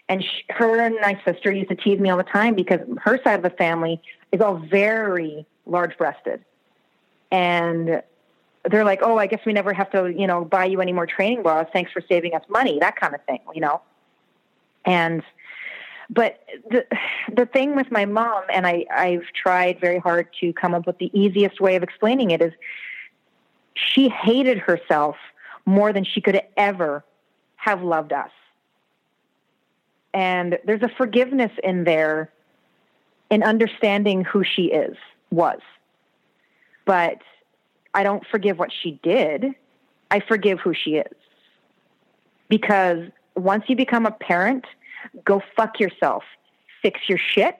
And 0.07 0.23
sh 0.23 0.43
her 0.49 0.79
and 0.81 0.95
my 1.01 1.19
sister 1.23 1.51
used 1.51 1.69
to 1.69 1.75
tease 1.75 1.99
me 1.99 2.09
all 2.09 2.17
the 2.17 2.23
time 2.23 2.55
because 2.55 2.79
her 3.01 3.19
side 3.23 3.35
of 3.35 3.43
the 3.43 3.55
family 3.57 4.01
is 4.31 4.41
all 4.41 4.57
very 4.57 5.45
large 5.69 5.97
breasted, 5.97 6.43
and 7.31 8.01
they're 8.69 8.85
like, 8.85 8.99
"Oh, 9.01 9.17
I 9.17 9.27
guess 9.27 9.41
we 9.45 9.53
never 9.53 9.73
have 9.73 9.89
to, 9.91 10.11
you 10.11 10.27
know, 10.27 10.43
buy 10.43 10.65
you 10.65 10.81
any 10.81 10.93
more 10.93 11.05
training 11.05 11.43
bras. 11.43 11.67
Thanks 11.71 11.91
for 11.91 12.01
saving 12.01 12.35
us 12.35 12.43
money." 12.49 12.79
That 12.79 12.95
kind 12.95 13.15
of 13.15 13.23
thing, 13.25 13.39
you 13.53 13.61
know. 13.61 13.81
And 14.85 15.23
but 16.09 16.43
the 16.69 16.85
the 17.31 17.45
thing 17.45 17.75
with 17.75 17.91
my 17.91 18.05
mom, 18.05 18.43
and 18.51 18.65
I 18.65 18.85
I've 18.91 19.25
tried 19.33 19.79
very 19.79 19.99
hard 19.99 20.27
to 20.41 20.53
come 20.53 20.73
up 20.73 20.87
with 20.87 20.97
the 20.97 21.11
easiest 21.17 21.61
way 21.61 21.75
of 21.75 21.83
explaining 21.83 22.31
it 22.31 22.41
is, 22.41 22.53
she 23.73 24.09
hated 24.09 24.57
herself 24.57 25.15
more 25.65 25.93
than 25.93 26.03
she 26.03 26.19
could 26.19 26.41
ever 26.57 27.03
have 27.55 27.83
loved 27.83 28.13
us. 28.13 28.31
And 30.13 30.57
there's 30.65 30.81
a 30.81 30.89
forgiveness 30.89 31.51
in 31.63 31.83
there 31.83 32.31
in 33.29 33.43
understanding 33.43 34.23
who 34.23 34.43
she 34.43 34.63
is, 34.63 34.97
was. 35.31 35.59
But 36.85 37.21
I 37.93 38.03
don't 38.03 38.25
forgive 38.27 38.57
what 38.59 38.71
she 38.71 38.99
did. 39.03 39.53
I 40.11 40.19
forgive 40.19 40.59
who 40.59 40.73
she 40.73 40.95
is. 40.95 41.13
Because 42.47 43.09
once 43.35 43.65
you 43.67 43.75
become 43.75 44.05
a 44.05 44.11
parent, 44.11 44.65
go 45.23 45.41
fuck 45.55 45.79
yourself. 45.79 46.23
Fix 46.81 47.01
your 47.07 47.17
shit 47.17 47.57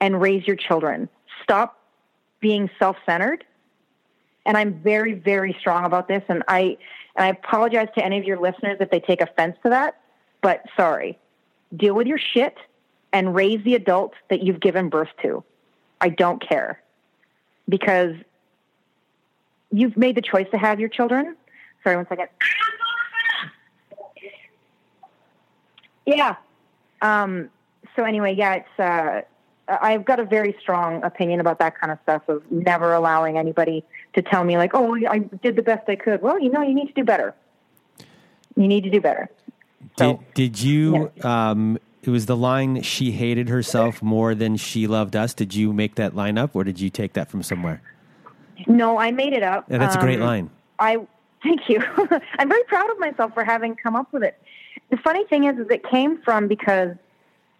and 0.00 0.20
raise 0.20 0.46
your 0.46 0.56
children. 0.56 1.08
Stop 1.42 1.80
being 2.40 2.70
self-centered. 2.78 3.44
And 4.46 4.56
I'm 4.56 4.74
very, 4.80 5.14
very 5.14 5.56
strong 5.60 5.84
about 5.84 6.08
this. 6.08 6.22
And 6.28 6.42
I, 6.48 6.78
and 7.16 7.26
I 7.26 7.28
apologize 7.28 7.88
to 7.96 8.04
any 8.04 8.18
of 8.18 8.24
your 8.24 8.40
listeners 8.40 8.78
if 8.80 8.90
they 8.90 9.00
take 9.00 9.20
offense 9.20 9.56
to 9.62 9.70
that, 9.70 10.00
but 10.40 10.64
sorry. 10.76 11.18
Deal 11.76 11.94
with 11.94 12.06
your 12.06 12.18
shit 12.18 12.56
and 13.12 13.34
raise 13.34 13.62
the 13.64 13.74
adult 13.74 14.14
that 14.30 14.42
you've 14.42 14.60
given 14.60 14.88
birth 14.88 15.10
to. 15.22 15.44
I 16.00 16.08
don't 16.08 16.46
care. 16.46 16.80
Because 17.68 18.14
you've 19.70 19.96
made 19.96 20.16
the 20.16 20.22
choice 20.22 20.46
to 20.52 20.58
have 20.58 20.80
your 20.80 20.88
children. 20.88 21.36
Sorry, 21.84 21.96
one 21.96 22.06
second. 22.08 22.28
Yeah. 26.06 26.36
Um, 27.02 27.50
so 27.94 28.04
anyway, 28.04 28.34
yeah, 28.34 28.54
it's, 28.54 28.80
uh, 28.80 29.22
I've 29.68 30.04
got 30.04 30.18
a 30.18 30.24
very 30.24 30.56
strong 30.60 31.02
opinion 31.04 31.40
about 31.40 31.58
that 31.58 31.78
kind 31.78 31.92
of 31.92 31.98
stuff 32.02 32.26
of 32.28 32.42
never 32.50 32.94
allowing 32.94 33.36
anybody 33.36 33.84
to 34.14 34.22
tell 34.22 34.42
me 34.42 34.56
like, 34.56 34.70
oh, 34.72 34.96
I 35.08 35.18
did 35.18 35.56
the 35.56 35.62
best 35.62 35.88
I 35.88 35.96
could. 35.96 36.22
Well, 36.22 36.40
you 36.40 36.50
know, 36.50 36.62
you 36.62 36.74
need 36.74 36.86
to 36.86 36.94
do 36.94 37.04
better. 37.04 37.34
You 38.56 38.66
need 38.66 38.84
to 38.84 38.90
do 38.90 39.00
better. 39.00 39.28
So, 39.98 40.22
did, 40.34 40.34
did 40.34 40.62
you? 40.62 41.12
Yeah. 41.16 41.50
Um, 41.50 41.78
it 42.02 42.10
was 42.10 42.26
the 42.26 42.36
line 42.36 42.82
she 42.82 43.12
hated 43.12 43.48
herself 43.48 44.02
more 44.02 44.34
than 44.34 44.56
she 44.56 44.86
loved 44.86 45.16
us. 45.16 45.34
Did 45.34 45.54
you 45.54 45.72
make 45.72 45.96
that 45.96 46.14
line 46.14 46.38
up, 46.38 46.54
or 46.54 46.64
did 46.64 46.80
you 46.80 46.90
take 46.90 47.14
that 47.14 47.30
from 47.30 47.42
somewhere? 47.42 47.82
No, 48.66 48.98
I 48.98 49.10
made 49.10 49.32
it 49.32 49.42
up. 49.42 49.66
Yeah, 49.70 49.78
that's 49.78 49.96
um, 49.96 50.02
a 50.02 50.04
great 50.04 50.20
um, 50.20 50.26
line. 50.26 50.50
I 50.78 50.98
thank 51.42 51.68
you. 51.68 51.82
I'm 52.38 52.48
very 52.48 52.64
proud 52.64 52.90
of 52.90 52.98
myself 52.98 53.34
for 53.34 53.44
having 53.44 53.76
come 53.76 53.96
up 53.96 54.12
with 54.12 54.22
it. 54.22 54.40
The 54.90 54.96
funny 54.96 55.24
thing 55.26 55.44
is, 55.44 55.58
is 55.58 55.66
it 55.70 55.84
came 55.88 56.20
from 56.22 56.48
because 56.48 56.96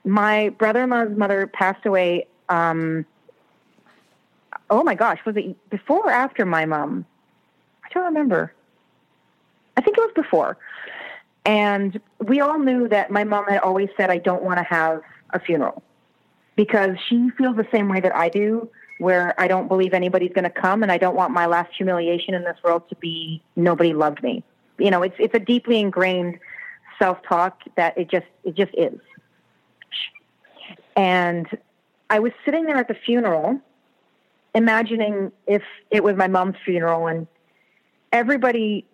my 0.05 0.51
brother-in-law's 0.51 1.17
mother 1.17 1.47
passed 1.47 1.85
away. 1.85 2.27
Um, 2.49 3.05
oh 4.71 4.83
my 4.83 4.95
gosh, 4.95 5.19
was 5.27 5.37
it 5.37 5.57
before 5.71 6.07
or 6.07 6.11
after 6.11 6.47
my 6.47 6.65
mom? 6.65 7.05
I 7.85 7.89
don't 7.93 8.05
remember. 8.05 8.53
I 9.77 9.81
think 9.81 9.99
it 9.99 10.01
was 10.01 10.13
before. 10.15 10.57
And 11.45 12.01
we 12.19 12.41
all 12.41 12.59
knew 12.59 12.89
that 12.89 13.11
my 13.11 13.25
mom 13.25 13.47
had 13.47 13.61
always 13.61 13.89
said, 13.97 14.11
I 14.11 14.19
don't 14.19 14.43
want 14.43 14.59
to 14.59 14.65
have 14.65 15.01
a 15.31 15.41
funeral 15.41 15.83
because 16.57 16.97
she 17.09 17.31
feels 17.39 17.57
the 17.57 17.67
same 17.73 17.89
way 17.89 18.01
that 18.01 18.15
I 18.15 18.29
do, 18.29 18.69
where 18.99 19.41
I 19.41 19.47
don't 19.47 19.69
believe 19.69 19.95
anybody's 19.95 20.33
going 20.33 20.45
to 20.45 20.51
come 20.51 20.83
and 20.83 20.91
I 20.91 20.99
don't 20.99 21.15
want 21.15 21.33
my 21.33 21.47
last 21.47 21.71
humiliation 21.77 22.35
in 22.35 22.43
this 22.43 22.57
world 22.65 22.89
to 22.89 22.97
be 22.97 23.41
nobody 23.57 23.93
loved 23.93 24.23
me. 24.23 24.43
You 24.79 24.91
know, 24.91 25.03
it's, 25.03 25.15
it's 25.19 25.35
a 25.35 25.39
deeply 25.39 25.79
ingrained 25.79 26.39
self 26.99 27.19
talk 27.23 27.63
that 27.77 27.97
it 27.97 28.11
just, 28.11 28.27
it 28.45 28.57
just 28.57 28.75
is. 28.75 28.99
And 30.97 31.47
I 32.11 32.19
was 32.19 32.33
sitting 32.45 32.65
there 32.65 32.77
at 32.77 32.89
the 32.89 32.97
funeral, 33.07 33.61
imagining 34.55 35.31
if 35.47 35.63
it 35.91 36.03
was 36.03 36.17
my 36.17 36.27
mom's 36.27 36.57
funeral 36.65 37.07
and 37.07 37.29
everybody 38.13 38.85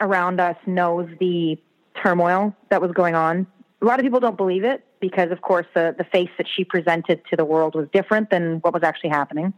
around 0.00 0.40
us 0.40 0.56
knows 0.66 1.08
the 1.18 1.58
turmoil 2.02 2.54
that 2.70 2.80
was 2.80 2.92
going 2.92 3.14
on. 3.14 3.46
A 3.82 3.84
lot 3.84 3.98
of 3.98 4.04
people 4.04 4.20
don't 4.20 4.36
believe 4.36 4.64
it 4.64 4.84
because, 5.00 5.30
of 5.30 5.40
course, 5.40 5.66
the, 5.74 5.94
the 5.96 6.04
face 6.04 6.30
that 6.38 6.46
she 6.48 6.64
presented 6.64 7.22
to 7.30 7.36
the 7.36 7.44
world 7.44 7.74
was 7.74 7.88
different 7.92 8.30
than 8.30 8.58
what 8.58 8.74
was 8.74 8.82
actually 8.82 9.10
happening. 9.10 9.52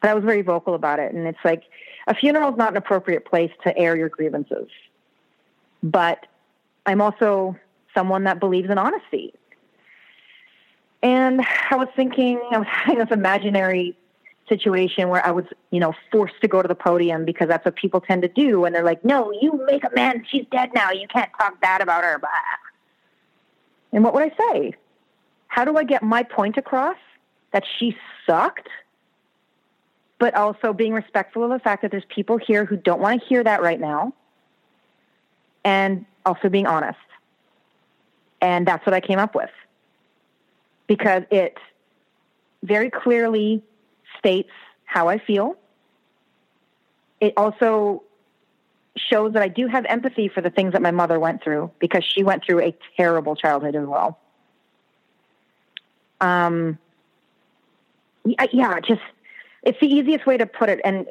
But 0.00 0.10
I 0.10 0.14
was 0.14 0.24
very 0.24 0.42
vocal 0.42 0.74
about 0.74 0.98
it. 0.98 1.12
And 1.12 1.26
it's 1.26 1.38
like 1.44 1.64
a 2.06 2.14
funeral 2.14 2.50
is 2.50 2.56
not 2.56 2.70
an 2.70 2.76
appropriate 2.76 3.24
place 3.24 3.50
to 3.64 3.76
air 3.76 3.96
your 3.96 4.08
grievances. 4.08 4.68
But 5.82 6.26
I'm 6.86 7.00
also 7.00 7.56
someone 7.94 8.24
that 8.24 8.40
believes 8.40 8.70
in 8.70 8.78
honesty. 8.78 9.34
And 11.02 11.40
I 11.70 11.76
was 11.76 11.88
thinking, 11.94 12.40
I 12.50 12.58
was 12.58 12.66
having 12.68 12.98
this 12.98 13.10
imaginary 13.10 13.96
situation 14.48 15.08
where 15.08 15.24
I 15.24 15.30
was, 15.30 15.44
you 15.70 15.80
know, 15.80 15.94
forced 16.10 16.40
to 16.40 16.48
go 16.48 16.62
to 16.62 16.68
the 16.68 16.74
podium 16.74 17.24
because 17.24 17.48
that's 17.48 17.64
what 17.64 17.76
people 17.76 18.00
tend 18.00 18.22
to 18.22 18.28
do. 18.28 18.64
And 18.64 18.74
they're 18.74 18.84
like, 18.84 19.04
no, 19.04 19.32
you 19.32 19.64
make 19.66 19.84
a 19.84 19.90
man, 19.94 20.24
she's 20.28 20.46
dead 20.50 20.70
now. 20.74 20.90
You 20.90 21.06
can't 21.08 21.30
talk 21.38 21.60
bad 21.60 21.80
about 21.80 22.04
her. 22.04 22.18
Blah. 22.18 22.30
And 23.92 24.04
what 24.04 24.14
would 24.14 24.22
I 24.22 24.52
say? 24.52 24.74
How 25.48 25.64
do 25.64 25.76
I 25.76 25.84
get 25.84 26.02
my 26.02 26.22
point 26.22 26.56
across 26.56 26.96
that 27.52 27.64
she 27.78 27.96
sucked? 28.26 28.68
But 30.18 30.34
also 30.34 30.72
being 30.72 30.92
respectful 30.92 31.44
of 31.44 31.50
the 31.50 31.60
fact 31.60 31.82
that 31.82 31.90
there's 31.90 32.04
people 32.08 32.38
here 32.38 32.64
who 32.64 32.76
don't 32.76 33.00
want 33.00 33.20
to 33.20 33.26
hear 33.28 33.44
that 33.44 33.62
right 33.62 33.80
now. 33.80 34.12
And 35.64 36.06
also 36.26 36.48
being 36.48 36.66
honest. 36.66 36.98
And 38.40 38.66
that's 38.66 38.84
what 38.84 38.94
I 38.94 39.00
came 39.00 39.18
up 39.18 39.34
with. 39.34 39.50
Because 40.86 41.22
it 41.30 41.56
very 42.62 42.90
clearly 42.90 43.62
states 44.18 44.50
how 44.84 45.08
I 45.08 45.18
feel. 45.18 45.56
It 47.20 47.34
also 47.36 48.02
shows 48.96 49.32
that 49.34 49.42
I 49.42 49.48
do 49.48 49.66
have 49.68 49.84
empathy 49.86 50.28
for 50.28 50.40
the 50.40 50.50
things 50.50 50.72
that 50.72 50.82
my 50.82 50.90
mother 50.90 51.18
went 51.20 51.42
through 51.42 51.70
because 51.78 52.04
she 52.04 52.22
went 52.22 52.44
through 52.44 52.60
a 52.62 52.76
terrible 52.96 53.36
childhood 53.36 53.76
as 53.76 53.86
well. 53.86 54.18
Um, 56.20 56.78
yeah, 58.52 58.80
just 58.80 59.00
it's 59.62 59.78
the 59.80 59.86
easiest 59.86 60.26
way 60.26 60.36
to 60.36 60.46
put 60.46 60.68
it. 60.68 60.80
And 60.84 61.06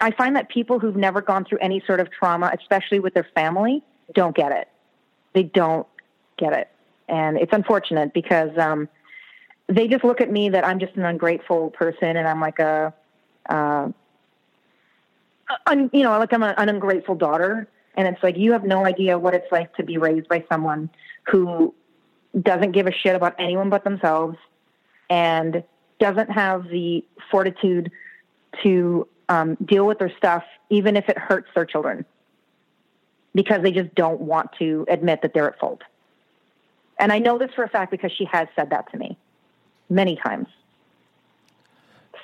I 0.00 0.10
find 0.12 0.36
that 0.36 0.48
people 0.48 0.78
who've 0.78 0.96
never 0.96 1.20
gone 1.20 1.44
through 1.44 1.58
any 1.58 1.82
sort 1.86 2.00
of 2.00 2.10
trauma, 2.10 2.52
especially 2.58 3.00
with 3.00 3.14
their 3.14 3.26
family, 3.34 3.82
don't 4.14 4.34
get 4.34 4.52
it. 4.52 4.68
They 5.32 5.42
don't 5.42 5.86
get 6.36 6.52
it. 6.52 6.68
And 7.08 7.36
it's 7.36 7.52
unfortunate 7.52 8.12
because 8.12 8.56
um, 8.56 8.88
they 9.70 9.86
just 9.86 10.04
look 10.04 10.20
at 10.20 10.30
me 10.30 10.48
that 10.50 10.66
I'm 10.66 10.80
just 10.80 10.96
an 10.96 11.04
ungrateful 11.04 11.70
person 11.70 12.16
and 12.16 12.26
I'm 12.26 12.40
like 12.40 12.58
a, 12.58 12.92
uh, 13.48 13.88
un, 15.66 15.90
you 15.92 16.02
know, 16.02 16.18
like 16.18 16.32
I'm 16.32 16.42
a, 16.42 16.54
an 16.58 16.68
ungrateful 16.68 17.14
daughter. 17.14 17.68
And 17.94 18.08
it's 18.08 18.22
like, 18.22 18.36
you 18.36 18.52
have 18.52 18.64
no 18.64 18.84
idea 18.84 19.18
what 19.18 19.34
it's 19.34 19.50
like 19.52 19.74
to 19.76 19.84
be 19.84 19.96
raised 19.96 20.28
by 20.28 20.44
someone 20.50 20.90
who 21.30 21.72
doesn't 22.40 22.72
give 22.72 22.86
a 22.86 22.92
shit 22.92 23.14
about 23.14 23.34
anyone 23.38 23.70
but 23.70 23.84
themselves 23.84 24.36
and 25.08 25.62
doesn't 25.98 26.30
have 26.30 26.68
the 26.68 27.04
fortitude 27.30 27.90
to 28.62 29.06
um, 29.28 29.56
deal 29.64 29.86
with 29.86 29.98
their 29.98 30.12
stuff, 30.16 30.42
even 30.70 30.96
if 30.96 31.08
it 31.08 31.16
hurts 31.16 31.48
their 31.54 31.64
children, 31.64 32.04
because 33.34 33.62
they 33.62 33.70
just 33.70 33.94
don't 33.94 34.20
want 34.20 34.50
to 34.58 34.84
admit 34.88 35.22
that 35.22 35.32
they're 35.32 35.48
at 35.48 35.58
fault. 35.58 35.82
And 36.98 37.12
I 37.12 37.18
know 37.18 37.38
this 37.38 37.50
for 37.54 37.62
a 37.62 37.68
fact 37.68 37.90
because 37.92 38.10
she 38.12 38.24
has 38.24 38.48
said 38.56 38.70
that 38.70 38.90
to 38.92 38.98
me 38.98 39.16
many 39.90 40.16
times. 40.16 40.46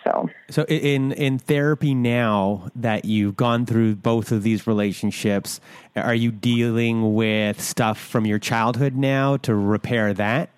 So, 0.06 0.30
so 0.48 0.64
in 0.68 1.10
in 1.12 1.38
therapy 1.40 1.92
now 1.92 2.70
that 2.76 3.04
you've 3.04 3.36
gone 3.36 3.66
through 3.66 3.96
both 3.96 4.30
of 4.30 4.44
these 4.44 4.66
relationships, 4.66 5.60
are 5.96 6.14
you 6.14 6.30
dealing 6.30 7.14
with 7.14 7.60
stuff 7.60 7.98
from 7.98 8.24
your 8.24 8.38
childhood 8.38 8.94
now 8.94 9.36
to 9.38 9.54
repair 9.54 10.14
that? 10.14 10.50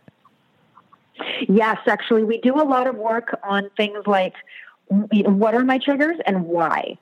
Yes, 1.48 1.78
actually, 1.86 2.24
we 2.24 2.39
do 2.39 2.55
a 2.56 2.62
lot 2.62 2.86
of 2.86 2.97
work 2.97 3.39
on 3.43 3.70
things 3.74 4.06
like 4.06 4.35
what 4.89 5.55
are 5.55 5.64
my 5.64 5.78
triggers 5.78 6.18
and 6.26 6.44
why, 6.44 6.98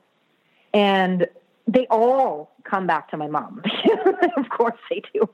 and 0.73 1.27
they 1.67 1.89
all 1.91 2.53
come 2.63 2.87
back 2.87 3.11
to 3.11 3.17
my 3.17 3.27
mom. 3.27 3.61
of 4.37 4.49
course, 4.51 4.79
they 4.89 5.03
do. 5.13 5.29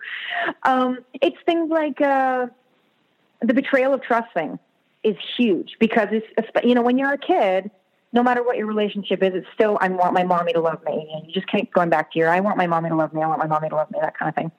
Um, 0.62 1.05
it's 1.20 1.36
things 1.44 1.69
like. 1.70 2.01
Uh, 2.01 2.47
the 3.43 3.55
betrayal 3.55 3.93
of 3.93 4.02
trust 4.02 4.32
thing 4.32 4.59
is 5.02 5.16
huge 5.36 5.77
because 5.81 6.09
it's 6.12 6.27
you 6.64 6.74
know 6.74 6.82
when 6.82 6.98
you're 6.98 7.12
a 7.12 7.19
kid 7.19 7.70
no 8.12 8.23
matter 8.23 8.43
what 8.43 8.56
your 8.56 8.66
relationship 8.66 9.23
is 9.23 9.35
it's 9.35 9.47
still 9.55 9.78
i 9.81 9.89
want 9.89 10.14
my 10.14 10.23
mommy 10.23 10.52
to 10.52 10.60
love 10.60 10.82
me. 10.85 11.10
And 11.12 11.27
you 11.27 11.32
just 11.32 11.48
keep 11.48 11.73
going 11.73 11.90
back 11.90 12.12
to 12.12 12.19
your 12.19 12.28
i 12.28 12.40
want 12.40 12.56
my 12.56 12.66
mommy 12.66 12.89
to 12.89 12.94
love 12.94 13.12
me. 13.12 13.23
I 13.23 13.27
want 13.27 13.40
my 13.40 13.47
mommy 13.47 13.69
to 13.69 13.77
love 13.77 13.90
me 13.90 13.98
that 14.01 14.16
kind 14.16 14.28
of 14.28 14.35
thing. 14.35 14.52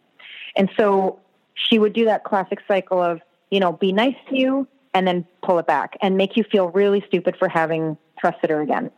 And 0.55 0.69
so 0.77 1.19
she 1.53 1.80
would 1.80 1.93
do 1.93 2.05
that 2.05 2.23
classic 2.23 2.60
cycle 2.68 3.01
of 3.01 3.22
you 3.51 3.60
know 3.60 3.72
be 3.72 3.91
nice 3.91 4.15
to 4.30 4.38
you 4.38 4.68
and 4.93 5.07
then 5.07 5.26
pull 5.41 5.57
it 5.60 5.65
back 5.65 5.97
and 6.01 6.18
make 6.18 6.38
you 6.38 6.43
feel 6.43 6.69
really 6.69 7.03
stupid 7.07 7.35
for 7.38 7.47
having 7.47 7.97
trusted 8.19 8.49
her 8.49 8.61
again. 8.61 8.91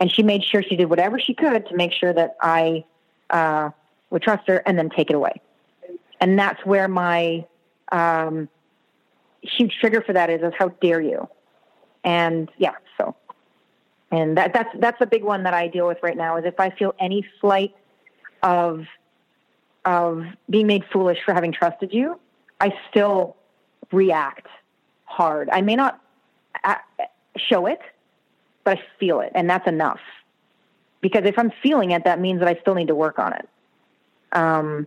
And 0.00 0.12
she 0.12 0.22
made 0.22 0.44
sure 0.44 0.62
she 0.62 0.76
did 0.76 0.86
whatever 0.90 1.18
she 1.18 1.34
could 1.34 1.66
to 1.68 1.76
make 1.76 1.92
sure 1.92 2.12
that 2.12 2.36
i 2.42 2.84
uh, 3.30 3.70
would 4.10 4.22
trust 4.22 4.46
her 4.48 4.62
and 4.66 4.78
then 4.78 4.90
take 4.90 5.10
it 5.10 5.16
away. 5.16 5.40
And 6.20 6.38
that's 6.38 6.64
where 6.64 6.88
my 6.88 7.44
um, 7.90 8.48
huge 9.44 9.76
trigger 9.80 10.02
for 10.02 10.12
that 10.12 10.30
is, 10.30 10.42
is 10.42 10.52
how 10.58 10.68
dare 10.80 11.00
you? 11.00 11.28
And 12.02 12.50
yeah, 12.58 12.74
so, 12.98 13.14
and 14.10 14.36
that, 14.36 14.52
that's, 14.52 14.70
that's 14.78 15.00
a 15.00 15.06
big 15.06 15.24
one 15.24 15.44
that 15.44 15.54
I 15.54 15.68
deal 15.68 15.86
with 15.86 15.98
right 16.02 16.16
now 16.16 16.36
is 16.36 16.44
if 16.44 16.60
I 16.60 16.70
feel 16.70 16.94
any 16.98 17.26
slight 17.40 17.74
of, 18.42 18.84
of 19.84 20.24
being 20.50 20.66
made 20.66 20.84
foolish 20.92 21.18
for 21.24 21.34
having 21.34 21.52
trusted 21.52 21.92
you, 21.92 22.18
I 22.60 22.72
still 22.90 23.36
react 23.92 24.46
hard. 25.04 25.48
I 25.50 25.60
may 25.60 25.76
not 25.76 26.00
show 27.36 27.66
it, 27.66 27.80
but 28.64 28.78
I 28.78 28.82
feel 28.98 29.20
it, 29.20 29.32
and 29.34 29.48
that's 29.48 29.66
enough. 29.66 30.00
Because 31.00 31.24
if 31.24 31.38
I'm 31.38 31.52
feeling 31.62 31.90
it, 31.90 32.04
that 32.04 32.20
means 32.20 32.40
that 32.40 32.48
I 32.48 32.58
still 32.60 32.74
need 32.74 32.88
to 32.88 32.94
work 32.94 33.18
on 33.18 33.34
it. 33.34 33.48
Um, 34.32 34.86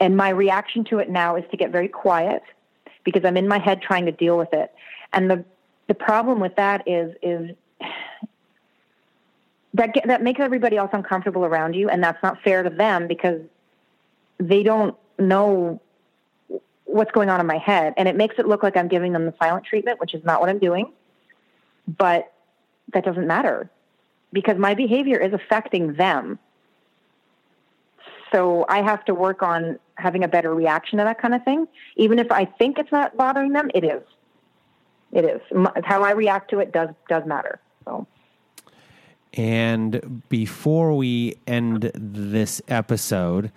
and 0.00 0.16
my 0.16 0.30
reaction 0.30 0.84
to 0.84 0.98
it 0.98 1.08
now 1.08 1.36
is 1.36 1.44
to 1.50 1.56
get 1.56 1.70
very 1.70 1.88
quiet 1.88 2.42
because 3.10 3.26
I'm 3.26 3.38
in 3.38 3.48
my 3.48 3.58
head 3.58 3.80
trying 3.80 4.04
to 4.04 4.12
deal 4.12 4.36
with 4.36 4.52
it. 4.52 4.70
And 5.14 5.30
the 5.30 5.42
the 5.86 5.94
problem 5.94 6.40
with 6.40 6.54
that 6.56 6.86
is 6.86 7.14
is 7.22 7.56
that 9.72 9.94
get, 9.94 10.06
that 10.06 10.22
makes 10.22 10.40
everybody 10.40 10.76
else 10.76 10.90
uncomfortable 10.92 11.46
around 11.46 11.74
you, 11.74 11.88
and 11.88 12.04
that's 12.04 12.22
not 12.22 12.42
fair 12.42 12.62
to 12.62 12.68
them 12.68 13.08
because 13.08 13.40
they 14.38 14.62
don't 14.62 14.94
know 15.18 15.80
what's 16.84 17.10
going 17.12 17.30
on 17.30 17.40
in 17.40 17.46
my 17.46 17.56
head, 17.56 17.94
and 17.96 18.06
it 18.06 18.16
makes 18.16 18.34
it 18.38 18.46
look 18.46 18.62
like 18.62 18.76
I'm 18.76 18.88
giving 18.88 19.14
them 19.14 19.24
the 19.24 19.34
silent 19.40 19.64
treatment, 19.64 20.00
which 20.00 20.12
is 20.12 20.22
not 20.24 20.40
what 20.40 20.50
I'm 20.50 20.58
doing. 20.58 20.92
But 21.86 22.30
that 22.92 23.04
doesn't 23.04 23.26
matter 23.26 23.70
because 24.32 24.58
my 24.58 24.74
behavior 24.74 25.18
is 25.18 25.32
affecting 25.32 25.94
them. 25.94 26.38
So 28.32 28.64
I 28.68 28.82
have 28.82 29.04
to 29.06 29.14
work 29.14 29.42
on 29.42 29.78
having 29.96 30.24
a 30.24 30.28
better 30.28 30.54
reaction 30.54 30.98
to 30.98 31.04
that 31.04 31.20
kind 31.20 31.34
of 31.34 31.44
thing. 31.44 31.66
Even 31.96 32.18
if 32.18 32.30
I 32.30 32.44
think 32.44 32.78
it's 32.78 32.92
not 32.92 33.16
bothering 33.16 33.52
them, 33.52 33.70
it 33.74 33.84
is. 33.84 34.02
It 35.12 35.24
is. 35.24 35.40
How 35.84 36.02
I 36.02 36.12
react 36.12 36.50
to 36.50 36.58
it 36.58 36.72
does 36.72 36.90
does 37.08 37.24
matter. 37.26 37.60
So. 37.84 38.06
And 39.34 40.22
before 40.28 40.94
we 40.96 41.36
end 41.46 41.90
this 41.94 42.60
episode, 42.68 43.52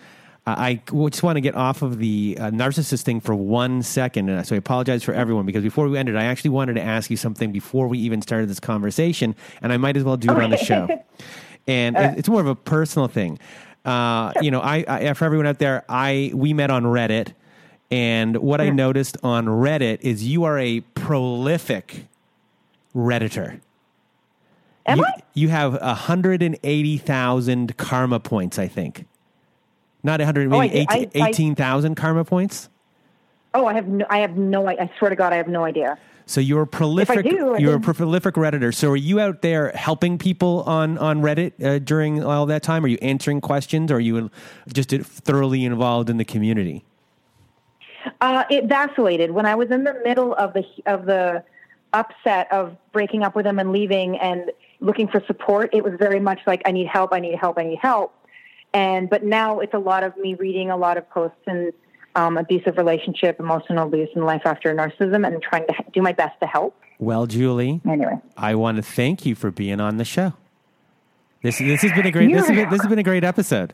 I 0.46 0.82
just 1.10 1.24
want 1.24 1.38
to 1.38 1.42
get 1.42 1.56
off 1.56 1.82
of 1.82 2.00
the 2.00 2.38
uh, 2.40 2.50
narcissist 2.52 3.04
thing 3.04 3.20
for 3.20 3.36
one 3.36 3.84
second. 3.84 4.30
And 4.30 4.46
so 4.46 4.56
I 4.56 4.58
apologize 4.58 5.04
for 5.04 5.14
everyone 5.14 5.46
because 5.46 5.64
before 5.64 5.88
we 5.88 5.98
ended, 5.98 6.16
I 6.16 6.26
actually 6.26 6.50
wanted 6.50 6.74
to 6.74 6.82
ask 6.82 7.10
you 7.10 7.18
something 7.18 7.52
before 7.52 7.88
we 7.88 8.00
even 8.00 8.22
started 8.22 8.50
this 8.50 8.60
conversation, 8.60 9.36
and 9.62 9.72
I 9.72 9.78
might 9.78 9.98
as 9.98 10.04
well 10.04 10.18
do 10.18 10.32
it 10.32 10.42
on 10.42 10.50
the 10.50 10.58
show. 10.58 10.88
And 11.68 11.96
uh, 11.96 12.16
it's 12.18 12.28
more 12.28 12.42
of 12.42 12.48
a 12.48 12.56
personal 12.56 13.08
thing. 13.08 13.38
Uh, 13.84 14.32
you 14.42 14.52
know, 14.52 14.62
I, 14.62 14.86
I, 14.88 15.14
for 15.14 15.26
everyone 15.26 15.48
out 15.48 15.60
there, 15.60 15.84
I 15.90 16.32
we 16.34 16.54
met 16.54 16.70
on 16.70 16.84
Reddit, 16.84 17.34
and 17.90 18.38
what 18.38 18.62
I 18.62 18.70
noticed 18.70 19.18
on 19.24 19.46
Reddit 19.46 20.02
is 20.02 20.26
you 20.28 20.44
are 20.44 20.60
a 20.60 20.82
prolific 20.94 22.08
redditor. 22.96 23.60
Am 24.86 25.00
you, 25.00 25.06
I? 25.06 25.14
You 25.34 25.50
have 25.50 25.74
hundred 25.82 26.44
and 26.44 26.58
eighty 26.64 26.98
thousand 26.98 27.78
karma 27.78 28.20
points, 28.20 28.60
I 28.60 28.68
think. 28.68 29.06
Not 30.04 30.20
100, 30.20 30.50
maybe 30.50 30.88
oh, 30.90 31.10
18,000 31.14 31.96
karma 31.96 32.26
points? 32.26 32.70
Oh, 33.54 33.68
I 33.68 33.74
have 33.74 33.88
no, 33.88 34.06
I 34.10 34.20
have 34.20 34.38
no, 34.38 34.68
I 34.68 34.90
swear 34.98 35.10
to 35.10 35.16
God, 35.16 35.34
I 35.34 35.36
have 35.36 35.48
no 35.48 35.64
idea. 35.64 35.98
So 36.26 36.42
you're 36.42 36.64
a 36.64 36.68
prolific. 36.68 37.24
Do, 37.24 37.56
you're 37.60 37.76
a 37.76 37.80
prolific 37.80 38.36
redditor. 38.36 38.74
So 38.74 38.92
are 38.92 38.96
you 38.96 39.20
out 39.20 39.42
there 39.42 39.72
helping 39.72 40.18
people 40.18 40.64
on 40.64 40.98
on 40.98 41.22
Reddit 41.22 41.64
uh, 41.64 41.80
during 41.80 42.24
all 42.24 42.46
that 42.46 42.64
time? 42.64 42.86
Are 42.86 42.88
you 42.88 42.98
answering 43.02 43.42
questions? 43.42 43.92
Or 43.92 43.96
are 43.96 44.00
you 44.00 44.32
just 44.74 44.92
thoroughly 44.92 45.66
involved 45.66 46.10
in 46.10 46.18
the 46.18 46.26
community? 46.26 46.84
Uh, 48.20 48.44
it 48.50 48.66
vacillated 48.66 49.32
when 49.32 49.46
I 49.46 49.56
was 49.56 49.72
in 49.72 49.84
the 49.84 50.00
middle 50.04 50.34
of 50.36 50.54
the 50.54 50.64
of 50.86 51.06
the 51.06 51.44
upset 51.94 52.52
of 52.52 52.76
breaking 52.92 53.24
up 53.24 53.36
with 53.36 53.46
him 53.46 53.60
and 53.60 53.72
leaving 53.72 54.18
and 54.18 54.52
looking 54.80 55.08
for 55.08 55.22
support. 55.28 55.70
It 55.74 55.84
was 55.84 55.94
very 56.00 56.20
much 56.20 56.40
like 56.48 56.62
I 56.66 56.72
need 56.72 56.88
help. 56.88 57.14
I 57.14 57.20
need 57.20 57.38
help. 57.38 57.58
I 57.58 57.64
need 57.64 57.80
help. 57.82 58.14
And 58.74 59.10
but 59.10 59.24
now 59.24 59.60
it's 59.60 59.74
a 59.74 59.80
lot 59.80 60.04
of 60.04 60.16
me 60.18 60.36
reading 60.36 60.70
a 60.70 60.78
lot 60.78 60.98
of 60.98 61.10
posts 61.10 61.38
and 61.46 61.74
um, 62.16 62.38
abusive 62.38 62.78
relationship, 62.78 63.40
emotional 63.40 63.88
abuse, 63.88 64.10
and 64.16 64.26
life 64.26 64.42
after 64.46 64.74
narcissism, 64.74 65.26
and 65.26 65.42
trying 65.42 65.66
to 65.68 65.74
do 65.94 66.02
my 66.02 66.12
best 66.12 66.40
to 66.42 66.48
help. 66.48 66.76
Well, 67.00 67.26
Julie, 67.26 67.82
anyway, 67.88 68.20
I 68.38 68.56
want 68.56 68.78
to 68.78 68.84
thank 68.84 69.26
you 69.26 69.36
for 69.36 69.52
being 69.52 69.80
on 69.80 69.98
the 69.98 70.06
show. 70.06 70.34
This 71.42 71.58
this 71.58 71.82
has 71.82 71.92
been 71.94 72.06
a 72.06 72.12
great 72.12 72.32
this 72.32 72.48
has 72.48 72.56
been, 72.56 72.70
this 72.70 72.82
has 72.82 72.90
been 72.90 73.00
a 73.00 73.04
great 73.04 73.24
episode. 73.24 73.74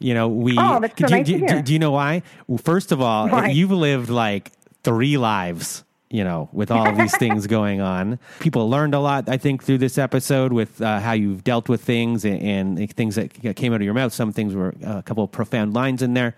You 0.00 0.14
know, 0.14 0.28
we. 0.28 0.56
Oh, 0.58 0.80
that's 0.80 0.98
so 0.98 1.06
do, 1.06 1.14
nice 1.14 1.26
do, 1.26 1.32
to 1.32 1.38
hear. 1.38 1.48
Do, 1.48 1.62
do 1.62 1.72
you 1.72 1.78
know 1.78 1.92
why? 1.92 2.22
Well, 2.46 2.58
first 2.58 2.92
of 2.92 3.00
all, 3.00 3.28
why? 3.28 3.48
you've 3.48 3.70
lived 3.70 4.10
like 4.10 4.52
three 4.82 5.16
lives 5.16 5.84
you 6.10 6.24
know, 6.24 6.48
with 6.52 6.70
all 6.70 6.88
of 6.88 6.96
these 6.96 7.16
things 7.18 7.46
going 7.46 7.80
on. 7.80 8.18
People 8.40 8.68
learned 8.70 8.94
a 8.94 9.00
lot, 9.00 9.28
I 9.28 9.36
think, 9.36 9.62
through 9.62 9.78
this 9.78 9.98
episode 9.98 10.52
with 10.52 10.80
uh, 10.80 11.00
how 11.00 11.12
you've 11.12 11.44
dealt 11.44 11.68
with 11.68 11.82
things 11.82 12.24
and, 12.24 12.78
and, 12.78 12.94
things 12.94 13.16
that 13.16 13.56
came 13.56 13.72
out 13.74 13.76
of 13.76 13.82
your 13.82 13.94
mouth. 13.94 14.12
Some 14.12 14.32
things 14.32 14.54
were 14.54 14.74
uh, 14.86 14.98
a 14.98 15.02
couple 15.02 15.24
of 15.24 15.30
profound 15.30 15.74
lines 15.74 16.02
in 16.02 16.14
there. 16.14 16.34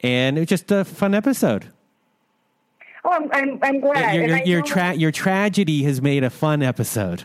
And 0.00 0.36
it 0.36 0.40
was 0.40 0.48
just 0.48 0.70
a 0.70 0.84
fun 0.84 1.14
episode. 1.14 1.72
Oh, 3.04 3.10
I'm, 3.10 3.30
I'm, 3.32 3.58
I'm 3.62 3.80
glad. 3.80 4.14
Your, 4.14 4.26
your, 4.26 4.38
your, 4.44 4.62
tra- 4.62 4.94
your 4.94 5.12
tragedy 5.12 5.84
has 5.84 6.02
made 6.02 6.24
a 6.24 6.30
fun 6.30 6.62
episode. 6.62 7.24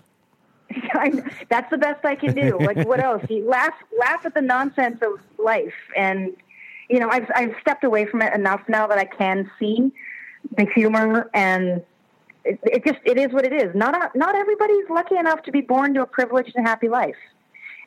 that's 1.49 1.69
the 1.71 1.77
best 1.77 2.05
I 2.05 2.15
can 2.15 2.33
do. 2.33 2.57
Like, 2.59 2.87
what 2.87 2.99
else? 3.03 3.23
You 3.29 3.47
laugh, 3.47 3.73
laugh 3.99 4.25
at 4.25 4.33
the 4.33 4.41
nonsense 4.41 4.99
of 5.01 5.19
life. 5.37 5.73
And, 5.97 6.35
you 6.89 6.99
know, 6.99 7.09
I've, 7.09 7.29
I've 7.35 7.55
stepped 7.61 7.83
away 7.83 8.05
from 8.05 8.21
it 8.21 8.33
enough 8.33 8.61
now 8.67 8.87
that 8.87 8.97
I 8.97 9.05
can 9.05 9.49
see 9.59 9.91
the 10.57 10.65
humor 10.65 11.29
and 11.33 11.83
it, 12.43 12.59
it, 12.63 12.85
just 12.85 12.99
it 13.05 13.17
is 13.17 13.31
what 13.31 13.45
it 13.45 13.53
is. 13.53 13.73
Not 13.75 13.95
uh, 13.95 14.09
not 14.15 14.35
everybody's 14.35 14.89
lucky 14.89 15.15
enough 15.15 15.43
to 15.43 15.51
be 15.51 15.61
born 15.61 15.93
to 15.95 16.01
a 16.01 16.05
privileged 16.05 16.53
and 16.55 16.67
happy 16.67 16.89
life, 16.89 17.15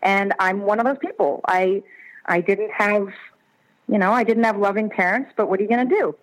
and 0.02 0.32
I'm 0.38 0.60
one 0.62 0.78
of 0.78 0.86
those 0.86 0.98
people. 0.98 1.40
I 1.46 1.82
I 2.26 2.40
didn't 2.40 2.70
have, 2.70 3.08
you 3.88 3.98
know, 3.98 4.12
I 4.12 4.24
didn't 4.24 4.44
have 4.44 4.56
loving 4.56 4.88
parents, 4.88 5.32
but 5.36 5.48
what 5.48 5.60
are 5.60 5.62
you 5.62 5.68
going 5.68 5.88
to 5.88 5.94
do? 5.94 6.16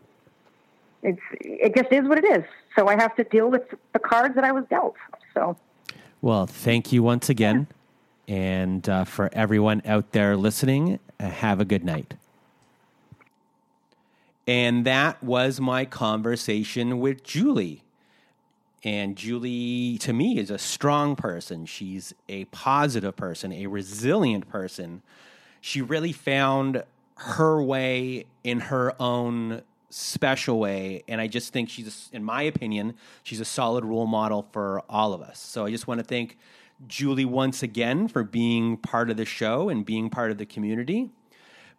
It's 1.03 1.21
it 1.31 1.75
just 1.75 1.91
is 1.91 2.07
what 2.07 2.17
it 2.17 2.25
is. 2.25 2.43
So 2.75 2.87
I 2.87 2.95
have 2.95 3.15
to 3.15 3.23
deal 3.23 3.49
with 3.49 3.63
the 3.93 3.99
cards 3.99 4.35
that 4.35 4.43
I 4.43 4.51
was 4.51 4.65
dealt. 4.69 4.95
So, 5.33 5.57
well, 6.21 6.45
thank 6.45 6.91
you 6.91 7.03
once 7.03 7.29
again, 7.29 7.67
yeah. 8.27 8.35
and 8.35 8.89
uh, 8.89 9.03
for 9.05 9.29
everyone 9.33 9.81
out 9.85 10.11
there 10.11 10.37
listening, 10.37 10.99
uh, 11.19 11.29
have 11.29 11.59
a 11.59 11.65
good 11.65 11.83
night. 11.83 12.13
And 14.47 14.85
that 14.85 15.23
was 15.23 15.59
my 15.59 15.85
conversation 15.85 16.99
with 16.99 17.23
Julie. 17.23 17.83
And 18.83 19.15
Julie, 19.15 19.97
to 19.99 20.11
me, 20.11 20.39
is 20.39 20.49
a 20.49 20.57
strong 20.57 21.15
person. 21.15 21.65
She's 21.67 22.13
a 22.27 22.45
positive 22.45 23.15
person, 23.15 23.53
a 23.53 23.67
resilient 23.67 24.49
person. 24.49 25.03
She 25.61 25.81
really 25.81 26.11
found 26.11 26.83
her 27.21 27.61
way 27.61 28.25
in 28.43 28.59
her 28.59 28.99
own 28.99 29.61
special 29.91 30.59
way. 30.59 31.03
And 31.07 31.21
I 31.21 31.27
just 31.27 31.53
think 31.53 31.69
she's, 31.69 32.09
in 32.11 32.23
my 32.23 32.41
opinion, 32.41 32.95
she's 33.21 33.39
a 33.39 33.45
solid 33.45 33.85
role 33.85 34.07
model 34.07 34.47
for 34.51 34.81
all 34.89 35.13
of 35.13 35.21
us. 35.21 35.39
So 35.39 35.65
I 35.65 35.71
just 35.71 35.87
want 35.87 35.99
to 35.99 36.03
thank 36.03 36.37
Julie 36.87 37.25
once 37.25 37.61
again 37.61 38.07
for 38.07 38.23
being 38.23 38.75
part 38.77 39.11
of 39.11 39.17
the 39.17 39.25
show 39.25 39.69
and 39.69 39.85
being 39.85 40.09
part 40.09 40.31
of 40.31 40.39
the 40.39 40.47
community. 40.47 41.11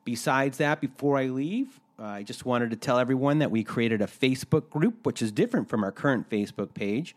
Besides 0.05 0.59
that, 0.59 0.81
before 0.81 1.19
I 1.19 1.27
leave, 1.27 1.81
uh, 1.99 2.05
I 2.05 2.23
just 2.23 2.45
wanted 2.45 2.71
to 2.71 2.77
tell 2.77 2.99
everyone 2.99 3.41
that 3.41 3.51
we 3.51 3.65
created 3.65 4.01
a 4.01 4.07
Facebook 4.07 4.71
group, 4.71 5.05
which 5.05 5.23
is 5.23 5.33
different 5.33 5.69
from 5.69 5.83
our 5.83 5.93
current 5.93 6.31
Facebook 6.31 6.75
page. 6.75 7.17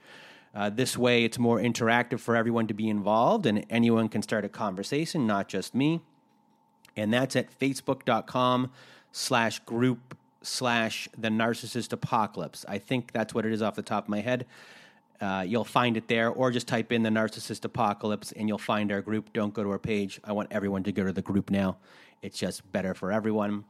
Uh, 0.56 0.70
this 0.70 0.98
way, 0.98 1.24
it's 1.24 1.38
more 1.38 1.60
interactive 1.60 2.20
for 2.20 2.36
everyone 2.36 2.66
to 2.68 2.74
be 2.74 2.90
involved, 2.90 3.46
and 3.46 3.66
anyone 3.70 4.08
can 4.10 4.22
start 4.22 4.46
a 4.46 4.50
conversation, 4.50 5.28
not 5.28 5.48
just 5.48 5.76
me. 5.76 6.02
And 6.98 7.14
that's 7.14 7.36
at 7.36 7.58
facebook.com 7.60 8.72
slash 9.12 9.60
group 9.60 10.16
slash 10.42 11.10
the 11.18 11.30
narcissist 11.30 11.92
apocalypse. 11.92 12.66
I 12.68 12.78
think 12.78 13.12
that's 13.12 13.34
what 13.34 13.46
it 13.46 13.52
is 13.52 13.62
off 13.62 13.76
the 13.76 13.82
top 13.82 14.06
of 14.06 14.10
my 14.10 14.22
head. 14.22 14.46
Uh, 15.22 15.46
you'll 15.48 15.64
find 15.64 15.96
it 15.96 16.08
there, 16.08 16.30
or 16.30 16.52
just 16.52 16.68
type 16.68 16.92
in 16.92 17.02
the 17.02 17.10
narcissist 17.10 17.64
apocalypse 17.64 18.32
and 18.34 18.48
you'll 18.48 18.58
find 18.58 18.92
our 18.92 19.02
group. 19.02 19.32
Don't 19.34 19.54
go 19.54 19.64
to 19.64 19.72
our 19.72 19.80
page. 19.80 20.20
I 20.24 20.34
want 20.34 20.50
everyone 20.52 20.84
to 20.84 20.92
go 20.92 21.06
to 21.06 21.14
the 21.14 21.22
group 21.22 21.50
now. 21.50 21.78
It's 22.22 22.38
just 22.38 22.70
better 22.72 22.94
for 22.94 23.12
everyone. 23.12 23.64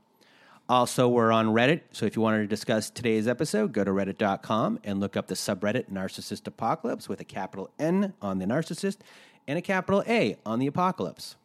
Also, 0.67 1.07
we're 1.07 1.31
on 1.31 1.47
Reddit, 1.47 1.81
so 1.91 2.07
if 2.07 2.15
you 2.15 2.23
wanted 2.23 2.39
to 2.39 2.47
discuss 2.47 2.89
today's 2.89 3.27
episode, 3.27 3.71
go 3.71 3.83
to 3.83 3.91
reddit.com 3.91 4.79
and 4.83 4.99
look 4.99 5.15
up 5.15 5.27
the 5.27 5.35
subreddit 5.35 5.91
Narcissist 5.91 6.47
Apocalypse 6.47 7.07
with 7.07 7.21
a 7.21 7.23
capital 7.23 7.69
N 7.77 8.13
on 8.19 8.39
the 8.39 8.45
narcissist 8.45 8.97
and 9.47 9.59
a 9.59 9.61
capital 9.61 10.03
A 10.07 10.37
on 10.43 10.57
the 10.57 10.65
apocalypse. 10.65 11.35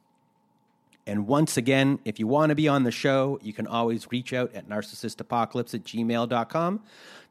And 1.11 1.27
once 1.27 1.57
again, 1.57 1.99
if 2.05 2.20
you 2.20 2.28
want 2.28 2.51
to 2.51 2.55
be 2.55 2.69
on 2.69 2.85
the 2.85 2.93
show, 2.93 3.41
you 3.43 3.53
can 3.53 3.66
always 3.66 4.07
reach 4.12 4.32
out 4.32 4.55
at 4.55 4.69
narcissistapocalypse 4.69 5.74
at 5.74 5.82
gmail.com. 5.82 6.81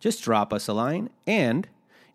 Just 0.01 0.21
drop 0.21 0.51
us 0.51 0.67
a 0.67 0.73
line. 0.73 1.09
And 1.25 1.65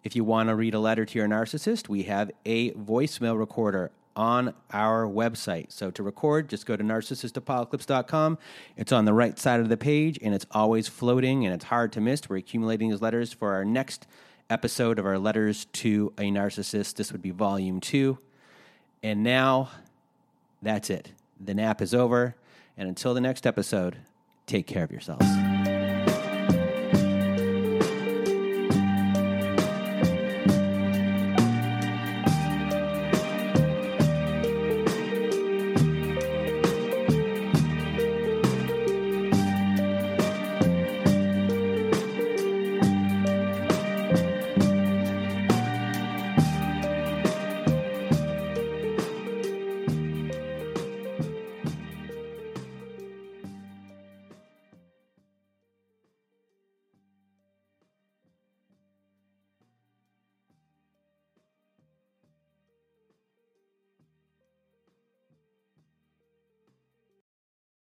if 0.02 0.14
you 0.14 0.24
want 0.24 0.50
to 0.50 0.54
read 0.56 0.74
a 0.74 0.78
letter 0.78 1.06
to 1.06 1.18
your 1.18 1.26
narcissist, 1.26 1.88
we 1.88 2.02
have 2.02 2.30
a 2.44 2.72
voicemail 2.72 3.38
recorder 3.38 3.92
on 4.14 4.52
our 4.74 5.06
website. 5.06 5.72
So 5.72 5.90
to 5.92 6.02
record, 6.02 6.50
just 6.50 6.66
go 6.66 6.76
to 6.76 6.84
narcissistapocalypse.com. 6.84 8.36
It's 8.76 8.92
on 8.92 9.06
the 9.06 9.14
right 9.14 9.38
side 9.38 9.60
of 9.60 9.70
the 9.70 9.78
page 9.78 10.18
and 10.20 10.34
it's 10.34 10.46
always 10.50 10.86
floating 10.86 11.46
and 11.46 11.54
it's 11.54 11.64
hard 11.64 11.92
to 11.92 12.00
miss. 12.02 12.28
We're 12.28 12.36
accumulating 12.36 12.90
these 12.90 13.00
letters 13.00 13.32
for 13.32 13.54
our 13.54 13.64
next 13.64 14.06
episode 14.50 14.98
of 14.98 15.06
our 15.06 15.18
Letters 15.18 15.64
to 15.64 16.12
a 16.18 16.24
Narcissist. 16.24 16.96
This 16.96 17.10
would 17.10 17.22
be 17.22 17.30
volume 17.30 17.80
two. 17.80 18.18
And 19.02 19.22
now 19.22 19.70
that's 20.60 20.90
it. 20.90 21.12
The 21.40 21.54
nap 21.54 21.80
is 21.82 21.94
over. 21.94 22.36
And 22.76 22.88
until 22.88 23.14
the 23.14 23.20
next 23.20 23.46
episode, 23.46 23.98
take 24.46 24.66
care 24.66 24.84
of 24.84 24.90
yourselves. 24.90 25.26